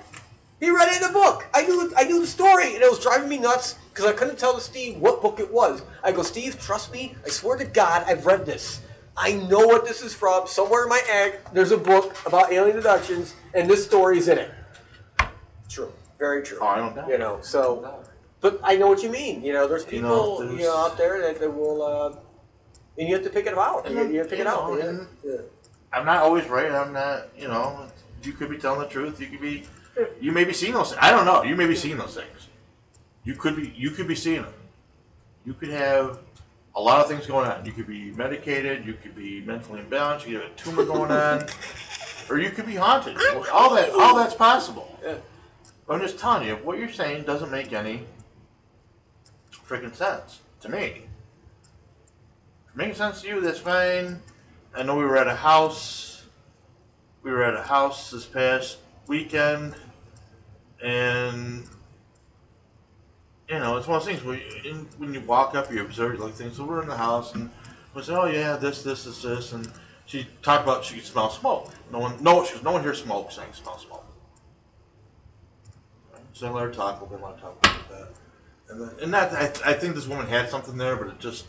He 0.60 0.68
read 0.68 0.88
it 0.90 1.02
in 1.02 1.08
a 1.08 1.12
book. 1.12 1.46
I 1.54 1.62
knew 1.62 1.90
I 1.96 2.04
knew 2.04 2.20
the 2.20 2.26
story, 2.26 2.74
and 2.74 2.82
it 2.82 2.90
was 2.90 3.00
driving 3.00 3.30
me 3.30 3.38
nuts 3.38 3.76
because 3.88 4.04
I 4.04 4.12
couldn't 4.12 4.38
tell 4.38 4.60
Steve 4.60 4.98
what 4.98 5.22
book 5.22 5.40
it 5.40 5.50
was. 5.50 5.80
I 6.04 6.12
go, 6.12 6.22
Steve, 6.22 6.60
trust 6.60 6.92
me. 6.92 7.16
I 7.24 7.30
swear 7.30 7.56
to 7.56 7.64
God, 7.64 8.04
I've 8.06 8.26
read 8.26 8.44
this. 8.44 8.82
I 9.16 9.32
know 9.32 9.66
what 9.66 9.86
this 9.86 10.02
is 10.02 10.14
from. 10.14 10.46
Somewhere 10.46 10.82
in 10.82 10.90
my 10.90 11.00
egg, 11.10 11.38
there's 11.54 11.72
a 11.72 11.78
book 11.78 12.14
about 12.26 12.52
alien 12.52 12.76
abductions, 12.76 13.34
and 13.54 13.70
this 13.70 13.84
story's 13.86 14.28
in 14.28 14.36
it. 14.36 14.50
True, 15.70 15.92
very 16.18 16.42
true. 16.42 16.58
Oh, 16.60 16.66
I 16.66 16.76
don't 16.76 16.94
doubt 16.94 17.08
You 17.08 17.16
know, 17.16 17.38
so, 17.40 18.02
but 18.40 18.60
I 18.62 18.76
know 18.76 18.88
what 18.88 19.02
you 19.02 19.08
mean. 19.08 19.42
You 19.42 19.54
know, 19.54 19.66
there's 19.66 19.84
You 19.84 19.90
people 20.02 20.40
know, 20.40 20.50
you 20.52 20.64
know, 20.64 20.76
out 20.76 20.98
there 20.98 21.22
that, 21.22 21.40
that 21.40 21.50
will, 21.50 21.82
uh, 21.82 22.16
and 22.98 23.08
you 23.08 23.14
have 23.14 23.24
to 23.24 23.30
pick 23.30 23.46
it 23.46 23.56
out. 23.56 23.88
You, 23.90 24.08
you 24.08 24.18
have 24.18 24.26
to 24.26 24.30
pick 24.30 24.40
it 24.40 24.46
You 24.46 24.48
out. 24.48 24.78
Yeah. 24.78 25.04
Yeah. 25.24 25.36
I'm 25.92 26.06
not 26.06 26.22
always 26.22 26.48
right. 26.48 26.70
I'm 26.70 26.92
not, 26.92 27.28
you 27.36 27.48
know. 27.48 27.86
you 28.22 28.32
could 28.32 28.50
be 28.50 28.58
telling 28.58 28.80
the 28.80 28.86
truth. 28.86 29.20
You 29.20 29.26
could 29.28 29.40
be, 29.40 29.64
you 30.20 30.32
may 30.32 30.44
be 30.44 30.52
seeing 30.52 30.72
those. 30.74 30.94
I 31.00 31.10
don't 31.10 31.24
know. 31.24 31.42
You 31.42 31.56
may 31.56 31.66
be 31.66 31.76
seeing 31.76 31.98
those 31.98 32.14
things. 32.14 32.48
You 33.24 33.34
could 33.34 33.56
be, 33.56 33.72
you 33.76 33.90
could 33.90 34.08
be 34.08 34.14
seeing 34.14 34.42
them. 34.42 34.52
You 35.44 35.54
could 35.54 35.70
have 35.70 36.20
a 36.74 36.80
lot 36.80 37.00
of 37.00 37.08
things 37.08 37.26
going 37.26 37.50
on. 37.50 37.64
You 37.64 37.72
could 37.72 37.86
be 37.86 38.12
medicated. 38.12 38.86
You 38.86 38.94
could 38.94 39.16
be 39.16 39.40
mentally 39.40 39.80
imbalanced. 39.80 40.26
You 40.26 40.38
could 40.38 40.42
have 40.42 40.52
a 40.52 40.54
tumor 40.54 40.84
going 40.84 41.10
on, 41.10 41.46
or 42.28 42.38
you 42.38 42.50
could 42.50 42.66
be 42.66 42.76
haunted. 42.76 43.16
All 43.52 43.74
that, 43.74 43.90
all 43.90 44.16
that's 44.16 44.34
possible. 44.34 44.98
Yeah. 45.02 45.16
I'm 45.88 46.00
just 46.00 46.18
telling 46.18 46.46
you, 46.46 46.54
what 46.56 46.78
you're 46.78 46.92
saying 46.92 47.24
doesn't 47.24 47.50
make 47.50 47.72
any 47.72 48.04
freaking 49.66 49.94
sense 49.94 50.40
to 50.60 50.68
me. 50.68 51.06
Makes 52.74 52.98
sense 52.98 53.22
to 53.22 53.28
you, 53.28 53.40
that's 53.40 53.58
fine. 53.58 54.20
I 54.74 54.82
know 54.82 54.96
we 54.96 55.04
were 55.04 55.16
at 55.16 55.26
a 55.26 55.34
house. 55.34 56.24
We 57.22 57.30
were 57.30 57.42
at 57.42 57.54
a 57.54 57.62
house 57.62 58.10
this 58.10 58.24
past 58.24 58.78
weekend, 59.06 59.74
and 60.82 61.64
you 63.48 63.58
know, 63.58 63.76
it's 63.76 63.86
one 63.86 63.98
of 63.98 64.06
those 64.06 64.20
things 64.22 64.86
when 64.98 65.12
you 65.12 65.20
walk 65.22 65.54
up, 65.54 65.72
you 65.72 65.82
observe 65.82 66.20
like 66.20 66.34
things. 66.34 66.56
So 66.56 66.64
we're 66.64 66.82
in 66.82 66.88
the 66.88 66.96
house, 66.96 67.34
and 67.34 67.50
we 67.94 68.02
say, 68.02 68.14
"Oh 68.14 68.26
yeah, 68.26 68.56
this, 68.56 68.82
this, 68.82 69.04
this, 69.04 69.22
this," 69.22 69.52
and 69.52 69.70
she 70.06 70.26
talked 70.42 70.64
about 70.64 70.84
she 70.84 70.94
could 70.96 71.04
smell 71.04 71.30
smoke. 71.30 71.70
No 71.92 71.98
one, 71.98 72.22
no, 72.22 72.44
she 72.44 72.54
goes, 72.54 72.62
no 72.62 72.72
one 72.72 72.82
here 72.82 72.94
smokes. 72.94 73.38
I 73.38 73.44
can 73.44 73.54
smell 73.54 73.78
smoke. 73.78 74.04
So 76.32 76.48
I 76.48 76.50
let 76.50 76.64
her 76.64 76.72
talk 76.72 77.00
her 77.00 77.18
talk 77.18 77.58
about 77.64 77.88
that. 77.90 78.08
And, 78.68 78.80
then, 78.80 78.90
and 79.02 79.14
that, 79.14 79.32
I, 79.32 79.70
I 79.70 79.74
think 79.74 79.94
this 79.94 80.08
woman 80.08 80.26
had 80.26 80.48
something 80.48 80.76
there, 80.76 80.96
but 80.96 81.08
it 81.08 81.18
just, 81.18 81.46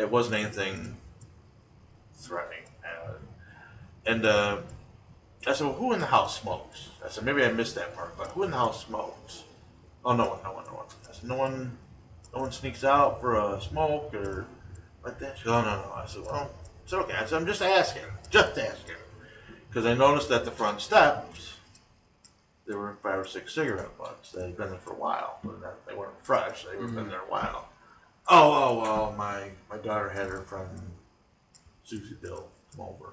it 0.00 0.10
wasn't 0.10 0.34
anything 0.34 0.96
threatening. 2.14 2.64
Uh, 2.84 3.12
and 4.06 4.24
uh, 4.24 4.58
I 5.46 5.52
said, 5.52 5.66
well, 5.66 5.76
who 5.76 5.92
in 5.92 6.00
the 6.00 6.06
house 6.06 6.40
smokes? 6.40 6.88
I 7.04 7.08
said, 7.08 7.24
maybe 7.24 7.44
I 7.44 7.52
missed 7.52 7.74
that 7.74 7.94
part, 7.94 8.16
but 8.16 8.28
who 8.28 8.42
in 8.42 8.50
the 8.50 8.56
house 8.56 8.86
smokes? 8.86 9.44
Oh, 10.04 10.16
no 10.16 10.30
one, 10.30 10.38
no 10.42 10.52
one, 10.52 10.64
no 10.64 10.72
one. 10.72 10.86
I 11.08 11.12
said, 11.12 11.28
no 11.28 11.36
one, 11.36 11.76
no 12.34 12.40
one 12.40 12.52
sneaks 12.52 12.84
out 12.84 13.20
for 13.20 13.38
a 13.38 13.60
smoke 13.60 14.14
or 14.14 14.46
like 15.04 15.18
that. 15.18 15.38
She 15.38 15.44
goes, 15.44 15.54
oh, 15.54 15.62
no, 15.62 15.76
no. 15.76 15.92
I 15.94 16.06
said, 16.06 16.22
well, 16.24 16.50
it's 16.82 16.92
okay. 16.92 17.14
I 17.14 17.26
said, 17.26 17.40
I'm 17.40 17.46
just 17.46 17.62
asking, 17.62 18.04
just 18.30 18.58
asking. 18.58 18.96
Because 19.68 19.86
I 19.86 19.94
noticed 19.94 20.30
at 20.30 20.44
the 20.44 20.50
front 20.50 20.80
steps, 20.80 21.54
there 22.66 22.78
were 22.78 22.96
five 23.02 23.18
or 23.18 23.26
six 23.26 23.54
cigarette 23.54 23.96
butts 23.98 24.32
that 24.32 24.42
had 24.42 24.56
been 24.56 24.70
there 24.70 24.78
for 24.78 24.92
a 24.92 24.96
while. 24.96 25.38
But 25.44 25.86
they 25.86 25.94
weren't 25.94 26.22
fresh. 26.22 26.64
They 26.64 26.80
had 26.80 26.94
been 26.94 27.08
there 27.08 27.20
a 27.20 27.30
while. 27.30 27.69
Oh, 28.28 28.52
oh, 28.52 28.80
well, 28.80 29.14
my, 29.16 29.50
my 29.68 29.78
daughter 29.78 30.08
had 30.08 30.28
her 30.28 30.40
from 30.42 30.68
Susie 31.84 32.16
Bill 32.20 32.48
come 32.76 32.86
over. 32.86 33.12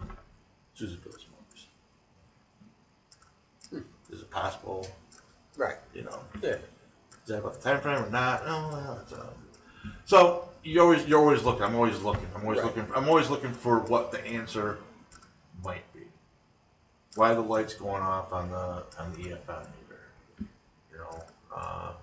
Susie 0.76 1.00
Bill 1.04 1.14
smokes. 1.14 1.68
Is 4.12 4.22
it 4.22 4.30
possible, 4.30 4.88
Right. 5.58 5.78
you 5.94 6.04
know, 6.04 6.20
Yeah. 6.42 6.52
is 6.52 6.60
that 7.28 7.40
about 7.40 7.56
the 7.56 7.62
time 7.62 7.82
frame 7.82 8.04
or 8.04 8.10
not? 8.10 8.46
No, 8.46 8.70
no, 8.70 9.00
it's, 9.02 9.14
um, 9.14 9.48
so 10.06 10.50
you 10.64 10.82
always 10.82 11.06
you're 11.08 11.20
always 11.20 11.44
looking. 11.44 11.64
I'm 11.64 11.76
always 11.76 12.00
looking. 12.02 12.28
I'm 12.36 12.44
always 12.44 12.60
Right. 12.60 12.66
looking. 12.76 12.96
I'm 12.96 13.10
always 13.10 13.30
looking 13.30 13.54
for 13.54 13.80
what 13.80 14.12
the 14.12 14.24
answer 14.26 14.78
might 15.64 15.92
be. 15.94 16.08
Why 17.16 17.34
the 17.34 17.42
lights 17.42 17.74
going 17.74 18.02
off 18.04 18.32
on 18.32 18.50
the 18.52 18.86
on 19.00 19.12
the 19.14 19.18
EMF 19.30 19.68
meter? 19.82 20.00
You 20.92 20.98
know, 21.00 21.24
uh, 21.54 21.94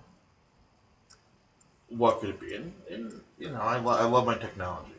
what 1.89 2.19
could 2.19 2.29
it 2.29 2.39
be? 2.39 2.55
And, 2.55 2.73
and 2.89 3.21
you 3.37 3.49
know, 3.49 3.61
I, 3.61 3.77
lo- 3.77 3.97
I 3.97 4.05
love 4.05 4.25
my 4.25 4.37
technology. 4.37 4.91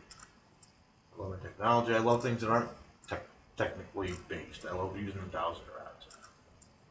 I 1.16 1.22
love 1.22 1.30
my 1.30 1.42
technology. 1.42 1.94
I 1.94 1.98
love 1.98 2.22
things 2.22 2.40
that 2.42 2.50
aren't 2.50 2.68
tech 3.08 3.22
technically 3.56 4.14
based. 4.28 4.66
I 4.66 4.74
love 4.74 4.96
using 4.96 5.20
the 5.20 5.32
dowsing 5.32 5.64
rods. 5.78 6.06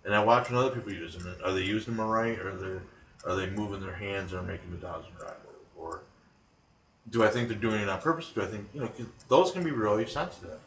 And 0.03 0.13
I 0.13 0.23
watch 0.23 0.49
when 0.49 0.57
other 0.57 0.69
people 0.69 0.91
use 0.91 1.15
them. 1.15 1.27
Are 1.43 1.51
they 1.51 1.61
using 1.61 1.95
them 1.95 2.05
right, 2.05 2.37
or 2.39 2.49
are 2.49 2.55
they 2.55 2.79
are 3.25 3.35
they 3.35 3.49
moving 3.49 3.81
their 3.81 3.95
hands 3.95 4.33
or 4.33 4.41
making 4.43 4.71
the 4.71 4.77
dowsing 4.77 5.13
rod 5.19 5.35
move? 5.43 5.55
Or 5.75 6.01
do 7.09 7.23
I 7.23 7.29
think 7.29 7.49
they're 7.49 7.57
doing 7.57 7.81
it 7.81 7.89
on 7.89 7.99
purpose? 8.01 8.31
Do 8.33 8.41
I 8.41 8.45
think 8.45 8.67
you 8.73 8.81
know 8.81 8.89
those 9.27 9.51
can 9.51 9.63
be 9.63 9.71
really 9.71 10.05
sensitive? 10.05 10.59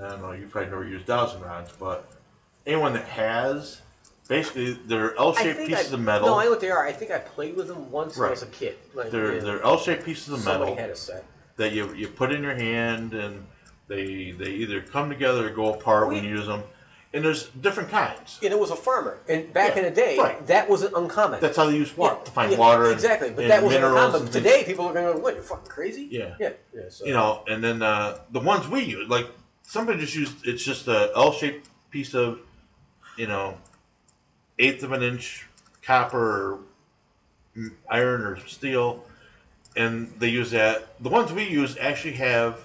I 0.00 0.08
don't 0.08 0.22
know. 0.22 0.32
You 0.32 0.46
probably 0.46 0.70
never 0.70 0.84
used 0.86 1.06
dowsing 1.06 1.40
rods, 1.40 1.70
but 1.78 2.06
anyone 2.66 2.92
that 2.94 3.04
has, 3.04 3.80
basically, 4.30 4.72
they're 4.86 5.14
L-shaped 5.18 5.66
pieces 5.66 5.92
I, 5.92 5.96
of 5.96 6.00
metal. 6.00 6.28
No, 6.28 6.38
I 6.38 6.44
know 6.44 6.50
what 6.50 6.60
they 6.60 6.70
are. 6.70 6.86
I 6.86 6.92
think 6.92 7.10
I 7.10 7.18
played 7.18 7.56
with 7.56 7.66
them 7.66 7.90
once 7.90 8.16
when 8.16 8.28
I 8.28 8.30
was 8.30 8.42
a 8.42 8.46
kid. 8.46 8.76
Like, 8.94 9.10
they're 9.10 9.34
yeah, 9.34 9.40
they're 9.40 9.62
L-shaped 9.62 10.04
pieces 10.04 10.28
of 10.30 10.40
somebody 10.40 10.70
metal 10.70 10.76
had 10.76 10.90
a 10.90 10.96
set. 10.96 11.26
that 11.56 11.72
you 11.72 11.92
you 11.94 12.08
put 12.08 12.32
in 12.32 12.42
your 12.42 12.54
hand, 12.54 13.12
and 13.12 13.44
they 13.88 14.30
they 14.30 14.52
either 14.52 14.80
come 14.80 15.10
together 15.10 15.48
or 15.48 15.50
go 15.50 15.74
apart 15.74 16.08
when 16.08 16.24
you 16.24 16.30
use 16.30 16.46
them. 16.46 16.62
And 17.12 17.24
there's 17.24 17.48
different 17.48 17.88
kinds. 17.88 18.38
And 18.40 18.52
it 18.52 18.58
was 18.60 18.70
a 18.70 18.76
farmer. 18.76 19.18
And 19.28 19.52
back 19.52 19.74
Yeah, 19.74 19.82
in 19.82 19.84
the 19.86 19.90
day, 19.90 20.16
right. 20.16 20.46
that 20.46 20.70
wasn't 20.70 20.94
uncommon. 20.94 21.40
That's 21.40 21.56
how 21.56 21.66
they 21.66 21.74
use 21.74 21.96
water 21.96 22.14
Yeah, 22.18 22.24
to 22.24 22.30
find 22.30 22.52
yeah, 22.52 22.58
water. 22.58 22.84
and- 22.84 22.92
Exactly, 22.92 23.30
but 23.30 23.42
and 23.42 23.50
that 23.50 23.64
wasn't 23.64 23.82
minerals 23.82 24.04
uncommon. 24.04 24.22
and 24.22 24.32
things. 24.32 24.44
Today, 24.44 24.62
people 24.64 24.86
are 24.86 24.92
going 24.92 25.06
to 25.08 25.14
go, 25.14 25.18
what, 25.18 25.34
you're 25.34 25.42
fucking 25.42 25.66
crazy? 25.68 26.06
Yeah. 26.08 26.36
Yeah. 26.38 26.50
yeah 26.72 26.82
so. 26.88 27.04
you 27.06 27.12
know, 27.12 27.42
and 27.48 27.64
then 27.64 27.82
uh, 27.82 28.18
the 28.30 28.38
ones 28.38 28.68
we 28.68 28.82
use, 28.82 29.08
like 29.08 29.26
somebody 29.62 29.98
just 29.98 30.14
used, 30.14 30.46
it's 30.46 30.62
just 30.62 30.86
a 30.86 31.10
L-shaped 31.16 31.68
piece 31.90 32.14
of, 32.14 32.38
you 33.16 33.26
know, 33.26 33.58
eighth 34.60 34.82
of 34.82 34.92
an 34.92 35.02
inch 35.02 35.46
copper, 35.82 36.52
or 36.52 36.60
iron 37.88 38.22
or 38.22 38.38
steel, 38.46 39.04
and 39.76 40.12
they 40.18 40.28
use 40.28 40.50
that. 40.52 41.02
The 41.02 41.08
ones 41.08 41.32
we 41.32 41.48
use 41.48 41.76
actually 41.80 42.14
have 42.14 42.64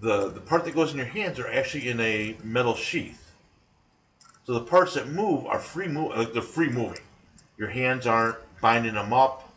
the 0.00 0.28
the 0.28 0.40
part 0.40 0.64
that 0.64 0.74
goes 0.74 0.92
in 0.92 0.98
your 0.98 1.06
hands 1.06 1.38
are 1.38 1.48
actually 1.48 1.88
in 1.88 1.98
a 2.00 2.36
metal 2.44 2.74
sheath. 2.74 3.32
So 4.44 4.54
the 4.54 4.60
parts 4.60 4.94
that 4.94 5.08
move 5.08 5.46
are 5.46 5.58
free 5.58 5.88
move, 5.88 6.16
like 6.16 6.32
they're 6.32 6.42
free 6.42 6.68
moving. 6.68 7.00
Your 7.58 7.68
hands 7.68 8.06
aren't 8.06 8.36
binding 8.60 8.94
them 8.94 9.12
up. 9.12 9.52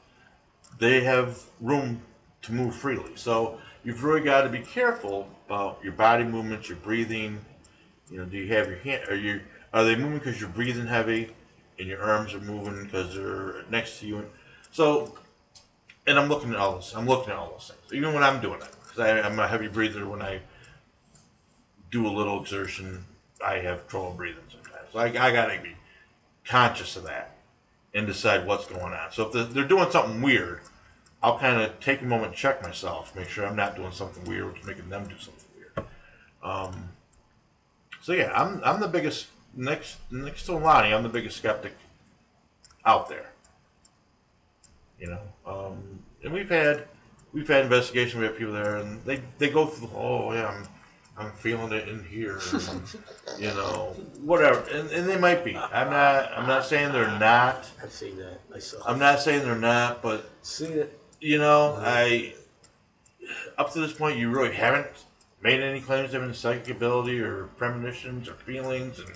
They 0.80 1.02
have 1.02 1.44
room 1.60 2.02
to 2.44 2.54
move 2.54 2.74
freely. 2.74 3.12
So 3.16 3.60
you've 3.84 4.04
really 4.04 4.22
got 4.22 4.44
to 4.44 4.50
be 4.50 4.60
careful 4.60 5.28
about 5.46 5.80
your 5.84 5.94
body 5.94 6.24
movements, 6.24 6.70
your 6.70 6.78
breathing. 6.78 7.40
You 8.10 8.18
know, 8.18 8.26
do 8.26 8.38
you 8.38 8.48
have 8.54 8.68
your 8.68 8.78
hand? 8.78 9.04
Are 9.10 9.16
you 9.16 9.42
are 9.74 9.84
they 9.84 9.96
moving 9.96 10.18
because 10.18 10.40
you're 10.40 10.50
breathing 10.50 10.88
heavy, 10.88 11.30
and 11.80 11.88
your 11.88 12.02
arms 12.02 12.34
are 12.34 12.42
moving 12.42 12.84
because 12.84 13.16
they're 13.16 13.64
next 13.70 14.00
to 14.00 14.08
you? 14.08 14.18
And 14.18 14.28
So, 14.72 15.18
and 16.06 16.20
I'm 16.20 16.30
looking 16.30 16.52
at 16.52 16.58
all 16.58 16.76
this. 16.76 16.94
I'm 16.96 17.08
looking 17.08 17.32
at 17.32 17.38
all 17.38 17.52
those 17.52 17.72
things, 17.72 17.94
even 17.94 18.14
when 18.14 18.24
I'm 18.24 18.42
doing 18.42 18.62
it, 18.62 18.70
because 18.84 19.26
I'm 19.26 19.40
a 19.40 19.48
heavy 19.48 19.68
breather. 19.68 20.08
When 20.08 20.22
I 20.22 20.42
do 21.90 22.08
a 22.08 22.10
little 22.10 22.42
exertion, 22.42 23.06
I 23.46 23.56
have 23.60 23.88
trouble 23.88 24.12
breathing 24.12 24.44
sometimes. 24.52 24.88
So 24.92 25.00
I, 25.00 25.06
I 25.06 25.32
got 25.32 25.48
to 25.48 25.60
be 25.62 25.76
conscious 26.46 26.96
of 26.96 27.04
that 27.04 27.38
and 27.94 28.06
decide 28.06 28.46
what's 28.46 28.66
going 28.66 28.94
on. 28.94 29.12
So 29.12 29.32
if 29.34 29.54
they're, 29.54 29.64
doing 29.64 29.90
something 29.92 30.22
weird, 30.22 30.62
I'll 31.24 31.40
kind 31.40 31.62
of 31.62 31.80
take 31.80 32.02
a 32.02 32.06
moment 32.06 32.34
check 32.36 32.62
myself, 32.62 33.16
make 33.16 33.30
sure 33.30 33.46
I'm 33.46 33.56
not 33.56 33.76
doing 33.76 33.92
something 33.92 34.24
weird, 34.26 34.48
which 34.48 34.62
is 34.62 34.68
making 34.68 34.90
them 34.90 35.08
do 35.08 35.18
something 35.18 35.50
weird. 35.56 35.88
Um, 36.44 36.90
so 38.02 38.14
yeah, 38.14 38.32
I'm 38.34 38.62
I'm 38.64 38.80
the 38.80 38.88
biggest 38.88 39.28
next 39.60 39.98
next 40.10 40.46
to 40.46 40.54
Lonnie. 40.54 40.94
I'm 40.94 41.04
the 41.04 41.10
biggest 41.10 41.38
skeptic 41.38 41.74
out 42.86 43.10
there. 43.10 43.32
You 45.00 45.08
know, 45.08 45.22
um, 45.46 46.00
and 46.24 46.34
we've 46.34 46.50
had 46.50 46.86
we've 47.34 47.48
had 47.48 47.64
investigation. 47.64 48.20
We 48.20 48.26
have 48.26 48.38
people 48.38 48.54
there, 48.54 48.78
and 48.78 49.04
they 49.04 49.22
they 49.38 49.50
go 49.50 49.66
through. 49.66 49.88
the 49.88 49.96
Oh 49.96 50.34
yeah, 50.34 50.48
I'm 50.48 50.68
I'm 51.18 51.32
feeling 51.34 51.74
it 51.74 51.88
in 51.88 52.04
here. 52.06 52.40
and, 52.54 52.82
you 53.40 53.48
know, 53.50 53.96
whatever, 54.22 54.62
and, 54.72 54.90
and 54.92 55.08
they 55.08 55.18
might 55.18 55.44
be. 55.44 55.56
I'm 55.56 55.90
not 55.90 56.32
I'm 56.34 56.48
not 56.48 56.66
saying 56.66 56.92
they're 56.94 57.20
not. 57.20 57.70
I've 57.84 57.92
seen 57.92 58.18
that 58.18 58.50
myself. 58.50 58.84
I'm 58.88 59.00
not 59.00 59.20
saying 59.20 59.44
they're 59.44 59.56
not, 59.56 60.02
but 60.02 60.30
see 60.42 60.66
it. 60.66 61.00
you 61.20 61.38
know, 61.38 61.78
I 61.80 62.34
up 63.58 63.72
to 63.74 63.80
this 63.80 63.94
point 63.94 64.18
you 64.18 64.30
really 64.30 64.54
haven't 64.54 64.88
made 65.42 65.62
any 65.62 65.80
claims 65.80 66.14
of 66.14 66.24
any 66.24 66.34
psychic 66.34 66.76
ability 66.76 67.20
or 67.20 67.46
premonitions 67.58 68.28
or 68.28 68.34
feelings, 68.34 69.00
and 69.00 69.10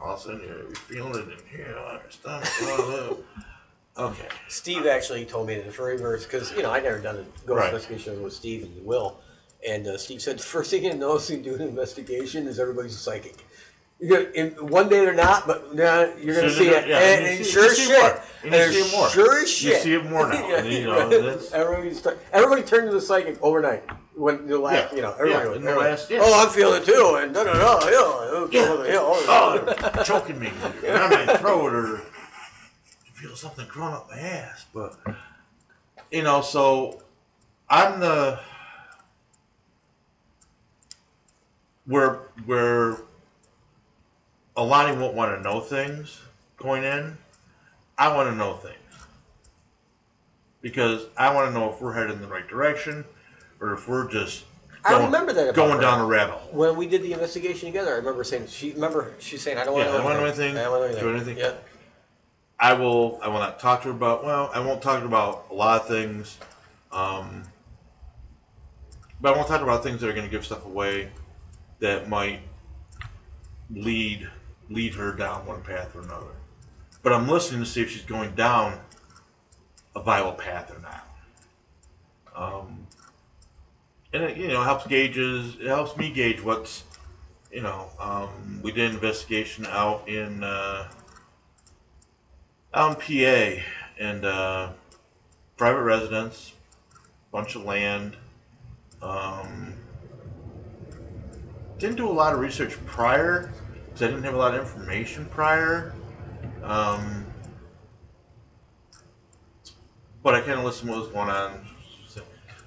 all 0.00 0.14
of 0.14 0.20
a 0.20 0.22
sudden 0.22 0.40
you're, 0.46 0.58
you're 0.58 0.74
feeling 0.74 1.28
it 1.30 1.38
in 1.40 1.46
here 1.58 1.76
on 1.78 2.00
your 2.00 2.10
stomach. 2.10 3.18
okay, 3.96 4.28
Steve 4.48 4.86
actually 4.86 5.24
told 5.24 5.46
me 5.46 5.54
in 5.58 5.64
the 5.66 5.72
very 5.72 5.98
first 5.98 6.30
because 6.30 6.52
you 6.52 6.62
know 6.62 6.70
I 6.70 6.80
never 6.80 6.98
done 6.98 7.16
a 7.16 7.22
ghost 7.46 7.48
Right. 7.58 7.66
investigation 7.74 8.22
with 8.22 8.32
Steve 8.32 8.64
and 8.64 8.84
Will, 8.84 9.20
and 9.66 9.86
uh, 9.86 9.96
Steve 9.98 10.20
said 10.22 10.38
the 10.38 10.42
first 10.42 10.70
thing 10.70 10.84
you 10.84 10.94
know 10.94 11.16
if 11.16 11.30
you 11.30 11.38
do 11.38 11.54
an 11.54 11.62
investigation 11.62 12.46
is 12.46 12.58
everybody's 12.60 12.94
a 12.94 12.98
psychic. 12.98 13.45
You're 13.98 14.24
gonna, 14.24 14.50
one 14.64 14.88
day 14.90 15.00
they're 15.06 15.14
not, 15.14 15.46
but 15.46 15.74
now 15.74 16.00
you're 16.20 16.34
gonna 16.36 16.50
see 16.50 16.68
it, 16.68 16.86
yeah, 16.86 16.98
and, 16.98 17.22
you 17.24 17.36
and 17.38 17.46
sure 17.46 17.64
as 17.70 17.78
shit. 17.78 18.20
And 18.44 18.52
you 18.54 18.72
see 18.72 18.88
it 18.88 18.92
more. 18.92 19.08
Sure 19.08 19.38
as 19.38 19.62
You 19.62 19.70
shit. 19.72 19.82
see 19.82 19.94
it 19.94 20.04
more 20.04 20.28
now, 20.28 20.46
Yeah, 20.48 20.62
you 20.64 20.84
know, 20.84 21.08
everybody 21.54 21.94
start, 21.94 22.20
everybody 22.30 22.62
turned 22.62 22.88
to 22.90 22.94
the 22.94 23.00
psychic 23.00 23.38
overnight 23.42 23.84
when 24.14 24.46
the 24.46 24.58
last, 24.58 24.90
Yeah, 24.92 24.96
you 24.96 25.02
know, 25.02 25.12
everybody 25.18 25.48
was, 25.48 25.56
everybody, 25.58 25.78
last- 25.90 26.10
yeah. 26.10 26.18
oh, 26.20 26.42
I'm 26.44 26.50
feeling 26.52 26.82
it 26.82 26.84
too, 26.86 27.18
and 27.22 27.32
da 27.32 27.44
da 27.44 27.54
da, 27.54 27.88
yeah, 27.88 28.48
Yeah. 28.50 28.84
yeah, 28.84 28.98
oh, 29.00 29.64
they're 29.94 30.04
choking 30.04 30.38
me 30.40 30.52
around 30.86 31.10
my 31.26 31.36
throat, 31.38 31.72
or 31.72 32.00
feel 33.14 33.34
something 33.34 33.66
crawling 33.66 33.94
up 33.94 34.10
my 34.10 34.18
ass. 34.18 34.66
But 34.74 34.94
you 36.10 36.22
know, 36.22 36.42
so 36.42 37.00
I'm 37.70 37.98
the 38.00 38.40
where 41.86 42.14
where 42.44 42.98
Alani 44.56 44.98
won't 44.98 45.14
want 45.14 45.36
to 45.36 45.42
know 45.42 45.60
things 45.60 46.20
going 46.56 46.84
in. 46.84 47.16
I 47.98 48.14
want 48.14 48.30
to 48.30 48.34
know 48.34 48.54
things 48.54 48.76
because 50.60 51.06
I 51.16 51.32
want 51.34 51.48
to 51.52 51.58
know 51.58 51.70
if 51.72 51.80
we're 51.80 51.92
headed 51.92 52.12
in 52.12 52.20
the 52.20 52.28
right 52.28 52.46
direction 52.46 53.04
or 53.60 53.72
if 53.74 53.88
we're 53.88 54.10
just 54.10 54.44
I 54.84 54.90
going, 54.90 55.06
remember 55.06 55.32
that 55.32 55.54
going 55.54 55.76
her. 55.76 55.80
down 55.80 56.00
a 56.00 56.04
rabbit 56.06 56.34
hole. 56.34 56.52
When 56.58 56.76
we 56.76 56.86
did 56.86 57.02
the 57.02 57.12
investigation 57.12 57.66
together, 57.68 57.92
I 57.92 57.96
remember 57.96 58.24
saying 58.24 58.46
she 58.48 58.72
remember 58.72 59.14
she 59.18 59.36
saying 59.36 59.58
I 59.58 59.64
don't 59.64 59.74
want 59.74 59.86
Yeah, 59.86 59.92
to 59.92 59.98
I 59.98 60.02
know 60.02 60.24
anything. 60.24 60.56
anything, 60.56 60.58
I 60.58 60.62
don't 60.64 60.80
want 60.80 60.92
to 60.92 61.00
do 61.00 61.06
know 61.06 61.14
anything. 61.16 61.38
Yeah. 61.38 61.52
I 62.58 62.72
will. 62.72 63.18
I 63.22 63.28
will 63.28 63.38
not 63.40 63.58
talk 63.60 63.82
to 63.82 63.88
her 63.88 63.94
about. 63.94 64.24
Well, 64.24 64.50
I 64.54 64.60
won't 64.60 64.80
talk 64.80 65.02
about 65.04 65.46
a 65.50 65.54
lot 65.54 65.82
of 65.82 65.88
things. 65.88 66.38
Um, 66.90 67.42
but 69.20 69.32
I 69.34 69.36
won't 69.36 69.48
talk 69.48 69.60
about 69.60 69.82
things 69.82 70.00
that 70.00 70.08
are 70.08 70.14
going 70.14 70.24
to 70.24 70.30
give 70.30 70.44
stuff 70.46 70.64
away 70.64 71.10
that 71.80 72.08
might 72.08 72.40
lead 73.70 74.28
lead 74.70 74.94
her 74.94 75.12
down 75.12 75.46
one 75.46 75.62
path 75.62 75.94
or 75.94 76.02
another. 76.02 76.26
But 77.02 77.12
I'm 77.12 77.28
listening 77.28 77.60
to 77.60 77.66
see 77.66 77.82
if 77.82 77.90
she's 77.90 78.02
going 78.02 78.34
down 78.34 78.80
a 79.94 80.02
viable 80.02 80.32
path 80.32 80.72
or 80.74 80.80
not. 80.80 81.06
Um, 82.34 82.86
and 84.12 84.24
it, 84.24 84.36
you 84.36 84.48
know, 84.48 84.62
helps 84.62 84.86
gauges. 84.86 85.56
It 85.60 85.66
helps 85.66 85.96
me 85.96 86.10
gauge 86.10 86.42
what's, 86.42 86.84
you 87.52 87.62
know. 87.62 87.88
Um, 87.98 88.60
we 88.62 88.72
did 88.72 88.90
an 88.90 88.94
investigation 88.94 89.66
out 89.66 90.08
in. 90.08 90.42
Uh, 90.42 90.88
out 92.76 93.10
in 93.10 93.56
PA 93.56 93.62
and 93.98 94.24
uh, 94.24 94.68
private 95.56 95.82
residence, 95.82 96.52
bunch 97.32 97.56
of 97.56 97.64
land. 97.64 98.16
Um, 99.00 99.74
didn't 101.78 101.96
do 101.96 102.08
a 102.08 102.12
lot 102.12 102.34
of 102.34 102.40
research 102.40 102.76
prior 102.84 103.50
because 103.96 104.08
I 104.08 104.10
didn't 104.10 104.24
have 104.24 104.34
a 104.34 104.36
lot 104.36 104.54
of 104.54 104.60
information 104.60 105.24
prior. 105.26 105.94
Um, 106.62 107.24
but 110.22 110.34
I 110.34 110.40
kind 110.40 110.58
of 110.58 110.64
listened 110.64 110.90
to 110.90 110.96
what 110.98 111.04
was 111.04 111.12
going 111.12 111.30
on. 111.30 111.66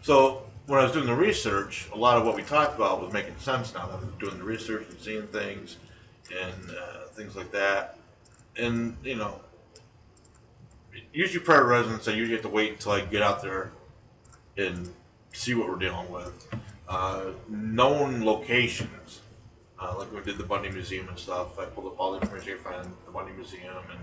So 0.02 0.44
when 0.66 0.80
I 0.80 0.84
was 0.84 0.92
doing 0.92 1.06
the 1.06 1.14
research, 1.14 1.88
a 1.94 1.98
lot 1.98 2.18
of 2.18 2.26
what 2.26 2.36
we 2.36 2.42
talked 2.42 2.76
about 2.76 3.00
was 3.00 3.14
making 3.14 3.38
sense 3.38 3.76
now 3.76 3.88
I'm 3.94 4.12
doing 4.18 4.40
the 4.40 4.44
research 4.44 4.88
and 4.90 5.00
seeing 5.00 5.28
things 5.28 5.78
and 6.36 6.72
uh, 6.72 7.06
things 7.12 7.36
like 7.36 7.52
that. 7.52 8.00
And 8.56 8.98
you 9.04 9.16
know, 9.16 9.40
usually 11.14 11.44
private 11.46 11.66
residents, 11.66 12.08
I 12.08 12.14
usually 12.14 12.38
have 12.38 12.44
to 12.44 12.50
wait 12.50 12.72
until 12.72 12.94
I 12.94 13.02
get 13.02 13.22
out 13.22 13.44
there 13.44 13.72
and 14.58 14.90
see 15.32 15.54
what 15.54 15.70
we're 15.70 15.76
dealing 15.76 16.10
with. 16.10 16.48
Uh, 16.88 17.26
known 17.48 18.24
locations, 18.26 19.19
uh, 19.82 19.96
like 19.98 20.12
we 20.14 20.22
did 20.22 20.38
the 20.38 20.44
Bundy 20.44 20.70
Museum 20.70 21.08
and 21.08 21.18
stuff, 21.18 21.58
I 21.58 21.66
pulled 21.66 21.88
up 21.88 22.00
all 22.00 22.14
the 22.14 22.22
information 22.22 22.58
I 22.66 22.82
the 22.82 23.12
Bundy 23.12 23.32
Museum, 23.34 23.78
and 23.92 24.00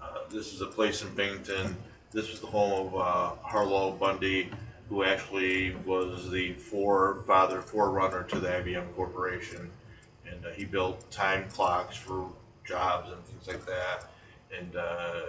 uh, 0.00 0.18
this 0.30 0.52
is 0.52 0.60
a 0.60 0.66
place 0.66 1.02
in 1.02 1.14
Binghamton. 1.14 1.76
This 2.12 2.30
was 2.30 2.40
the 2.40 2.46
home 2.46 2.86
of 2.86 2.94
uh, 2.94 3.34
Harlow 3.42 3.92
Bundy, 3.92 4.50
who 4.88 5.04
actually 5.04 5.74
was 5.84 6.30
the 6.30 6.54
forefather, 6.54 7.60
forerunner 7.60 8.22
to 8.24 8.38
the 8.38 8.48
IBM 8.48 8.94
Corporation, 8.94 9.70
and 10.26 10.46
uh, 10.46 10.50
he 10.50 10.64
built 10.64 11.10
time 11.10 11.48
clocks 11.50 11.96
for 11.96 12.30
jobs 12.64 13.10
and 13.10 13.22
things 13.24 13.46
like 13.46 13.66
that. 13.66 14.10
And 14.56 14.76
uh, 14.76 15.20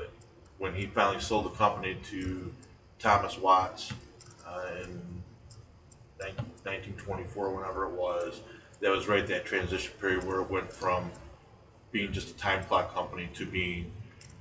when 0.57 0.73
he 0.73 0.85
finally 0.85 1.19
sold 1.19 1.45
the 1.45 1.57
company 1.57 1.97
to 2.11 2.53
Thomas 2.99 3.37
Watson 3.37 3.97
uh, 4.47 4.61
in 4.83 5.01
1924, 6.17 7.49
whenever 7.49 7.85
it 7.85 7.91
was, 7.91 8.41
that 8.81 8.91
was 8.91 9.07
right 9.07 9.25
that 9.27 9.45
transition 9.45 9.93
period 9.99 10.23
where 10.23 10.41
it 10.41 10.49
went 10.49 10.71
from 10.71 11.11
being 11.91 12.11
just 12.11 12.29
a 12.29 12.37
time 12.37 12.63
clock 12.65 12.93
company 12.93 13.29
to 13.33 13.45
being 13.45 13.91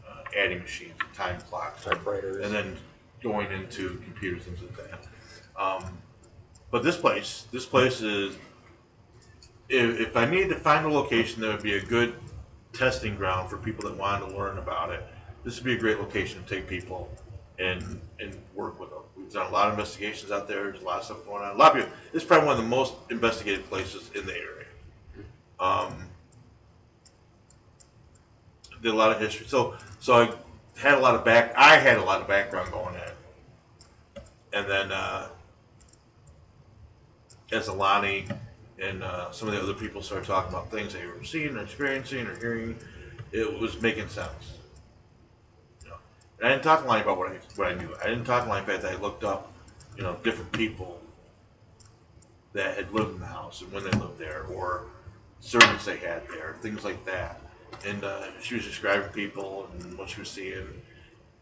uh, 0.09 0.23
adding 0.37 0.61
machines, 0.61 0.95
time 1.15 1.41
clocks, 1.43 1.85
Typewriters. 1.85 2.45
and 2.45 2.55
then 2.55 2.77
going 3.23 3.51
into 3.53 4.01
computers 4.05 4.47
and 4.47 4.59
things 4.59 4.71
like 4.79 4.91
that. 4.91 5.61
Um, 5.61 5.99
but 6.71 6.83
this 6.83 6.97
place, 6.97 7.47
this 7.53 7.65
place 7.65 8.01
is. 8.01 8.37
If, 9.69 9.99
if 9.99 10.17
I 10.17 10.27
needed 10.27 10.51
to 10.51 10.57
find 10.57 10.85
a 10.85 10.91
location 10.91 11.41
that 11.41 11.49
would 11.53 11.63
be 11.63 11.77
a 11.77 11.83
good 11.83 12.15
testing 12.75 13.17
ground 13.17 13.49
for 13.49 13.57
people 13.57 13.89
that 13.89 13.97
wanted 13.97 14.29
to 14.29 14.37
learn 14.37 14.59
about 14.59 14.91
it, 14.91 15.03
this 15.43 15.57
would 15.57 15.65
be 15.65 15.75
a 15.75 15.79
great 15.79 15.99
location 15.99 16.43
to 16.43 16.49
take 16.55 16.67
people 16.69 17.09
and 17.59 18.01
and 18.21 18.37
work 18.55 18.79
with 18.81 18.91
them. 18.91 18.94
Done 19.33 19.47
a 19.47 19.51
lot 19.51 19.69
of 19.69 19.75
investigations 19.75 20.31
out 20.31 20.47
there. 20.47 20.71
There's 20.71 20.83
a 20.83 20.85
lot 20.85 21.01
of 21.01 21.05
stuff 21.05 21.25
going 21.25 21.43
on. 21.43 21.55
A 21.55 21.59
lot 21.59 21.73
of 21.73 21.83
people. 21.83 21.99
It's 22.13 22.25
probably 22.25 22.47
one 22.47 22.57
of 22.57 22.63
the 22.63 22.69
most 22.69 22.95
investigated 23.11 23.69
places 23.69 24.11
in 24.15 24.27
the 24.27 24.33
area. 24.33 24.67
Um, 25.59 26.09
did 28.85 28.93
a 28.93 28.97
lot 28.97 29.11
of 29.11 29.19
history. 29.19 29.47
So 29.47 29.75
so 29.99 30.15
I 30.15 30.35
had 30.79 30.95
a 30.95 31.01
lot 31.01 31.15
of 31.15 31.25
back. 31.25 31.55
I 31.57 31.77
had 31.77 31.97
a 31.97 32.05
lot 32.05 32.21
of 32.21 32.29
background 32.29 32.71
going 32.71 32.95
in, 32.95 34.23
and 34.53 34.71
then 34.71 34.93
uh, 34.93 35.29
as 37.51 37.69
Alani 37.69 38.27
and 38.81 39.03
uh, 39.03 39.31
some 39.31 39.49
of 39.49 39.55
the 39.55 39.61
other 39.61 39.75
people 39.75 40.03
started 40.03 40.27
talking 40.27 40.51
about 40.51 40.71
things 40.71 40.93
they 40.93 41.07
were 41.07 41.25
seeing 41.25 41.57
or 41.57 41.63
experiencing 41.63 42.27
or 42.27 42.39
hearing, 42.39 42.77
it 43.33 43.59
was 43.59 43.81
making 43.81 44.09
sense. 44.09 44.54
And 46.39 46.49
I 46.49 46.51
didn't 46.51 46.65
talk 46.65 46.85
Alani 46.85 47.03
about 47.03 47.19
what 47.19 47.31
I 47.33 47.39
what 47.57 47.73
I 47.73 47.75
knew. 47.75 47.95
I 48.03 48.09
didn't 48.09 48.25
talk 48.25 48.47
Alani 48.47 48.65
about 48.65 48.83
that. 48.83 48.93
I 48.93 48.97
looked 48.97 49.25
up, 49.25 49.53
you 49.97 50.03
know, 50.03 50.17
different 50.25 50.53
people 50.53 51.01
that 52.53 52.77
had 52.77 52.93
lived 52.93 53.15
in 53.15 53.21
the 53.21 53.27
house 53.27 53.63
and 53.63 53.73
when 53.73 53.85
they 53.85 53.91
lived 53.91 54.19
there, 54.19 54.45
or 54.53 54.87
servants 55.41 55.85
they 55.85 55.97
had 55.97 56.27
there, 56.29 56.57
things 56.63 56.85
like 56.85 57.05
that. 57.05 57.41
And 57.87 58.05
uh, 58.05 58.27
she 58.41 58.55
was 58.55 58.65
describing 58.65 59.09
people 59.11 59.69
and 59.81 59.99
what 59.99 60.09
she 60.09 60.21
was 60.21 60.31
seeing, 60.31 60.69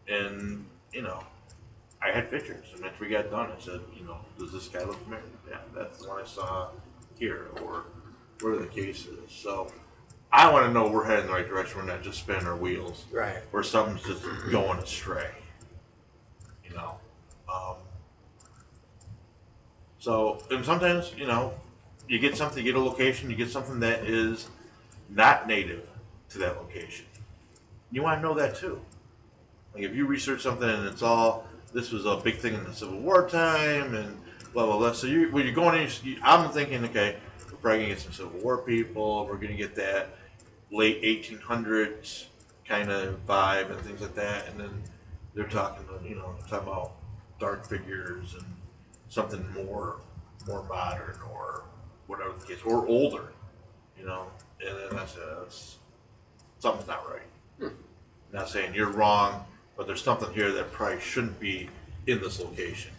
and 0.07 0.65
you 0.91 1.01
know, 1.01 1.23
I 2.01 2.11
had 2.11 2.29
pictures. 2.29 2.65
And 2.75 2.85
after 2.85 3.05
we 3.05 3.09
got 3.09 3.29
done, 3.29 3.51
I 3.55 3.59
said, 3.59 3.79
you 3.97 4.05
know, 4.05 4.17
does 4.37 4.51
this 4.51 4.67
guy 4.67 4.83
look 4.83 5.01
familiar? 5.03 5.23
Yeah, 5.49 5.57
that's 5.75 5.99
the 5.99 6.09
one 6.09 6.21
I 6.21 6.25
saw 6.25 6.69
here, 7.17 7.47
or 7.61 7.85
whatever 8.41 8.63
the 8.63 8.67
case 8.67 9.05
is. 9.05 9.31
So 9.31 9.71
I 10.35 10.51
want 10.51 10.65
to 10.65 10.71
know 10.73 10.89
we're 10.89 11.05
heading 11.05 11.25
in 11.25 11.27
the 11.27 11.33
right 11.33 11.47
direction. 11.47 11.77
We're 11.77 11.85
not 11.85 12.01
just 12.01 12.17
spinning 12.19 12.47
our 12.47 12.55
wheels, 12.55 13.05
Right. 13.11 13.37
or 13.53 13.61
something's 13.61 14.01
just 14.01 14.23
going 14.51 14.79
astray. 14.79 15.29
You 16.65 16.71
know. 16.75 16.97
Um, 17.47 17.75
so, 19.99 20.43
and 20.49 20.65
sometimes, 20.65 21.13
you 21.15 21.27
know, 21.27 21.53
you 22.07 22.17
get 22.17 22.35
something, 22.35 22.65
you 22.65 22.71
get 22.73 22.79
a 22.79 22.83
location, 22.83 23.29
you 23.29 23.35
get 23.35 23.49
something 23.51 23.79
that 23.81 24.05
is 24.05 24.47
not 25.09 25.47
native 25.47 25.87
to 26.29 26.39
that 26.39 26.57
location. 26.57 27.05
You 27.91 28.01
want 28.01 28.19
to 28.19 28.27
know 28.27 28.33
that 28.33 28.55
too. 28.55 28.81
Like 29.75 29.83
if 29.83 29.95
you 29.95 30.07
research 30.07 30.41
something 30.41 30.67
and 30.67 30.87
it's 30.87 31.03
all, 31.03 31.47
this 31.73 31.91
was 31.91 32.05
a 32.07 32.17
big 32.17 32.37
thing 32.37 32.55
in 32.55 32.63
the 32.63 32.73
Civil 32.73 32.99
War 32.99 33.29
time 33.29 33.93
and 33.93 34.17
blah, 34.51 34.65
blah, 34.65 34.77
blah. 34.79 34.93
So 34.93 35.05
you, 35.05 35.31
when 35.31 35.45
you're 35.45 35.53
going 35.55 35.79
in, 35.79 36.17
I'm 36.23 36.49
thinking, 36.51 36.83
okay, 36.85 37.17
we're 37.51 37.57
probably 37.57 37.77
going 37.85 37.89
to 37.89 37.95
get 37.95 37.99
some 38.01 38.13
Civil 38.13 38.39
War 38.41 38.57
people. 38.59 39.25
We're 39.27 39.35
going 39.35 39.51
to 39.51 39.57
get 39.57 39.75
that 39.75 40.09
late 40.73 41.01
1800s 41.03 42.25
kind 42.67 42.89
of 42.89 43.25
vibe 43.27 43.69
and 43.69 43.79
things 43.81 44.01
like 44.01 44.15
that. 44.15 44.49
And 44.49 44.59
then 44.59 44.83
they're 45.33 45.47
talking, 45.47 45.85
you 46.03 46.15
know, 46.15 46.35
talking 46.49 46.67
about 46.67 46.93
dark 47.39 47.65
figures 47.65 48.33
and 48.33 48.45
something 49.07 49.45
more 49.53 49.97
more 50.47 50.63
modern 50.63 51.15
or 51.31 51.63
whatever 52.07 52.33
the 52.37 52.45
case, 52.45 52.59
or 52.65 52.85
older, 52.87 53.31
you 53.97 54.05
know. 54.05 54.27
And 54.65 54.77
then 54.77 54.89
that's, 54.91 55.15
that's 55.15 55.77
something's 56.59 56.87
not 56.87 57.09
right. 57.09 57.21
Hmm. 57.59 57.75
Not 58.31 58.49
saying 58.49 58.73
you're 58.73 58.89
wrong, 58.89 59.45
but 59.77 59.87
there's 59.87 60.03
something 60.03 60.31
here 60.33 60.51
that 60.51 60.71
probably 60.71 60.99
shouldn't 60.99 61.39
be 61.39 61.69
in 62.07 62.19
this 62.19 62.39
location. 62.39 62.91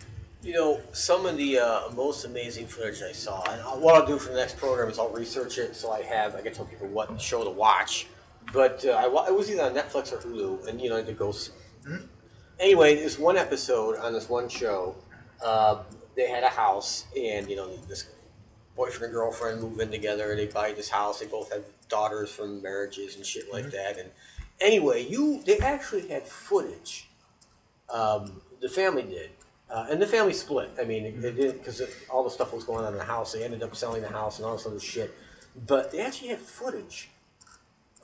You 0.44 0.52
know, 0.52 0.80
some 0.92 1.24
of 1.24 1.38
the 1.38 1.58
uh, 1.58 1.88
most 1.96 2.26
amazing 2.26 2.66
footage 2.66 3.00
I 3.02 3.12
saw, 3.12 3.42
and 3.50 3.62
uh, 3.62 3.70
what 3.70 3.94
I'll 3.94 4.06
do 4.06 4.18
for 4.18 4.28
the 4.30 4.36
next 4.36 4.58
program 4.58 4.90
is 4.90 4.98
I'll 4.98 5.08
research 5.08 5.56
it 5.56 5.74
so 5.74 5.90
I 5.90 6.02
have, 6.02 6.34
I 6.34 6.42
can 6.42 6.52
tell 6.52 6.66
people 6.66 6.86
what 6.88 7.18
show 7.18 7.42
to 7.44 7.48
watch. 7.48 8.08
But 8.52 8.84
uh, 8.84 8.90
I, 8.90 9.08
wa- 9.08 9.24
it 9.24 9.34
was 9.34 9.50
either 9.50 9.62
on 9.62 9.72
Netflix 9.74 10.12
or 10.12 10.18
Hulu, 10.18 10.68
and 10.68 10.82
you 10.82 10.90
know, 10.90 10.96
it 10.96 11.18
goes. 11.18 11.50
Anyway, 12.60 12.96
this 12.96 13.18
one 13.18 13.38
episode 13.38 13.96
on 13.96 14.12
this 14.12 14.28
one 14.28 14.50
show, 14.50 14.94
uh, 15.42 15.82
they 16.14 16.28
had 16.28 16.44
a 16.44 16.50
house, 16.50 17.06
and 17.18 17.48
you 17.48 17.56
know, 17.56 17.74
this 17.88 18.08
boyfriend 18.76 19.04
and 19.04 19.14
girlfriend 19.14 19.62
move 19.62 19.80
in 19.80 19.90
together. 19.90 20.36
They 20.36 20.46
buy 20.48 20.72
this 20.72 20.90
house. 20.90 21.20
They 21.20 21.26
both 21.26 21.50
have 21.54 21.64
daughters 21.88 22.30
from 22.30 22.60
marriages 22.60 23.16
and 23.16 23.24
shit 23.24 23.50
like 23.50 23.70
that. 23.70 23.98
And 23.98 24.10
anyway, 24.60 25.06
you 25.08 25.42
they 25.46 25.56
actually 25.58 26.06
had 26.08 26.28
footage. 26.28 27.08
Um, 27.88 28.42
the 28.60 28.68
family 28.68 29.04
did, 29.04 29.30
uh, 29.74 29.86
and 29.90 30.00
the 30.00 30.06
family 30.06 30.32
split. 30.32 30.70
I 30.80 30.84
mean, 30.84 31.04
it, 31.04 31.24
it 31.24 31.36
did 31.36 31.58
because 31.58 31.82
all 32.08 32.22
the 32.22 32.30
stuff 32.30 32.52
was 32.54 32.62
going 32.62 32.84
on 32.84 32.92
in 32.92 32.98
the 32.98 33.04
house. 33.04 33.32
They 33.32 33.42
ended 33.42 33.64
up 33.64 33.74
selling 33.74 34.02
the 34.02 34.08
house 34.08 34.38
and 34.38 34.46
all 34.46 34.56
this 34.56 34.66
other 34.66 34.78
shit. 34.78 35.12
But 35.66 35.90
they 35.90 35.98
actually 36.00 36.28
had 36.28 36.38
footage 36.38 37.10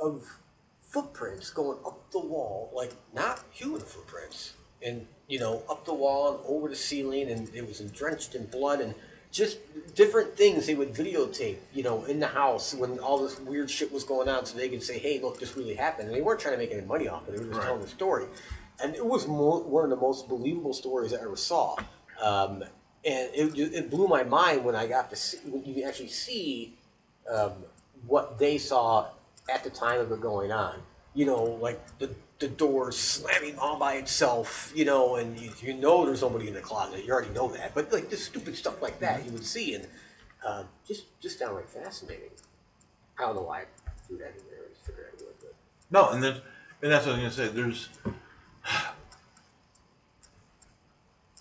of 0.00 0.38
footprints 0.82 1.50
going 1.50 1.78
up 1.86 2.10
the 2.10 2.18
wall, 2.18 2.72
like 2.74 2.92
not 3.14 3.44
human 3.52 3.80
footprints, 3.82 4.54
and 4.82 5.06
you 5.28 5.38
know, 5.38 5.62
up 5.70 5.84
the 5.84 5.94
wall 5.94 6.34
and 6.34 6.44
over 6.44 6.68
the 6.68 6.74
ceiling, 6.74 7.30
and 7.30 7.48
it 7.54 7.64
was 7.64 7.78
drenched 7.78 8.34
in 8.34 8.46
blood. 8.46 8.80
And 8.80 8.94
just 9.30 9.58
different 9.94 10.36
things 10.36 10.66
they 10.66 10.74
would 10.74 10.92
videotape, 10.92 11.58
you 11.72 11.84
know, 11.84 12.04
in 12.06 12.18
the 12.18 12.26
house 12.26 12.74
when 12.74 12.98
all 12.98 13.18
this 13.18 13.38
weird 13.38 13.70
shit 13.70 13.92
was 13.92 14.02
going 14.02 14.28
on, 14.28 14.44
so 14.44 14.56
they 14.56 14.68
could 14.68 14.82
say, 14.82 14.98
"Hey, 14.98 15.20
look, 15.20 15.38
this 15.38 15.56
really 15.56 15.74
happened." 15.74 16.08
And 16.08 16.16
they 16.16 16.20
weren't 16.20 16.40
trying 16.40 16.54
to 16.54 16.58
make 16.58 16.72
any 16.72 16.82
money 16.84 17.06
off 17.06 17.28
it; 17.28 17.32
they 17.32 17.38
were 17.38 17.44
just 17.44 17.58
Right. 17.58 17.66
telling 17.66 17.82
the 17.82 17.88
story. 17.88 18.26
And 18.82 18.94
it 18.94 19.04
was 19.04 19.26
mo- 19.26 19.60
one 19.60 19.84
of 19.84 19.90
the 19.90 19.96
most 19.96 20.28
believable 20.28 20.72
stories 20.72 21.12
I 21.12 21.20
ever 21.22 21.36
saw. 21.36 21.76
Um, 22.22 22.62
and 23.04 23.30
it, 23.34 23.56
it 23.56 23.90
blew 23.90 24.06
my 24.06 24.22
mind 24.24 24.64
when 24.64 24.74
I 24.74 24.86
got 24.86 25.10
to 25.10 25.16
see, 25.16 25.38
when 25.46 25.64
you 25.64 25.84
actually 25.84 26.08
see 26.08 26.78
um, 27.30 27.52
what 28.06 28.38
they 28.38 28.58
saw 28.58 29.08
at 29.52 29.64
the 29.64 29.70
time 29.70 30.00
of 30.00 30.12
it 30.12 30.20
going 30.20 30.52
on. 30.52 30.82
You 31.14 31.26
know, 31.26 31.42
like 31.42 31.80
the 31.98 32.14
the 32.38 32.48
door 32.48 32.92
slamming 32.92 33.58
all 33.58 33.78
by 33.78 33.94
itself. 33.94 34.72
You 34.74 34.84
know, 34.84 35.16
and 35.16 35.38
you, 35.38 35.50
you 35.60 35.74
know 35.74 36.06
there's 36.06 36.20
somebody 36.20 36.48
in 36.48 36.54
the 36.54 36.60
closet. 36.60 37.04
You 37.04 37.12
already 37.12 37.34
know 37.34 37.48
that. 37.48 37.74
But 37.74 37.92
like 37.92 38.10
this 38.10 38.24
stupid 38.24 38.56
stuff 38.56 38.80
like 38.80 39.00
that, 39.00 39.24
you 39.24 39.32
would 39.32 39.44
see, 39.44 39.74
and 39.74 39.86
uh, 40.46 40.64
just 40.86 41.06
just 41.20 41.40
downright 41.40 41.68
fascinating. 41.68 42.30
I 43.18 43.22
don't 43.22 43.34
know 43.34 43.42
why 43.42 43.62
I 43.62 43.90
threw 44.06 44.18
that 44.18 44.34
in 44.38 44.44
there. 44.50 44.60
I 44.70 44.86
figured 44.86 45.06
I 45.12 45.24
would. 45.24 45.34
But. 45.40 45.54
No, 45.90 46.10
and 46.10 46.22
then 46.22 46.40
and 46.82 46.92
that's 46.92 47.06
what 47.06 47.18
I 47.18 47.24
was 47.24 47.36
gonna 47.36 47.48
say. 47.48 47.54
There's, 47.54 47.88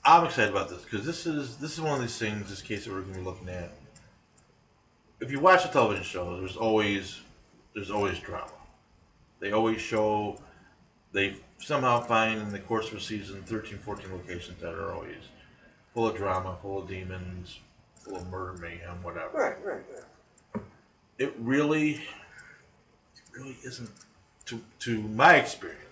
I'm 0.05 0.25
excited 0.25 0.51
about 0.51 0.69
this 0.69 0.83
because 0.83 1.05
this 1.05 1.25
is 1.27 1.57
this 1.57 1.73
is 1.73 1.81
one 1.81 1.93
of 1.95 2.01
these 2.01 2.17
things. 2.17 2.49
This 2.49 2.61
case 2.61 2.85
that 2.85 2.93
we're 2.93 3.01
gonna 3.01 3.19
be 3.19 3.21
looking 3.21 3.49
at. 3.49 3.71
If 5.19 5.31
you 5.31 5.39
watch 5.39 5.65
a 5.65 5.67
television 5.67 6.03
show, 6.03 6.39
there's 6.39 6.55
always 6.57 7.21
there's 7.75 7.91
always 7.91 8.19
drama. 8.19 8.51
They 9.39 9.51
always 9.51 9.81
show 9.81 10.39
they 11.11 11.35
somehow 11.59 12.01
find 12.01 12.41
in 12.41 12.49
the 12.51 12.59
course 12.59 12.89
of 12.91 12.97
a 12.97 13.01
season 13.01 13.43
13, 13.43 13.79
14 13.79 14.11
locations 14.11 14.59
that 14.61 14.73
are 14.73 14.93
always 14.93 15.17
full 15.93 16.07
of 16.07 16.15
drama, 16.15 16.57
full 16.61 16.79
of 16.81 16.87
demons, 16.87 17.59
full 17.95 18.17
of 18.17 18.27
murder, 18.29 18.59
mayhem, 18.61 19.01
whatever 19.03 19.37
Right, 19.37 19.65
right, 19.65 19.81
right. 20.55 20.63
it 21.17 21.33
really 21.39 21.91
it 21.91 23.23
really 23.33 23.57
isn't 23.63 23.89
to 24.45 24.61
to 24.79 25.01
my 25.01 25.35
experience 25.35 25.88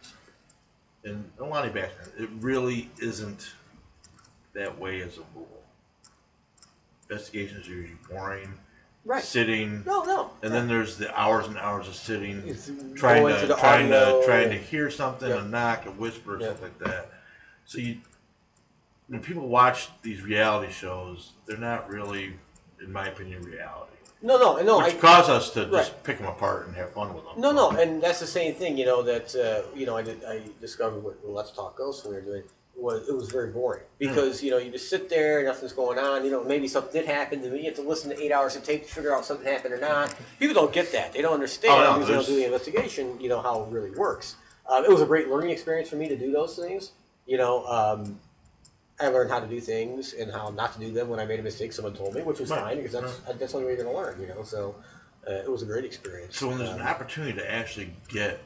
and 1.07 1.31
Alani 1.39 1.69
background, 1.69 2.11
it 2.17 2.29
really 2.39 2.89
isn't 3.01 3.51
that 4.53 4.77
way 4.77 5.01
as 5.01 5.17
a 5.17 5.21
rule. 5.35 5.63
Investigations 7.09 7.67
are 7.67 7.71
usually 7.71 7.97
boring, 8.09 8.53
Right. 9.05 9.23
sitting, 9.23 9.83
No, 9.85 10.03
no. 10.03 10.31
and 10.41 10.53
then 10.53 10.67
there's 10.67 10.97
the 10.97 11.17
hours 11.17 11.47
and 11.47 11.57
hours 11.57 11.87
of 11.87 11.95
sitting, 11.95 12.43
It's 12.45 12.69
trying 12.95 13.21
going 13.23 13.35
to 13.35 13.41
to 13.41 13.47
the 13.47 13.55
trying 13.55 13.85
audio. 13.93 14.19
to 14.19 14.25
trying 14.25 14.49
to 14.49 14.57
hear 14.57 14.89
something, 14.91 15.29
Yeah. 15.29 15.41
a 15.41 15.45
knock, 15.45 15.85
a 15.85 15.91
whisper, 15.91 16.35
or 16.35 16.41
Yeah. 16.41 16.47
something 16.47 16.63
like 16.65 16.79
that. 16.79 17.09
So 17.65 17.77
you, 17.77 18.01
when 19.07 19.21
people 19.21 19.47
watch 19.47 19.89
these 20.01 20.21
reality 20.21 20.71
shows, 20.73 21.33
they're 21.45 21.57
not 21.57 21.89
really, 21.89 22.37
in 22.81 22.91
my 22.91 23.07
opinion, 23.07 23.41
reality. 23.43 23.93
No, 24.21 24.37
no, 24.37 24.61
no. 24.63 24.77
Which 24.79 24.95
I, 24.95 24.97
cause 24.97 25.29
us 25.29 25.51
to 25.51 25.65
just 25.65 25.91
Right. 25.91 26.03
pick 26.03 26.17
them 26.17 26.27
apart 26.27 26.67
and 26.67 26.75
have 26.75 26.91
fun 26.93 27.13
with 27.13 27.23
them. 27.25 27.33
No, 27.39 27.51
no, 27.51 27.69
and 27.71 28.01
that's 28.01 28.19
the 28.19 28.27
same 28.27 28.55
thing. 28.55 28.77
You 28.77 28.85
know 28.85 29.03
that 29.03 29.35
uh, 29.35 29.69
you 29.75 29.85
know 29.85 29.95
I 29.95 30.01
did. 30.01 30.23
I 30.25 30.41
discovered 30.59 31.03
what 31.03 31.17
Let's 31.23 31.51
Talk 31.51 31.77
Ghosts 31.77 32.03
when 32.03 32.15
we 32.15 32.19
were 32.21 32.25
doing 32.25 32.43
was 32.75 33.07
it 33.09 33.15
was 33.15 33.29
very 33.31 33.51
boring 33.51 33.81
because 33.97 34.43
you 34.43 34.51
know 34.51 34.57
you 34.57 34.71
just 34.71 34.89
sit 34.89 35.09
there, 35.09 35.43
nothing's 35.43 35.73
going 35.73 35.97
on. 35.99 36.23
You 36.25 36.31
know 36.31 36.43
maybe 36.43 36.67
something 36.67 36.93
did 36.93 37.05
happen, 37.07 37.41
then 37.41 37.55
you 37.55 37.63
have 37.65 37.75
to 37.75 37.81
listen 37.81 38.09
to 38.11 38.19
eight 38.21 38.31
hours 38.31 38.55
of 38.55 38.63
tape 38.63 38.87
to 38.87 38.93
figure 38.93 39.15
out 39.15 39.25
something 39.25 39.45
happened 39.45 39.73
or 39.73 39.79
not. 39.79 40.15
People 40.39 40.53
don't 40.55 40.73
get 40.73 40.91
that. 40.91 41.13
They 41.13 41.21
don't 41.21 41.33
understand 41.33 41.73
Oh, 41.73 41.83
no, 41.83 41.93
because 41.93 42.07
they 42.07 42.13
don't 42.13 42.23
there's- 42.23 42.27
do 42.27 42.35
the 42.35 42.45
investigation. 42.45 43.19
You 43.19 43.29
know 43.29 43.41
how 43.41 43.63
it 43.63 43.69
really 43.69 43.91
works. 43.91 44.35
Um, 44.67 44.83
it 44.83 44.89
was 44.91 45.01
a 45.01 45.05
great 45.05 45.27
learning 45.29 45.51
experience 45.51 45.89
for 45.89 45.95
me 45.95 46.07
to 46.09 46.15
do 46.17 46.31
those 46.31 46.55
things. 46.55 46.91
You 47.25 47.37
know, 47.37 47.65
um, 47.67 48.19
I 48.99 49.09
learned 49.09 49.29
how 49.29 49.39
to 49.39 49.47
do 49.47 49.59
things 49.61 50.13
and 50.13 50.31
how 50.31 50.49
not 50.49 50.73
to 50.73 50.79
do 50.79 50.91
them 50.91 51.09
when 51.09 51.19
I 51.19 51.25
made 51.25 51.39
a 51.39 51.43
mistake. 51.43 51.71
Someone 51.71 51.93
told 51.93 52.15
me, 52.15 52.21
which 52.23 52.39
was 52.39 52.49
Right. 52.49 52.61
fine 52.61 52.77
because 52.77 52.93
that's 52.93 53.17
that's 53.39 53.51
the 53.51 53.57
only 53.59 53.67
way 53.67 53.75
you're 53.75 53.83
going 53.83 53.95
to 53.95 54.01
learn. 54.01 54.19
You 54.19 54.27
know, 54.27 54.43
so 54.43 54.75
uh, 55.27 55.33
it 55.33 55.51
was 55.51 55.61
a 55.61 55.65
great 55.65 55.85
experience. 55.85 56.37
So 56.37 56.47
when 56.47 56.57
there's 56.57 56.71
an 56.71 56.81
Um, 56.81 56.87
opportunity 56.87 57.33
to 57.33 57.51
actually 57.51 57.93
get, 58.07 58.39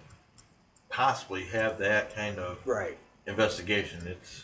possibly 0.89 1.45
have 1.45 1.77
that 1.77 2.13
kind 2.13 2.37
of 2.37 2.57
right. 2.65 2.97
investigation, 3.25 4.05
it's 4.07 4.43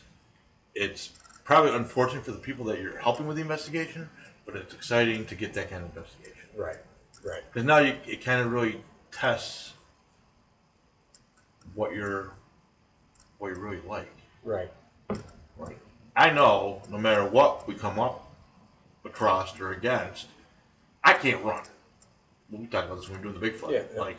it's 0.73 1.09
probably 1.43 1.73
unfortunate 1.75 2.23
for 2.23 2.31
the 2.31 2.37
people 2.37 2.63
that 2.65 2.79
you're 2.79 2.99
helping 2.99 3.27
with 3.27 3.35
the 3.35 3.41
investigation, 3.41 4.09
but 4.45 4.55
it's 4.55 4.73
exciting 4.73 5.25
to 5.25 5.35
get 5.35 5.53
that 5.55 5.69
kind 5.69 5.83
of 5.83 5.89
investigation 5.95 6.33
Right, 6.55 6.77
right. 7.23 7.43
because 7.51 7.65
now 7.65 7.79
you, 7.79 7.95
it 8.05 8.23
kind 8.23 8.39
of 8.41 8.51
really 8.51 8.81
tests 9.11 9.73
what 11.73 11.93
you're 11.93 12.33
what 13.39 13.49
you 13.49 13.55
really 13.61 13.81
like. 13.87 14.11
Right. 14.43 14.71
I 16.17 16.31
know 16.31 16.81
no 16.89 16.97
matter 16.97 17.23
what 17.25 17.67
we 17.67 17.75
come 17.75 17.99
up 17.99 18.27
across 19.05 19.57
or 19.59 19.71
against, 19.71 20.25
I 21.03 21.13
can't 21.13 21.43
run. 21.43 21.61
Well, 22.49 22.61
we 22.61 22.67
talked 22.67 22.87
about 22.87 22.99
this 22.99 23.07
when 23.07 23.21
we 23.21 23.27
were 23.27 23.33
doing 23.33 23.41
the 23.41 23.51
Bigfoot. 23.51 23.71
Yeah, 23.71 23.83
yeah. 23.93 24.01
Like 24.01 24.17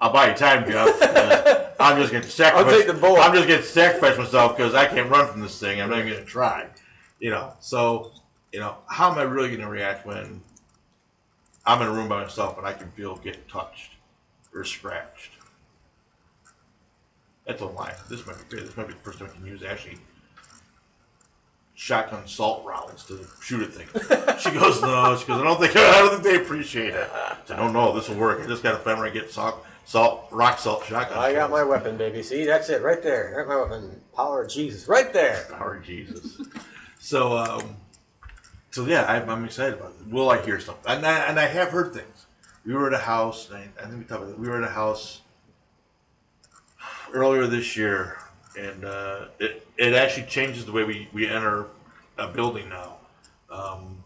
I'll 0.00 0.12
buy 0.12 0.30
you 0.30 0.34
time, 0.34 0.68
Jeff. 0.68 0.98
because 0.98 1.16
uh, 1.16 1.70
I'm 1.80 2.00
just 2.00 2.10
going 2.10 2.24
to 2.24 2.28
sacrifice. 2.28 2.76
take 2.76 2.86
the 2.88 2.94
bullet. 2.94 3.20
I'm 3.20 3.32
just 3.32 3.46
going 3.46 3.60
to 3.60 3.66
sacrifice 3.66 4.18
myself 4.18 4.56
because 4.56 4.74
I 4.74 4.86
can't 4.86 5.08
run 5.08 5.28
from 5.30 5.40
this 5.40 5.58
thing. 5.60 5.80
I'm 5.80 5.88
not 5.88 6.00
even 6.00 6.12
going 6.12 6.24
to 6.24 6.28
try. 6.28 6.66
You 7.20 7.30
know. 7.30 7.52
So 7.60 8.10
you 8.52 8.58
know, 8.58 8.76
how 8.88 9.12
am 9.12 9.18
I 9.18 9.22
really 9.22 9.48
going 9.48 9.60
to 9.60 9.68
react 9.68 10.04
when 10.04 10.40
I'm 11.64 11.80
in 11.80 11.88
a 11.88 11.92
room 11.92 12.08
by 12.08 12.22
myself 12.22 12.58
and 12.58 12.66
I 12.66 12.72
can 12.72 12.90
feel 12.90 13.16
getting 13.16 13.42
touched 13.48 13.92
or 14.52 14.64
scratched? 14.64 15.30
That's 17.46 17.62
a 17.62 17.66
lie. 17.66 17.94
This 18.10 18.26
might 18.26 18.36
be 18.36 18.44
great. 18.56 18.66
This 18.66 18.76
might 18.76 18.88
be 18.88 18.94
the 18.94 19.00
first 19.00 19.20
time 19.20 19.28
I 19.30 19.36
can 19.36 19.46
use 19.46 19.62
actually 19.62 19.98
shotgun 21.76 22.26
salt 22.26 22.64
rounds 22.64 23.04
to 23.04 23.24
shoot 23.40 23.62
at 23.62 23.72
things. 23.72 23.90
she 24.42 24.50
goes, 24.50 24.80
no. 24.82 25.16
She 25.16 25.26
goes, 25.26 25.40
I 25.40 25.44
don't 25.44 25.60
think 25.60 25.76
I 25.76 25.98
don't 26.00 26.10
think 26.10 26.22
they 26.22 26.42
appreciate 26.42 26.94
it. 26.94 27.08
I 27.12 27.36
said, 27.44 27.58
no, 27.58 27.70
no, 27.70 27.94
this 27.94 28.08
will 28.08 28.16
work. 28.16 28.40
I 28.42 28.46
just 28.46 28.62
got 28.62 28.72
to 28.72 28.78
find 28.78 28.98
where 28.98 29.06
I 29.06 29.10
get 29.10 29.30
salt, 29.30 29.64
salt, 29.84 30.26
rock 30.32 30.58
salt 30.58 30.84
shotgun. 30.86 31.18
I 31.18 31.32
got 31.32 31.50
my 31.50 31.62
weapon, 31.62 31.96
baby. 31.96 32.22
See, 32.22 32.44
that's 32.46 32.70
it, 32.70 32.82
right 32.82 33.02
there. 33.02 33.34
That's 33.36 33.48
my 33.48 33.56
weapon. 33.56 34.00
Power 34.16 34.42
of 34.42 34.50
Jesus, 34.50 34.88
right 34.88 35.12
there. 35.12 35.46
Power 35.50 35.76
of 35.76 35.84
Jesus. 35.84 36.40
so, 36.98 37.36
um, 37.36 37.76
so 38.70 38.86
yeah, 38.86 39.02
I, 39.02 39.22
I'm 39.22 39.44
excited 39.44 39.74
about 39.74 39.92
it. 40.00 40.12
Will 40.12 40.30
I 40.30 40.40
hear 40.42 40.58
something? 40.58 40.90
And 40.90 41.06
I, 41.06 41.18
and 41.26 41.38
I 41.38 41.46
have 41.46 41.68
heard 41.68 41.92
things. 41.92 42.26
We 42.64 42.72
were 42.72 42.88
at 42.88 42.94
a 42.94 43.04
house. 43.04 43.50
I, 43.52 43.68
I 43.80 43.86
think 43.86 43.98
we 43.98 44.04
talked 44.04 44.22
about 44.22 44.30
it. 44.30 44.38
We 44.38 44.48
were 44.48 44.56
at 44.56 44.68
a 44.68 44.72
house 44.72 45.20
earlier 47.12 47.46
this 47.46 47.76
year, 47.76 48.18
and 48.56 48.84
uh, 48.84 49.26
it 49.38 49.66
it 49.76 49.94
actually 49.94 50.26
changes 50.26 50.64
the 50.64 50.72
way 50.72 50.84
we, 50.84 51.08
we 51.12 51.28
enter 51.28 51.66
a 52.18 52.28
building 52.28 52.68
now. 52.68 52.96
Um, 53.50 54.02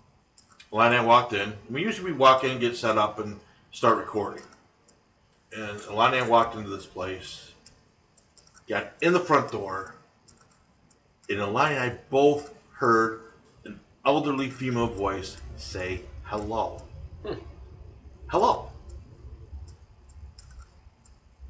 Lynette 0.72 1.04
walked 1.04 1.32
in. 1.32 1.52
We 1.68 1.82
usually 1.82 2.12
we 2.12 2.18
walk 2.18 2.44
in, 2.44 2.58
get 2.58 2.76
set 2.76 2.98
up, 2.98 3.18
and 3.18 3.38
start 3.72 3.98
recording. 3.98 4.42
And 5.52 5.80
Lynette 5.86 6.28
walked 6.28 6.56
into 6.56 6.70
this 6.70 6.86
place, 6.86 7.52
got 8.68 8.92
in 9.00 9.12
the 9.12 9.20
front 9.20 9.50
door, 9.50 9.94
and 11.28 11.40
Alani 11.40 11.76
and 11.76 11.84
I 11.84 11.96
both 12.10 12.54
heard 12.72 13.22
an 13.64 13.78
elderly 14.04 14.50
female 14.50 14.88
voice 14.88 15.36
say 15.56 16.02
hello. 16.24 16.82
Hello. 18.28 18.70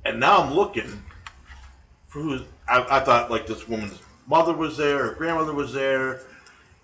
And 0.05 0.19
now 0.19 0.43
I'm 0.43 0.55
looking 0.55 1.03
for 2.09 2.21
who's. 2.21 2.43
I, 2.71 2.99
I 2.99 3.01
thought 3.01 3.31
like 3.31 3.47
this 3.47 3.69
woman's 3.69 4.01
mother 4.27 4.55
was 4.55 4.77
there, 4.77 5.05
her 5.05 5.15
grandmother 5.15 5.53
was 5.53 5.73
there. 5.73 6.23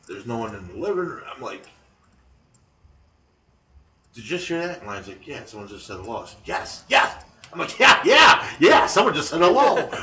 There's 0.08 0.26
no 0.26 0.38
one 0.38 0.54
in 0.54 0.66
the 0.68 0.74
living 0.74 0.96
room. 1.06 1.22
I'm 1.34 1.40
like, 1.42 1.62
did 4.14 4.24
you 4.24 4.30
just 4.30 4.48
hear 4.48 4.66
that? 4.66 4.78
And 4.78 4.86
Line's 4.86 5.08
like, 5.08 5.26
yeah, 5.26 5.44
someone 5.44 5.68
just 5.68 5.86
said 5.86 5.96
hello. 5.96 6.22
I 6.22 6.26
said, 6.26 6.38
yes, 6.44 6.84
yes. 6.88 7.24
I'm 7.52 7.58
like, 7.58 7.78
yeah, 7.78 8.00
yeah, 8.04 8.48
yeah, 8.60 8.86
someone 8.86 9.14
just 9.14 9.30
said 9.30 9.40
hello. 9.40 9.90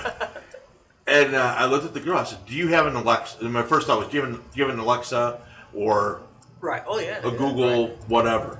And 1.06 1.36
uh, 1.36 1.56
I 1.58 1.66
looked 1.66 1.86
at 1.86 1.94
the 1.94 2.00
girl. 2.00 2.18
I 2.18 2.24
said, 2.24 2.46
"Do 2.46 2.56
you 2.56 2.70
have 2.70 2.88
an 2.88 2.96
Alexa?" 2.96 3.40
And 3.42 3.52
my 3.52 3.64
first 3.64 3.88
thought 3.88 4.00
was, 4.00 4.08
"Do 4.08 4.18
you 4.18 4.24
have 4.24 4.34
an, 4.34 4.40
do 4.40 4.46
you 4.54 4.64
have 4.64 4.74
an 4.74 4.80
Alexa 4.80 5.42
or 5.74 6.22
Right. 6.62 6.82
Oh 6.88 6.98
yeah. 6.98 7.20
a 7.20 7.30
Google 7.30 7.88
whatever?" 8.08 8.58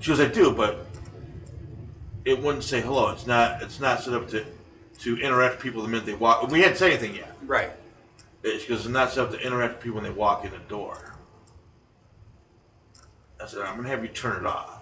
She 0.00 0.10
goes, 0.10 0.20
"I 0.20 0.28
do, 0.28 0.52
but 0.52 0.84
it 2.26 2.42
wouldn't 2.42 2.64
say 2.64 2.82
hello. 2.82 3.10
It's 3.12 3.26
not. 3.26 3.62
It's 3.62 3.80
not 3.80 4.02
set 4.02 4.12
up 4.12 4.28
to 4.28 4.44
to 5.00 5.18
interact 5.18 5.56
with 5.56 5.62
people 5.62 5.82
the 5.82 5.88
minute 5.88 6.06
they 6.06 6.14
walk. 6.14 6.48
We 6.48 6.62
hadn't 6.62 6.78
said 6.78 6.92
anything 6.92 7.14
yet. 7.16 7.36
Right. 7.44 7.70
It's 8.42 8.64
because 8.64 8.84
it's 8.84 8.92
not 8.92 9.12
set 9.12 9.24
up 9.24 9.30
to 9.32 9.40
interact 9.40 9.74
with 9.74 9.82
people 9.82 9.96
when 9.96 10.04
they 10.04 10.10
walk 10.10 10.44
in 10.44 10.50
the 10.50 10.58
door." 10.58 11.14
I 13.42 13.46
said, 13.46 13.62
"I'm 13.62 13.76
gonna 13.76 13.88
have 13.88 14.02
you 14.02 14.08
turn 14.08 14.44
it 14.44 14.46
off." 14.46 14.72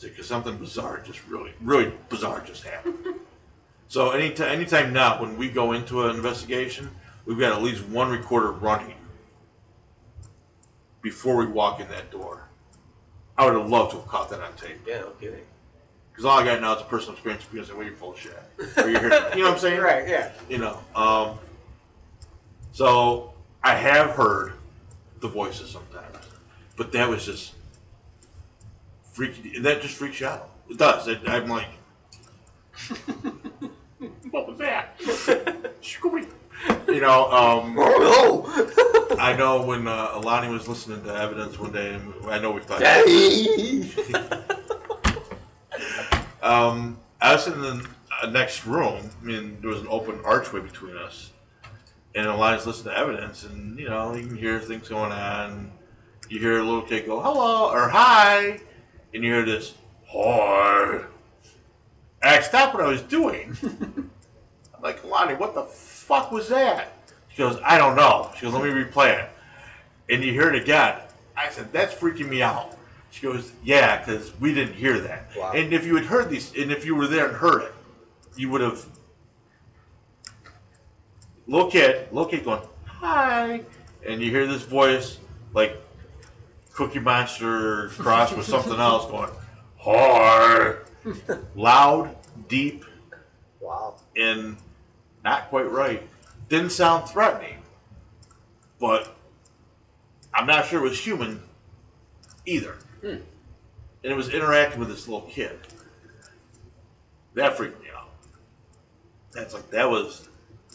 Because 0.00 0.26
something 0.26 0.58
bizarre 0.58 1.00
just 1.00 1.26
really, 1.28 1.54
really 1.62 1.92
bizarre 2.10 2.42
just 2.42 2.62
happened. 2.62 2.96
So 3.86 4.10
anytime, 4.10 4.48
anytime 4.48 4.92
now, 4.92 5.20
when 5.20 5.36
we 5.36 5.48
go 5.48 5.72
into 5.72 6.04
an 6.04 6.16
investigation, 6.16 6.90
we've 7.26 7.38
got 7.38 7.52
at 7.52 7.62
least 7.62 7.84
one 7.86 8.10
recorder 8.10 8.50
running 8.50 8.96
before 11.02 11.36
we 11.36 11.46
walk 11.46 11.80
in 11.80 11.88
that 11.88 12.10
door. 12.10 12.48
I 13.36 13.44
would 13.44 13.54
have 13.54 13.68
loved 13.68 13.92
to 13.92 13.98
have 13.98 14.08
caught 14.08 14.30
that 14.30 14.40
on 14.40 14.54
tape. 14.54 14.80
Yeah. 14.86 15.00
No 15.00 15.10
kidding. 15.10 15.44
Because 16.14 16.26
all 16.26 16.38
I 16.38 16.44
got 16.44 16.60
now 16.60 16.76
is 16.76 16.80
a 16.80 16.84
personal 16.84 17.14
experience. 17.14 17.44
People 17.44 17.66
say, 17.66 17.72
"Well, 17.74 17.82
you're 17.84 17.96
full 17.96 18.12
of 18.12 18.18
shit." 18.20 18.38
Or 18.76 18.88
you're 18.88 19.02
you 19.02 19.08
know 19.08 19.50
what 19.50 19.54
I'm 19.54 19.58
saying? 19.58 19.80
Right. 19.82 20.06
Yeah. 20.08 20.30
You 20.48 20.58
know. 20.58 20.78
Um, 20.94 21.40
so 22.70 23.34
I 23.64 23.74
have 23.74 24.10
heard 24.10 24.52
the 25.20 25.26
voices 25.26 25.70
sometimes, 25.70 26.28
but 26.76 26.92
that 26.92 27.08
was 27.08 27.24
just 27.26 27.54
freaky. 29.12 29.56
And 29.56 29.64
that 29.64 29.82
just 29.82 29.96
freaks 29.96 30.20
you 30.20 30.28
out. 30.28 30.50
It 30.70 30.78
does. 30.78 31.08
It, 31.08 31.18
I'm 31.26 31.48
like, 31.48 31.66
what 34.30 34.46
was 34.48 34.58
that? 34.58 34.96
Scooby. 35.82 36.28
You 36.86 37.00
know, 37.00 37.30
um, 37.32 37.74
Oh 37.76 38.46
no! 39.08 39.16
I 39.18 39.36
know 39.36 39.62
when 39.62 39.88
uh, 39.88 40.12
Alani 40.14 40.48
was 40.48 40.68
listening 40.68 41.02
to 41.02 41.14
evidence 41.14 41.58
one 41.58 41.72
day, 41.72 41.94
and 41.94 42.14
I 42.30 42.38
know 42.38 42.52
we've 42.52 42.64
talked. 42.66 42.82
Um, 46.42 46.98
I 47.20 47.32
was 47.32 47.46
in 47.46 47.60
the 47.60 47.86
uh, 48.22 48.26
next 48.28 48.66
room. 48.66 49.10
I 49.20 49.24
mean, 49.24 49.58
there 49.60 49.70
was 49.70 49.80
an 49.80 49.88
open 49.88 50.20
archway 50.24 50.60
between 50.60 50.96
us, 50.96 51.30
and 52.14 52.26
Alani's 52.26 52.66
listening 52.66 52.94
to 52.94 53.00
evidence, 53.00 53.44
and 53.44 53.78
you 53.78 53.88
know, 53.88 54.14
you 54.14 54.26
can 54.26 54.36
hear 54.36 54.60
things 54.60 54.88
going 54.88 55.12
on. 55.12 55.72
You 56.28 56.38
hear 56.38 56.58
a 56.58 56.62
little 56.62 56.82
kid 56.82 57.06
go 57.06 57.20
"hello" 57.20 57.70
or 57.70 57.88
"hi," 57.88 58.60
and 59.12 59.24
you 59.24 59.32
hear 59.32 59.44
this 59.44 59.74
"hi." 60.06 61.04
And 62.24 62.34
I 62.34 62.40
stopped 62.40 62.74
what 62.74 62.82
I 62.82 62.88
was 62.88 63.02
doing. 63.02 63.54
I'm 63.62 64.10
like, 64.82 65.04
Alani, 65.04 65.34
what 65.34 65.54
the 65.54 65.64
fuck 65.64 66.32
was 66.32 66.48
that? 66.48 66.96
She 67.28 67.36
goes, 67.38 67.58
I 67.62 67.76
don't 67.76 67.96
know. 67.96 68.30
She 68.34 68.42
goes, 68.46 68.54
let 68.54 68.62
me 68.62 68.70
replay 68.70 69.22
it. 69.22 69.28
And 70.08 70.24
you 70.24 70.32
hear 70.32 70.48
it 70.48 70.60
again. 70.60 71.00
I 71.36 71.50
said, 71.50 71.70
that's 71.70 71.94
freaking 71.94 72.30
me 72.30 72.40
out. 72.40 72.78
She 73.14 73.22
goes, 73.22 73.52
yeah, 73.62 74.04
because 74.04 74.38
we 74.40 74.52
didn't 74.52 74.74
hear 74.74 74.98
that. 74.98 75.28
Wow. 75.36 75.52
And 75.52 75.72
if 75.72 75.86
you 75.86 75.94
had 75.94 76.04
heard 76.06 76.28
these, 76.30 76.52
and 76.56 76.72
if 76.72 76.84
you 76.84 76.96
were 76.96 77.06
there 77.06 77.28
and 77.28 77.36
heard 77.36 77.62
it, 77.62 77.72
you 78.34 78.50
would 78.50 78.60
have. 78.60 78.84
Little 81.46 81.70
kid, 81.70 82.08
little 82.10 82.28
kid 82.28 82.44
going, 82.44 82.62
hi. 82.86 83.60
And 84.04 84.20
you 84.20 84.30
hear 84.32 84.48
this 84.48 84.62
voice, 84.62 85.18
like 85.52 85.80
Cookie 86.72 86.98
Monster 86.98 87.90
crossed 87.90 88.36
with 88.36 88.46
something 88.46 88.72
else 88.80 89.08
going, 89.08 89.30
hi. 89.78 90.74
Loud, 91.54 92.16
deep, 92.48 92.84
Wow. 93.60 93.94
and 94.16 94.56
not 95.22 95.50
quite 95.50 95.70
right. 95.70 96.02
Didn't 96.48 96.70
sound 96.70 97.08
threatening, 97.08 97.58
but 98.80 99.14
I'm 100.32 100.48
not 100.48 100.66
sure 100.66 100.84
it 100.84 100.88
was 100.88 100.98
human 100.98 101.43
either. 102.46 102.76
Hmm. 103.00 103.06
And 103.08 104.12
it 104.12 104.16
was 104.16 104.28
interacting 104.28 104.80
with 104.80 104.88
this 104.88 105.08
little 105.08 105.28
kid. 105.28 105.58
That 107.34 107.56
freaked 107.56 107.82
me 107.82 107.88
out. 107.96 108.10
That's 109.32 109.54
like 109.54 109.70
that 109.70 109.88
was 109.90 110.28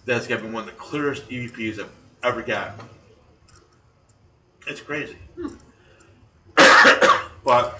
that's 0.05 0.27
got 0.27 0.37
to 0.37 0.43
be 0.43 0.49
one 0.49 0.67
of 0.67 0.69
the 0.69 0.75
clearest 0.75 1.29
EVPs 1.29 1.79
I've 1.79 1.91
ever 2.23 2.41
gotten. 2.41 2.85
It's 4.67 4.81
crazy. 4.81 5.17
Hmm. 5.35 5.55
but 7.43 7.79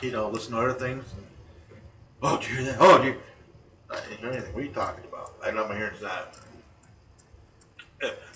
you 0.00 0.10
know, 0.10 0.28
listen 0.28 0.52
to 0.52 0.58
other 0.58 0.72
things. 0.72 1.04
And, 1.16 1.80
oh, 2.22 2.38
do 2.38 2.48
you 2.48 2.56
hear 2.56 2.64
that? 2.72 2.76
Oh, 2.80 3.02
do 3.02 3.08
you? 3.08 3.16
I 3.90 4.00
didn't 4.00 4.18
hear 4.18 4.30
anything. 4.30 4.54
What 4.54 4.62
are 4.62 4.66
you 4.66 4.72
talking 4.72 5.04
about? 5.04 5.34
I 5.44 5.50
know 5.50 5.68
my 5.68 5.76
hearing's 5.76 6.02
not. 6.02 6.36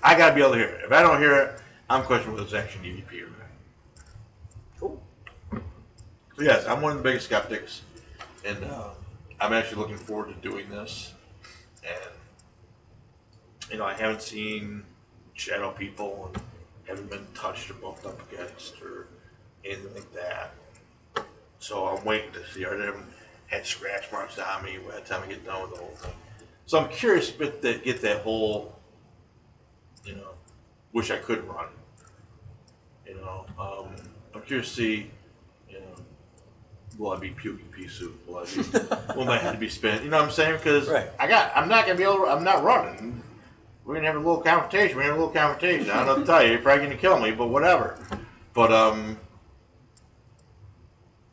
I 0.02 0.16
gotta 0.16 0.34
be 0.34 0.40
able 0.40 0.52
to 0.52 0.58
hear 0.58 0.68
it. 0.68 0.84
If 0.84 0.92
I 0.92 1.02
don't 1.02 1.18
hear 1.18 1.34
it, 1.36 1.60
I'm 1.90 2.02
questioning 2.04 2.34
whether 2.34 2.44
it's 2.44 2.54
actually 2.54 2.90
an 2.90 2.96
EVP 2.96 3.22
or 3.22 3.26
not. 3.26 3.37
So 6.38 6.44
yes, 6.44 6.66
I'm 6.66 6.80
one 6.82 6.92
of 6.92 6.98
the 6.98 7.02
biggest 7.02 7.26
skeptics, 7.26 7.82
and 8.44 8.62
uh, 8.62 8.90
I'm 9.40 9.52
actually 9.52 9.78
looking 9.78 9.96
forward 9.96 10.28
to 10.28 10.34
doing 10.48 10.70
this. 10.70 11.12
And 11.82 12.14
you 13.72 13.78
know, 13.78 13.84
I 13.84 13.94
haven't 13.94 14.22
seen 14.22 14.84
shadow 15.34 15.72
people 15.72 16.30
and 16.32 16.42
haven't 16.84 17.10
been 17.10 17.26
touched 17.34 17.68
or 17.72 17.74
bumped 17.74 18.06
up 18.06 18.32
against 18.32 18.80
or 18.80 19.08
anything 19.64 19.92
like 19.92 20.12
that. 20.12 20.52
So 21.58 21.88
I'm 21.88 22.04
waiting 22.04 22.30
to 22.34 22.46
see. 22.52 22.64
Are 22.64 22.76
they 22.76 22.96
had 23.48 23.66
scratch 23.66 24.12
marks 24.12 24.38
on 24.38 24.64
me 24.64 24.78
by 24.78 24.94
the 24.94 25.00
time 25.00 25.24
I 25.24 25.26
get 25.26 25.44
done 25.44 25.62
with 25.62 25.72
the 25.72 25.78
whole 25.78 25.96
thing? 25.96 26.12
So 26.66 26.78
I'm 26.78 26.88
curious 26.88 27.32
bit 27.32 27.62
to 27.62 27.78
get 27.78 28.00
that 28.02 28.18
whole, 28.18 28.78
you 30.04 30.14
know, 30.14 30.30
wish 30.92 31.10
I 31.10 31.16
could 31.16 31.42
run. 31.48 31.66
You 33.04 33.16
know, 33.16 33.44
um, 33.58 33.96
I'm 34.32 34.42
curious 34.42 34.68
to 34.68 34.74
see, 34.76 35.10
will 36.98 37.12
I 37.12 37.18
be 37.18 37.30
puking 37.30 37.66
pea 37.68 37.88
soup? 37.88 38.26
Will 38.26 38.38
I 38.38 38.44
be, 38.44 39.16
will 39.16 39.24
my 39.24 39.38
head 39.38 39.58
be 39.58 39.68
spinning? 39.68 40.04
You 40.04 40.10
know 40.10 40.18
what 40.18 40.26
I'm 40.26 40.30
saying? 40.32 40.56
Because 40.58 40.88
Right. 40.88 41.08
I 41.18 41.26
got, 41.26 41.52
I'm 41.56 41.68
not 41.68 41.86
gonna 41.86 41.96
be 41.96 42.04
able. 42.04 42.26
I'm 42.26 42.44
not 42.44 42.62
running. 42.62 43.22
We're 43.84 43.94
gonna 43.94 44.06
have 44.08 44.16
a 44.16 44.18
little 44.18 44.42
confrontation. 44.42 44.96
We're 44.96 45.04
gonna 45.04 45.14
have 45.14 45.20
a 45.22 45.24
little 45.26 45.40
confrontation. 45.40 45.90
I 45.90 45.96
don't 45.98 46.06
know 46.06 46.14
what 46.16 46.20
to 46.20 46.26
tell 46.26 46.42
you. 46.44 46.50
You're 46.52 46.60
probably 46.60 46.84
gonna 46.86 46.98
kill 46.98 47.18
me, 47.18 47.30
but 47.30 47.46
whatever. 47.48 47.98
But 48.52 48.72
um, 48.72 49.18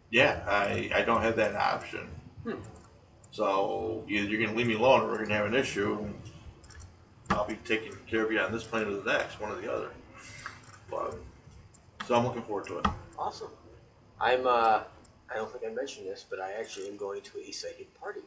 yeah, 0.10 0.42
I 0.48 0.92
I 0.96 1.02
don't 1.02 1.22
have 1.22 1.36
that 1.36 1.56
option. 1.56 2.08
So 3.32 4.06
either 4.08 4.30
you're 4.30 4.46
gonna 4.46 4.58
leave 4.58 4.68
me 4.68 4.76
alone, 4.76 5.02
or 5.02 5.08
we're 5.08 5.18
gonna 5.24 5.34
have 5.36 5.48
an 5.48 5.56
issue. 5.56 6.08
I'll 7.32 7.46
be 7.48 7.56
taking 7.66 7.92
care 8.08 8.24
of 8.24 8.32
you 8.32 8.40
on 8.40 8.52
this 8.54 8.64
plane 8.64 8.88
or 8.88 8.92
the 9.02 9.12
next, 9.12 9.42
one 9.42 9.52
or 9.52 9.60
the 9.60 9.70
other. 9.74 9.90
But 10.90 11.18
so 12.06 12.16
I'm 12.16 12.24
looking 12.24 12.44
forward 12.44 12.68
to 12.68 12.78
it. 12.78 12.86
Awesome. 13.18 13.50
I'm. 14.22 14.46
uh 14.48 14.84
I 15.32 15.36
don't 15.36 15.52
think 15.52 15.64
I 15.70 15.74
mentioned 15.74 16.08
this, 16.08 16.26
but 16.30 16.40
I 16.40 16.52
actually 16.54 16.88
am 16.88 16.98
going 16.98 17.22
to 17.22 17.40
a 17.40 17.52
psychic 17.52 17.94
party. 18.00 18.22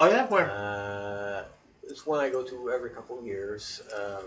Oh 0.00 0.08
yeah, 0.10 0.26
where? 0.26 0.50
Uh, 0.50 1.44
it's 1.84 2.06
one 2.06 2.20
I 2.20 2.28
go 2.28 2.42
to 2.42 2.70
every 2.70 2.90
couple 2.90 3.18
of 3.18 3.26
years. 3.26 3.82
Uh, 3.94 4.22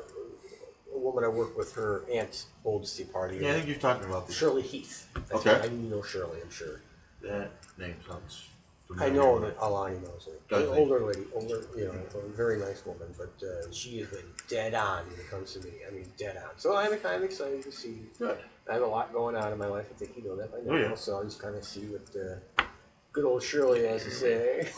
a 0.94 0.98
woman 0.98 1.24
I 1.24 1.28
work 1.28 1.58
with, 1.58 1.74
her 1.74 2.04
aunt 2.12 2.46
holds 2.64 2.96
the 2.96 3.06
party. 3.06 3.38
yeah, 3.38 3.52
I 3.52 3.54
think 3.56 3.68
you're 3.68 3.78
talking 3.78 4.08
about 4.08 4.28
this. 4.28 4.36
Shirley 4.38 4.62
Heath. 4.62 5.08
I 5.16 5.36
Okay. 5.36 5.60
think- 5.60 5.64
I 5.66 5.68
know 5.76 6.02
Shirley. 6.04 6.40
I'm 6.42 6.52
sure. 6.52 6.82
That 7.22 7.52
name 7.78 7.96
sounds. 8.08 8.48
I 8.92 9.08
Familiar. 9.08 9.14
know 9.14 9.40
that 9.40 9.56
Alani 9.60 9.98
knows 10.00 10.28
her. 10.50 10.56
An 10.60 10.68
older 10.68 11.00
lady, 11.00 11.26
older, 11.34 11.62
you 11.76 11.86
know, 11.86 12.20
a 12.20 12.28
very 12.30 12.60
nice 12.60 12.86
woman, 12.86 13.08
but 13.18 13.34
uh, 13.44 13.72
she 13.72 13.98
has 14.00 14.10
been 14.10 14.26
dead 14.50 14.76
on 14.76 15.10
when 15.10 15.20
it 15.20 15.30
comes 15.30 15.54
to 15.54 15.60
me. 15.62 15.72
I 15.88 15.92
mean, 15.92 16.06
dead 16.18 16.38
on. 16.38 16.52
So 16.58 16.76
I'm 16.76 16.96
kind 17.00 17.16
of 17.16 17.24
excited 17.24 17.64
to 17.64 17.72
see. 17.72 18.02
Good. 18.20 18.38
I 18.70 18.74
have 18.74 18.82
a 18.82 18.88
lot 18.88 19.12
going 19.12 19.36
on 19.36 19.52
in 19.52 19.58
my 19.58 19.68
life. 19.68 19.88
I 19.94 19.98
think 19.98 20.16
you 20.18 20.24
know 20.24 20.36
that 20.38 20.52
by 20.52 20.60
now. 20.60 20.72
Oh, 20.78 20.90
yeah. 20.90 20.96
So 20.96 21.18
I'll 21.18 21.24
just 21.24 21.40
kind 21.40 21.56
of 21.56 21.64
see 21.64 21.82
what 21.82 22.02
uh, 22.16 22.64
good 23.12 23.26
old 23.26 23.44
Shirley 23.44 23.86
has 23.86 24.04
to 24.06 24.12
say. 24.12 24.70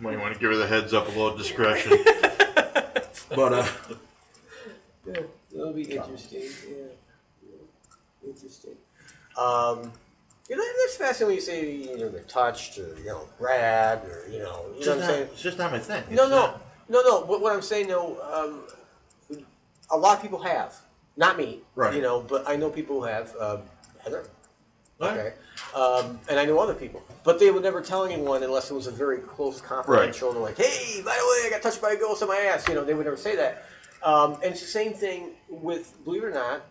Might 0.00 0.18
want 0.20 0.34
to 0.34 0.40
give 0.40 0.50
her 0.50 0.56
the 0.56 0.66
heads 0.66 0.92
up, 0.92 1.06
a 1.08 1.10
little 1.10 1.36
discretion. 1.36 1.92
but 3.34 3.52
uh, 3.52 3.66
Yeah, 5.06 5.20
that'll 5.52 5.72
be 5.72 5.82
interesting. 5.84 6.42
Yeah, 6.68 7.48
interesting. 8.28 8.76
Um, 9.38 9.90
you 10.48 10.56
know, 10.56 10.62
that's 10.82 10.96
fascinating 10.96 11.26
when 11.26 11.34
you 11.36 11.40
say 11.40 11.74
you 11.74 11.98
know 11.98 12.10
they're 12.10 12.20
touched 12.24 12.78
or 12.78 12.96
you 12.98 13.06
know 13.06 13.26
grabbed 13.38 14.06
or 14.06 14.24
you 14.30 14.38
know 14.40 14.66
you 14.74 14.78
it's, 14.78 14.86
know 14.86 14.86
just 14.86 14.88
what 14.88 14.92
I'm 14.94 15.00
not, 15.00 15.08
saying. 15.08 15.28
it's 15.32 15.42
just 15.42 15.58
not 15.58 15.72
my 15.72 15.78
thing. 15.78 16.04
No, 16.10 16.22
It's 16.24 16.30
no, 16.30 16.36
not. 16.36 16.62
no, 16.90 17.02
no. 17.02 17.24
But 17.26 17.40
what 17.40 17.52
I'm 17.54 17.62
saying, 17.62 17.88
no, 17.88 18.20
um, 18.30 18.60
a 19.90 19.96
lot 19.96 20.16
of 20.16 20.22
people 20.22 20.42
have. 20.42 20.74
Not 21.16 21.36
me, 21.36 21.60
Right. 21.76 21.94
You 21.94 22.02
know, 22.02 22.20
but 22.20 22.48
I 22.48 22.56
know 22.56 22.70
people 22.70 23.00
who 23.00 23.06
have. 23.06 23.34
Um, 23.38 23.62
Heather, 24.02 24.26
Right. 25.00 25.16
okay, 25.18 25.32
um, 25.74 26.20
and 26.28 26.38
I 26.38 26.44
know 26.44 26.58
other 26.58 26.74
people, 26.74 27.02
but 27.24 27.38
they 27.38 27.50
would 27.50 27.62
never 27.62 27.80
tell 27.80 28.04
anyone 28.04 28.42
unless 28.42 28.70
it 28.70 28.74
was 28.74 28.86
a 28.86 28.90
very 28.90 29.18
close 29.18 29.60
confidential. 29.62 30.28
And 30.28 30.36
they're 30.36 30.44
like, 30.44 30.58
"Hey, 30.58 31.00
by 31.02 31.14
the 31.14 31.24
way, 31.26 31.46
I 31.46 31.48
got 31.50 31.62
touched 31.62 31.80
by 31.80 31.92
a 31.92 31.96
ghost 31.96 32.22
on 32.22 32.28
my 32.28 32.36
ass." 32.36 32.68
You 32.68 32.74
know, 32.74 32.84
they 32.84 32.92
would 32.92 33.06
never 33.06 33.16
say 33.16 33.34
that. 33.36 33.64
Um, 34.02 34.34
and 34.34 34.44
it's 34.52 34.60
the 34.60 34.66
same 34.66 34.92
thing 34.92 35.30
with, 35.48 35.94
believe 36.04 36.22
it 36.22 36.26
or 36.26 36.30
not, 36.32 36.62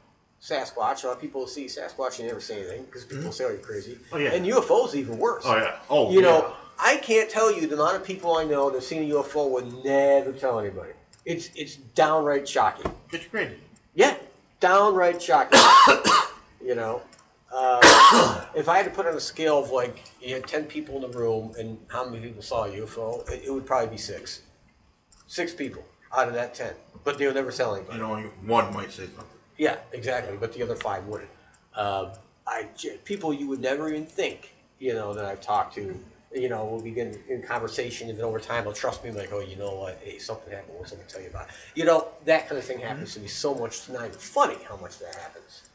Sasquatch. 0.41 1.03
A 1.03 1.07
lot 1.07 1.13
of 1.15 1.19
people 1.21 1.47
see 1.47 1.65
Sasquatch 1.65 2.19
and 2.19 2.27
never 2.27 2.39
say 2.39 2.59
anything 2.59 2.83
because 2.85 3.05
people 3.05 3.31
say, 3.31 3.45
"Oh, 3.45 3.49
you're 3.49 3.57
crazy." 3.57 3.97
Oh, 4.11 4.17
yeah. 4.17 4.33
And 4.33 4.45
UFOs 4.45 4.93
even 4.93 5.17
worse. 5.17 5.43
Oh 5.47 5.55
yeah. 5.57 5.79
Oh 5.89 6.11
You 6.11 6.19
yeah. 6.21 6.27
know, 6.27 6.53
I 6.79 6.97
can't 6.97 7.29
tell 7.31 7.51
you 7.51 7.65
the 7.65 7.73
amount 7.75 7.95
of 7.95 8.03
people 8.03 8.37
I 8.37 8.43
know 8.43 8.69
that 8.69 8.83
seen 8.83 9.09
a 9.09 9.15
UFO 9.15 9.49
would 9.49 9.83
never 9.83 10.31
tell 10.33 10.59
anybody. 10.59 10.91
It's 11.25 11.49
it's 11.55 11.77
downright 11.77 12.47
shocking. 12.47 12.93
It's 13.11 13.25
crazy. 13.25 13.57
Yeah, 13.95 14.17
downright 14.63 15.21
shocking. 15.21 15.59
you 16.65 16.73
know, 16.73 17.01
uh, 17.53 18.45
if 18.55 18.69
I 18.69 18.77
had 18.77 18.85
to 18.85 18.91
put 18.91 19.05
on 19.05 19.13
a 19.13 19.19
scale 19.19 19.59
of 19.59 19.71
like 19.71 20.05
you 20.21 20.33
had 20.33 20.47
ten 20.47 20.63
people 20.63 20.95
in 20.95 21.01
the 21.01 21.17
room 21.17 21.53
and 21.59 21.77
how 21.89 22.05
many 22.05 22.25
people 22.25 22.41
saw 22.41 22.63
a 22.63 22.69
UFO, 22.69 23.29
it, 23.29 23.43
it 23.45 23.53
would 23.53 23.65
probably 23.65 23.89
be 23.89 23.97
six. 23.97 24.41
Six 25.27 25.53
people 25.53 25.83
out 26.15 26.29
of 26.29 26.33
that 26.35 26.53
ten, 26.55 26.73
but 27.03 27.17
they 27.17 27.25
would 27.25 27.35
never 27.35 27.51
tell 27.51 27.75
anybody. 27.75 27.97
You 27.97 28.03
know, 28.03 28.11
only 28.11 28.29
one 28.45 28.73
might 28.73 28.91
say 28.91 29.03
something. 29.05 29.25
Yeah, 29.57 29.77
exactly. 29.91 30.37
But 30.39 30.53
the 30.53 30.63
other 30.63 30.75
five 30.75 31.05
wouldn't. 31.07 31.29
Um, 31.75 32.11
I 32.47 32.67
people 33.03 33.33
you 33.33 33.49
would 33.49 33.61
never 33.61 33.89
even 33.89 34.05
think, 34.05 34.53
you 34.79 34.93
know, 34.93 35.13
that 35.13 35.25
I've 35.25 35.41
talked 35.41 35.75
to, 35.75 35.93
you 36.33 36.49
know, 36.49 36.65
we'll 36.65 36.81
begin 36.81 37.19
in 37.29 37.41
conversation, 37.41 38.09
and 38.09 38.17
then 38.17 38.25
over 38.25 38.39
time 38.39 38.63
they'll 38.63 38.73
trust 38.73 39.03
me. 39.03 39.11
Like, 39.11 39.31
oh, 39.31 39.39
you 39.39 39.55
know 39.55 39.75
what? 39.75 39.99
Hey, 40.03 40.17
something 40.19 40.51
happened. 40.51 40.77
What's 40.77 40.91
someone 40.91 41.07
tell 41.07 41.21
you 41.21 41.29
about? 41.29 41.47
it?" 41.47 41.53
You 41.75 41.85
know, 41.85 42.07
that 42.25 42.47
kind 42.47 42.57
of 42.57 42.65
thing 42.65 42.79
happens 42.79 43.13
to 43.13 43.19
me 43.19 43.27
so 43.27 43.53
much. 43.53 43.71
It's 43.71 43.89
not 43.89 44.05
even 44.05 44.17
funny 44.17 44.57
how 44.67 44.77
much 44.77 44.99
that 44.99 45.15
happens. 45.15 45.69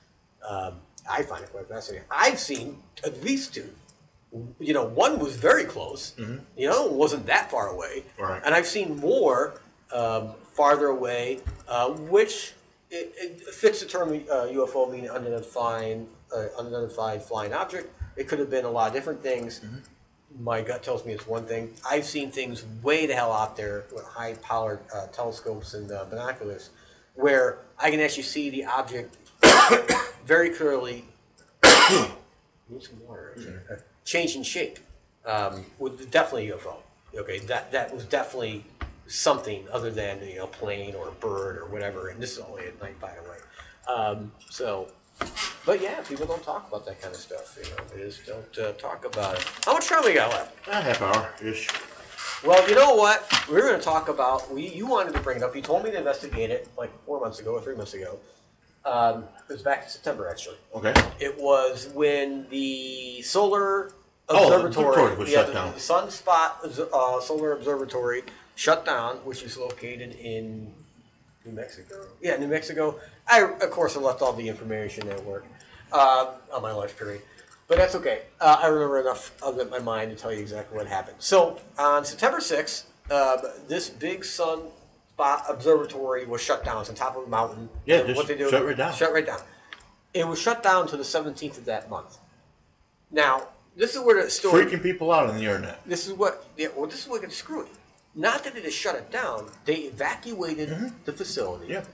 Um, 0.49 0.75
I 1.11 1.23
find 1.23 1.43
it 1.43 1.51
quite 1.51 1.69
fascinating. 1.69 2.07
I've 2.11 2.39
seen 2.39 2.79
at 3.05 3.23
least 3.23 3.55
two. 3.55 3.71
You 4.61 4.75
know, 4.75 4.85
one 4.85 5.19
was 5.19 5.37
very 5.37 5.65
close. 5.65 6.15
You 6.57 6.69
know, 6.69 6.87
wasn't 6.87 7.27
that 7.27 7.51
far 7.51 7.69
away. 7.69 8.05
Right. 8.19 8.43
And 8.45 8.55
I've 8.55 8.67
seen 8.67 8.97
more 8.97 9.61
um, 9.93 10.33
farther 10.53 10.89
away, 10.89 11.41
uh, 11.67 11.91
which 11.91 12.53
it, 12.91 13.13
it 13.17 13.55
fits 13.55 13.81
the 13.81 13.87
term 13.87 14.11
uh, 14.11 14.47
UFO, 14.47 14.91
meaning 14.91 15.09
unidentified, 15.09 16.05
uh, 16.35 16.47
unidentified 16.59 17.23
flying 17.23 17.55
object. 17.55 17.89
It 18.17 18.29
could 18.29 18.39
have 18.39 18.51
been 18.51 18.65
a 18.65 18.71
lot 18.71 18.89
of 18.89 18.95
different 18.95 19.23
things. 19.23 19.61
My 20.39 20.61
gut 20.61 20.83
tells 20.83 21.07
me 21.07 21.13
it's 21.13 21.27
one 21.27 21.47
thing. 21.47 21.73
I've 21.89 22.05
seen 22.05 22.31
things 22.31 22.65
way 22.83 23.07
the 23.07 23.15
hell 23.15 23.33
out 23.33 23.57
there 23.57 23.85
with 23.95 24.05
high-powered 24.05 24.81
uh, 24.95 25.07
telescopes 25.07 25.75
and 25.75 25.91
uh, 25.91 26.05
binoculars, 26.05 26.71
where 27.15 27.59
I 27.79 27.91
can 27.91 28.01
actually 28.01 28.25
see 28.25 28.51
the 28.51 28.65
object 28.65 29.17
very 30.27 30.51
clearly. 30.51 31.05
Need 32.69 32.83
some 32.83 33.01
water. 33.07 33.33
actually. 33.37 33.55
Uh, 33.71 33.81
Changing 34.05 34.43
shape. 34.43 34.79
Um, 35.25 35.65
with 35.79 36.11
definitely 36.11 36.51
a 36.51 36.57
UFO. 36.57 36.77
Okay, 37.15 37.39
that 37.41 37.73
that 37.73 37.93
was 37.95 38.05
definitely 38.05 38.65
something 39.07 39.67
other 39.73 39.91
than 39.91 40.23
you 40.27 40.37
know 40.37 40.45
a 40.45 40.47
plane 40.47 40.95
or 40.95 41.09
a 41.09 41.13
bird 41.13 41.57
or 41.57 41.67
whatever. 41.67 42.09
And 42.09 42.23
this 42.23 42.33
is 42.33 42.39
only 42.39 42.67
at 42.67 42.81
night, 42.81 43.01
by 43.01 43.13
the 43.15 43.29
way. 43.29 43.37
Um, 43.89 44.33
so, 44.51 44.89
but 45.67 45.81
yeah, 45.81 46.01
people 46.03 46.27
don't 46.27 46.43
talk 46.43 46.69
about 46.69 46.87
that 46.87 47.01
kind 47.01 47.15
of 47.15 47.21
stuff. 47.21 47.59
You 47.63 47.71
know, 47.71 47.77
they 47.95 48.03
just 48.09 48.27
don't 48.27 48.59
uh, 48.59 48.73
talk 48.73 49.05
about 49.05 49.39
it. 49.39 49.45
How 49.65 49.75
much 49.75 49.89
time 49.89 50.03
we 50.05 50.15
got 50.15 50.31
left? 50.33 50.69
A 50.69 50.81
half 50.81 51.03
hour 51.03 51.31
ish. 51.43 51.69
Well, 52.45 52.69
you 52.69 52.75
know 52.77 52.95
what? 52.95 53.31
We 53.49 53.55
were 53.55 53.63
going 53.63 53.79
to 53.79 53.85
talk 53.85 54.09
about. 54.09 54.53
We 54.53 54.69
you 54.69 54.87
wanted 54.87 55.15
to 55.15 55.21
bring 55.21 55.39
it 55.39 55.43
up. 55.43 55.55
You 55.57 55.63
told 55.63 55.85
me 55.85 55.91
to 55.91 55.99
investigate 55.99 56.51
it 56.51 56.69
like 56.79 56.91
four 57.05 57.21
months 57.21 57.41
ago 57.41 57.53
or 57.55 57.61
three 57.61 57.75
months 57.75 57.95
ago. 57.95 58.19
Um, 58.85 59.25
it 59.49 59.53
was 59.53 59.63
back 59.63 59.85
in 59.85 59.89
September, 59.91 60.29
actually. 60.31 60.57
Okay. 60.75 60.95
It 61.21 61.37
was 61.39 61.89
when 61.95 62.47
the 62.49 63.21
solar 63.23 63.93
Oh, 64.31 64.45
observatory, 64.45 64.89
observatory 64.89 65.17
was 65.17 65.31
yeah, 65.31 65.37
shut 65.39 65.47
the 65.47 65.53
down. 65.55 65.73
Sunspot 65.75 66.91
uh, 66.93 67.21
Solar 67.21 67.53
Observatory 67.53 68.23
shut 68.57 68.85
down, 68.85 69.17
which 69.25 69.43
is 69.43 69.57
located 69.57 70.15
in 70.17 70.73
New 71.45 71.53
Mexico. 71.53 72.07
Yeah, 72.21 72.37
New 72.37 72.49
Mexico. 72.49 72.99
I 73.27 73.43
of 73.43 73.71
course 73.71 73.97
I 73.97 74.01
left 74.01 74.23
all 74.23 74.33
the 74.33 74.49
information 74.49 75.09
at 75.09 75.25
work 75.25 75.45
uh, 75.93 76.35
on 76.53 76.63
my 76.63 76.73
lunch 76.73 76.97
period, 76.97 77.23
but 77.69 77.79
that's 77.79 77.95
okay. 77.95 78.23
Uh, 78.41 78.59
I 78.63 78.67
remember 78.67 79.01
enough 79.01 79.41
of 79.43 79.59
it 79.59 79.63
in 79.63 79.71
my 79.71 79.79
mind 79.79 80.11
to 80.11 80.17
tell 80.17 80.33
you 80.33 80.41
exactly 80.41 80.77
what 80.77 80.87
happened. 80.87 81.17
So 81.21 81.59
on 81.79 82.05
September 82.05 82.41
sixth, 82.41 82.91
uh, 83.11 83.39
this 83.67 83.89
big 83.89 84.25
sun 84.25 84.63
spot 85.11 85.45
observatory 85.49 86.27
was 86.27 86.41
shut 86.41 86.65
down. 86.65 86.81
It's 86.81 86.91
on 86.91 86.97
top 86.97 87.17
of 87.17 87.25
a 87.25 87.29
mountain. 87.29 87.69
Yeah, 87.87 88.03
just 88.03 88.17
what 88.17 88.27
they 88.27 88.37
do, 88.37 88.51
shut 88.51 88.65
right 88.65 88.77
down. 88.77 88.93
Shut 88.95 89.13
right 89.13 89.27
down. 89.27 89.41
It 90.15 90.27
was 90.27 90.41
shut 90.41 90.63
down 90.63 90.87
to 90.89 90.97
the 90.97 91.05
seventeenth 91.05 91.59
of 91.59 91.65
that 91.67 91.89
month. 91.89 92.19
Now, 93.11 93.49
this 93.77 93.95
is 93.95 94.03
where 94.03 94.23
the 94.23 94.31
story. 94.31 94.65
Freaking 94.65 94.83
people 94.83 95.13
out 95.13 95.29
on 95.29 95.37
the 95.37 95.45
internet. 95.45 95.81
This 95.87 96.07
is 96.07 96.13
what. 96.13 96.47
Yeah, 96.57 96.69
well, 96.77 96.87
this 96.87 97.03
is 97.03 97.09
what 97.09 97.23
gets 97.23 97.37
screwy. 97.37 97.69
Not 98.19 98.43
that 98.43 98.55
they 98.55 98.63
just 98.63 98.77
shut 98.77 98.97
it 98.97 99.13
down. 99.13 99.49
They 99.65 99.77
evacuated 99.77 100.93
the 101.05 101.13
facility. 101.13 101.67
Mm-hmm. 101.67 101.73
Yeah. 101.73 101.85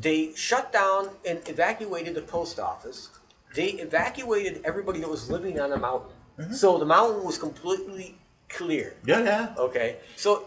They 0.00 0.34
shut 0.34 0.72
down 0.72 1.10
and 1.28 1.46
evacuated 1.46 2.14
the 2.14 2.22
post 2.22 2.58
office. 2.58 3.10
They 3.54 3.72
evacuated 3.72 4.62
everybody 4.64 5.00
that 5.00 5.10
was 5.10 5.30
living 5.30 5.60
on 5.60 5.68
the 5.70 5.76
mountain. 5.76 6.10
Mm-hmm. 6.38 6.54
So 6.54 6.78
the 6.78 6.86
mountain 6.86 7.22
was 7.22 7.36
completely 7.36 8.16
clear. 8.48 8.94
Yeah, 9.04 9.22
yeah. 9.24 9.54
Okay, 9.58 9.98
so 10.16 10.46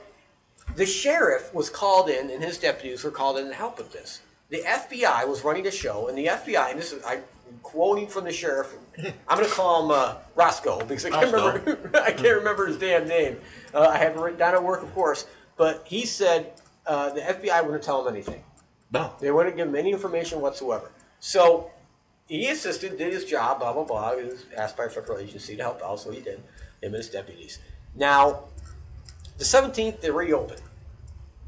the 0.76 0.88
sheriff 0.88 1.54
was 1.54 1.70
called 1.70 2.10
in, 2.10 2.32
and 2.32 2.44
his 2.44 2.58
deputies 2.58 3.04
were 3.04 3.12
called 3.12 3.38
in 3.38 3.48
to 3.48 3.54
help 3.54 3.78
with 3.78 3.94
this. 3.94 4.22
The 4.50 4.62
FBI 4.62 5.28
was 5.28 5.44
running 5.44 5.64
the 5.64 5.72
show, 5.72 6.08
and 6.08 6.18
the 6.18 6.26
FBI, 6.26 6.72
and 6.72 6.80
this 6.80 6.92
is 6.92 7.04
I'm 7.06 7.22
quoting 7.64 8.08
from 8.08 8.26
the 8.26 8.32
sheriff. 8.34 8.74
I'm 8.98 9.38
going 9.38 9.48
to 9.48 9.54
call 9.54 9.86
him 9.86 9.92
uh, 9.92 10.16
Roscoe 10.36 10.84
because 10.84 11.06
I 11.06 11.10
can't 11.10 11.32
Roscoe. 11.32 11.60
remember. 11.60 11.92
I 12.04 12.12
can't 12.12 12.38
remember 12.38 12.66
his 12.68 12.78
damn 12.78 13.08
name. 13.08 13.38
Uh, 13.74 13.82
I 13.82 13.98
haven't 13.98 14.22
written 14.22 14.40
down 14.40 14.54
at 14.54 14.64
work, 14.64 14.84
of 14.84 14.94
course. 14.94 15.26
But 15.58 15.84
he 15.86 16.06
said 16.06 16.54
uh, 16.86 17.12
the 17.12 17.22
FBI 17.22 17.64
wouldn't 17.64 17.84
tell 17.84 18.06
him 18.06 18.14
anything. 18.14 18.44
No. 18.92 19.14
They 19.20 19.32
wouldn't 19.32 19.58
give 19.58 19.68
him 19.68 19.76
any 19.76 19.92
information 19.92 20.40
whatsoever. 20.40 20.92
So 21.20 21.72
he 22.28 22.48
assisted, 22.50 22.98
did 22.98 23.14
his 23.14 23.26
job, 23.26 23.60
blah, 23.60 23.74
blah, 23.74 23.84
blah. 23.84 24.16
He 24.16 24.26
was 24.26 24.46
asked 24.56 24.78
by 24.78 24.86
a 24.86 24.90
federal 24.90 25.18
agency 25.18 25.56
to 25.56 25.64
help 25.64 25.82
out, 25.82 26.00
so 26.00 26.12
he 26.12 26.20
did, 26.20 26.38
him 26.38 26.44
and 26.84 26.96
his 26.96 27.10
deputies. 27.10 27.60
Now, 27.96 28.46
the 29.38 29.44
17th, 29.44 30.02
they 30.02 30.12
reopened. 30.12 30.62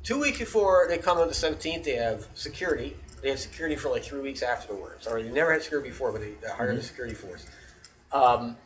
Two 0.04 0.20
weeks 0.20 0.40
before 0.40 0.86
they 0.90 0.98
come 0.98 1.18
on 1.18 1.28
the 1.28 1.34
17th, 1.34 1.84
they 1.84 1.96
have 1.96 2.28
security. 2.34 2.96
They 3.22 3.30
had 3.30 3.40
security 3.40 3.76
for 3.76 3.90
like 3.90 4.04
three 4.04 4.22
weeks 4.22 4.42
afterwards. 4.42 5.08
Or 5.08 5.22
they 5.22 5.30
never 5.30 5.52
had 5.52 5.62
security 5.62 5.90
before, 5.90 6.12
but 6.12 6.22
they 6.22 6.34
hired 6.50 6.78
a 6.78 6.82
security 6.82 7.16
force. 7.16 7.46
Um, 8.12 8.58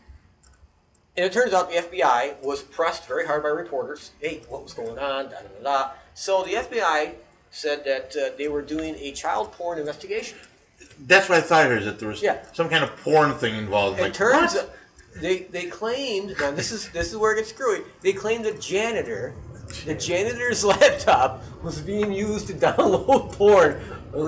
and 1.16 1.26
it 1.26 1.32
turns 1.32 1.54
out 1.54 1.70
the 1.70 1.78
FBI 1.78 2.42
was 2.42 2.62
pressed 2.64 3.08
very 3.08 3.26
hard 3.26 3.44
by 3.44 3.50
reporters. 3.50 4.12
Hey, 4.20 4.42
what 4.50 4.64
was 4.64 4.74
going 4.74 4.98
on? 4.98 5.26
Da, 5.26 5.32
da, 5.32 5.38
da, 5.42 5.64
da. 5.64 5.92
So 6.16 6.44
the 6.44 6.54
FBI 6.54 7.14
said 7.52 7.84
that 7.86 8.16
uh, 8.16 8.36
they 8.38 8.48
were 8.48 8.62
doing 8.62 8.96
a 9.00 9.12
child 9.12 9.52
porn 9.52 9.78
investigation. 9.80 10.38
That's 11.08 11.30
what 11.30 11.38
I 11.38 11.42
thought 11.42 11.66
here 11.68 11.78
is 11.78 11.86
that 11.86 12.00
there 12.00 12.10
was 12.10 12.22
Yeah. 12.22 12.44
some 12.54 12.70
kind 12.70 12.84
of 12.84 12.96
porn 12.98 13.34
thing 13.36 13.56
involved. 13.56 14.00
It 14.00 14.04
like, 14.04 14.14
turns 14.14 14.56
what? 14.56 14.76
they 15.22 15.40
they 15.44 15.66
claimed 15.66 16.36
now 16.40 16.50
this 16.52 16.72
is 16.72 16.90
this 16.90 17.12
is 17.12 17.18
where 17.18 17.34
it 17.34 17.38
gets 17.38 17.50
screwy. 17.50 17.82
They 18.02 18.14
claimed 18.14 18.46
the 18.46 18.54
janitor, 18.54 19.36
the 19.86 19.94
janitor's 19.94 20.64
laptop 20.74 21.44
was 21.64 21.80
being 21.80 22.12
used 22.12 22.48
to 22.48 22.54
download 22.68 23.32
porn, 23.34 23.80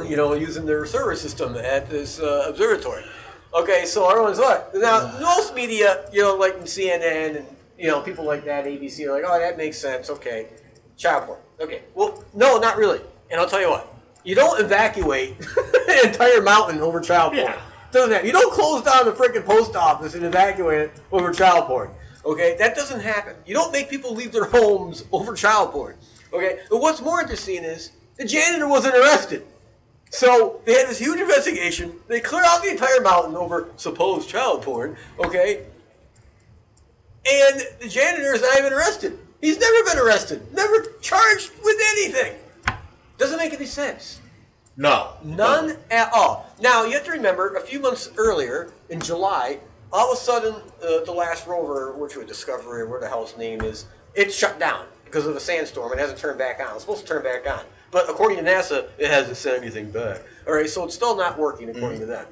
you 0.07 0.15
know, 0.15 0.33
using 0.33 0.65
their 0.65 0.85
server 0.85 1.15
system 1.15 1.55
at 1.55 1.89
this 1.89 2.19
uh, 2.19 2.45
observatory. 2.47 3.03
Okay, 3.55 3.85
so 3.85 4.09
everyone's 4.09 4.39
like, 4.39 4.75
now 4.75 5.17
most 5.21 5.55
media, 5.55 6.05
you 6.11 6.21
know, 6.21 6.35
like 6.35 6.59
CNN 6.61 7.37
and 7.37 7.45
you 7.77 7.87
know 7.87 8.01
people 8.01 8.25
like 8.25 8.43
that, 8.45 8.65
ABC, 8.65 9.07
are 9.07 9.13
like, 9.13 9.23
oh, 9.25 9.39
that 9.39 9.57
makes 9.57 9.77
sense. 9.77 10.09
Okay, 10.09 10.47
child 10.97 11.25
porn. 11.25 11.39
Okay, 11.61 11.83
well, 11.93 12.23
no, 12.33 12.57
not 12.57 12.75
really. 12.75 12.99
And 13.31 13.39
I'll 13.39 13.47
tell 13.47 13.61
you 13.61 13.69
what, 13.69 13.95
you 14.25 14.35
don't 14.35 14.59
evacuate 14.59 15.35
an 15.89 16.07
entire 16.07 16.41
mountain 16.41 16.81
over 16.81 16.99
child 16.99 17.33
porn. 17.33 17.45
Yeah. 17.45 17.61
Doesn't 17.91 18.11
happen. 18.11 18.27
You 18.27 18.33
don't 18.33 18.51
close 18.51 18.83
down 18.83 19.05
the 19.05 19.13
freaking 19.13 19.45
post 19.45 19.77
office 19.77 20.15
and 20.15 20.25
evacuate 20.25 20.81
it 20.81 21.01
over 21.13 21.31
child 21.31 21.67
porn. 21.67 21.91
Okay, 22.25 22.57
that 22.59 22.75
doesn't 22.75 22.99
happen. 22.99 23.35
You 23.45 23.53
don't 23.53 23.71
make 23.71 23.89
people 23.89 24.13
leave 24.13 24.33
their 24.33 24.45
homes 24.45 25.05
over 25.13 25.33
child 25.33 25.71
porn. 25.71 25.95
Okay, 26.33 26.59
but 26.69 26.79
what's 26.79 27.01
more 27.01 27.21
interesting 27.21 27.63
is 27.63 27.91
the 28.17 28.25
janitor 28.25 28.67
wasn't 28.67 28.95
arrested. 28.95 29.45
So 30.09 30.61
they 30.65 30.73
had 30.73 30.87
this 30.87 30.99
huge 30.99 31.19
investigation. 31.19 31.93
They 32.07 32.21
clear 32.21 32.43
out 32.43 32.63
the 32.63 32.69
entire 32.69 33.01
mountain 33.01 33.35
over 33.35 33.69
supposed 33.75 34.29
child 34.29 34.61
porn. 34.61 34.95
Okay, 35.19 35.65
and 37.29 37.61
the 37.79 37.89
janitor 37.89 38.33
is 38.33 38.41
not 38.41 38.57
even 38.59 38.73
arrested. 38.73 39.17
He's 39.41 39.59
never 39.59 39.83
been 39.83 39.97
arrested, 39.97 40.53
never 40.53 40.93
charged 41.01 41.51
with 41.63 41.77
anything. 41.91 42.35
Doesn't 43.17 43.37
make 43.37 43.53
any 43.53 43.65
sense. 43.65 44.21
No. 44.77 45.13
None 45.23 45.77
at 45.89 46.11
all. 46.13 46.51
Now 46.59 46.85
you 46.85 46.93
have 46.93 47.05
to 47.05 47.11
remember, 47.11 47.55
a 47.55 47.61
few 47.61 47.79
months 47.79 48.11
earlier 48.17 48.73
in 48.89 48.99
July, 48.99 49.59
all 49.91 50.11
of 50.11 50.17
a 50.17 50.21
sudden 50.21 50.55
uh, 50.83 51.03
the 51.05 51.11
last 51.11 51.47
rover, 51.47 51.93
which 51.93 52.15
was 52.15 52.27
Discovery, 52.27 52.85
where 52.87 52.99
the 52.99 53.07
hell 53.07 53.23
its 53.23 53.37
name 53.37 53.61
is, 53.61 53.85
it 54.13 54.33
shut 54.33 54.59
down 54.59 54.85
because 55.05 55.25
of 55.25 55.35
a 55.35 55.39
sandstorm. 55.39 55.93
It 55.93 55.99
hasn't 55.99 56.19
turned 56.19 56.37
back 56.37 56.59
on. 56.59 56.73
It's 56.73 56.81
supposed 56.81 57.01
to 57.01 57.07
turn 57.07 57.23
back 57.23 57.49
on, 57.49 57.63
but 57.95 58.09
according 58.09 58.37
to 58.37 58.43
NASA, 58.43 58.89
it 58.97 59.09
hasn't 59.09 59.37
sent 59.37 59.61
anything 59.61 59.89
back. 59.89 60.19
All 60.45 60.53
right, 60.53 60.69
so 60.69 60.83
it's 60.83 60.93
still 60.93 61.15
not 61.15 61.39
working 61.39 61.69
according 61.69 61.99
mm. 61.99 62.01
to 62.01 62.05
them. 62.05 62.25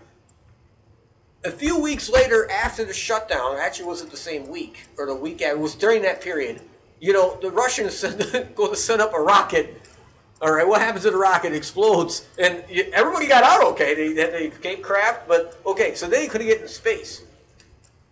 A 1.46 1.52
few 1.52 1.80
weeks 1.80 2.10
later, 2.10 2.52
after 2.52 2.84
the 2.84 2.94
shutdown, 2.94 3.56
actually, 3.58 3.86
was 3.86 4.02
it 4.02 4.12
the 4.12 4.18
same 4.18 4.50
week 4.50 4.84
or 4.98 5.06
the 5.06 5.16
week? 5.16 5.40
It 5.40 5.58
was 5.58 5.74
during 5.74 6.02
that 6.02 6.20
period. 6.20 6.60
You 7.00 7.14
know, 7.14 7.40
the 7.42 7.50
Russians 7.50 7.96
sent, 7.98 8.54
go 8.58 8.72
to 8.72 8.76
send 8.76 9.02
up 9.02 9.14
a 9.14 9.22
rocket 9.22 9.80
all 10.42 10.52
right, 10.52 10.68
what 10.68 10.82
happens 10.82 11.06
if 11.06 11.14
the 11.14 11.18
rocket 11.18 11.54
explodes? 11.54 12.28
And 12.38 12.66
y- 12.70 12.90
everybody 12.92 13.28
got 13.28 13.46
out 13.46 13.64
okay. 13.72 13.96
They 13.96 14.22
had 14.22 14.34
the 14.34 14.52
escape 14.52 14.84
craft, 14.84 15.26
but 15.26 15.58
okay, 15.66 15.96
so 15.96 16.06
they 16.06 16.28
couldn't 16.28 16.48
get 16.48 16.60
in 16.60 16.68
space. 16.68 17.24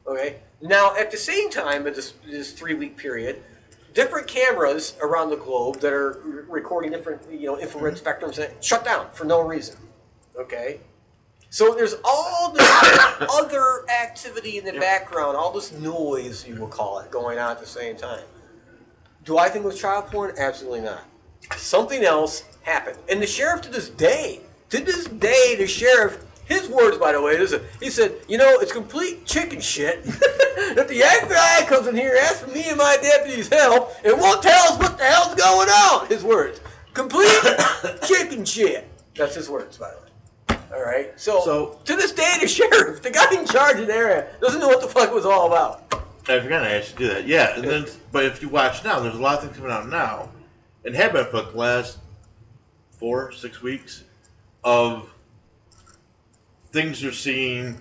Okay, 0.07 0.37
now 0.61 0.95
at 0.95 1.11
the 1.11 1.17
same 1.17 1.49
time, 1.49 1.85
at 1.87 1.95
this, 1.95 2.13
this 2.25 2.53
three 2.53 2.73
week 2.73 2.95
period, 2.95 3.43
different 3.93 4.27
cameras 4.27 4.95
around 5.01 5.29
the 5.29 5.37
globe 5.37 5.79
that 5.81 5.93
are 5.93 6.19
re- 6.23 6.43
recording 6.47 6.91
different, 6.91 7.21
you 7.31 7.47
know, 7.47 7.57
infrared 7.57 7.95
mm-hmm. 7.95 8.07
spectrums 8.07 8.35
that 8.35 8.63
shut 8.63 8.85
down 8.85 9.07
for 9.13 9.25
no 9.25 9.41
reason. 9.41 9.75
Okay, 10.37 10.79
so 11.49 11.73
there's 11.73 11.95
all 12.05 12.51
this 12.51 12.67
other 13.33 13.85
activity 13.89 14.57
in 14.57 14.65
the 14.65 14.73
background, 14.73 15.35
all 15.35 15.51
this 15.51 15.71
noise, 15.73 16.47
you 16.47 16.55
will 16.55 16.67
call 16.67 16.99
it, 16.99 17.11
going 17.11 17.37
on 17.37 17.51
at 17.51 17.59
the 17.59 17.65
same 17.65 17.97
time. 17.97 18.23
Do 19.25 19.37
I 19.37 19.49
think 19.49 19.65
it 19.65 19.67
was 19.67 19.79
child 19.79 20.07
porn? 20.07 20.33
Absolutely 20.37 20.81
not 20.81 21.03
something 21.57 22.03
else 22.03 22.43
happened. 22.63 22.97
And 23.09 23.21
the 23.21 23.27
sheriff 23.27 23.61
to 23.61 23.69
this 23.69 23.89
day, 23.89 24.41
to 24.69 24.79
this 24.83 25.05
day, 25.05 25.55
the 25.57 25.67
sheriff, 25.67 26.23
his 26.45 26.67
words, 26.69 26.97
by 26.97 27.11
the 27.13 27.21
way, 27.21 27.37
listen, 27.37 27.61
he 27.79 27.89
said, 27.89 28.15
you 28.27 28.37
know, 28.37 28.59
it's 28.59 28.71
complete 28.71 29.25
chicken 29.25 29.61
shit 29.61 30.03
that 30.03 30.87
the 30.87 31.01
FBI 31.01 31.67
comes 31.67 31.87
in 31.87 31.95
here, 31.95 32.17
asks 32.21 32.41
for 32.41 32.49
me 32.51 32.63
and 32.69 32.77
my 32.77 32.97
deputies' 33.01 33.47
help, 33.49 33.91
and 34.03 34.19
won't 34.19 34.41
tell 34.43 34.73
us 34.73 34.79
what 34.79 34.97
the 34.97 35.03
hell's 35.05 35.35
going 35.35 35.69
on. 35.69 36.07
His 36.07 36.23
words. 36.23 36.59
Complete 36.93 37.29
chicken 38.05 38.43
shit. 38.43 38.87
That's 39.15 39.35
his 39.35 39.49
words, 39.49 39.77
by 39.77 39.91
the 39.91 39.97
way. 39.97 40.59
All 40.73 40.83
right. 40.83 41.17
So, 41.19 41.41
So- 41.41 41.79
to 41.85 41.95
this 41.95 42.11
day, 42.11 42.35
the 42.41 42.47
sheriff, 42.49 43.01
the 43.01 43.11
guy 43.11 43.33
in 43.37 43.45
charge 43.45 43.79
of 43.79 43.87
the 43.87 43.93
area, 43.93 44.27
doesn't 44.41 44.59
know 44.59 44.67
what 44.67 44.81
the 44.81 44.87
fuck 44.87 45.09
it 45.09 45.13
was 45.15 45.25
all 45.25 45.47
about. 45.47 45.93
I 46.29 46.39
forgot 46.39 46.63
I 46.63 46.75
actually 46.75 46.97
do 47.07 47.13
that. 47.13 47.27
Yeah, 47.27 47.55
and 47.55 47.63
then 47.63 47.85
but 48.11 48.25
if 48.25 48.41
you 48.41 48.49
watch 48.49 48.83
now, 48.83 48.99
there's 48.99 49.15
a 49.15 49.21
lot 49.21 49.37
of 49.39 49.43
things 49.45 49.57
coming 49.57 49.71
out 49.71 49.89
now, 49.89 50.29
and 50.85 50.95
have 50.95 51.13
been 51.13 51.25
for 51.25 51.41
the 51.41 51.57
last 51.57 51.97
four, 52.91 53.31
six 53.31 53.61
weeks 53.61 54.03
of 54.63 55.10
things 56.71 57.03
are 57.03 57.11
seen 57.11 57.77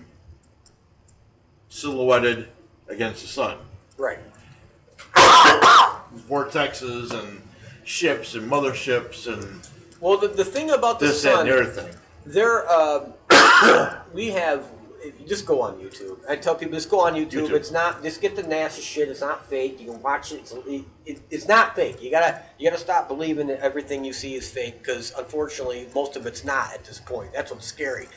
silhouetted 1.69 2.49
against 2.89 3.23
the 3.23 3.29
sun. 3.29 3.59
Right. 3.97 4.19
Vortexes 6.29 7.12
and 7.12 7.43
ships 7.85 8.35
and 8.35 8.51
motherships 8.51 9.27
and 9.33 9.61
Well, 10.01 10.19
the, 10.19 10.29
the 10.29 10.45
thing 10.45 10.71
about 10.71 10.99
the 11.01 11.07
this, 11.07 11.23
sun, 11.23 11.49
and 11.49 11.67
the 11.67 11.71
thing. 11.71 11.95
there, 12.27 12.69
um, 12.71 13.12
we 14.12 14.29
have. 14.29 14.67
If 15.03 15.19
you 15.19 15.27
just 15.27 15.47
go 15.47 15.62
on 15.62 15.77
YouTube. 15.81 16.19
I 16.29 16.37
tell 16.37 16.55
people 16.55 16.75
just 16.75 16.91
go 16.91 17.01
on 17.01 17.15
YouTube. 17.15 17.49
YouTube. 17.49 17.53
It's 17.53 17.71
not. 17.71 18.03
Just 18.03 18.21
get 18.21 18.37
the 18.37 18.43
NASA 18.43 18.83
shit. 18.83 19.09
It's 19.09 19.23
not 19.23 19.47
fake. 19.47 19.81
You 19.81 19.93
can 19.93 20.03
watch 20.03 20.31
it. 20.31 20.41
It's, 20.41 20.53
it, 20.53 20.85
it, 21.07 21.21
it's 21.31 21.49
not 21.49 21.75
fake. 21.75 22.03
You 22.03 22.11
gotta 22.11 22.43
you 22.59 22.69
gotta 22.69 22.81
stop 22.83 23.09
believing 23.09 23.47
that 23.47 23.61
everything 23.61 24.05
you 24.05 24.12
see 24.12 24.35
is 24.35 24.51
fake 24.51 24.77
because 24.83 25.15
unfortunately 25.17 25.89
most 25.95 26.17
of 26.17 26.27
it's 26.27 26.45
not 26.45 26.75
at 26.75 26.85
this 26.85 26.99
point. 27.01 27.33
That's 27.33 27.51
what's 27.51 27.65
scary. 27.65 28.09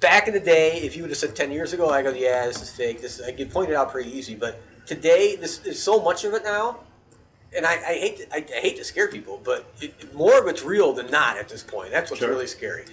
Back 0.00 0.28
in 0.28 0.34
the 0.34 0.40
day, 0.40 0.78
if 0.78 0.96
you 0.96 1.02
would 1.02 1.10
have 1.10 1.18
said 1.18 1.36
ten 1.36 1.52
years 1.52 1.72
ago, 1.72 1.90
I 1.90 2.02
go, 2.02 2.10
yeah, 2.10 2.46
this 2.46 2.62
is 2.62 2.70
fake. 2.70 3.00
This 3.00 3.20
I 3.22 3.32
could 3.32 3.50
point 3.50 3.70
it 3.70 3.76
out 3.76 3.92
pretty 3.92 4.10
easy. 4.10 4.34
But 4.34 4.60
today, 4.86 5.36
this 5.36 5.58
there's 5.58 5.82
so 5.82 6.00
much 6.00 6.24
of 6.24 6.34
it 6.34 6.42
now 6.44 6.80
and 7.56 7.66
I, 7.66 7.72
I 7.72 7.94
hate 7.94 8.16
to, 8.18 8.34
I, 8.34 8.44
I 8.56 8.60
hate 8.60 8.76
to 8.76 8.84
scare 8.84 9.08
people, 9.08 9.40
but 9.44 9.66
it, 9.80 10.14
more 10.14 10.38
of 10.38 10.46
it's 10.46 10.62
real 10.62 10.92
than 10.92 11.10
not 11.10 11.36
at 11.36 11.48
this 11.48 11.62
point. 11.62 11.90
That's 11.90 12.10
what's 12.10 12.20
Sure. 12.20 12.30
really 12.30 12.46
scary. 12.46 12.84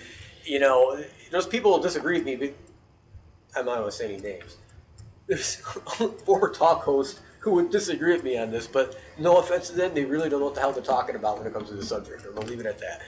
You 0.44 0.60
know, 0.60 1.04
those 1.32 1.46
people 1.46 1.72
will 1.72 1.80
disagree 1.82 2.16
with 2.18 2.26
me, 2.26 2.36
but 2.36 2.54
I'm 3.56 3.66
not 3.66 3.78
going 3.78 3.90
to 3.90 3.96
say 3.96 4.14
any 4.14 4.22
names. 4.22 4.58
There's 5.28 5.62
a 6.00 6.08
former 6.26 6.50
talk 6.50 6.84
host 6.84 7.20
who 7.40 7.52
would 7.52 7.70
disagree 7.70 8.14
with 8.14 8.24
me 8.24 8.38
on 8.38 8.52
this, 8.52 8.66
but 8.68 9.00
no 9.20 9.38
offense 9.38 9.70
to 9.70 9.76
them, 9.76 9.94
they 9.94 10.06
really 10.06 10.30
don't 10.30 10.40
know 10.40 10.46
what 10.48 10.56
the 10.56 10.62
hell 10.62 10.72
they're 10.72 10.84
talking 10.84 11.16
about 11.16 11.38
when 11.38 11.48
it 11.48 11.54
comes 11.54 11.70
to 11.70 11.76
the 11.76 11.86
subject. 11.86 12.26
I'm 12.26 12.34
going 12.34 12.48
to 12.48 12.52
leave 12.52 12.60
it 12.60 12.66
at 12.66 12.80
that. 12.80 13.02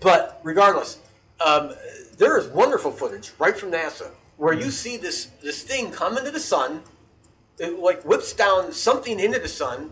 But 0.00 0.40
regardless, 0.42 0.98
um, 1.44 1.74
there 2.18 2.38
is 2.38 2.46
wonderful 2.48 2.90
footage 2.90 3.32
right 3.38 3.56
from 3.56 3.70
NASA 3.70 4.10
where 4.36 4.54
you 4.54 4.70
see 4.70 4.96
this 4.96 5.26
this 5.42 5.62
thing 5.62 5.90
come 5.90 6.16
into 6.16 6.30
the 6.30 6.40
sun, 6.40 6.82
it 7.58 7.78
like 7.78 8.02
whips 8.04 8.32
down 8.32 8.72
something 8.72 9.20
into 9.20 9.38
the 9.38 9.48
sun, 9.48 9.90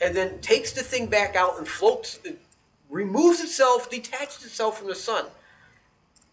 and 0.00 0.14
then 0.14 0.40
takes 0.40 0.72
the 0.72 0.82
thing 0.82 1.06
back 1.06 1.36
out 1.36 1.58
and 1.58 1.68
floats, 1.68 2.18
it 2.24 2.40
removes 2.90 3.40
itself, 3.40 3.88
detaches 3.90 4.44
itself 4.44 4.78
from 4.78 4.88
the 4.88 4.94
sun. 4.94 5.26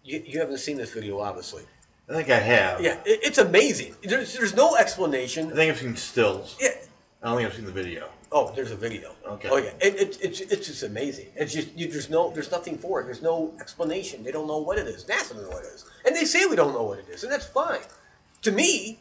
You, 0.03 0.23
you 0.25 0.39
haven't 0.39 0.57
seen 0.57 0.77
this 0.77 0.91
video, 0.91 1.19
obviously. 1.19 1.63
I 2.09 2.13
think 2.13 2.29
I 2.29 2.39
have. 2.39 2.81
Yeah, 2.81 2.97
it, 3.05 3.19
it's 3.23 3.37
amazing. 3.37 3.95
There's, 4.03 4.33
there's 4.33 4.55
no 4.55 4.75
explanation. 4.75 5.51
I 5.51 5.55
think 5.55 5.71
I've 5.71 5.79
seen 5.79 5.95
stills. 5.95 6.57
Yeah. 6.59 6.69
I 7.21 7.27
don't 7.27 7.37
think 7.37 7.49
I've 7.49 7.55
seen 7.55 7.65
the 7.65 7.71
video. 7.71 8.09
Oh, 8.33 8.51
there's 8.55 8.71
a 8.71 8.75
video. 8.77 9.13
Okay. 9.27 9.49
Oh 9.51 9.57
yeah, 9.57 9.71
it, 9.81 9.95
it, 9.95 10.17
it's 10.21 10.39
it's 10.39 10.67
just 10.67 10.83
amazing. 10.83 11.27
It's 11.35 11.53
just 11.53 11.73
you, 11.75 11.89
there's 11.91 12.09
no 12.09 12.31
there's 12.31 12.49
nothing 12.51 12.77
for 12.77 13.01
it. 13.01 13.05
There's 13.05 13.21
no 13.21 13.53
explanation. 13.59 14.23
They 14.23 14.31
don't 14.31 14.47
know 14.47 14.59
what 14.59 14.77
it 14.77 14.87
is. 14.87 15.03
NASA 15.03 15.29
doesn't 15.29 15.43
know 15.43 15.49
what 15.49 15.65
it 15.65 15.73
is, 15.73 15.85
and 16.05 16.15
they 16.15 16.23
say 16.23 16.45
we 16.45 16.55
don't 16.55 16.73
know 16.73 16.83
what 16.83 16.99
it 16.99 17.09
is, 17.09 17.23
and 17.23 17.31
that's 17.31 17.45
fine. 17.45 17.81
To 18.43 18.51
me, 18.53 18.99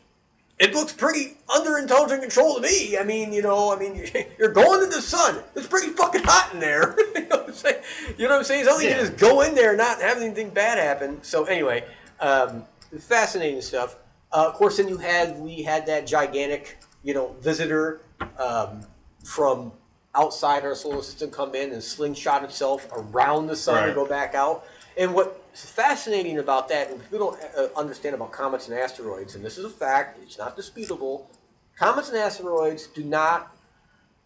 it 0.59 0.75
looks 0.75 0.93
pretty 0.93 1.39
under 1.55 1.79
intelligent 1.79 2.23
control 2.23 2.57
to 2.57 2.61
me. 2.61 2.99
I 2.99 3.05
mean, 3.05 3.33
you 3.33 3.41
know, 3.43 3.73
I 3.75 3.79
mean, 3.79 4.05
you're 4.39 4.53
going 4.53 4.81
to 4.81 4.87
the 4.95 5.01
sun. 5.01 5.39
It's 5.55 5.69
pretty 5.69 5.91
fucking 5.93 6.25
hot 6.25 6.51
in 6.53 6.59
there. 6.59 6.97
you 7.15 7.21
know 7.29 7.37
what 7.39 7.49
I'm 7.49 7.53
saying? 7.55 7.83
You 8.19 8.25
know 8.25 8.31
what 8.35 8.39
I'm 8.39 8.45
saying? 8.45 8.61
It's 8.63 8.69
only 8.73 8.85
you 8.87 8.91
Yeah. 8.91 8.99
just 8.99 9.17
go 9.17 9.43
in 9.43 9.55
there 9.55 9.71
and 9.71 9.79
not 9.79 10.01
have 10.03 10.19
anything 10.21 10.51
bad 10.51 10.77
happen. 10.79 11.23
So 11.23 11.45
anyway, 11.45 11.85
um, 12.19 12.65
fascinating 12.99 13.61
stuff. 13.63 13.95
Uh, 14.33 14.47
of 14.49 14.55
course, 14.55 14.77
then 14.79 14.89
you 14.89 14.97
had 14.99 15.39
we 15.39 15.63
had 15.63 15.87
that 15.87 16.07
gigantic, 16.07 16.79
you 17.05 17.15
know, 17.15 17.35
visitor 17.41 18.01
um, 18.39 18.81
from 19.25 19.73
outside 20.15 20.65
our 20.65 20.75
solar 20.75 21.03
system 21.03 21.31
come 21.31 21.55
in 21.55 21.73
and 21.73 21.83
slingshot 21.83 22.43
itself 22.43 22.89
around 22.93 23.47
the 23.47 23.57
sun 23.57 23.85
and 23.85 23.95
go 23.95 24.07
back 24.07 24.35
out. 24.35 24.65
And 24.97 25.15
what's 25.15 25.71
fascinating 25.71 26.39
about 26.39 26.69
that, 26.69 26.91
and 26.91 27.01
people 27.01 27.19
don't 27.19 27.41
uh, 27.57 27.69
understand 27.79 28.15
about 28.15 28.33
comets 28.33 28.69
and 28.69 28.77
asteroids, 28.79 29.35
and 29.35 29.45
this 29.45 29.57
is 29.57 29.65
a 29.65 29.71
fact, 29.71 30.19
it's 30.23 30.39
not 30.39 30.57
disputable. 30.57 31.31
Comets 31.77 32.09
and 32.09 32.19
asteroids 32.19 32.89
do 32.89 33.05
not 33.05 33.57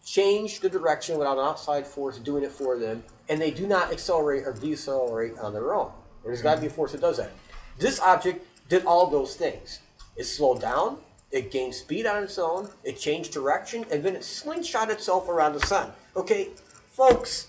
change 0.03 0.59
the 0.59 0.69
direction 0.69 1.17
without 1.17 1.37
an 1.37 1.45
outside 1.45 1.85
force 1.85 2.17
doing 2.17 2.43
it 2.43 2.51
for 2.51 2.77
them, 2.77 3.03
and 3.29 3.41
they 3.41 3.51
do 3.51 3.67
not 3.67 3.91
accelerate 3.91 4.43
or 4.45 4.53
decelerate 4.53 5.37
on 5.39 5.53
their 5.53 5.73
own. 5.73 5.91
There's 6.23 6.41
got 6.41 6.55
to 6.55 6.61
be 6.61 6.67
a 6.67 6.69
force 6.69 6.91
that 6.93 7.01
does 7.01 7.17
that. 7.17 7.31
This 7.77 7.99
object 7.99 8.45
did 8.69 8.85
all 8.85 9.07
those 9.07 9.35
things. 9.35 9.79
It 10.15 10.25
slowed 10.25 10.61
down, 10.61 10.97
it 11.31 11.51
gained 11.51 11.75
speed 11.75 12.05
on 12.05 12.23
its 12.23 12.37
own, 12.37 12.69
it 12.83 12.99
changed 12.99 13.33
direction, 13.33 13.85
and 13.91 14.03
then 14.03 14.15
it 14.15 14.23
slingshot 14.23 14.89
itself 14.89 15.27
around 15.27 15.53
the 15.53 15.65
sun. 15.65 15.91
Okay, 16.15 16.49
folks, 16.87 17.47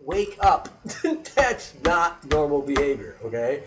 wake 0.00 0.36
up. 0.40 0.68
That's 1.34 1.74
not 1.84 2.24
normal 2.30 2.62
behavior, 2.62 3.16
okay? 3.24 3.64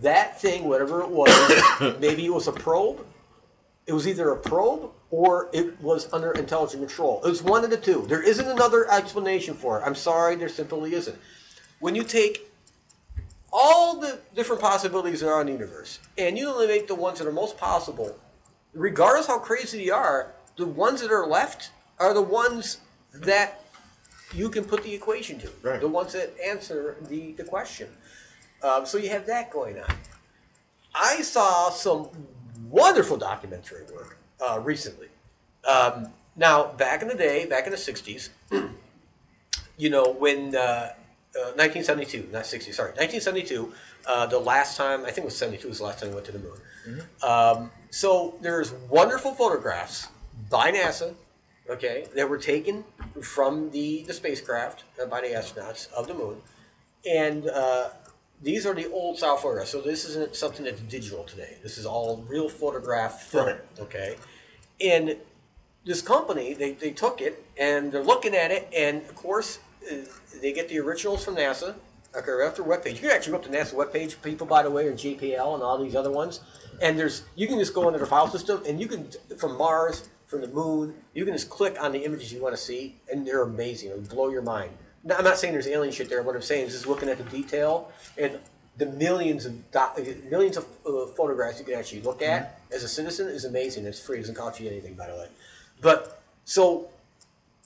That 0.00 0.40
thing, 0.40 0.64
whatever 0.64 1.02
it 1.02 1.10
was, 1.10 1.96
maybe 2.00 2.26
it 2.26 2.32
was 2.32 2.48
a 2.48 2.52
probe, 2.52 3.04
it 3.86 3.92
was 3.92 4.08
either 4.08 4.30
a 4.30 4.36
probe 4.36 4.90
or 5.10 5.50
it 5.52 5.80
was 5.80 6.12
under 6.12 6.32
intelligent 6.32 6.80
control. 6.82 7.20
It 7.24 7.28
was 7.28 7.42
one 7.42 7.64
of 7.64 7.70
the 7.70 7.76
two. 7.76 8.06
There 8.08 8.22
isn't 8.22 8.46
another 8.46 8.90
explanation 8.90 9.54
for 9.54 9.78
it. 9.78 9.82
I'm 9.84 9.94
sorry, 9.94 10.36
there 10.36 10.48
simply 10.48 10.94
isn't. 10.94 11.18
When 11.80 11.94
you 11.94 12.04
take 12.04 12.50
all 13.52 14.00
the 14.00 14.18
different 14.34 14.62
possibilities 14.62 15.20
that 15.20 15.28
are 15.28 15.40
in 15.40 15.48
the 15.48 15.52
universe 15.52 15.98
and 16.16 16.38
you 16.38 16.48
eliminate 16.48 16.88
the 16.88 16.94
ones 16.94 17.18
that 17.18 17.28
are 17.28 17.32
most 17.32 17.58
possible, 17.58 18.16
regardless 18.74 19.26
how 19.26 19.38
crazy 19.38 19.84
they 19.84 19.90
are, 19.90 20.32
the 20.56 20.66
ones 20.66 21.00
that 21.00 21.10
are 21.10 21.26
left 21.26 21.70
are 21.98 22.14
the 22.14 22.22
ones 22.22 22.78
that 23.12 23.64
you 24.34 24.48
can 24.48 24.64
put 24.64 24.82
the 24.82 24.94
equation 24.94 25.38
to. 25.40 25.50
Right. 25.62 25.80
The 25.80 25.88
ones 25.88 26.12
that 26.14 26.32
answer 26.44 26.96
the, 27.08 27.32
the 27.32 27.44
question. 27.44 27.88
Um, 28.62 28.86
so 28.86 28.98
you 28.98 29.10
have 29.10 29.26
that 29.26 29.50
going 29.50 29.78
on. 29.78 29.94
I 30.94 31.22
saw 31.22 31.70
some 31.70 32.08
wonderful 32.70 33.16
documentary 33.16 33.84
work 33.92 34.18
uh, 34.40 34.60
recently. 34.60 35.08
Um, 35.68 36.08
now, 36.36 36.72
back 36.72 37.02
in 37.02 37.08
the 37.08 37.14
day, 37.14 37.46
back 37.46 37.66
in 37.66 37.70
the 37.70 37.78
60s, 37.78 38.30
you 39.76 39.90
know, 39.90 40.12
when 40.12 40.56
uh, 40.56 40.92
uh, 41.34 41.52
1972, 41.56 42.28
not 42.32 42.46
60, 42.46 42.72
sorry, 42.72 42.90
1972, 42.90 43.72
uh, 44.06 44.26
the 44.26 44.38
last 44.38 44.76
time, 44.76 45.02
I 45.02 45.06
think 45.06 45.18
it 45.18 45.24
was 45.26 45.36
72 45.36 45.68
was 45.68 45.78
the 45.78 45.84
last 45.84 46.00
time 46.00 46.08
we 46.10 46.14
went 46.14 46.26
to 46.26 46.32
the 46.32 46.38
moon. 46.38 46.58
Um, 47.22 47.70
so 47.92 48.38
there's 48.40 48.72
wonderful 48.88 49.34
photographs 49.34 50.08
by 50.48 50.72
NASA, 50.72 51.14
okay, 51.68 52.06
that 52.16 52.26
were 52.26 52.38
taken 52.38 52.84
from 53.20 53.70
the, 53.70 54.02
the 54.04 54.14
spacecraft 54.14 54.84
uh, 55.00 55.04
by 55.04 55.20
the 55.20 55.26
astronauts 55.26 55.92
of 55.92 56.08
the 56.08 56.14
moon. 56.14 56.38
And 57.06 57.50
uh, 57.50 57.90
these 58.42 58.64
are 58.64 58.72
the 58.72 58.90
old 58.90 59.18
style 59.18 59.36
photographs. 59.36 59.72
So 59.72 59.82
this 59.82 60.06
isn't 60.06 60.34
something 60.34 60.64
that's 60.64 60.80
digital 60.80 61.24
today. 61.24 61.58
This 61.62 61.76
is 61.76 61.84
all 61.84 62.24
real 62.28 62.48
photograph 62.48 63.24
film, 63.24 63.58
okay? 63.78 64.16
And 64.80 65.18
this 65.84 66.00
company, 66.00 66.54
they, 66.54 66.72
they 66.72 66.92
took 66.92 67.20
it 67.20 67.44
and 67.58 67.92
they're 67.92 68.02
looking 68.02 68.34
at 68.34 68.50
it, 68.50 68.70
and 68.74 69.02
of 69.02 69.14
course, 69.14 69.58
uh, 69.90 69.96
they 70.40 70.54
get 70.54 70.70
the 70.70 70.78
originals 70.78 71.26
from 71.26 71.36
NASA. 71.36 71.74
Okay, 72.16 72.30
right 72.30 72.54
their 72.54 72.64
webpage. 72.64 72.94
You 72.94 73.00
can 73.00 73.10
actually 73.10 73.32
go 73.32 73.38
up 73.38 73.44
to 73.44 73.50
NASA 73.50 73.74
webpage, 73.74 74.20
people, 74.22 74.46
by 74.46 74.62
the 74.62 74.70
way, 74.70 74.86
or 74.86 74.92
JPL 74.92 75.54
and 75.54 75.62
all 75.62 75.82
these 75.82 75.94
other 75.94 76.10
ones. 76.10 76.40
And 76.80 76.98
there's 76.98 77.24
you 77.36 77.46
can 77.46 77.58
just 77.58 77.74
go 77.74 77.86
into 77.88 77.98
the 77.98 78.06
file 78.06 78.28
system, 78.28 78.62
and 78.66 78.80
you 78.80 78.86
can 78.86 79.08
from 79.38 79.56
Mars, 79.58 80.08
from 80.26 80.40
the 80.40 80.48
moon, 80.48 80.94
you 81.14 81.24
can 81.24 81.34
just 81.34 81.50
click 81.50 81.76
on 81.80 81.92
the 81.92 82.04
images 82.04 82.32
you 82.32 82.40
want 82.40 82.54
to 82.54 82.60
see, 82.60 82.96
and 83.10 83.26
they're 83.26 83.42
amazing. 83.42 83.90
It'll 83.90 84.02
blow 84.02 84.30
your 84.30 84.42
mind. 84.42 84.70
Now, 85.04 85.16
I'm 85.16 85.24
not 85.24 85.38
saying 85.38 85.52
there's 85.52 85.66
alien 85.66 85.92
shit 85.92 86.08
there. 86.08 86.22
What 86.22 86.36
I'm 86.36 86.42
saying 86.42 86.66
is 86.66 86.72
just 86.72 86.86
looking 86.86 87.08
at 87.08 87.18
the 87.18 87.24
detail 87.24 87.90
and 88.16 88.38
the 88.78 88.86
millions 88.86 89.46
of 89.46 89.54
millions 90.30 90.56
of 90.56 90.64
uh, 90.86 91.06
photographs 91.06 91.58
you 91.58 91.64
can 91.64 91.74
actually 91.74 92.00
look 92.02 92.22
at 92.22 92.60
as 92.72 92.82
a 92.82 92.88
citizen 92.88 93.28
is 93.28 93.44
amazing. 93.44 93.84
It's 93.84 94.00
free. 94.00 94.18
It 94.18 94.20
doesn't 94.20 94.36
cost 94.36 94.60
you 94.60 94.68
anything, 94.68 94.94
by 94.94 95.08
the 95.08 95.14
way. 95.14 95.28
But 95.80 96.22
so, 96.44 96.88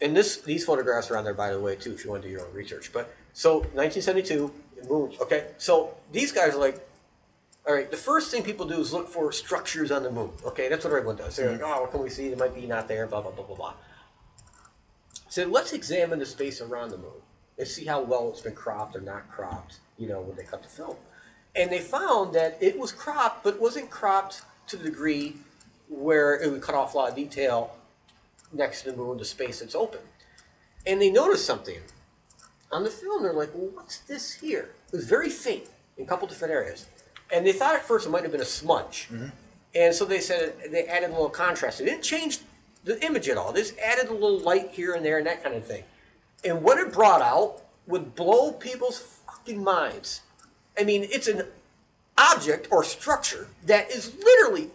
and 0.01 0.17
this 0.17 0.39
these 0.39 0.65
photographs 0.65 1.11
are 1.11 1.17
on 1.17 1.25
there, 1.25 1.35
by 1.35 1.53
the 1.53 1.61
way, 1.61 1.77
too, 1.77 1.93
if 1.93 2.05
you 2.05 2.11
want 2.11 2.23
to 2.23 2.29
do 2.29 2.33
your 2.33 2.47
own 2.47 2.53
research. 2.53 2.93
But 2.93 3.15
so, 3.33 3.59
1972, 3.59 4.51
moon. 4.89 5.13
Okay, 5.21 5.49
so 5.59 5.95
these 6.11 6.33
guys 6.33 6.55
are 6.55 6.59
like, 6.59 6.87
all 7.67 7.75
right. 7.75 7.91
The 7.91 7.97
first 7.97 8.31
thing 8.31 8.45
people 8.45 8.67
do 8.67 8.79
is 8.81 8.93
look 8.93 9.09
for 9.09 9.33
structures 9.33 9.91
on 9.91 10.05
the 10.05 10.11
moon. 10.11 10.31
Okay, 10.45 10.69
that's 10.69 10.85
what 10.85 10.93
everyone 10.93 11.17
does. 11.17 11.37
They're 11.37 11.51
like, 11.51 11.61
mm-hmm. 11.61 11.73
oh, 11.73 11.83
what 11.83 11.91
can 11.91 12.01
we 12.01 12.11
see? 12.11 12.29
It 12.29 12.39
might 12.39 12.55
be 12.55 12.67
not 12.67 12.87
there. 12.87 13.07
Blah 13.07 13.23
blah 13.23 13.33
blah 13.33 13.45
blah 13.45 13.57
blah. 13.57 13.75
So 15.29 15.45
let's 15.47 15.73
examine 15.73 16.21
the 16.21 16.27
space 16.27 16.61
around 16.61 16.91
the 16.91 16.99
moon 16.99 17.21
and 17.59 17.67
see 17.67 17.85
how 17.85 18.03
well 18.03 18.29
it's 18.29 18.41
been 18.41 18.55
cropped 18.55 18.95
or 18.95 19.01
not 19.01 19.29
cropped. 19.31 19.81
You 19.99 20.09
know, 20.09 20.21
when 20.21 20.37
they 20.37 20.45
cut 20.45 20.63
the 20.63 20.69
film, 20.69 20.97
and 21.57 21.71
they 21.71 21.81
found 21.81 22.35
that 22.35 22.57
it 22.61 22.79
was 22.79 22.93
cropped, 22.93 23.43
but 23.43 23.61
wasn't 23.61 23.91
cropped 23.91 24.43
to 24.69 24.77
the 24.77 24.85
degree 24.85 25.37
where 25.89 26.41
it 26.41 26.51
would 26.51 26.63
cut 26.63 26.75
off 26.75 26.95
a 26.95 26.99
lot 26.99 27.11
of 27.11 27.17
detail 27.17 27.75
next 28.53 28.83
to 28.83 28.93
the 28.93 28.97
moon, 28.97 29.19
the 29.19 29.25
space 29.25 29.61
that's 29.61 29.75
open. 29.75 30.01
And 30.87 31.01
they 31.01 31.11
noticed 31.11 31.47
something 31.47 31.79
on 32.71 32.85
the 32.85 32.91
film. 32.91 33.25
They're 33.25 33.33
like, 33.33 33.51
"Well, 33.55 33.71
what's 33.75 33.99
this 34.01 34.35
here?" 34.35 34.71
It 34.93 34.97
was 34.97 35.07
very 35.07 35.31
faint 35.31 35.65
in 35.97 36.05
a 36.05 36.07
couple 36.07 36.29
different 36.29 36.53
areas, 36.53 36.87
and 37.33 37.47
they 37.47 37.53
thought 37.53 37.75
at 37.75 37.85
first 37.85 38.07
it 38.07 38.11
might 38.11 38.23
have 38.23 38.33
been 38.33 38.41
a 38.41 38.45
smudge. 38.45 39.09
Mm-hmm. 39.11 39.29
And 39.75 39.95
so 39.95 40.05
they 40.05 40.21
said 40.21 40.55
they 40.71 40.85
added 40.85 41.11
a 41.11 41.13
little 41.13 41.29
contrast. 41.29 41.81
It 41.81 41.85
didn't 41.85 42.03
change 42.03 42.39
the 42.85 43.05
image 43.05 43.29
at 43.29 43.37
all. 43.37 43.53
This 43.53 43.75
added 43.85 44.09
a 44.09 44.13
little 44.13 44.39
light 44.39 44.71
here 44.71 44.95
and 44.95 45.05
there 45.05 45.19
and 45.19 45.27
that 45.27 45.43
kind 45.43 45.55
of 45.55 45.67
thing. 45.67 45.85
And 46.45 46.63
what 46.63 46.79
it 46.79 46.93
brought 46.93 47.21
out 47.21 47.63
would 47.87 48.15
blow 48.15 48.53
people's 48.53 48.99
fucking 49.27 49.63
minds. 49.63 50.23
I 50.79 50.85
mean, 50.85 51.07
it's 51.11 51.29
an 51.29 51.43
object 52.17 52.69
or 52.71 52.85
structure 52.85 53.49
that 53.67 53.91
is 53.91 54.15
literally 54.17 54.71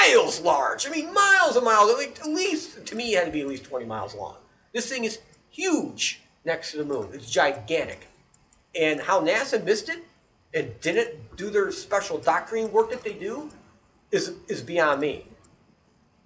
miles 0.00 0.40
large. 0.40 0.86
I 0.86 0.90
mean, 0.90 1.12
miles 1.12 1.56
and 1.56 1.64
miles. 1.64 1.90
At 2.00 2.26
least, 2.26 2.86
to 2.86 2.94
me, 2.94 3.14
it 3.14 3.18
had 3.18 3.26
to 3.26 3.32
be 3.32 3.40
at 3.40 3.48
least 3.48 3.64
20 3.64 3.84
miles 3.86 4.14
long. 4.14 4.36
This 4.72 4.88
thing 4.88 5.04
is 5.04 5.18
huge 5.50 6.20
next 6.44 6.72
to 6.72 6.78
the 6.78 6.84
moon. 6.84 7.08
It's 7.12 7.30
gigantic. 7.30 8.06
And 8.78 9.00
how 9.00 9.20
NASA 9.20 9.62
missed 9.62 9.88
it 9.88 10.04
and 10.54 10.78
didn't 10.80 11.36
do 11.36 11.50
their 11.50 11.70
special 11.70 12.18
doctrine 12.18 12.70
work 12.72 12.90
that 12.90 13.02
they 13.02 13.12
do 13.12 13.50
is, 14.10 14.34
is 14.48 14.62
beyond 14.62 15.00
me. 15.00 15.26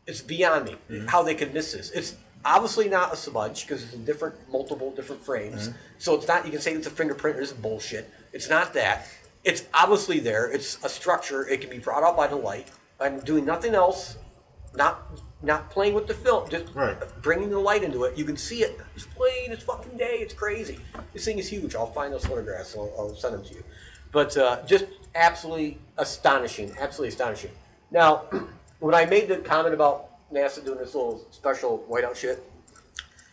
It's 0.07 0.21
beyond 0.21 0.67
me 0.67 0.77
mm-hmm. 0.91 1.07
how 1.07 1.23
they 1.23 1.35
could 1.35 1.55
miss 1.55 1.73
this. 1.73 1.91
It's 1.91 2.17
obviously 2.45 2.89
not 2.89 3.13
a 3.13 3.17
smudge 3.17 3.67
because 3.67 3.83
it's 3.83 3.95
in 3.95 4.05
different, 4.05 4.35
multiple 4.51 4.91
different 4.91 5.25
frames. 5.25 5.69
Mm-hmm. 5.69 5.79
So 5.99 6.15
it's 6.15 6.29
not. 6.29 6.45
You 6.45 6.51
can 6.51 6.61
say 6.61 6.73
it's 6.73 6.87
a 6.87 6.91
fingerprint. 6.91 7.39
This 7.39 7.51
is 7.51 7.57
bullshit. 7.57 8.11
It's 8.33 8.51
not 8.51 8.75
that. 8.75 9.07
It's 9.45 9.65
obviously 9.73 10.21
there. 10.21 10.51
It's 10.51 10.83
a 10.85 10.89
structure. 10.89 11.47
It 11.49 11.61
can 11.61 11.71
be 11.71 11.79
brought 11.79 12.03
out 12.03 12.17
by 12.17 12.27
the 12.27 12.37
light. 12.37 12.69
I'm 13.01 13.21
doing 13.21 13.45
nothing 13.45 13.75
else. 13.75 14.17
Not 14.75 15.07
not 15.43 15.71
playing 15.71 15.95
with 15.95 16.07
the 16.07 16.15
film. 16.15 16.49
Just 16.49 16.75
Right. 16.75 16.97
bringing 17.21 17.51
the 17.51 17.59
light 17.59 17.83
into 17.83 18.05
it. 18.05 18.17
You 18.17 18.25
can 18.25 18.37
see 18.37 18.63
it. 18.63 18.81
It's 18.97 19.05
plain. 19.05 19.53
It's 19.53 19.63
fucking 19.63 19.97
day. 19.99 20.17
It's 20.21 20.33
crazy. 20.33 20.79
This 21.13 21.25
thing 21.27 21.39
is 21.39 21.49
huge. 21.49 21.75
I'll 21.75 21.93
find 21.93 22.13
those 22.13 22.25
photographs. 22.25 22.75
I'll, 22.75 22.93
I'll 22.99 23.15
send 23.15 23.35
them 23.35 23.45
to 23.45 23.55
you. 23.55 23.65
But 24.15 24.37
uh, 24.37 24.63
just 24.65 24.87
absolutely 25.17 25.79
astonishing. 25.99 26.73
Absolutely 26.79 27.09
astonishing. 27.09 27.51
Now, 27.91 28.23
when 28.79 28.95
I 28.95 29.05
made 29.05 29.29
the 29.29 29.39
comment 29.39 29.75
about 29.75 30.33
NASA 30.33 30.65
doing 30.65 30.79
this 30.79 30.95
little 30.95 31.27
special 31.33 31.85
whiteout 31.91 32.15
shit, 32.15 32.49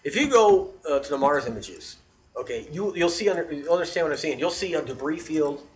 if 0.03 0.16
you 0.16 0.28
go 0.28 0.72
uh, 0.90 0.99
to 0.99 1.10
the 1.10 1.18
Mars 1.20 1.45
images, 1.45 1.98
okay, 2.36 2.68
you 2.72 2.94
you'll 2.95 3.10
see 3.10 3.30
under 3.30 3.49
you'll 3.53 3.74
understand 3.74 4.06
what 4.06 4.12
I'm 4.12 4.18
saying. 4.18 4.40
You'll 4.40 4.49
see 4.49 4.74
a 4.74 4.82
debris 4.82 5.20
field. 5.20 5.68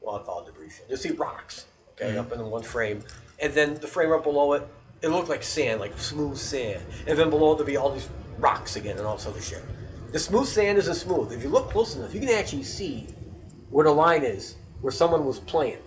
Well, 0.00 0.16
I'll 0.16 0.22
call 0.22 0.40
it 0.40 0.46
debris 0.46 0.70
field. 0.70 0.88
You'll 0.88 0.98
see 0.98 1.10
rocks, 1.10 1.66
okay, 1.92 2.16
up 2.16 2.32
in 2.32 2.40
one 2.50 2.62
frame, 2.62 3.04
and 3.38 3.52
then 3.52 3.74
the 3.74 3.86
frame 3.86 4.10
up 4.10 4.24
below 4.24 4.54
it, 4.54 4.66
it 5.02 5.08
looked 5.08 5.28
like 5.28 5.42
sand, 5.42 5.80
like 5.80 5.98
smooth 5.98 6.38
sand, 6.38 6.82
and 7.06 7.18
then 7.18 7.28
below 7.28 7.52
it 7.52 7.56
there'll 7.56 7.66
be 7.66 7.76
all 7.76 7.92
these 7.92 8.08
rocks 8.38 8.76
again 8.76 8.96
and 8.96 9.06
all 9.06 9.16
this 9.16 9.26
other 9.26 9.42
shit. 9.42 9.62
The 10.12 10.18
smooth 10.18 10.46
sand 10.46 10.78
isn't 10.78 10.94
smooth. 10.94 11.30
If 11.32 11.42
you 11.42 11.50
look 11.50 11.68
close 11.68 11.94
enough, 11.94 12.14
you 12.14 12.20
can 12.20 12.30
actually 12.30 12.62
see 12.62 13.08
where 13.70 13.84
the 13.84 13.92
line 13.92 14.24
is, 14.24 14.56
where 14.80 14.92
someone 14.92 15.24
was 15.24 15.40
playing. 15.40 15.78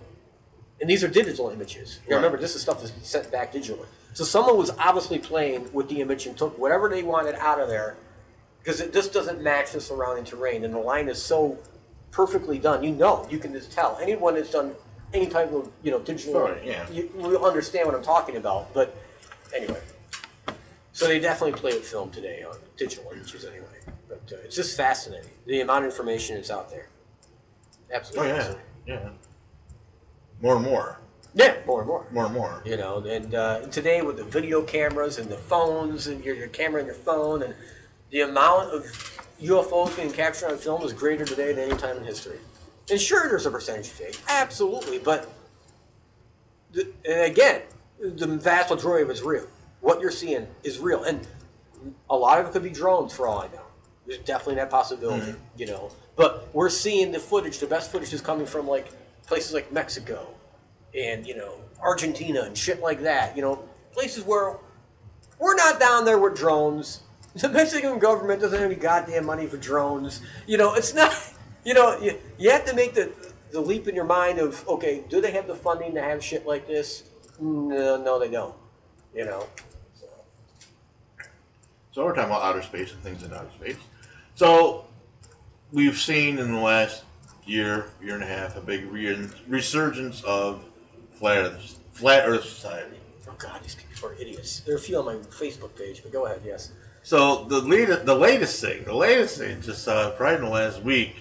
And 0.80 0.88
these 0.88 1.04
are 1.04 1.08
digital 1.08 1.50
images. 1.50 2.00
Right. 2.08 2.16
remember, 2.16 2.38
this 2.38 2.54
is 2.54 2.62
stuff 2.62 2.80
that's 2.82 2.92
sent 3.06 3.30
back 3.30 3.52
digitally. 3.52 3.86
So 4.14 4.24
someone 4.24 4.56
was 4.56 4.70
obviously 4.78 5.18
playing 5.18 5.72
with 5.72 5.88
the 5.88 6.00
image 6.00 6.26
and 6.26 6.36
took 6.36 6.58
whatever 6.58 6.88
they 6.88 7.02
wanted 7.02 7.34
out 7.36 7.60
of 7.60 7.68
there 7.68 7.96
because 8.58 8.80
it 8.80 8.92
just 8.92 9.12
doesn't 9.12 9.42
match 9.42 9.72
the 9.72 9.80
surrounding 9.80 10.24
terrain. 10.24 10.64
And 10.64 10.74
the 10.74 10.78
line 10.78 11.08
is 11.08 11.22
so 11.22 11.58
perfectly 12.10 12.58
done. 12.58 12.82
You 12.82 12.92
know, 12.92 13.26
you 13.30 13.38
can 13.38 13.52
just 13.52 13.72
tell. 13.72 13.98
Anyone 14.00 14.34
that's 14.34 14.50
done 14.50 14.74
any 15.12 15.26
type 15.26 15.52
of 15.52 15.70
you 15.82 15.90
know 15.90 15.98
digital, 16.00 16.40
Right, 16.40 16.64
yeah. 16.64 16.88
you 16.90 17.10
will 17.14 17.44
understand 17.44 17.86
what 17.86 17.94
I'm 17.94 18.02
talking 18.02 18.36
about. 18.36 18.72
But 18.74 18.96
anyway, 19.54 19.80
so 20.92 21.06
they 21.06 21.18
definitely 21.18 21.58
play 21.58 21.72
with 21.72 21.86
film 21.86 22.10
today 22.10 22.42
on 22.42 22.56
digital 22.76 23.10
images 23.12 23.44
anyway. 23.44 23.66
But 24.08 24.22
uh, 24.32 24.36
it's 24.44 24.56
just 24.56 24.76
fascinating 24.76 25.30
the 25.46 25.60
amount 25.60 25.84
of 25.84 25.90
information 25.90 26.36
that's 26.36 26.50
out 26.50 26.70
there. 26.70 26.88
Oh 27.90 27.96
Absolutely. 27.96 28.28
yeah, 28.28 28.54
yeah. 28.86 29.08
More 30.40 30.56
and 30.56 30.64
more, 30.64 30.98
Yeah, 31.34 31.56
more 31.66 31.80
and 31.80 31.88
more. 31.88 32.06
more 32.10 32.24
and 32.26 32.34
more. 32.34 32.62
You 32.64 32.76
know, 32.76 32.98
and 32.98 33.34
uh, 33.34 33.60
today 33.66 34.00
with 34.02 34.16
the 34.16 34.24
video 34.24 34.62
cameras 34.62 35.18
and 35.18 35.28
the 35.28 35.36
phones 35.36 36.06
and 36.06 36.24
your, 36.24 36.34
your 36.34 36.48
camera 36.48 36.80
and 36.80 36.86
your 36.86 36.94
phone 36.94 37.42
and 37.42 37.54
the 38.10 38.22
amount 38.22 38.72
of 38.72 38.84
UFOs 39.42 39.94
being 39.96 40.10
captured 40.12 40.50
on 40.50 40.58
film 40.58 40.82
is 40.82 40.92
greater 40.92 41.24
today 41.24 41.52
than 41.52 41.70
any 41.70 41.78
time 41.78 41.96
in 41.98 42.04
history. 42.04 42.38
And 42.90 43.00
sure, 43.00 43.28
there's 43.28 43.46
a 43.46 43.50
percentage 43.50 43.88
fake, 43.88 44.18
absolutely, 44.28 44.98
but 44.98 45.30
the, 46.72 46.88
and 47.04 47.20
again, 47.20 47.62
the 48.00 48.26
vast 48.26 48.70
majority 48.70 49.02
of 49.04 49.10
it's 49.10 49.22
real. 49.22 49.46
What 49.80 50.00
you're 50.00 50.10
seeing 50.10 50.46
is 50.64 50.78
real, 50.78 51.04
and 51.04 51.26
a 52.08 52.16
lot 52.16 52.40
of 52.40 52.46
it 52.46 52.52
could 52.52 52.62
be 52.62 52.70
drones 52.70 53.12
for 53.12 53.26
all 53.28 53.40
I 53.40 53.46
know. 53.48 53.62
There's 54.10 54.22
definitely 54.24 54.56
that 54.56 54.70
possibility, 54.70 55.30
mm-hmm. 55.30 55.40
you 55.56 55.66
know. 55.66 55.92
But 56.16 56.52
we're 56.52 56.68
seeing 56.68 57.12
the 57.12 57.20
footage. 57.20 57.60
The 57.60 57.68
best 57.68 57.92
footage 57.92 58.12
is 58.12 58.20
coming 58.20 58.44
from 58.44 58.66
like 58.66 58.88
places 59.28 59.54
like 59.54 59.70
Mexico, 59.70 60.26
and 60.98 61.24
you 61.24 61.36
know 61.36 61.54
Argentina 61.80 62.42
and 62.42 62.58
shit 62.58 62.80
like 62.80 63.02
that. 63.02 63.36
You 63.36 63.42
know, 63.42 63.62
places 63.92 64.24
where 64.24 64.56
we're 65.38 65.54
not 65.54 65.78
down 65.78 66.04
there 66.04 66.18
with 66.18 66.34
drones. 66.34 67.02
The 67.36 67.48
Mexican 67.48 68.00
government 68.00 68.40
doesn't 68.40 68.58
have 68.58 68.68
any 68.68 68.80
goddamn 68.80 69.26
money 69.26 69.46
for 69.46 69.58
drones. 69.58 70.22
You 70.48 70.58
know, 70.58 70.74
it's 70.74 70.92
not. 70.92 71.14
You 71.62 71.74
know, 71.74 72.00
you, 72.00 72.18
you 72.38 72.50
have 72.50 72.64
to 72.64 72.74
make 72.74 72.94
the 72.94 73.12
the 73.50 73.60
leap 73.60 73.86
in 73.86 73.94
your 73.94 74.06
mind 74.06 74.38
of 74.38 74.66
okay, 74.66 75.04
do 75.10 75.20
they 75.20 75.30
have 75.32 75.46
the 75.46 75.54
funding 75.54 75.92
to 75.94 76.00
have 76.00 76.24
shit 76.24 76.46
like 76.46 76.66
this? 76.66 77.02
No, 77.38 78.02
no, 78.02 78.18
they 78.18 78.30
don't. 78.30 78.54
You 79.14 79.26
know. 79.26 79.46
So, 79.92 80.06
So 81.92 82.04
we're 82.06 82.14
talking 82.14 82.30
about 82.30 82.44
outer 82.44 82.62
space 82.62 82.94
and 82.94 83.02
things 83.02 83.22
in 83.22 83.34
outer 83.34 83.50
space. 83.50 83.76
So 84.40 84.86
we've 85.70 85.98
seen 85.98 86.38
in 86.38 86.50
the 86.50 86.60
last 86.60 87.04
year, 87.44 87.90
year 88.02 88.14
and 88.14 88.24
a 88.24 88.26
half, 88.26 88.56
a 88.56 88.62
big 88.62 88.90
re- 88.90 89.28
resurgence 89.46 90.24
of 90.24 90.64
flat 91.10 91.44
Earth, 91.44 91.78
flat 91.92 92.26
Earth 92.26 92.44
society. 92.44 92.96
oh 93.28 93.34
god, 93.36 93.62
these 93.62 93.74
people 93.74 94.08
are 94.08 94.14
idiots. 94.14 94.60
There 94.60 94.74
are 94.74 94.78
a 94.78 94.80
few 94.80 94.96
on 94.96 95.04
my 95.04 95.16
Facebook 95.16 95.76
page, 95.76 96.02
but 96.02 96.10
go 96.10 96.24
ahead. 96.24 96.40
Yes. 96.42 96.72
So 97.02 97.44
the 97.44 97.60
latest, 97.60 98.06
the 98.06 98.14
latest 98.14 98.62
thing, 98.62 98.84
the 98.84 98.94
latest 98.94 99.36
thing, 99.36 99.60
just 99.60 99.86
uh, 99.86 100.12
probably 100.12 100.36
in 100.36 100.44
the 100.44 100.48
last 100.48 100.82
week, 100.82 101.16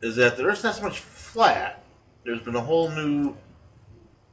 is 0.00 0.16
that 0.16 0.38
the 0.38 0.44
Earth's 0.44 0.64
not 0.64 0.76
so 0.76 0.82
much 0.82 1.00
flat. 1.00 1.84
There's 2.24 2.40
been 2.40 2.56
a 2.56 2.62
whole 2.62 2.88
new 2.88 3.36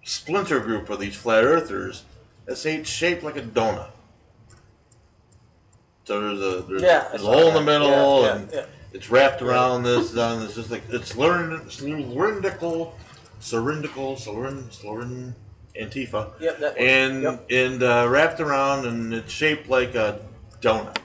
splinter 0.05 0.61
group 0.61 0.89
of 0.89 1.01
these 1.01 1.17
flat 1.17 1.43
Earthers 1.43 2.05
that's 2.45 2.61
shaped 2.61 3.23
like 3.23 3.35
a 3.35 3.41
donut. 3.41 3.89
So 6.07 6.21
there's 6.21 6.39
a 6.39 6.61
there's, 6.61 6.81
Yeah, 6.81 7.05
there's 7.09 7.21
a 7.21 7.25
hole 7.25 7.49
in 7.49 7.53
the 7.53 7.61
middle, 7.61 8.21
Yeah, 8.21 8.35
and 8.37 8.49
yeah, 8.53 8.65
it's 8.93 9.09
wrapped 9.11 9.41
around 9.41 9.83
this. 9.83 10.15
And 10.15 10.41
it's 10.41 10.55
just 10.55 10.71
like 10.71 10.83
it's 10.87 11.09
cylindrical, 11.13 11.69
cylindrical, 11.69 12.95
cylindrical, 13.41 14.15
cylindrical, 14.15 15.33
Antifa 15.77 16.31
Yep, 16.39 16.59
that 16.59 16.77
one. 16.77 16.87
and 16.87 17.23
Yep. 17.23 17.51
and 17.51 17.83
uh, 17.83 18.07
wrapped 18.09 18.39
around 18.39 18.85
and 18.87 19.13
it's 19.13 19.33
shaped 19.33 19.67
like 19.67 19.95
a 19.95 20.21
donut. 20.61 20.95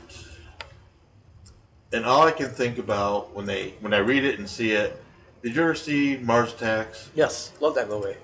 And 1.92 2.06
all 2.06 2.22
I 2.22 2.30
can 2.30 2.48
think 2.50 2.78
about 2.78 3.34
when 3.34 3.44
they 3.44 3.74
when 3.80 3.92
I 3.92 3.98
read 3.98 4.24
it 4.24 4.38
and 4.38 4.48
see 4.48 4.70
it, 4.70 5.02
did 5.42 5.56
you 5.56 5.62
ever 5.62 5.74
see 5.74 6.16
Mars 6.22 6.52
Attacks? 6.54 7.10
Yes, 7.16 7.50
love 7.60 7.74
that 7.74 7.88
movie. 7.88 8.14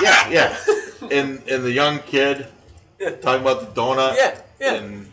Yeah, 0.00 0.30
yeah. 0.30 0.56
and 1.10 1.42
and 1.46 1.62
the 1.62 1.70
young 1.70 1.98
kid 1.98 2.46
talking 3.20 3.42
about 3.42 3.60
the 3.74 3.78
donut. 3.80 4.16
Yeah, 4.16 4.40
yeah. 4.62 4.74
And 4.74 5.12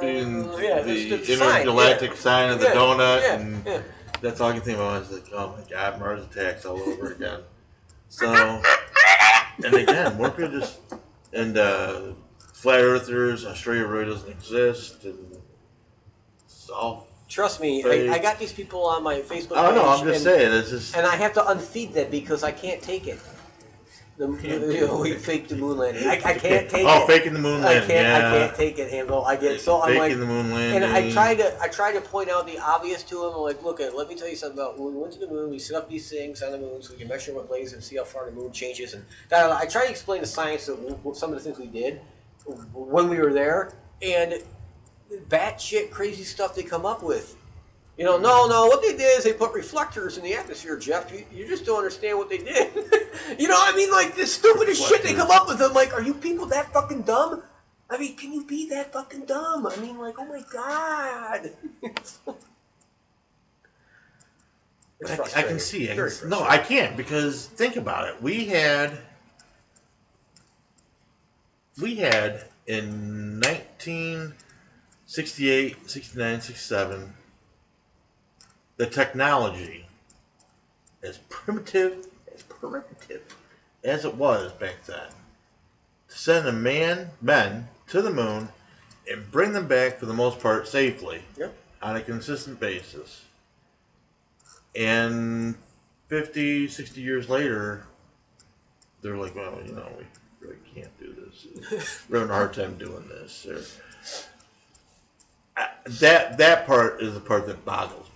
being 0.00 0.44
yeah, 0.60 0.82
the 0.82 1.16
the 1.16 1.36
sign, 1.36 1.62
intergalactic 1.62 2.10
yeah. 2.10 2.16
sign 2.16 2.50
of 2.50 2.60
the 2.60 2.66
donut, 2.66 3.22
and 3.22 3.84
that's 4.20 4.40
all 4.40 4.50
I 4.50 4.54
can 4.54 4.62
think 4.62 4.78
about. 4.78 5.02
is 5.02 5.12
like, 5.12 5.26
oh 5.32 5.56
my 5.56 5.70
god, 5.70 6.00
Mars 6.00 6.24
Attacks 6.24 6.64
all 6.64 6.80
over 6.80 7.12
again. 7.12 7.40
So, 8.08 8.62
and 9.64 9.74
again, 9.74 10.16
more 10.16 10.30
people 10.30 10.58
just 10.58 10.80
and 11.32 11.56
uh, 11.56 12.12
flat 12.52 12.80
earthers, 12.80 13.44
Australia 13.46 13.86
really 13.86 14.06
doesn't 14.06 14.30
exist, 14.30 15.04
and 15.04 15.36
it's 16.44 16.68
all. 16.68 17.06
Trust 17.28 17.60
me, 17.60 17.84
I, 17.84 18.14
I 18.14 18.18
got 18.18 18.38
these 18.38 18.52
people 18.52 18.84
on 18.84 19.02
my 19.02 19.20
Facebook. 19.20 19.56
I 19.56 19.62
don't 19.62 19.74
know. 19.74 19.88
I'm 19.88 20.04
just 20.04 20.24
and, 20.26 20.36
saying. 20.36 20.52
It's 20.52 20.70
just. 20.70 20.96
and 20.96 21.06
I 21.06 21.16
have 21.16 21.32
to 21.34 21.48
unfeed 21.48 21.92
them 21.92 22.10
because 22.10 22.42
I 22.42 22.52
can't 22.52 22.82
take 22.82 23.06
it. 23.06 23.20
The, 24.18 24.28
you 24.72 24.86
know, 24.86 25.00
we 25.00 25.12
faked 25.12 25.50
the 25.50 25.56
moon 25.56 25.76
landing. 25.78 26.08
I, 26.08 26.14
I 26.14 26.18
can't 26.18 26.70
take 26.70 26.86
oh, 26.86 27.00
it. 27.00 27.02
Oh, 27.02 27.06
faking 27.06 27.34
the 27.34 27.38
moon 27.38 27.60
landing. 27.60 27.84
I 27.84 27.86
can't. 27.86 27.90
yeah. 27.90 28.16
I 28.16 28.38
can't 28.38 28.56
take 28.56 28.78
it, 28.78 28.90
Handle. 28.90 29.24
I 29.26 29.36
get 29.36 29.60
so 29.60 29.82
I'm 29.82 29.88
faking 29.88 30.00
like, 30.00 30.18
the 30.18 30.26
moon 30.26 30.50
landing. 30.52 30.82
and 30.82 30.92
I 30.92 31.10
try 31.10 31.34
to 31.34 31.60
I 31.60 31.68
try 31.68 31.92
to 31.92 32.00
point 32.00 32.30
out 32.30 32.46
the 32.46 32.58
obvious 32.58 33.02
to 33.04 33.26
him. 33.26 33.34
I'm 33.34 33.40
like, 33.42 33.62
look, 33.62 33.78
at 33.80 33.94
let 33.94 34.08
me 34.08 34.14
tell 34.14 34.28
you 34.28 34.36
something 34.36 34.58
about 34.58 34.78
when 34.78 34.94
we 34.94 35.00
went 35.00 35.12
to 35.14 35.18
the 35.18 35.28
moon. 35.28 35.50
We 35.50 35.58
set 35.58 35.76
up 35.76 35.90
these 35.90 36.08
things 36.08 36.42
on 36.42 36.52
the 36.52 36.58
moon 36.58 36.80
so 36.80 36.94
we 36.94 37.00
can 37.00 37.08
measure 37.08 37.34
what 37.34 37.50
lays 37.50 37.74
and 37.74 37.84
see 37.84 37.96
how 37.96 38.04
far 38.04 38.24
the 38.24 38.32
moon 38.32 38.52
changes. 38.52 38.94
And 38.94 39.04
that, 39.28 39.52
I 39.52 39.66
try 39.66 39.84
to 39.84 39.90
explain 39.90 40.22
the 40.22 40.26
science 40.26 40.68
of 40.68 40.78
some 41.14 41.32
of 41.32 41.36
the 41.36 41.44
things 41.44 41.58
we 41.58 41.66
did 41.66 42.00
when 42.72 43.10
we 43.10 43.18
were 43.18 43.32
there, 43.32 43.74
and 44.00 44.34
batshit 45.28 45.90
crazy 45.90 46.24
stuff 46.24 46.54
they 46.54 46.62
come 46.62 46.86
up 46.86 47.02
with. 47.02 47.36
You 47.96 48.04
know, 48.04 48.18
no, 48.18 48.46
no. 48.46 48.66
What 48.66 48.82
they 48.82 48.92
did 48.92 49.18
is 49.18 49.24
they 49.24 49.32
put 49.32 49.54
reflectors 49.54 50.18
in 50.18 50.24
the 50.24 50.34
atmosphere, 50.34 50.76
Jeff. 50.76 51.10
You, 51.10 51.24
you 51.32 51.48
just 51.48 51.64
don't 51.64 51.78
understand 51.78 52.18
what 52.18 52.28
they 52.28 52.38
did. 52.38 52.74
you 53.38 53.48
know, 53.48 53.56
I 53.58 53.74
mean, 53.74 53.90
like 53.90 54.14
the 54.14 54.26
stupidest 54.26 54.86
shit 54.86 55.02
they 55.02 55.14
come 55.14 55.30
up 55.30 55.48
with. 55.48 55.62
I'm 55.62 55.72
like, 55.72 55.94
are 55.94 56.02
you 56.02 56.12
people 56.12 56.44
that 56.46 56.72
fucking 56.72 57.02
dumb? 57.02 57.42
I 57.88 57.98
mean, 57.98 58.16
can 58.16 58.32
you 58.32 58.44
be 58.44 58.68
that 58.70 58.92
fucking 58.92 59.24
dumb? 59.24 59.66
I 59.66 59.76
mean, 59.76 59.96
like, 59.98 60.16
oh 60.18 60.26
my 60.26 60.42
god. 60.52 61.52
I, 65.06 65.18
I 65.36 65.42
can 65.42 65.58
see. 65.58 65.90
I 65.90 65.94
can, 65.94 66.10
no, 66.28 66.42
I 66.42 66.58
can't 66.58 66.96
because 66.96 67.46
think 67.46 67.76
about 67.76 68.08
it. 68.08 68.22
We 68.22 68.46
had 68.46 68.98
we 71.80 71.96
had 71.96 72.44
in 72.66 73.40
1968, 73.40 75.90
69, 75.90 76.40
67 76.40 77.12
the 78.76 78.86
technology 78.86 79.86
as 81.02 81.18
primitive, 81.28 82.06
as 82.34 82.42
primitive 82.42 83.22
as 83.84 84.04
it 84.04 84.14
was 84.16 84.52
back 84.52 84.84
then, 84.86 85.08
to 86.08 86.18
send 86.18 86.46
a 86.46 86.52
man, 86.52 87.10
men 87.22 87.68
to 87.88 88.02
the 88.02 88.10
moon 88.12 88.48
and 89.10 89.30
bring 89.30 89.52
them 89.52 89.68
back 89.68 89.98
for 89.98 90.06
the 90.06 90.14
most 90.14 90.40
part 90.40 90.66
safely 90.66 91.22
Yep. 91.36 91.54
on 91.82 91.96
a 91.96 92.00
consistent 92.02 92.58
basis. 92.58 93.22
And 94.74 95.54
50, 96.08 96.68
60 96.68 97.00
years 97.00 97.28
later, 97.28 97.84
they're 99.00 99.16
like, 99.16 99.34
well, 99.34 99.58
you 99.64 99.72
know, 99.72 99.88
we 99.96 100.04
really 100.46 100.58
can't 100.74 100.98
do 100.98 101.14
this. 101.14 102.00
We're 102.08 102.18
having 102.18 102.30
a 102.32 102.34
hard 102.34 102.52
time 102.52 102.76
doing 102.76 103.08
this. 103.08 103.46
Or, 103.46 103.62
Uh, 105.56 105.66
that 105.86 106.36
that 106.36 106.66
part 106.66 107.00
is 107.00 107.14
the 107.14 107.20
part 107.20 107.46
that 107.46 107.64
boggles 107.64 108.08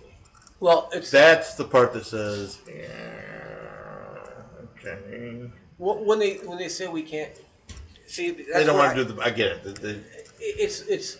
Well, 0.61 0.89
it's 0.93 1.09
That's 1.11 1.55
the 1.55 1.65
part 1.65 1.91
that 1.93 2.05
says, 2.05 2.59
yeah, 2.67 2.83
okay. 4.77 5.49
wh- 5.77 6.05
when 6.05 6.19
they 6.19 6.35
when 6.37 6.57
they 6.59 6.67
say 6.69 6.87
we 6.87 7.01
can't 7.01 7.31
see. 8.05 8.29
That's 8.29 8.53
They 8.53 8.63
don't 8.65 8.77
want 8.77 8.91
I- 8.91 8.93
to 8.95 9.03
do 9.05 9.13
the. 9.13 9.21
I 9.23 9.31
get 9.31 9.51
it. 9.53 9.63
The- 9.63 9.71
the- 9.71 9.99
it's 10.39 10.81
it's 10.81 11.17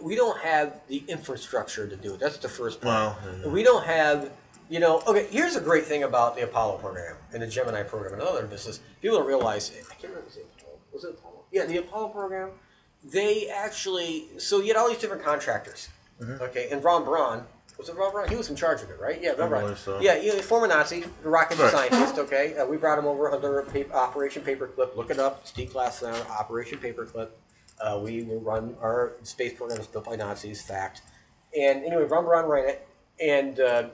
we 0.00 0.16
don't 0.16 0.38
have 0.40 0.80
the 0.88 0.98
infrastructure 1.08 1.88
to 1.88 1.96
do 1.96 2.12
it. 2.14 2.20
That's 2.20 2.36
the 2.36 2.48
first 2.48 2.82
part. 2.82 2.92
Well, 2.94 3.18
yeah. 3.42 3.48
We 3.48 3.62
don't 3.62 3.84
have 3.86 4.30
you 4.68 4.80
know. 4.80 5.02
Okay, 5.06 5.26
here's 5.30 5.56
a 5.56 5.60
great 5.62 5.86
thing 5.86 6.02
about 6.02 6.36
the 6.36 6.42
Apollo 6.44 6.78
program 6.78 7.16
and 7.32 7.42
the 7.42 7.46
Gemini 7.46 7.84
program 7.84 8.12
and 8.12 8.20
other 8.22 8.46
business. 8.46 8.80
People 9.00 9.16
don't 9.18 9.26
realize. 9.26 9.70
I 9.70 9.94
can't 9.94 10.12
remember. 10.12 10.26
Was 10.26 10.36
it 10.36 10.46
Apollo? 10.60 10.78
Was 10.92 11.04
it 11.04 11.10
Apollo? 11.10 11.44
Yeah, 11.52 11.64
the 11.64 11.78
Apollo 11.78 12.08
program. 12.08 12.50
They 13.02 13.48
actually 13.48 14.28
so 14.38 14.60
you 14.60 14.68
had 14.68 14.76
all 14.76 14.90
these 14.90 14.98
different 14.98 15.22
contractors. 15.24 15.88
Mm-hmm. 16.20 16.42
Okay, 16.44 16.68
and 16.70 16.82
von 16.82 17.02
Braun 17.04 17.44
was 17.78 17.88
it 17.88 17.96
von 17.96 18.12
Braun? 18.12 18.28
He 18.28 18.36
was 18.36 18.50
in 18.50 18.56
charge 18.56 18.82
of 18.82 18.90
it, 18.90 18.98
right? 19.00 19.20
Yeah, 19.20 19.34
von 19.34 19.48
Braun. 19.48 19.76
so. 19.76 20.00
Yeah, 20.00 20.16
he 20.16 20.30
former 20.42 20.66
Nazi, 20.66 21.04
rocket 21.22 21.58
Right. 21.58 21.70
scientist. 21.70 22.18
Okay, 22.18 22.56
uh, 22.56 22.66
we 22.66 22.76
brought 22.76 22.98
him 22.98 23.06
over 23.06 23.30
under 23.32 23.60
a 23.60 23.64
pa- 23.64 23.92
Operation 23.96 24.42
Paperclip. 24.42 24.96
Look 24.96 25.10
it 25.10 25.18
up. 25.18 25.40
It's 25.42 25.52
D 25.52 25.66
class 25.66 26.02
now. 26.02 26.14
Operation 26.30 26.78
Paperclip. 26.78 27.28
Uh, 27.80 28.00
we 28.02 28.22
will 28.22 28.40
run 28.40 28.76
our 28.80 29.14
space 29.24 29.52
program 29.52 29.78
was 29.78 29.86
built 29.88 30.04
by 30.04 30.16
Nazis. 30.16 30.62
Fact. 30.62 31.02
And 31.58 31.84
anyway, 31.84 32.04
ran 32.48 32.68
it, 32.68 32.86
and 33.20 33.60
uh, 33.60 33.88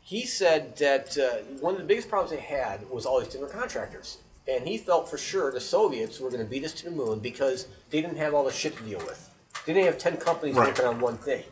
he 0.00 0.26
said 0.26 0.76
that 0.76 1.16
uh, 1.18 1.42
one 1.60 1.74
of 1.74 1.80
the 1.80 1.86
biggest 1.86 2.08
problems 2.08 2.30
they 2.30 2.40
had 2.40 2.88
was 2.90 3.06
all 3.06 3.20
these 3.20 3.28
different 3.28 3.52
contractors. 3.52 4.18
And 4.48 4.66
he 4.66 4.76
felt 4.76 5.08
for 5.08 5.16
sure 5.18 5.52
the 5.52 5.60
Soviets 5.60 6.18
were 6.18 6.28
going 6.28 6.42
to 6.42 6.48
beat 6.50 6.64
us 6.64 6.72
to 6.72 6.84
the 6.86 6.90
moon 6.90 7.20
because 7.20 7.68
they 7.90 8.00
didn't 8.02 8.16
have 8.16 8.34
all 8.34 8.44
the 8.44 8.50
shit 8.52 8.76
to 8.76 8.82
deal 8.82 8.98
with. 8.98 9.30
They 9.64 9.72
didn't 9.72 9.86
have 9.86 9.98
ten 9.98 10.16
companies 10.16 10.56
Right. 10.56 10.68
working 10.68 10.84
on 10.86 11.00
one 11.00 11.16
thing. 11.16 11.44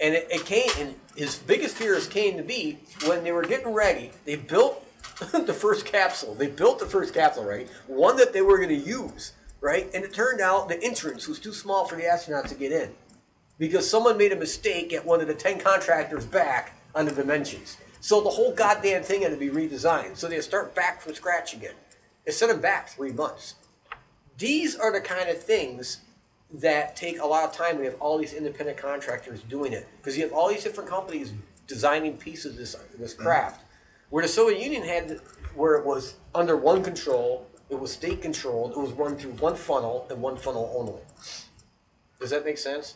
And 0.00 0.14
it, 0.14 0.26
it 0.30 0.44
came, 0.44 0.68
and 0.78 0.94
his 1.16 1.36
biggest 1.36 1.76
fears 1.76 2.06
came 2.06 2.36
to 2.36 2.42
be 2.42 2.78
when 3.06 3.22
they 3.22 3.32
were 3.32 3.42
getting 3.42 3.72
ready. 3.72 4.10
They 4.24 4.36
built 4.36 4.84
the 5.32 5.54
first 5.54 5.86
capsule. 5.86 6.34
They 6.34 6.48
built 6.48 6.78
the 6.78 6.86
first 6.86 7.14
capsule, 7.14 7.44
right? 7.44 7.68
One 7.86 8.16
that 8.16 8.32
they 8.32 8.42
were 8.42 8.56
going 8.56 8.70
to 8.70 8.74
use, 8.74 9.32
right? 9.60 9.88
And 9.94 10.04
it 10.04 10.12
turned 10.12 10.40
out 10.40 10.68
the 10.68 10.82
entrance 10.82 11.28
was 11.28 11.38
too 11.38 11.52
small 11.52 11.86
for 11.86 11.96
the 11.96 12.02
astronauts 12.02 12.48
to 12.48 12.54
get 12.54 12.72
in 12.72 12.90
because 13.58 13.88
someone 13.88 14.16
made 14.16 14.32
a 14.32 14.36
mistake 14.36 14.92
at 14.92 15.04
one 15.04 15.20
of 15.20 15.28
the 15.28 15.34
10 15.34 15.60
contractors 15.60 16.26
back 16.26 16.76
on 16.94 17.06
the 17.06 17.12
dimensions. 17.12 17.76
So 18.00 18.20
the 18.20 18.30
whole 18.30 18.52
goddamn 18.52 19.02
thing 19.02 19.22
had 19.22 19.30
to 19.30 19.36
be 19.36 19.48
redesigned. 19.48 20.16
So 20.16 20.28
they 20.28 20.40
start 20.40 20.74
back 20.74 21.00
from 21.00 21.14
scratch 21.14 21.54
again. 21.54 21.74
It 22.26 22.32
set 22.32 22.48
them 22.48 22.60
back 22.60 22.88
three 22.88 23.12
months. 23.12 23.54
These 24.36 24.76
are 24.76 24.92
the 24.92 25.00
kind 25.00 25.28
of 25.28 25.40
things 25.40 26.00
that 26.54 26.96
take 26.96 27.20
a 27.20 27.26
lot 27.26 27.44
of 27.44 27.52
time. 27.52 27.78
We 27.78 27.84
have 27.84 27.96
all 28.00 28.18
these 28.18 28.32
independent 28.32 28.78
contractors 28.78 29.42
doing 29.42 29.72
it 29.72 29.88
because 29.98 30.16
you 30.16 30.22
have 30.24 30.32
all 30.32 30.48
these 30.48 30.64
different 30.64 30.88
companies 30.88 31.32
designing 31.66 32.16
pieces 32.16 32.52
of 32.52 32.56
this, 32.56 32.76
this 32.98 33.14
mm-hmm. 33.14 33.22
craft. 33.24 33.64
Where 34.10 34.22
the 34.22 34.28
Soviet 34.28 34.62
Union 34.62 34.82
had, 34.82 35.20
where 35.54 35.74
it 35.76 35.84
was 35.84 36.14
under 36.34 36.56
one 36.56 36.82
control, 36.82 37.46
it 37.70 37.78
was 37.78 37.92
state 37.92 38.22
controlled, 38.22 38.72
it 38.72 38.78
was 38.78 38.92
run 38.92 39.16
through 39.16 39.32
one 39.32 39.56
funnel 39.56 40.06
and 40.10 40.20
one 40.22 40.36
funnel 40.36 40.72
only. 40.76 41.00
Does 42.20 42.30
that 42.30 42.44
make 42.44 42.58
sense? 42.58 42.94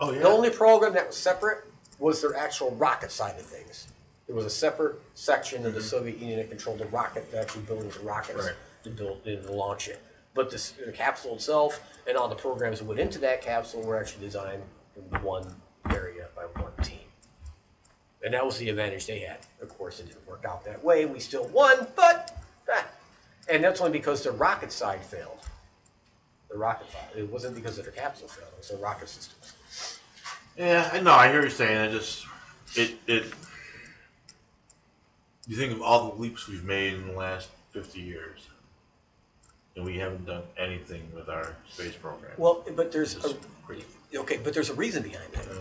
oh 0.00 0.12
yeah. 0.12 0.20
The 0.20 0.28
only 0.28 0.50
program 0.50 0.94
that 0.94 1.08
was 1.08 1.16
separate 1.16 1.64
was 1.98 2.22
their 2.22 2.36
actual 2.36 2.70
rocket 2.76 3.10
side 3.10 3.38
of 3.38 3.44
things. 3.44 3.88
There 4.26 4.36
was 4.36 4.44
a 4.44 4.50
separate 4.50 5.00
section 5.14 5.66
of 5.66 5.74
the 5.74 5.80
mm-hmm. 5.80 5.88
Soviet 5.88 6.18
Union 6.18 6.38
that 6.38 6.48
controlled 6.48 6.78
the 6.78 6.86
rocket, 6.86 7.30
the 7.30 7.40
actual 7.40 7.62
building 7.62 7.90
the 7.90 8.00
rockets 8.00 8.38
Right. 8.38 8.54
to 8.84 8.90
build 8.90 9.26
and 9.26 9.42
to 9.42 9.52
launch 9.52 9.88
it. 9.88 10.00
But 10.38 10.50
this, 10.50 10.70
the 10.70 10.92
capsule 10.92 11.34
itself 11.34 11.80
and 12.06 12.16
all 12.16 12.28
the 12.28 12.36
programs 12.36 12.78
that 12.78 12.84
went 12.84 13.00
into 13.00 13.18
that 13.18 13.42
capsule 13.42 13.82
were 13.82 13.98
actually 13.98 14.24
designed 14.24 14.62
in 14.94 15.20
one 15.20 15.52
area 15.90 16.28
by 16.36 16.42
one 16.62 16.70
team. 16.84 17.00
And 18.24 18.32
that 18.34 18.46
was 18.46 18.56
the 18.58 18.68
advantage 18.68 19.04
they 19.06 19.18
had. 19.18 19.38
Of 19.60 19.76
course, 19.76 19.98
it 19.98 20.06
didn't 20.06 20.24
work 20.28 20.44
out 20.48 20.64
that 20.64 20.84
way. 20.84 21.06
We 21.06 21.18
still 21.18 21.48
won, 21.48 21.88
but 21.96 22.40
ah. 22.70 22.86
and 23.50 23.64
that's 23.64 23.80
only 23.80 23.90
because 23.90 24.22
the 24.22 24.30
rocket 24.30 24.70
side 24.70 25.00
failed. 25.00 25.40
The 26.48 26.56
rocket 26.56 26.88
side. 26.92 27.16
It 27.16 27.28
wasn't 27.32 27.56
because 27.56 27.76
of 27.80 27.86
the 27.86 27.90
capsule 27.90 28.28
failed. 28.28 28.52
It 28.52 28.58
was 28.58 28.68
the 28.68 28.76
rocket 28.76 29.08
systems. 29.08 29.98
Yeah, 30.56 30.88
I 30.92 31.00
know. 31.00 31.14
I 31.14 31.32
hear 31.32 31.42
you 31.42 31.50
saying. 31.50 31.78
I 31.78 31.90
just 31.90 32.24
it 32.76 32.94
it. 33.08 33.24
You 35.48 35.56
think 35.56 35.72
of 35.72 35.82
all 35.82 36.12
the 36.12 36.22
leaps 36.22 36.46
we've 36.46 36.62
made 36.62 36.94
in 36.94 37.08
the 37.08 37.14
last 37.14 37.48
fifty 37.72 38.00
years, 38.00 38.46
and 39.78 39.86
we 39.86 39.96
haven't 39.96 40.26
done 40.26 40.42
anything 40.58 41.08
with 41.14 41.28
our 41.28 41.54
space 41.70 41.94
program. 41.94 42.32
Well, 42.36 42.64
but 42.74 42.90
there's 42.90 43.24
a, 43.24 43.36
okay, 44.14 44.38
but 44.42 44.52
there's 44.52 44.70
a 44.70 44.74
reason 44.74 45.04
behind 45.04 45.32
that. 45.32 45.46
Uh, 45.46 45.54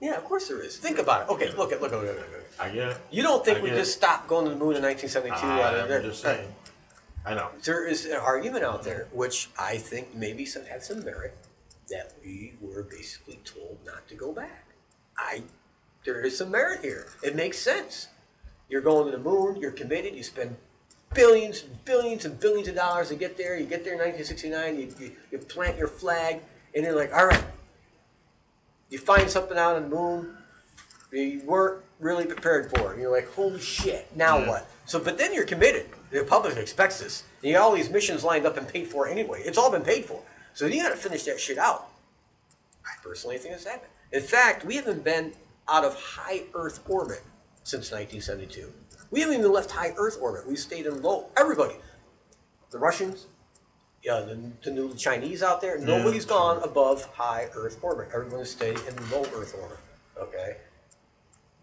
Yeah, 0.00 0.14
of 0.14 0.24
course 0.24 0.48
there 0.48 0.62
is. 0.62 0.76
Think 0.76 0.98
about 0.98 1.22
it. 1.22 1.32
Okay, 1.32 1.50
look 1.56 1.72
at 1.72 1.82
look 1.82 1.92
at 1.92 1.98
look 1.98 2.08
at. 2.08 2.16
Look 2.16 2.28
at. 2.58 2.64
I 2.64 2.70
get 2.70 2.88
it. 2.90 2.98
You 3.10 3.22
don't 3.22 3.44
think 3.44 3.58
I 3.58 3.62
we 3.62 3.70
get 3.70 3.78
just 3.78 3.96
stopped 3.96 4.28
going 4.28 4.44
to 4.44 4.50
the 4.50 4.56
moon 4.56 4.76
in 4.76 4.82
1972? 4.82 5.34
out 5.44 5.74
of 5.74 5.88
there? 5.88 5.98
I'm 5.98 6.04
just 6.04 6.22
saying. 6.22 6.48
I 7.26 7.34
know. 7.34 7.48
There 7.64 7.86
is 7.88 8.06
an 8.06 8.18
argument 8.18 8.62
out 8.64 8.84
there, 8.84 9.08
which 9.12 9.48
I 9.58 9.78
think 9.78 10.14
maybe 10.14 10.44
some 10.46 10.64
had 10.64 10.82
some 10.84 11.04
merit, 11.04 11.36
that 11.88 12.12
we 12.24 12.54
were 12.60 12.84
basically 12.84 13.40
told 13.44 13.78
not 13.84 14.06
to 14.08 14.14
go 14.14 14.32
back. 14.32 14.66
I, 15.18 15.42
there 16.04 16.20
is 16.20 16.38
some 16.38 16.52
merit 16.52 16.82
here. 16.82 17.08
It 17.24 17.34
makes 17.34 17.58
sense. 17.58 18.08
You're 18.68 18.82
going 18.82 19.10
to 19.10 19.16
the 19.16 19.22
moon. 19.22 19.56
You're 19.56 19.72
committed. 19.72 20.14
You 20.14 20.22
spend 20.22 20.56
billions 21.16 21.62
and 21.64 21.84
billions 21.84 22.24
and 22.24 22.38
billions 22.38 22.68
of 22.68 22.74
dollars 22.74 23.08
to 23.08 23.16
get 23.16 23.36
there. 23.36 23.58
You 23.58 23.66
get 23.66 23.82
there 23.84 23.94
in 23.94 23.98
1969. 23.98 24.78
You, 24.78 24.94
you, 25.06 25.16
you 25.32 25.38
plant 25.38 25.76
your 25.76 25.88
flag, 25.88 26.40
and 26.74 26.84
you're 26.84 26.94
like, 26.96 27.12
all 27.12 27.26
right. 27.26 27.44
You 28.90 28.98
find 28.98 29.28
something 29.28 29.58
out 29.58 29.76
on 29.76 29.88
the 29.90 29.96
moon 29.96 30.36
you 31.12 31.40
weren't 31.44 31.82
really 32.00 32.26
prepared 32.26 32.70
for. 32.70 32.96
You're 32.98 33.10
like, 33.10 33.32
holy 33.32 33.60
shit, 33.60 34.14
now 34.16 34.38
Yeah. 34.38 34.48
what? 34.48 34.70
So, 34.84 35.00
but 35.00 35.18
then 35.18 35.34
you're 35.34 35.46
committed. 35.46 35.86
The 36.10 36.24
public 36.24 36.56
expects 36.56 37.00
this. 37.00 37.24
You 37.42 37.54
got 37.54 37.62
all 37.62 37.72
these 37.74 37.90
missions 37.90 38.22
lined 38.22 38.46
up 38.46 38.56
and 38.56 38.68
paid 38.68 38.86
for 38.86 39.08
anyway. 39.08 39.42
It's 39.44 39.58
all 39.58 39.70
been 39.70 39.82
paid 39.82 40.04
for. 40.04 40.22
So 40.54 40.66
you 40.66 40.82
got 40.82 40.90
to 40.90 40.96
finish 40.96 41.24
that 41.24 41.40
shit 41.40 41.58
out. 41.58 41.88
I 42.84 42.90
personally 43.02 43.38
think 43.38 43.54
it's 43.54 43.64
happened. 43.64 43.90
In 44.12 44.22
fact, 44.22 44.64
we 44.64 44.76
haven't 44.76 45.02
been 45.04 45.32
out 45.68 45.84
of 45.84 45.94
high 46.00 46.44
Earth 46.54 46.80
orbit 46.88 47.22
since 47.64 47.90
1972. 47.90 48.72
We 49.16 49.22
haven't 49.22 49.38
even 49.38 49.50
left 49.50 49.70
high 49.70 49.94
Earth 49.96 50.18
orbit. 50.20 50.46
We 50.46 50.56
stayed 50.56 50.84
in 50.84 51.00
low. 51.00 51.30
Everybody, 51.38 51.76
the 52.70 52.78
Russians, 52.78 53.28
yeah, 54.02 54.20
the, 54.20 54.38
the 54.62 54.70
new 54.70 54.92
Chinese 54.94 55.42
out 55.42 55.62
there, 55.62 55.78
nobody's 55.78 56.24
Yeah. 56.24 56.28
gone 56.28 56.62
above 56.62 57.02
high 57.14 57.48
Earth 57.54 57.78
orbit. 57.80 58.10
Everyone's 58.12 58.50
stayed 58.50 58.78
in 58.86 59.10
low 59.10 59.22
Earth 59.34 59.56
orbit. 59.58 59.78
Okay, 60.20 60.58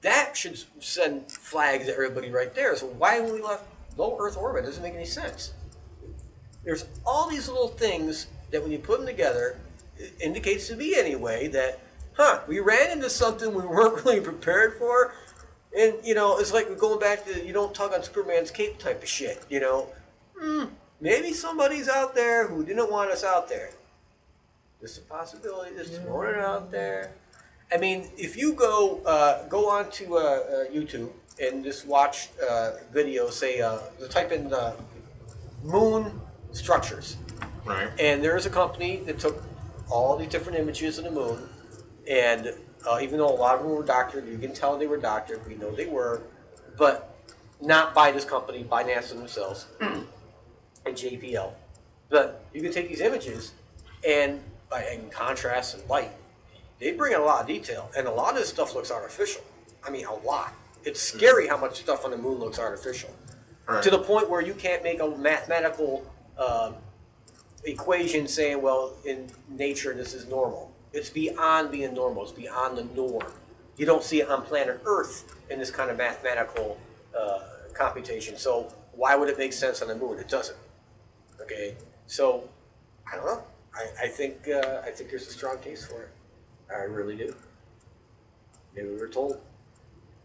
that 0.02 0.36
should 0.36 0.58
send 0.80 1.32
flags 1.32 1.88
at 1.88 1.94
everybody 1.94 2.32
right 2.32 2.56
there. 2.56 2.76
So 2.76 2.88
why 2.88 3.14
haven't 3.18 3.34
we 3.34 3.42
left 3.44 3.66
low 3.98 4.18
Earth 4.20 4.36
orbit? 4.36 4.64
It 4.64 4.66
doesn't 4.70 4.82
make 4.82 4.96
any 4.96 5.06
sense. 5.06 5.54
There's 6.64 6.86
all 7.06 7.30
these 7.30 7.48
little 7.48 7.68
things 7.68 8.26
that 8.50 8.64
when 8.64 8.72
you 8.72 8.80
put 8.80 8.98
them 8.98 9.06
together, 9.06 9.60
it 10.00 10.14
indicates 10.20 10.70
to 10.70 10.76
me 10.76 10.96
anyway 10.98 11.50
that, 11.50 11.82
huh, 12.14 12.40
we 12.48 12.62
ran 12.62 12.90
into 12.90 13.12
something 13.12 13.54
we 13.54 13.62
weren't 13.62 13.94
really 14.06 14.22
prepared 14.22 14.80
for. 14.80 15.14
And, 15.78 15.96
you 16.04 16.14
know, 16.14 16.38
it's 16.38 16.54
like 16.54 16.78
going 16.78 17.00
back 17.00 17.26
to 17.26 17.46
you 17.46 17.52
don't 17.54 17.74
tug 17.74 17.94
on 17.94 18.04
Superman's 18.04 18.52
cape 18.52 18.78
type 18.78 19.02
of 19.02 19.10
shit, 19.10 19.44
you 19.50 19.60
know. 19.60 19.88
Hmm, 20.40 20.66
maybe 21.02 21.34
somebody's 21.34 21.90
out 21.90 22.14
there 22.14 22.48
who 22.48 22.64
didn't 22.64 22.92
want 22.92 23.10
us 23.12 23.24
out 23.24 23.50
there. 23.50 23.72
There's 24.80 24.98
a 24.98 25.02
possibility, 25.02 25.76
just 25.76 26.02
throwing 26.02 26.36
it 26.36 26.42
out 26.42 26.70
there. 26.72 27.12
I 27.74 27.78
mean, 27.78 28.10
if 28.18 28.38
you 28.38 28.54
go 28.54 29.02
uh, 29.06 29.48
go 29.48 29.70
on 29.70 29.90
to 29.92 30.18
uh, 30.18 30.20
uh, 30.20 30.66
YouTube 30.72 31.10
and 31.42 31.64
just 31.64 31.88
watch 31.88 32.30
uh, 32.48 32.74
videos, 32.94 33.32
say, 33.32 33.62
uh, 33.62 33.80
type 34.10 34.32
in 34.32 34.54
uh, 34.54 34.76
moon 35.64 36.20
structures, 36.52 37.18
Right. 37.66 37.90
and 38.00 38.24
there 38.24 38.36
is 38.36 38.46
a 38.46 38.50
company 38.50 38.98
that 39.06 39.18
took 39.20 39.42
all 39.90 40.18
these 40.18 40.28
different 40.30 40.60
images 40.60 40.98
of 41.00 41.06
the 41.06 41.12
moon, 41.12 41.50
and 42.08 42.54
uh, 42.88 43.00
even 43.02 43.18
though 43.18 43.30
a 43.30 43.36
lot 43.36 43.56
of 43.56 43.62
them 43.62 43.72
were 43.72 43.84
doctored, 43.84 44.28
you 44.28 44.38
can 44.38 44.54
tell 44.54 44.78
they 44.78 44.88
were 44.88 44.98
doctored. 44.98 45.46
We 45.48 45.56
know 45.56 45.72
they 45.72 45.86
were, 45.86 46.22
but 46.78 47.16
not 47.62 47.94
by 47.94 48.12
this 48.12 48.26
company, 48.26 48.64
by 48.64 48.84
NASA 48.84 49.10
themselves 49.10 49.68
and 49.82 50.06
JPL. 50.86 51.52
But 52.10 52.46
you 52.54 52.62
can 52.62 52.72
take 52.72 52.90
these 52.90 53.02
images, 53.02 53.54
and 54.08 54.42
by 54.70 54.84
adding 54.84 55.10
contrast 55.10 55.76
and 55.76 55.90
light, 55.90 56.12
they 56.80 56.92
bring 56.92 57.14
in 57.14 57.20
a 57.20 57.24
lot 57.24 57.42
of 57.42 57.48
detail, 57.48 57.90
and 57.98 58.08
a 58.08 58.12
lot 58.12 58.34
of 58.34 58.40
this 58.40 58.50
stuff 58.50 58.76
looks 58.76 58.92
artificial. 58.92 59.42
I 59.86 59.90
mean, 59.90 60.06
a 60.06 60.16
lot. 60.16 60.54
It's 60.84 61.00
scary 61.00 61.48
how 61.48 61.58
much 61.58 61.80
stuff 61.80 62.04
on 62.04 62.12
the 62.12 62.18
moon 62.18 62.40
looks 62.40 62.60
artificial. 62.60 63.10
Right. 63.66 63.82
To 63.82 63.90
the 63.90 64.00
point 64.00 64.30
where 64.30 64.42
you 64.42 64.54
can't 64.54 64.84
make 64.84 65.00
a 65.00 65.08
mathematical 65.08 66.06
um, 66.38 66.76
equation 67.64 68.28
saying, 68.28 68.62
well, 68.62 68.94
in 69.06 69.30
nature 69.50 69.94
this 69.94 70.14
is 70.14 70.28
normal. 70.28 70.73
It's 70.94 71.10
beyond 71.10 71.72
being 71.72 71.94
normal. 71.94 72.24
It's 72.24 72.32
beyond 72.32 72.78
the 72.78 72.84
norm. 72.96 73.32
You 73.78 73.86
don't 73.86 74.04
see 74.04 74.22
it 74.22 74.30
on 74.30 74.44
planet 74.44 74.80
Earth 74.86 75.36
in 75.50 75.58
this 75.60 75.72
kind 75.72 75.90
of 75.90 75.98
mathematical 75.98 76.80
uh, 77.20 77.40
computation. 77.74 78.38
So 78.38 78.72
why 78.94 79.16
would 79.16 79.30
it 79.30 79.38
make 79.38 79.54
sense 79.54 79.82
on 79.82 79.88
the 79.88 79.96
moon? 79.96 80.20
It 80.20 80.30
doesn't. 80.30 80.58
Okay, 81.42 81.76
so 82.06 82.48
I 83.12 83.16
don't 83.16 83.26
know. 83.26 83.44
I, 83.76 84.06
I 84.06 84.08
think 84.08 84.48
uh, 84.48 84.82
I 84.86 84.92
think 84.92 85.10
there's 85.10 85.28
a 85.28 85.32
strong 85.32 85.58
case 85.58 85.86
for 85.86 86.04
it. 86.04 86.10
I 86.72 86.84
really 86.84 87.16
do. 87.18 87.36
Maybe 88.76 88.88
we 88.90 88.98
were 88.98 89.08
told 89.08 89.40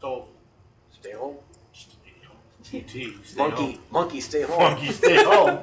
So, 0.01 0.29
stay 0.93 1.13
home. 1.13 1.37
TT, 2.65 3.15
stay 3.25 3.37
Monkey, 3.39 3.73
home. 3.73 3.79
monkey, 3.91 4.21
stay 4.21 4.43
home. 4.43 4.59
Monkey, 4.59 4.93
stay 4.93 5.23
home. 5.25 5.59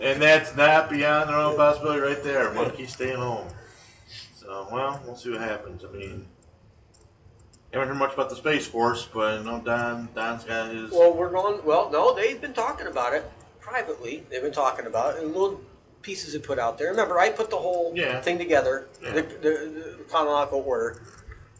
and 0.00 0.20
that's 0.20 0.56
not 0.56 0.90
beyond 0.90 1.28
the 1.30 1.34
realm 1.34 1.52
of 1.52 1.56
possibility 1.56 2.00
right 2.00 2.22
there. 2.24 2.52
Monkey, 2.52 2.86
stay 2.86 3.12
home. 3.14 3.46
So, 4.48 4.66
well, 4.72 4.98
we'll 5.04 5.14
see 5.14 5.30
what 5.30 5.42
happens. 5.42 5.84
I 5.84 5.94
mean, 5.94 6.26
haven't 7.70 7.88
heard 7.88 7.98
much 7.98 8.14
about 8.14 8.30
the 8.30 8.36
Space 8.36 8.66
Force, 8.66 9.06
but 9.12 9.40
I 9.40 9.42
know 9.42 9.60
Don, 9.60 10.08
Don's 10.14 10.44
got 10.44 10.72
his. 10.72 10.90
Well, 10.90 11.12
we're 11.12 11.28
going. 11.30 11.62
Well, 11.66 11.90
no, 11.90 12.14
they've 12.14 12.40
been 12.40 12.54
talking 12.54 12.86
about 12.86 13.12
it 13.12 13.30
privately. 13.60 14.24
They've 14.30 14.40
been 14.40 14.50
talking 14.54 14.86
about 14.86 15.16
it, 15.16 15.22
and 15.22 15.34
little 15.34 15.60
pieces 16.00 16.32
they 16.32 16.38
put 16.38 16.58
out 16.58 16.78
there. 16.78 16.88
Remember, 16.88 17.20
I 17.20 17.28
put 17.28 17.50
the 17.50 17.58
whole 17.58 17.92
Yeah. 17.94 18.22
thing 18.22 18.38
together, 18.38 18.88
Yeah. 19.02 19.10
the, 19.12 19.22
the, 19.22 19.96
the 19.98 20.04
chronological 20.08 20.64
order, 20.66 21.02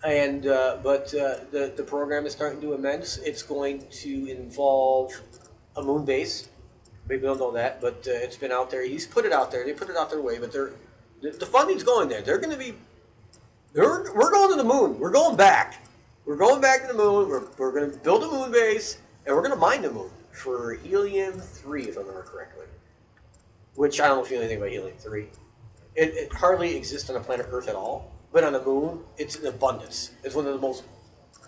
and 0.03 0.47
uh, 0.47 0.79
but 0.83 1.13
uh, 1.13 1.41
the 1.51 1.71
the 1.77 1.83
program 1.83 2.25
is 2.25 2.33
starting 2.33 2.63
to 2.63 2.73
amend. 2.73 3.03
It's 3.23 3.43
going 3.43 3.85
to 3.87 4.27
involve 4.31 5.13
a 5.77 5.83
moon 5.83 6.07
base. 6.07 6.49
Maybe 7.07 7.21
don't 7.27 7.39
know 7.39 7.51
that, 7.53 7.83
but 7.83 8.07
uh, 8.09 8.13
it's 8.13 8.39
been 8.39 8.53
out 8.53 8.71
there. 8.71 8.83
He's 8.83 9.07
put 9.07 9.27
it 9.27 9.33
out 9.33 9.51
there. 9.51 9.67
They 9.67 9.75
put 9.75 9.91
it 9.91 9.97
out 9.99 10.09
their 10.09 10.23
way, 10.23 10.39
but 10.39 10.53
they're 10.53 10.73
the, 11.21 11.47
funding's 11.47 11.83
going 11.83 12.09
there. 12.09 12.23
They're 12.23 12.39
going 12.39 12.51
to 12.51 12.57
be. 12.57 12.75
They're, 13.73 14.13
we're 14.15 14.31
going 14.31 14.51
to 14.51 14.57
the 14.57 14.69
moon. 14.69 14.99
We're 14.99 15.11
going 15.11 15.37
back. 15.37 15.85
We're 16.25 16.37
going 16.37 16.61
back 16.61 16.83
to 16.83 16.89
the 16.89 16.99
moon. 16.99 17.29
We're, 17.29 17.45
we're 17.59 17.73
going 17.73 17.91
to 17.91 17.99
build 17.99 18.23
a 18.23 18.31
moon 18.31 18.53
base, 18.53 18.99
and 19.27 19.35
we're 19.35 19.43
going 19.43 19.55
to 19.55 19.61
mine 19.61 19.83
the 19.83 19.91
moon 19.91 20.11
for 20.33 20.75
helium 20.75 21.35
three, 21.41 21.85
if 21.85 21.97
I 21.97 22.01
remember 22.01 22.23
correctly. 22.23 22.67
Which 23.75 24.01
I 24.01 24.09
don't 24.09 24.29
know 24.31 24.37
anything 24.37 24.59
about 24.59 24.71
helium 24.71 24.97
three. 24.99 25.29
It, 25.95 26.15
it 26.15 26.33
hardly 26.33 26.77
exists 26.77 27.11
on 27.11 27.15
the 27.15 27.21
planet 27.21 27.47
Earth 27.51 27.69
at 27.69 27.75
all, 27.75 28.13
but 28.33 28.45
on 28.45 28.53
the 28.53 28.63
moon, 28.63 29.01
it's 29.17 29.37
in 29.37 29.47
abundance. 29.47 30.13
It's 30.23 30.35
one 30.35 30.47
of 30.47 30.55
the 30.55 30.61
most 30.61 30.85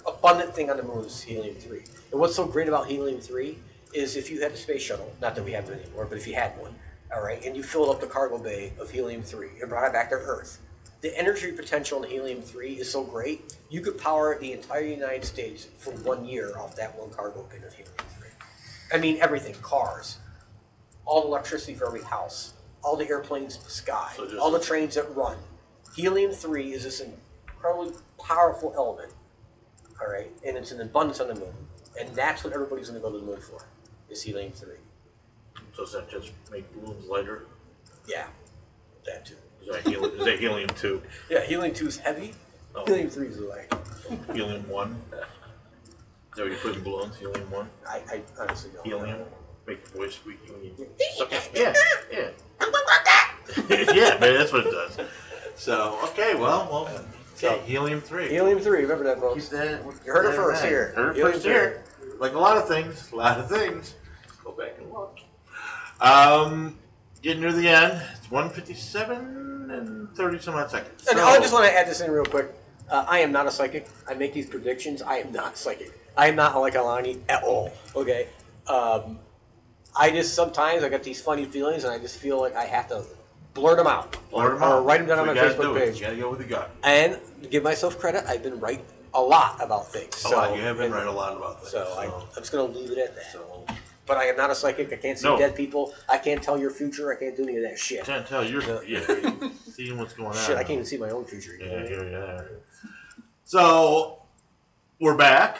abundant 0.06 0.55
thing 0.55 0.70
on 0.70 0.76
the 0.76 0.82
moon 0.82 1.05
is 1.05 1.22
helium 1.22 1.55
three. 1.56 1.84
And 2.10 2.20
what's 2.20 2.34
so 2.34 2.47
great 2.47 2.68
about 2.68 2.86
helium 2.86 3.20
three 3.20 3.59
is 3.92 4.16
if 4.16 4.30
you 4.30 4.40
had 4.40 4.52
a 4.52 4.56
space 4.56 4.82
shuttle, 4.82 5.12
not 5.20 5.34
that 5.34 5.44
we 5.44 5.52
have 5.52 5.68
it 5.68 5.84
anymore, 5.84 6.06
but 6.06 6.18
if 6.18 6.26
you 6.26 6.34
had 6.34 6.59
one, 6.59 6.74
all 7.15 7.23
right, 7.23 7.45
and 7.45 7.57
you 7.57 7.62
filled 7.62 7.89
up 7.89 8.01
the 8.01 8.07
cargo 8.07 8.39
bay 8.39 8.73
of 8.81 8.91
helium 8.91 9.23
three 9.23 9.51
and 9.61 9.69
brought 9.69 9.87
it 9.87 9.93
back 9.93 10.11
to 10.11 10.16
Earth, 10.16 10.59
the 11.01 11.16
energy 11.19 11.53
potential 11.53 12.03
in 12.03 12.11
helium 12.11 12.43
three 12.43 12.74
is 12.74 12.91
so 12.91 13.03
great 13.03 13.57
you 13.70 13.81
could 13.81 13.99
power 13.99 14.39
the 14.39 14.53
entire 14.53 14.82
United 14.82 15.24
States 15.24 15.66
for 15.78 15.93
one 15.93 16.24
year 16.24 16.57
off 16.59 16.77
that 16.77 16.97
one 16.99 17.11
cargo 17.11 17.47
bin 17.51 17.65
of 17.65 17.73
helium 17.73 17.95
three. 18.19 18.28
I 18.93 18.99
mean 18.99 19.19
everything, 19.20 19.55
cars, 19.62 20.19
all 21.07 21.23
the 21.23 21.28
electricity 21.28 21.74
for 21.74 21.87
every 21.87 22.03
house, 22.03 22.55
all 22.82 22.97
the 22.97 23.09
airplanes 23.09 23.57
in 23.57 23.65
the 23.65 23.70
sky, 23.70 24.12
So 24.16 24.39
all 24.39 24.51
the 24.51 24.61
trains 24.61 24.95
that 24.95 25.15
run. 25.16 25.37
Helium 25.97 26.32
three 26.32 26.73
is 26.73 26.85
this 26.85 27.01
incredibly 27.01 27.93
powerful 28.19 28.73
element 28.77 29.12
all 30.01 30.11
right, 30.11 30.31
and 30.47 30.57
it's 30.57 30.73
an 30.73 30.81
abundance 30.81 31.20
on 31.20 31.28
the 31.28 31.35
moon, 31.35 31.53
and 31.99 32.09
that's 32.15 32.43
what 32.43 32.55
everybody's 32.55 32.89
going 32.89 33.01
to 33.01 33.07
go 33.07 33.12
to 33.12 33.19
the 33.19 33.24
moon 33.24 33.41
for, 33.41 33.66
is 34.09 34.23
helium 34.23 34.53
three. 34.53 34.77
So 35.72 35.82
does 35.84 35.92
that 35.92 36.10
just 36.10 36.32
make 36.51 36.70
balloons 36.74 37.06
lighter? 37.06 37.47
Yeah, 38.06 38.26
that 39.06 39.26
too. 39.26 39.36
Is 39.62 39.68
that 39.68 39.82
helium, 39.86 40.18
is 40.18 40.24
that 40.24 40.38
helium 40.38 40.68
2? 40.70 41.02
Yeah, 41.30 41.44
helium 41.44 41.74
two 41.74 41.86
is 41.86 41.98
heavy. 41.98 42.32
Oh. 42.74 42.84
Helium 42.86 43.10
three 43.10 43.28
is 43.28 43.38
light. 43.40 43.72
Helium 44.32 44.68
1? 44.68 45.02
Is 45.12 46.36
that 46.36 46.42
what 46.42 46.51
you 46.51 46.56
put 46.59 46.76
in 46.76 46.82
balloons? 46.82 47.16
Helium 47.18 47.51
1? 47.51 47.70
I, 47.88 48.02
I 48.10 48.22
honestly 48.40 48.70
don't. 48.74 48.86
Helium? 48.86 49.18
know. 49.18 49.26
Make 49.66 49.84
the 49.84 49.98
voice 49.98 50.14
squeaky 50.14 50.52
when 50.52 50.64
you 50.64 50.74
suck 51.16 51.32
it. 51.32 51.51
Yeah, 51.55 51.74
yeah. 52.10 52.30
yeah, 53.94 54.18
man, 54.20 54.34
that's 54.34 54.52
what 54.52 54.66
it 54.66 54.70
does. 54.70 54.98
So, 55.55 55.98
okay, 56.05 56.34
well, 56.34 56.68
well, 56.70 57.05
So- 57.34 57.55
okay, 57.55 57.64
helium 57.66 58.01
3. 58.01 58.28
Helium 58.28 58.60
three. 58.60 58.82
Remember 58.82 59.05
that, 59.05 59.20
folks. 59.20 59.52
You 59.52 59.59
heard 60.12 60.26
it 60.26 60.34
first 60.34 60.64
here. 60.64 60.92
Heard 60.97 61.10
it 61.10 61.16
Helium 61.16 61.32
first 61.34 61.44
here. 61.47 61.82
Like 62.18 62.34
a 62.34 62.38
lot 62.38 62.56
of 62.56 62.66
things, 62.66 63.10
a 63.12 63.16
lot 63.16 63.38
of 63.38 63.48
things. 63.48 63.94
Go 64.44 64.52
back 64.52 64.76
and 64.78 64.90
look. 64.90 65.20
Um, 66.01 66.78
getting 67.22 67.43
near 67.43 67.52
the 67.52 67.68
end. 67.68 68.02
It's 68.18 68.31
157 68.31 69.70
and 69.70 70.14
30 70.16 70.39
some 70.39 70.55
odd 70.55 70.70
seconds. 70.70 71.06
And 71.09 71.18
So- 71.18 71.24
I 71.24 71.39
just 71.39 71.52
want 71.52 71.66
to 71.66 71.72
add 71.77 71.86
this 71.86 72.01
in 72.01 72.10
real 72.10 72.24
quick. 72.24 72.55
Uh, 72.90 73.05
I 73.06 73.20
am 73.20 73.31
not 73.31 73.47
a 73.47 73.51
psychic. 73.51 73.89
I 74.09 74.14
make 74.14 74.32
these 74.32 74.48
predictions. 74.48 75.01
I 75.02 75.16
am 75.18 75.31
not 75.31 75.56
psychic. 75.56 75.93
I 76.16 76.27
am 76.28 76.35
not 76.36 76.59
like 76.59 76.74
Alani 76.74 77.22
at 77.28 77.44
all. 77.44 77.72
Okay. 77.94 78.28
Um, 78.66 79.18
I 79.97 80.10
just 80.10 80.35
sometimes 80.35 80.82
I 80.82 80.89
get 80.89 81.02
these 81.05 81.20
funny 81.22 81.44
feelings, 81.44 81.85
and 81.85 81.93
I 81.93 81.98
just 81.98 82.18
feel 82.18 82.40
like 82.40 82.56
I 82.56 82.64
have 82.64 82.89
to 82.89 83.05
blurt 83.55 83.77
them 83.78 83.86
out, 83.86 84.16
Blurt 84.31 84.52
or, 84.52 84.56
or 84.56 84.62
out. 84.62 84.85
write 84.85 84.98
them 84.98 85.06
down 85.09 85.18
on 85.20 85.27
my 85.27 85.35
Facebook 85.35 85.77
page. 85.78 85.97
You 86.01 86.06
gotta 86.06 86.16
go 86.16 86.31
with 86.31 86.39
the 86.40 86.44
gut. 86.47 86.70
And 86.85 87.18
give 87.51 87.62
myself 87.62 87.98
credit, 87.98 88.24
I've 88.27 88.43
been 88.43 88.59
right 88.60 88.85
a 89.14 89.20
lot 89.20 89.60
about 89.62 89.90
things. 89.93 90.14
A 90.16 90.18
So, 90.28 90.31
lot. 90.36 90.56
You 90.56 90.62
have 90.62 90.78
been 90.78 90.93
right 90.93 91.06
a 91.06 91.10
lot 91.12 91.36
about 91.36 91.62
this. 91.62 91.72
So 91.72 91.82
I, 91.98 92.06
I'm 92.06 92.36
just 92.36 92.52
going 92.52 92.72
to 92.72 92.78
leave 92.78 92.90
it 92.93 92.98
at 92.98 93.14
that. 93.16 93.32
so 93.32 93.66
But 94.11 94.19
I 94.19 94.24
am 94.24 94.37
not 94.37 94.51
a 94.51 94.57
psychic. 94.57 94.93
I 94.93 94.97
can't 94.97 95.16
see 95.16 95.28
No. 95.28 95.39
dead 95.39 95.55
people. 95.55 95.95
I 96.09 96.19
can't 96.19 96.43
tell 96.43 96.59
your 96.59 96.73
future. 96.73 97.12
I 97.12 97.15
can't 97.15 97.37
do 97.37 97.45
any 97.45 97.59
of 97.59 97.62
that 97.62 97.78
shit. 97.78 98.05
can't 98.05 98.27
tell. 98.27 98.45
You're 98.45 98.85
yeah, 98.85 98.99
seeing 99.73 99.97
what's 99.99 100.15
going 100.15 100.31
on. 100.31 100.35
Shit, 100.35 100.57
I 100.57 100.65
can't 100.65 100.70
even 100.73 100.85
see 100.85 100.99
my 100.99 101.11
own 101.11 101.24
future. 101.24 101.53
you 101.55 101.65
Yeah, 101.65 101.87
here 101.87 102.09
you. 102.51 102.57
So 103.45 104.23
we're 104.99 105.16
back. 105.16 105.59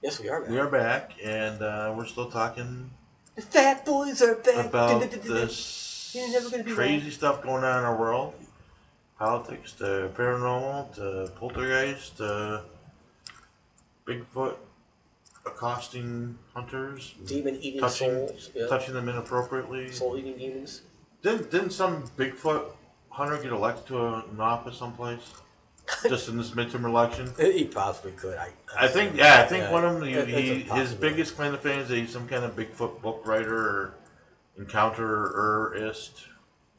Yes, 0.00 0.20
we 0.20 0.28
are. 0.28 0.42
Man. 0.42 0.52
We 0.52 0.60
are 0.60 0.68
back, 0.68 1.14
and 1.24 1.60
uh, 1.60 1.92
we're 1.96 2.06
still 2.06 2.30
talking 2.30 2.88
The 3.34 3.42
fat 3.42 3.84
boys 3.84 4.22
are 4.22 4.36
back. 4.36 4.66
about 4.66 5.10
this 5.10 6.12
You're 6.14 6.30
never 6.30 6.50
gonna 6.50 6.62
be 6.62 6.70
crazy 6.70 7.10
stuff 7.10 7.42
going 7.42 7.64
on 7.64 7.80
in 7.80 7.84
our 7.84 7.96
world. 7.96 8.32
Politics 9.18 9.72
to 9.72 10.08
paranormal 10.16 10.94
to 10.94 11.32
poltergeist 11.34 12.18
to 12.18 12.62
Bigfoot 14.06 14.54
accosting 15.54 16.38
hunters, 16.54 17.14
Demon 17.26 17.56
eating 17.60 17.80
touching 17.80 18.10
souls. 18.28 18.50
Yeah. 18.54 18.66
touching 18.66 18.94
them 18.94 19.08
inappropriately. 19.08 19.90
Soul 19.90 20.16
eating 20.18 20.36
demons. 20.36 20.82
Didn't 21.22 21.50
didn't 21.50 21.70
some 21.70 22.04
Bigfoot 22.16 22.64
hunter 23.10 23.36
get 23.42 23.52
elected 23.52 23.86
to 23.88 24.14
an 24.30 24.40
office 24.40 24.76
someplace? 24.78 25.32
Just 26.08 26.28
in 26.28 26.36
this 26.36 26.50
midterm 26.52 26.84
election? 26.84 27.32
He 27.38 27.64
possibly 27.64 28.12
could. 28.12 28.38
I. 28.38 28.50
I 28.78 28.86
think 28.86 29.16
yeah, 29.16 29.42
I 29.42 29.46
think 29.48 29.64
Yeah, 29.64 29.72
one 29.72 29.84
of 29.84 29.94
them 29.94 30.04
he, 30.08 30.14
it- 30.14 30.28
he 30.28 30.60
his 30.78 30.94
biggest 30.94 31.34
claim 31.36 31.52
to 31.52 31.58
fame 31.58 31.80
is 31.80 31.88
that 31.88 31.96
he's 31.96 32.12
some 32.12 32.28
kind 32.28 32.44
of 32.44 32.54
Bigfoot 32.54 33.02
book 33.02 33.22
writer 33.26 33.54
or 33.56 33.94
encountererist. 34.58 36.26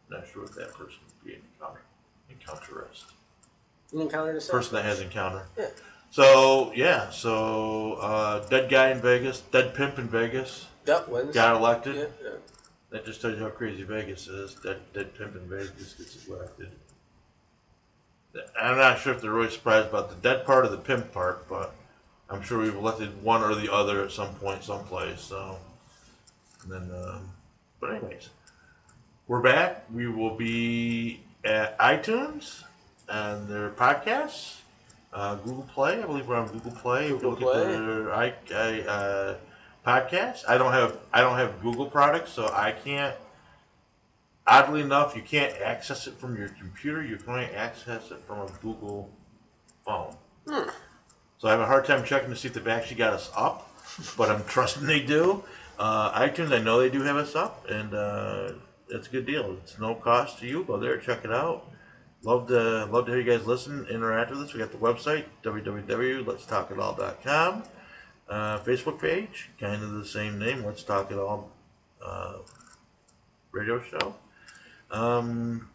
Not 0.10 0.26
sure 0.31 0.43
what 0.43 0.56
that 0.56 0.73
person 0.73 0.99
would 1.07 1.26
be 1.26 1.35
encounter 1.60 1.81
encounterist. 2.31 3.06
You 3.91 4.02
encountered 4.02 4.41
a 4.41 4.45
Person 4.45 4.76
that 4.76 4.85
has 4.85 5.02
encounter. 5.02 5.48
Yeah. 5.57 5.68
So 6.11 6.73
yeah, 6.75 7.09
so 7.09 7.93
uh, 7.93 8.47
dead 8.49 8.69
guy 8.69 8.89
in 8.91 9.01
Vegas, 9.01 9.39
dead 9.39 9.73
pimp 9.73 9.97
in 9.97 10.07
Vegas, 10.07 10.67
Duck 10.85 11.07
wins. 11.07 11.33
got 11.33 11.55
elected. 11.55 11.95
Yeah, 11.95 12.05
yeah. 12.21 12.35
That 12.89 13.05
just 13.05 13.21
tells 13.21 13.38
you 13.38 13.43
how 13.43 13.49
crazy 13.49 13.83
Vegas 13.83 14.27
is. 14.27 14.55
Dead, 14.55 14.79
dead 14.93 15.17
pimp 15.17 15.35
in 15.38 15.47
Vegas 15.47 15.93
gets 15.93 16.27
elected. 16.27 16.69
I'm 18.59 18.77
not 18.77 18.99
sure 18.99 19.13
if 19.13 19.21
they're 19.21 19.31
really 19.31 19.49
surprised 19.49 19.88
about 19.88 20.09
the 20.09 20.15
dead 20.15 20.45
part 20.45 20.65
or 20.65 20.69
the 20.69 20.77
pimp 20.77 21.13
part, 21.13 21.47
but 21.47 21.73
I'm 22.29 22.41
sure 22.41 22.59
we've 22.59 22.75
elected 22.75 23.23
one 23.23 23.43
or 23.43 23.55
the 23.55 23.71
other 23.71 24.03
at 24.03 24.11
some 24.11 24.35
point, 24.35 24.63
someplace. 24.63 25.21
So, 25.21 25.57
and 26.63 26.71
then, 26.71 26.91
um, 26.93 27.31
but 27.79 27.91
anyways, 27.91 28.29
we're 29.27 29.41
back. 29.41 29.85
We 29.93 30.07
will 30.07 30.35
be 30.35 31.21
at 31.43 31.77
iTunes 31.79 32.63
and 33.09 33.47
their 33.47 33.69
podcasts, 33.69 34.60
uh, 35.13 35.35
Google 35.35 35.67
Play. 35.73 36.01
I 36.01 36.05
believe 36.05 36.27
we're 36.27 36.35
on 36.35 36.47
Google 36.47 36.71
Play. 36.71 37.09
Google 37.09 37.31
look 37.31 37.39
Play. 37.39 37.61
at 37.61 37.85
their 37.85 38.13
I, 38.13 38.33
I, 38.53 38.81
uh, 38.81 39.38
podcast. 39.85 40.43
I 40.47 40.57
don't 40.57 40.71
have 40.71 40.97
I 41.13 41.21
don't 41.21 41.38
have 41.38 41.61
Google 41.61 41.85
products, 41.85 42.31
so 42.31 42.47
I 42.53 42.71
can't. 42.71 43.15
Oddly 44.47 44.81
enough, 44.81 45.15
you 45.15 45.21
can't 45.21 45.53
access 45.61 46.07
it 46.07 46.15
from 46.15 46.35
your 46.35 46.49
computer. 46.49 47.03
You 47.03 47.17
can 47.17 47.29
only 47.33 47.45
access 47.45 48.09
it 48.11 48.19
from 48.25 48.39
a 48.39 48.47
Google 48.61 49.09
phone. 49.85 50.15
So 51.38 51.47
I 51.47 51.51
have 51.51 51.59
a 51.59 51.65
hard 51.65 51.85
time 51.85 52.03
checking 52.03 52.29
to 52.29 52.35
see 52.35 52.47
if 52.47 52.55
they've 52.55 52.67
actually 52.67 52.97
got 52.97 53.13
us 53.13 53.31
up, 53.35 53.71
but 54.17 54.29
I'm 54.29 54.43
trusting 54.47 54.85
they 54.85 55.01
do. 55.01 55.43
Uh, 55.77 56.27
iTunes, 56.27 56.51
I 56.53 56.61
know 56.61 56.79
they 56.79 56.89
do 56.89 57.01
have 57.01 57.15
us 57.15 57.35
up, 57.35 57.67
and 57.69 57.93
uh, 57.93 58.51
it's 58.89 59.07
a 59.07 59.11
good 59.11 59.25
deal. 59.25 59.57
It's 59.63 59.79
no 59.79 59.95
cost 59.95 60.39
to 60.39 60.47
you. 60.47 60.63
Go 60.63 60.77
there, 60.77 60.97
check 60.97 61.23
it 61.23 61.31
out. 61.31 61.70
Love 62.23 62.48
to 62.49 62.85
love 62.85 63.06
to 63.07 63.11
hear 63.14 63.22
you 63.22 63.31
guys 63.38 63.48
listen, 63.48 63.85
interact 63.89 64.30
with 64.31 64.41
us. 64.41 64.53
We 64.53 64.60
got 64.60 64.72
the 64.72 64.77
website 64.77 65.26
www.letstalkitall.com. 65.43 67.64
uh, 68.30 68.60
Facebook 68.60 68.99
page, 69.02 69.49
kind 69.60 69.81
of 69.84 69.91
the 69.93 70.06
same 70.06 70.38
name. 70.38 70.64
Let's 70.64 70.84
talk 70.84 71.11
it 71.11 71.18
all. 71.18 71.49
Uh, 72.03 72.34
radio 73.52 73.81
show. 73.81 74.14
Um, 74.91 75.68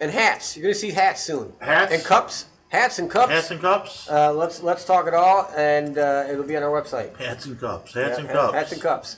And 0.00 0.10
hats. 0.10 0.56
You're 0.56 0.62
gonna 0.64 0.74
see 0.74 0.90
hats 0.92 1.22
soon. 1.22 1.52
Hats? 1.60 1.92
and 1.92 2.02
cups. 2.04 2.46
Hats 2.70 2.98
and 2.98 3.10
cups. 3.10 3.30
hats 3.32 3.50
and 3.50 3.60
cups. 3.60 4.08
Uh, 4.10 4.32
let's 4.32 4.62
let's 4.62 4.84
talk 4.84 5.06
it 5.08 5.14
all, 5.14 5.50
and 5.56 5.98
uh, 5.98 6.24
it'll 6.30 6.44
be 6.44 6.56
on 6.56 6.62
our 6.62 6.70
website. 6.70 7.14
hats 7.18 7.44
and 7.46 7.58
cups. 7.60 7.92
Hats 7.94 8.16
and 8.18 8.26
Yeah, 8.28 8.32
cups. 8.32 8.54
Hats 8.54 8.72
and 8.72 8.80
cups. 8.80 9.16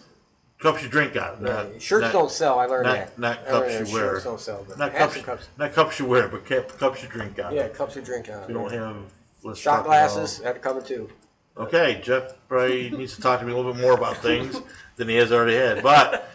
Cups 0.63 0.83
you 0.83 0.89
drink 0.89 1.17
out. 1.17 1.35
of, 1.35 1.41
Not, 1.43 1.83
Shirts 1.83 2.03
not, 2.03 2.13
don't 2.13 2.31
sell. 2.31 2.59
I 2.61 2.67
learned 2.67 2.85
not- 2.87 2.95
that. 2.95 3.19
not 3.19 3.47
cups 3.47 3.73
you 3.73 3.95
wear. 3.95 4.13
Shirts 4.13 4.25
don't 4.25 4.41
sell, 4.41 4.65
but 4.69 4.79
Not 4.79 4.95
cups, 4.95 5.17
cups. 5.17 5.49
Not 5.59 5.73
cups 5.73 5.99
you 5.99 6.07
wear, 6.07 6.29
but 6.29 6.47
cap, 6.47 6.69
cups 6.79 7.03
you 7.03 7.09
drink 7.09 7.39
out. 7.41 7.47
of. 7.51 7.59
Yeah, 7.59 7.67
cups 7.69 7.97
you 7.97 8.03
drink 8.03 8.29
out. 8.29 8.47
We 8.47 8.55
don't 8.55 8.71
have. 8.73 8.97
Let's 9.43 9.59
Shot 9.59 9.85
glasses. 9.85 10.39
Had 10.39 10.53
to 10.55 10.61
come 10.61 10.81
too. 10.85 11.11
Okay, 11.59 12.01
Jeff 12.03 12.35
probably 12.49 12.91
needs 12.97 13.17
to 13.17 13.21
talk 13.21 13.41
to 13.41 13.45
me 13.47 13.53
a 13.53 13.57
little 13.57 13.73
bit 13.73 13.83
more 13.83 13.95
about 13.95 14.19
things 14.19 14.57
than 14.97 15.09
he 15.09 15.17
has 15.17 15.33
already 15.33 15.57
had. 15.57 15.83
But 15.83 16.31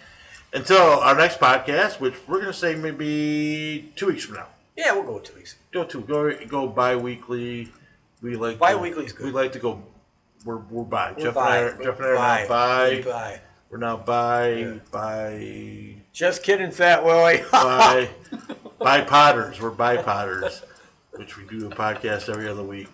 until 0.53 0.77
our 0.99 1.15
next 1.15 1.39
podcast, 1.39 2.01
which 2.01 2.13
we're 2.27 2.41
going 2.41 2.51
to 2.51 2.53
say 2.53 2.75
maybe 2.75 3.93
two 3.95 4.07
weeks 4.07 4.25
from 4.25 4.35
now, 4.35 4.47
Yeah, 4.75 4.91
we'll 4.93 5.03
go 5.03 5.19
two 5.19 5.35
weeks. 5.35 5.55
go 5.71 5.85
to 5.85 6.01
go 6.01 6.45
go 6.47 6.67
bi-weekly. 6.67 7.71
We 8.21 8.35
like 8.35 8.59
Bi-weekly 8.59 9.05
is 9.05 9.13
good. 9.13 9.27
We 9.27 9.31
like 9.31 9.53
to 9.53 9.59
go. 9.59 9.81
We're 10.43 10.57
we're 10.57 10.83
bi. 10.83 11.13
Jeff 11.17 11.33
bi. 11.35 11.57
and 11.59 11.65
I 11.65 11.69
are, 11.71 11.83
Jeff 11.83 11.99
and 11.99 12.07
I 12.17 12.43
are 12.43 12.43
now 12.43 12.47
bi. 13.09 13.39
Bye. 13.69 13.71
We're 13.71 13.77
now 13.77 13.97
by 13.97 14.49
Yeah. 14.49 14.73
bi 14.91 15.95
Just 16.13 16.43
kidding, 16.43 16.71
Fat 16.71 17.03
Willie. 17.03 17.43
by 17.51 18.09
by 18.79 19.01
potters. 19.01 19.59
We're 19.61 19.69
by 19.71 19.97
potters, 19.97 20.61
which 21.11 21.37
we 21.37 21.45
do 21.45 21.67
a 21.67 21.69
podcast 21.75 22.29
every 22.29 22.47
other 22.47 22.63
week. 22.63 22.87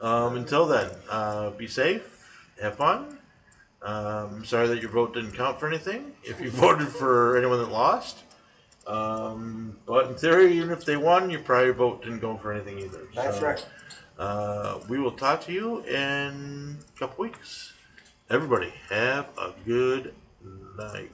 Um, 0.00 0.36
until 0.36 0.66
then, 0.66 0.90
uh, 1.10 1.50
be 1.50 1.66
safe, 1.66 2.46
have 2.60 2.76
fun. 2.76 3.18
Um, 3.82 4.44
sorry 4.44 4.66
that 4.68 4.80
your 4.80 4.90
vote 4.90 5.14
didn't 5.14 5.32
count 5.32 5.60
for 5.60 5.66
anything. 5.68 6.12
If 6.22 6.40
you 6.40 6.50
voted 6.64 6.88
for 6.88 7.36
anyone 7.36 7.58
that 7.58 7.70
lost, 7.70 8.18
um, 8.86 9.76
but 9.86 10.08
in 10.08 10.14
theory, 10.14 10.52
even 10.56 10.70
if 10.70 10.84
they 10.84 10.96
won, 10.96 11.30
your 11.30 11.40
probably 11.40 11.72
vote 11.72 12.02
didn't 12.02 12.20
go 12.20 12.36
for 12.36 12.52
anything 12.52 12.78
either. 12.78 13.06
That's 13.14 13.38
So, 13.38 13.46
right. 13.46 13.66
Uh, 14.18 14.78
we 14.88 14.98
will 15.00 15.10
talk 15.12 15.42
to 15.46 15.52
you 15.52 15.80
in 15.84 16.78
a 16.94 16.98
couple 16.98 17.24
weeks. 17.24 17.72
Everybody 18.30 18.72
have 18.88 19.28
a 19.36 19.52
good 19.66 20.14
night. 20.78 21.12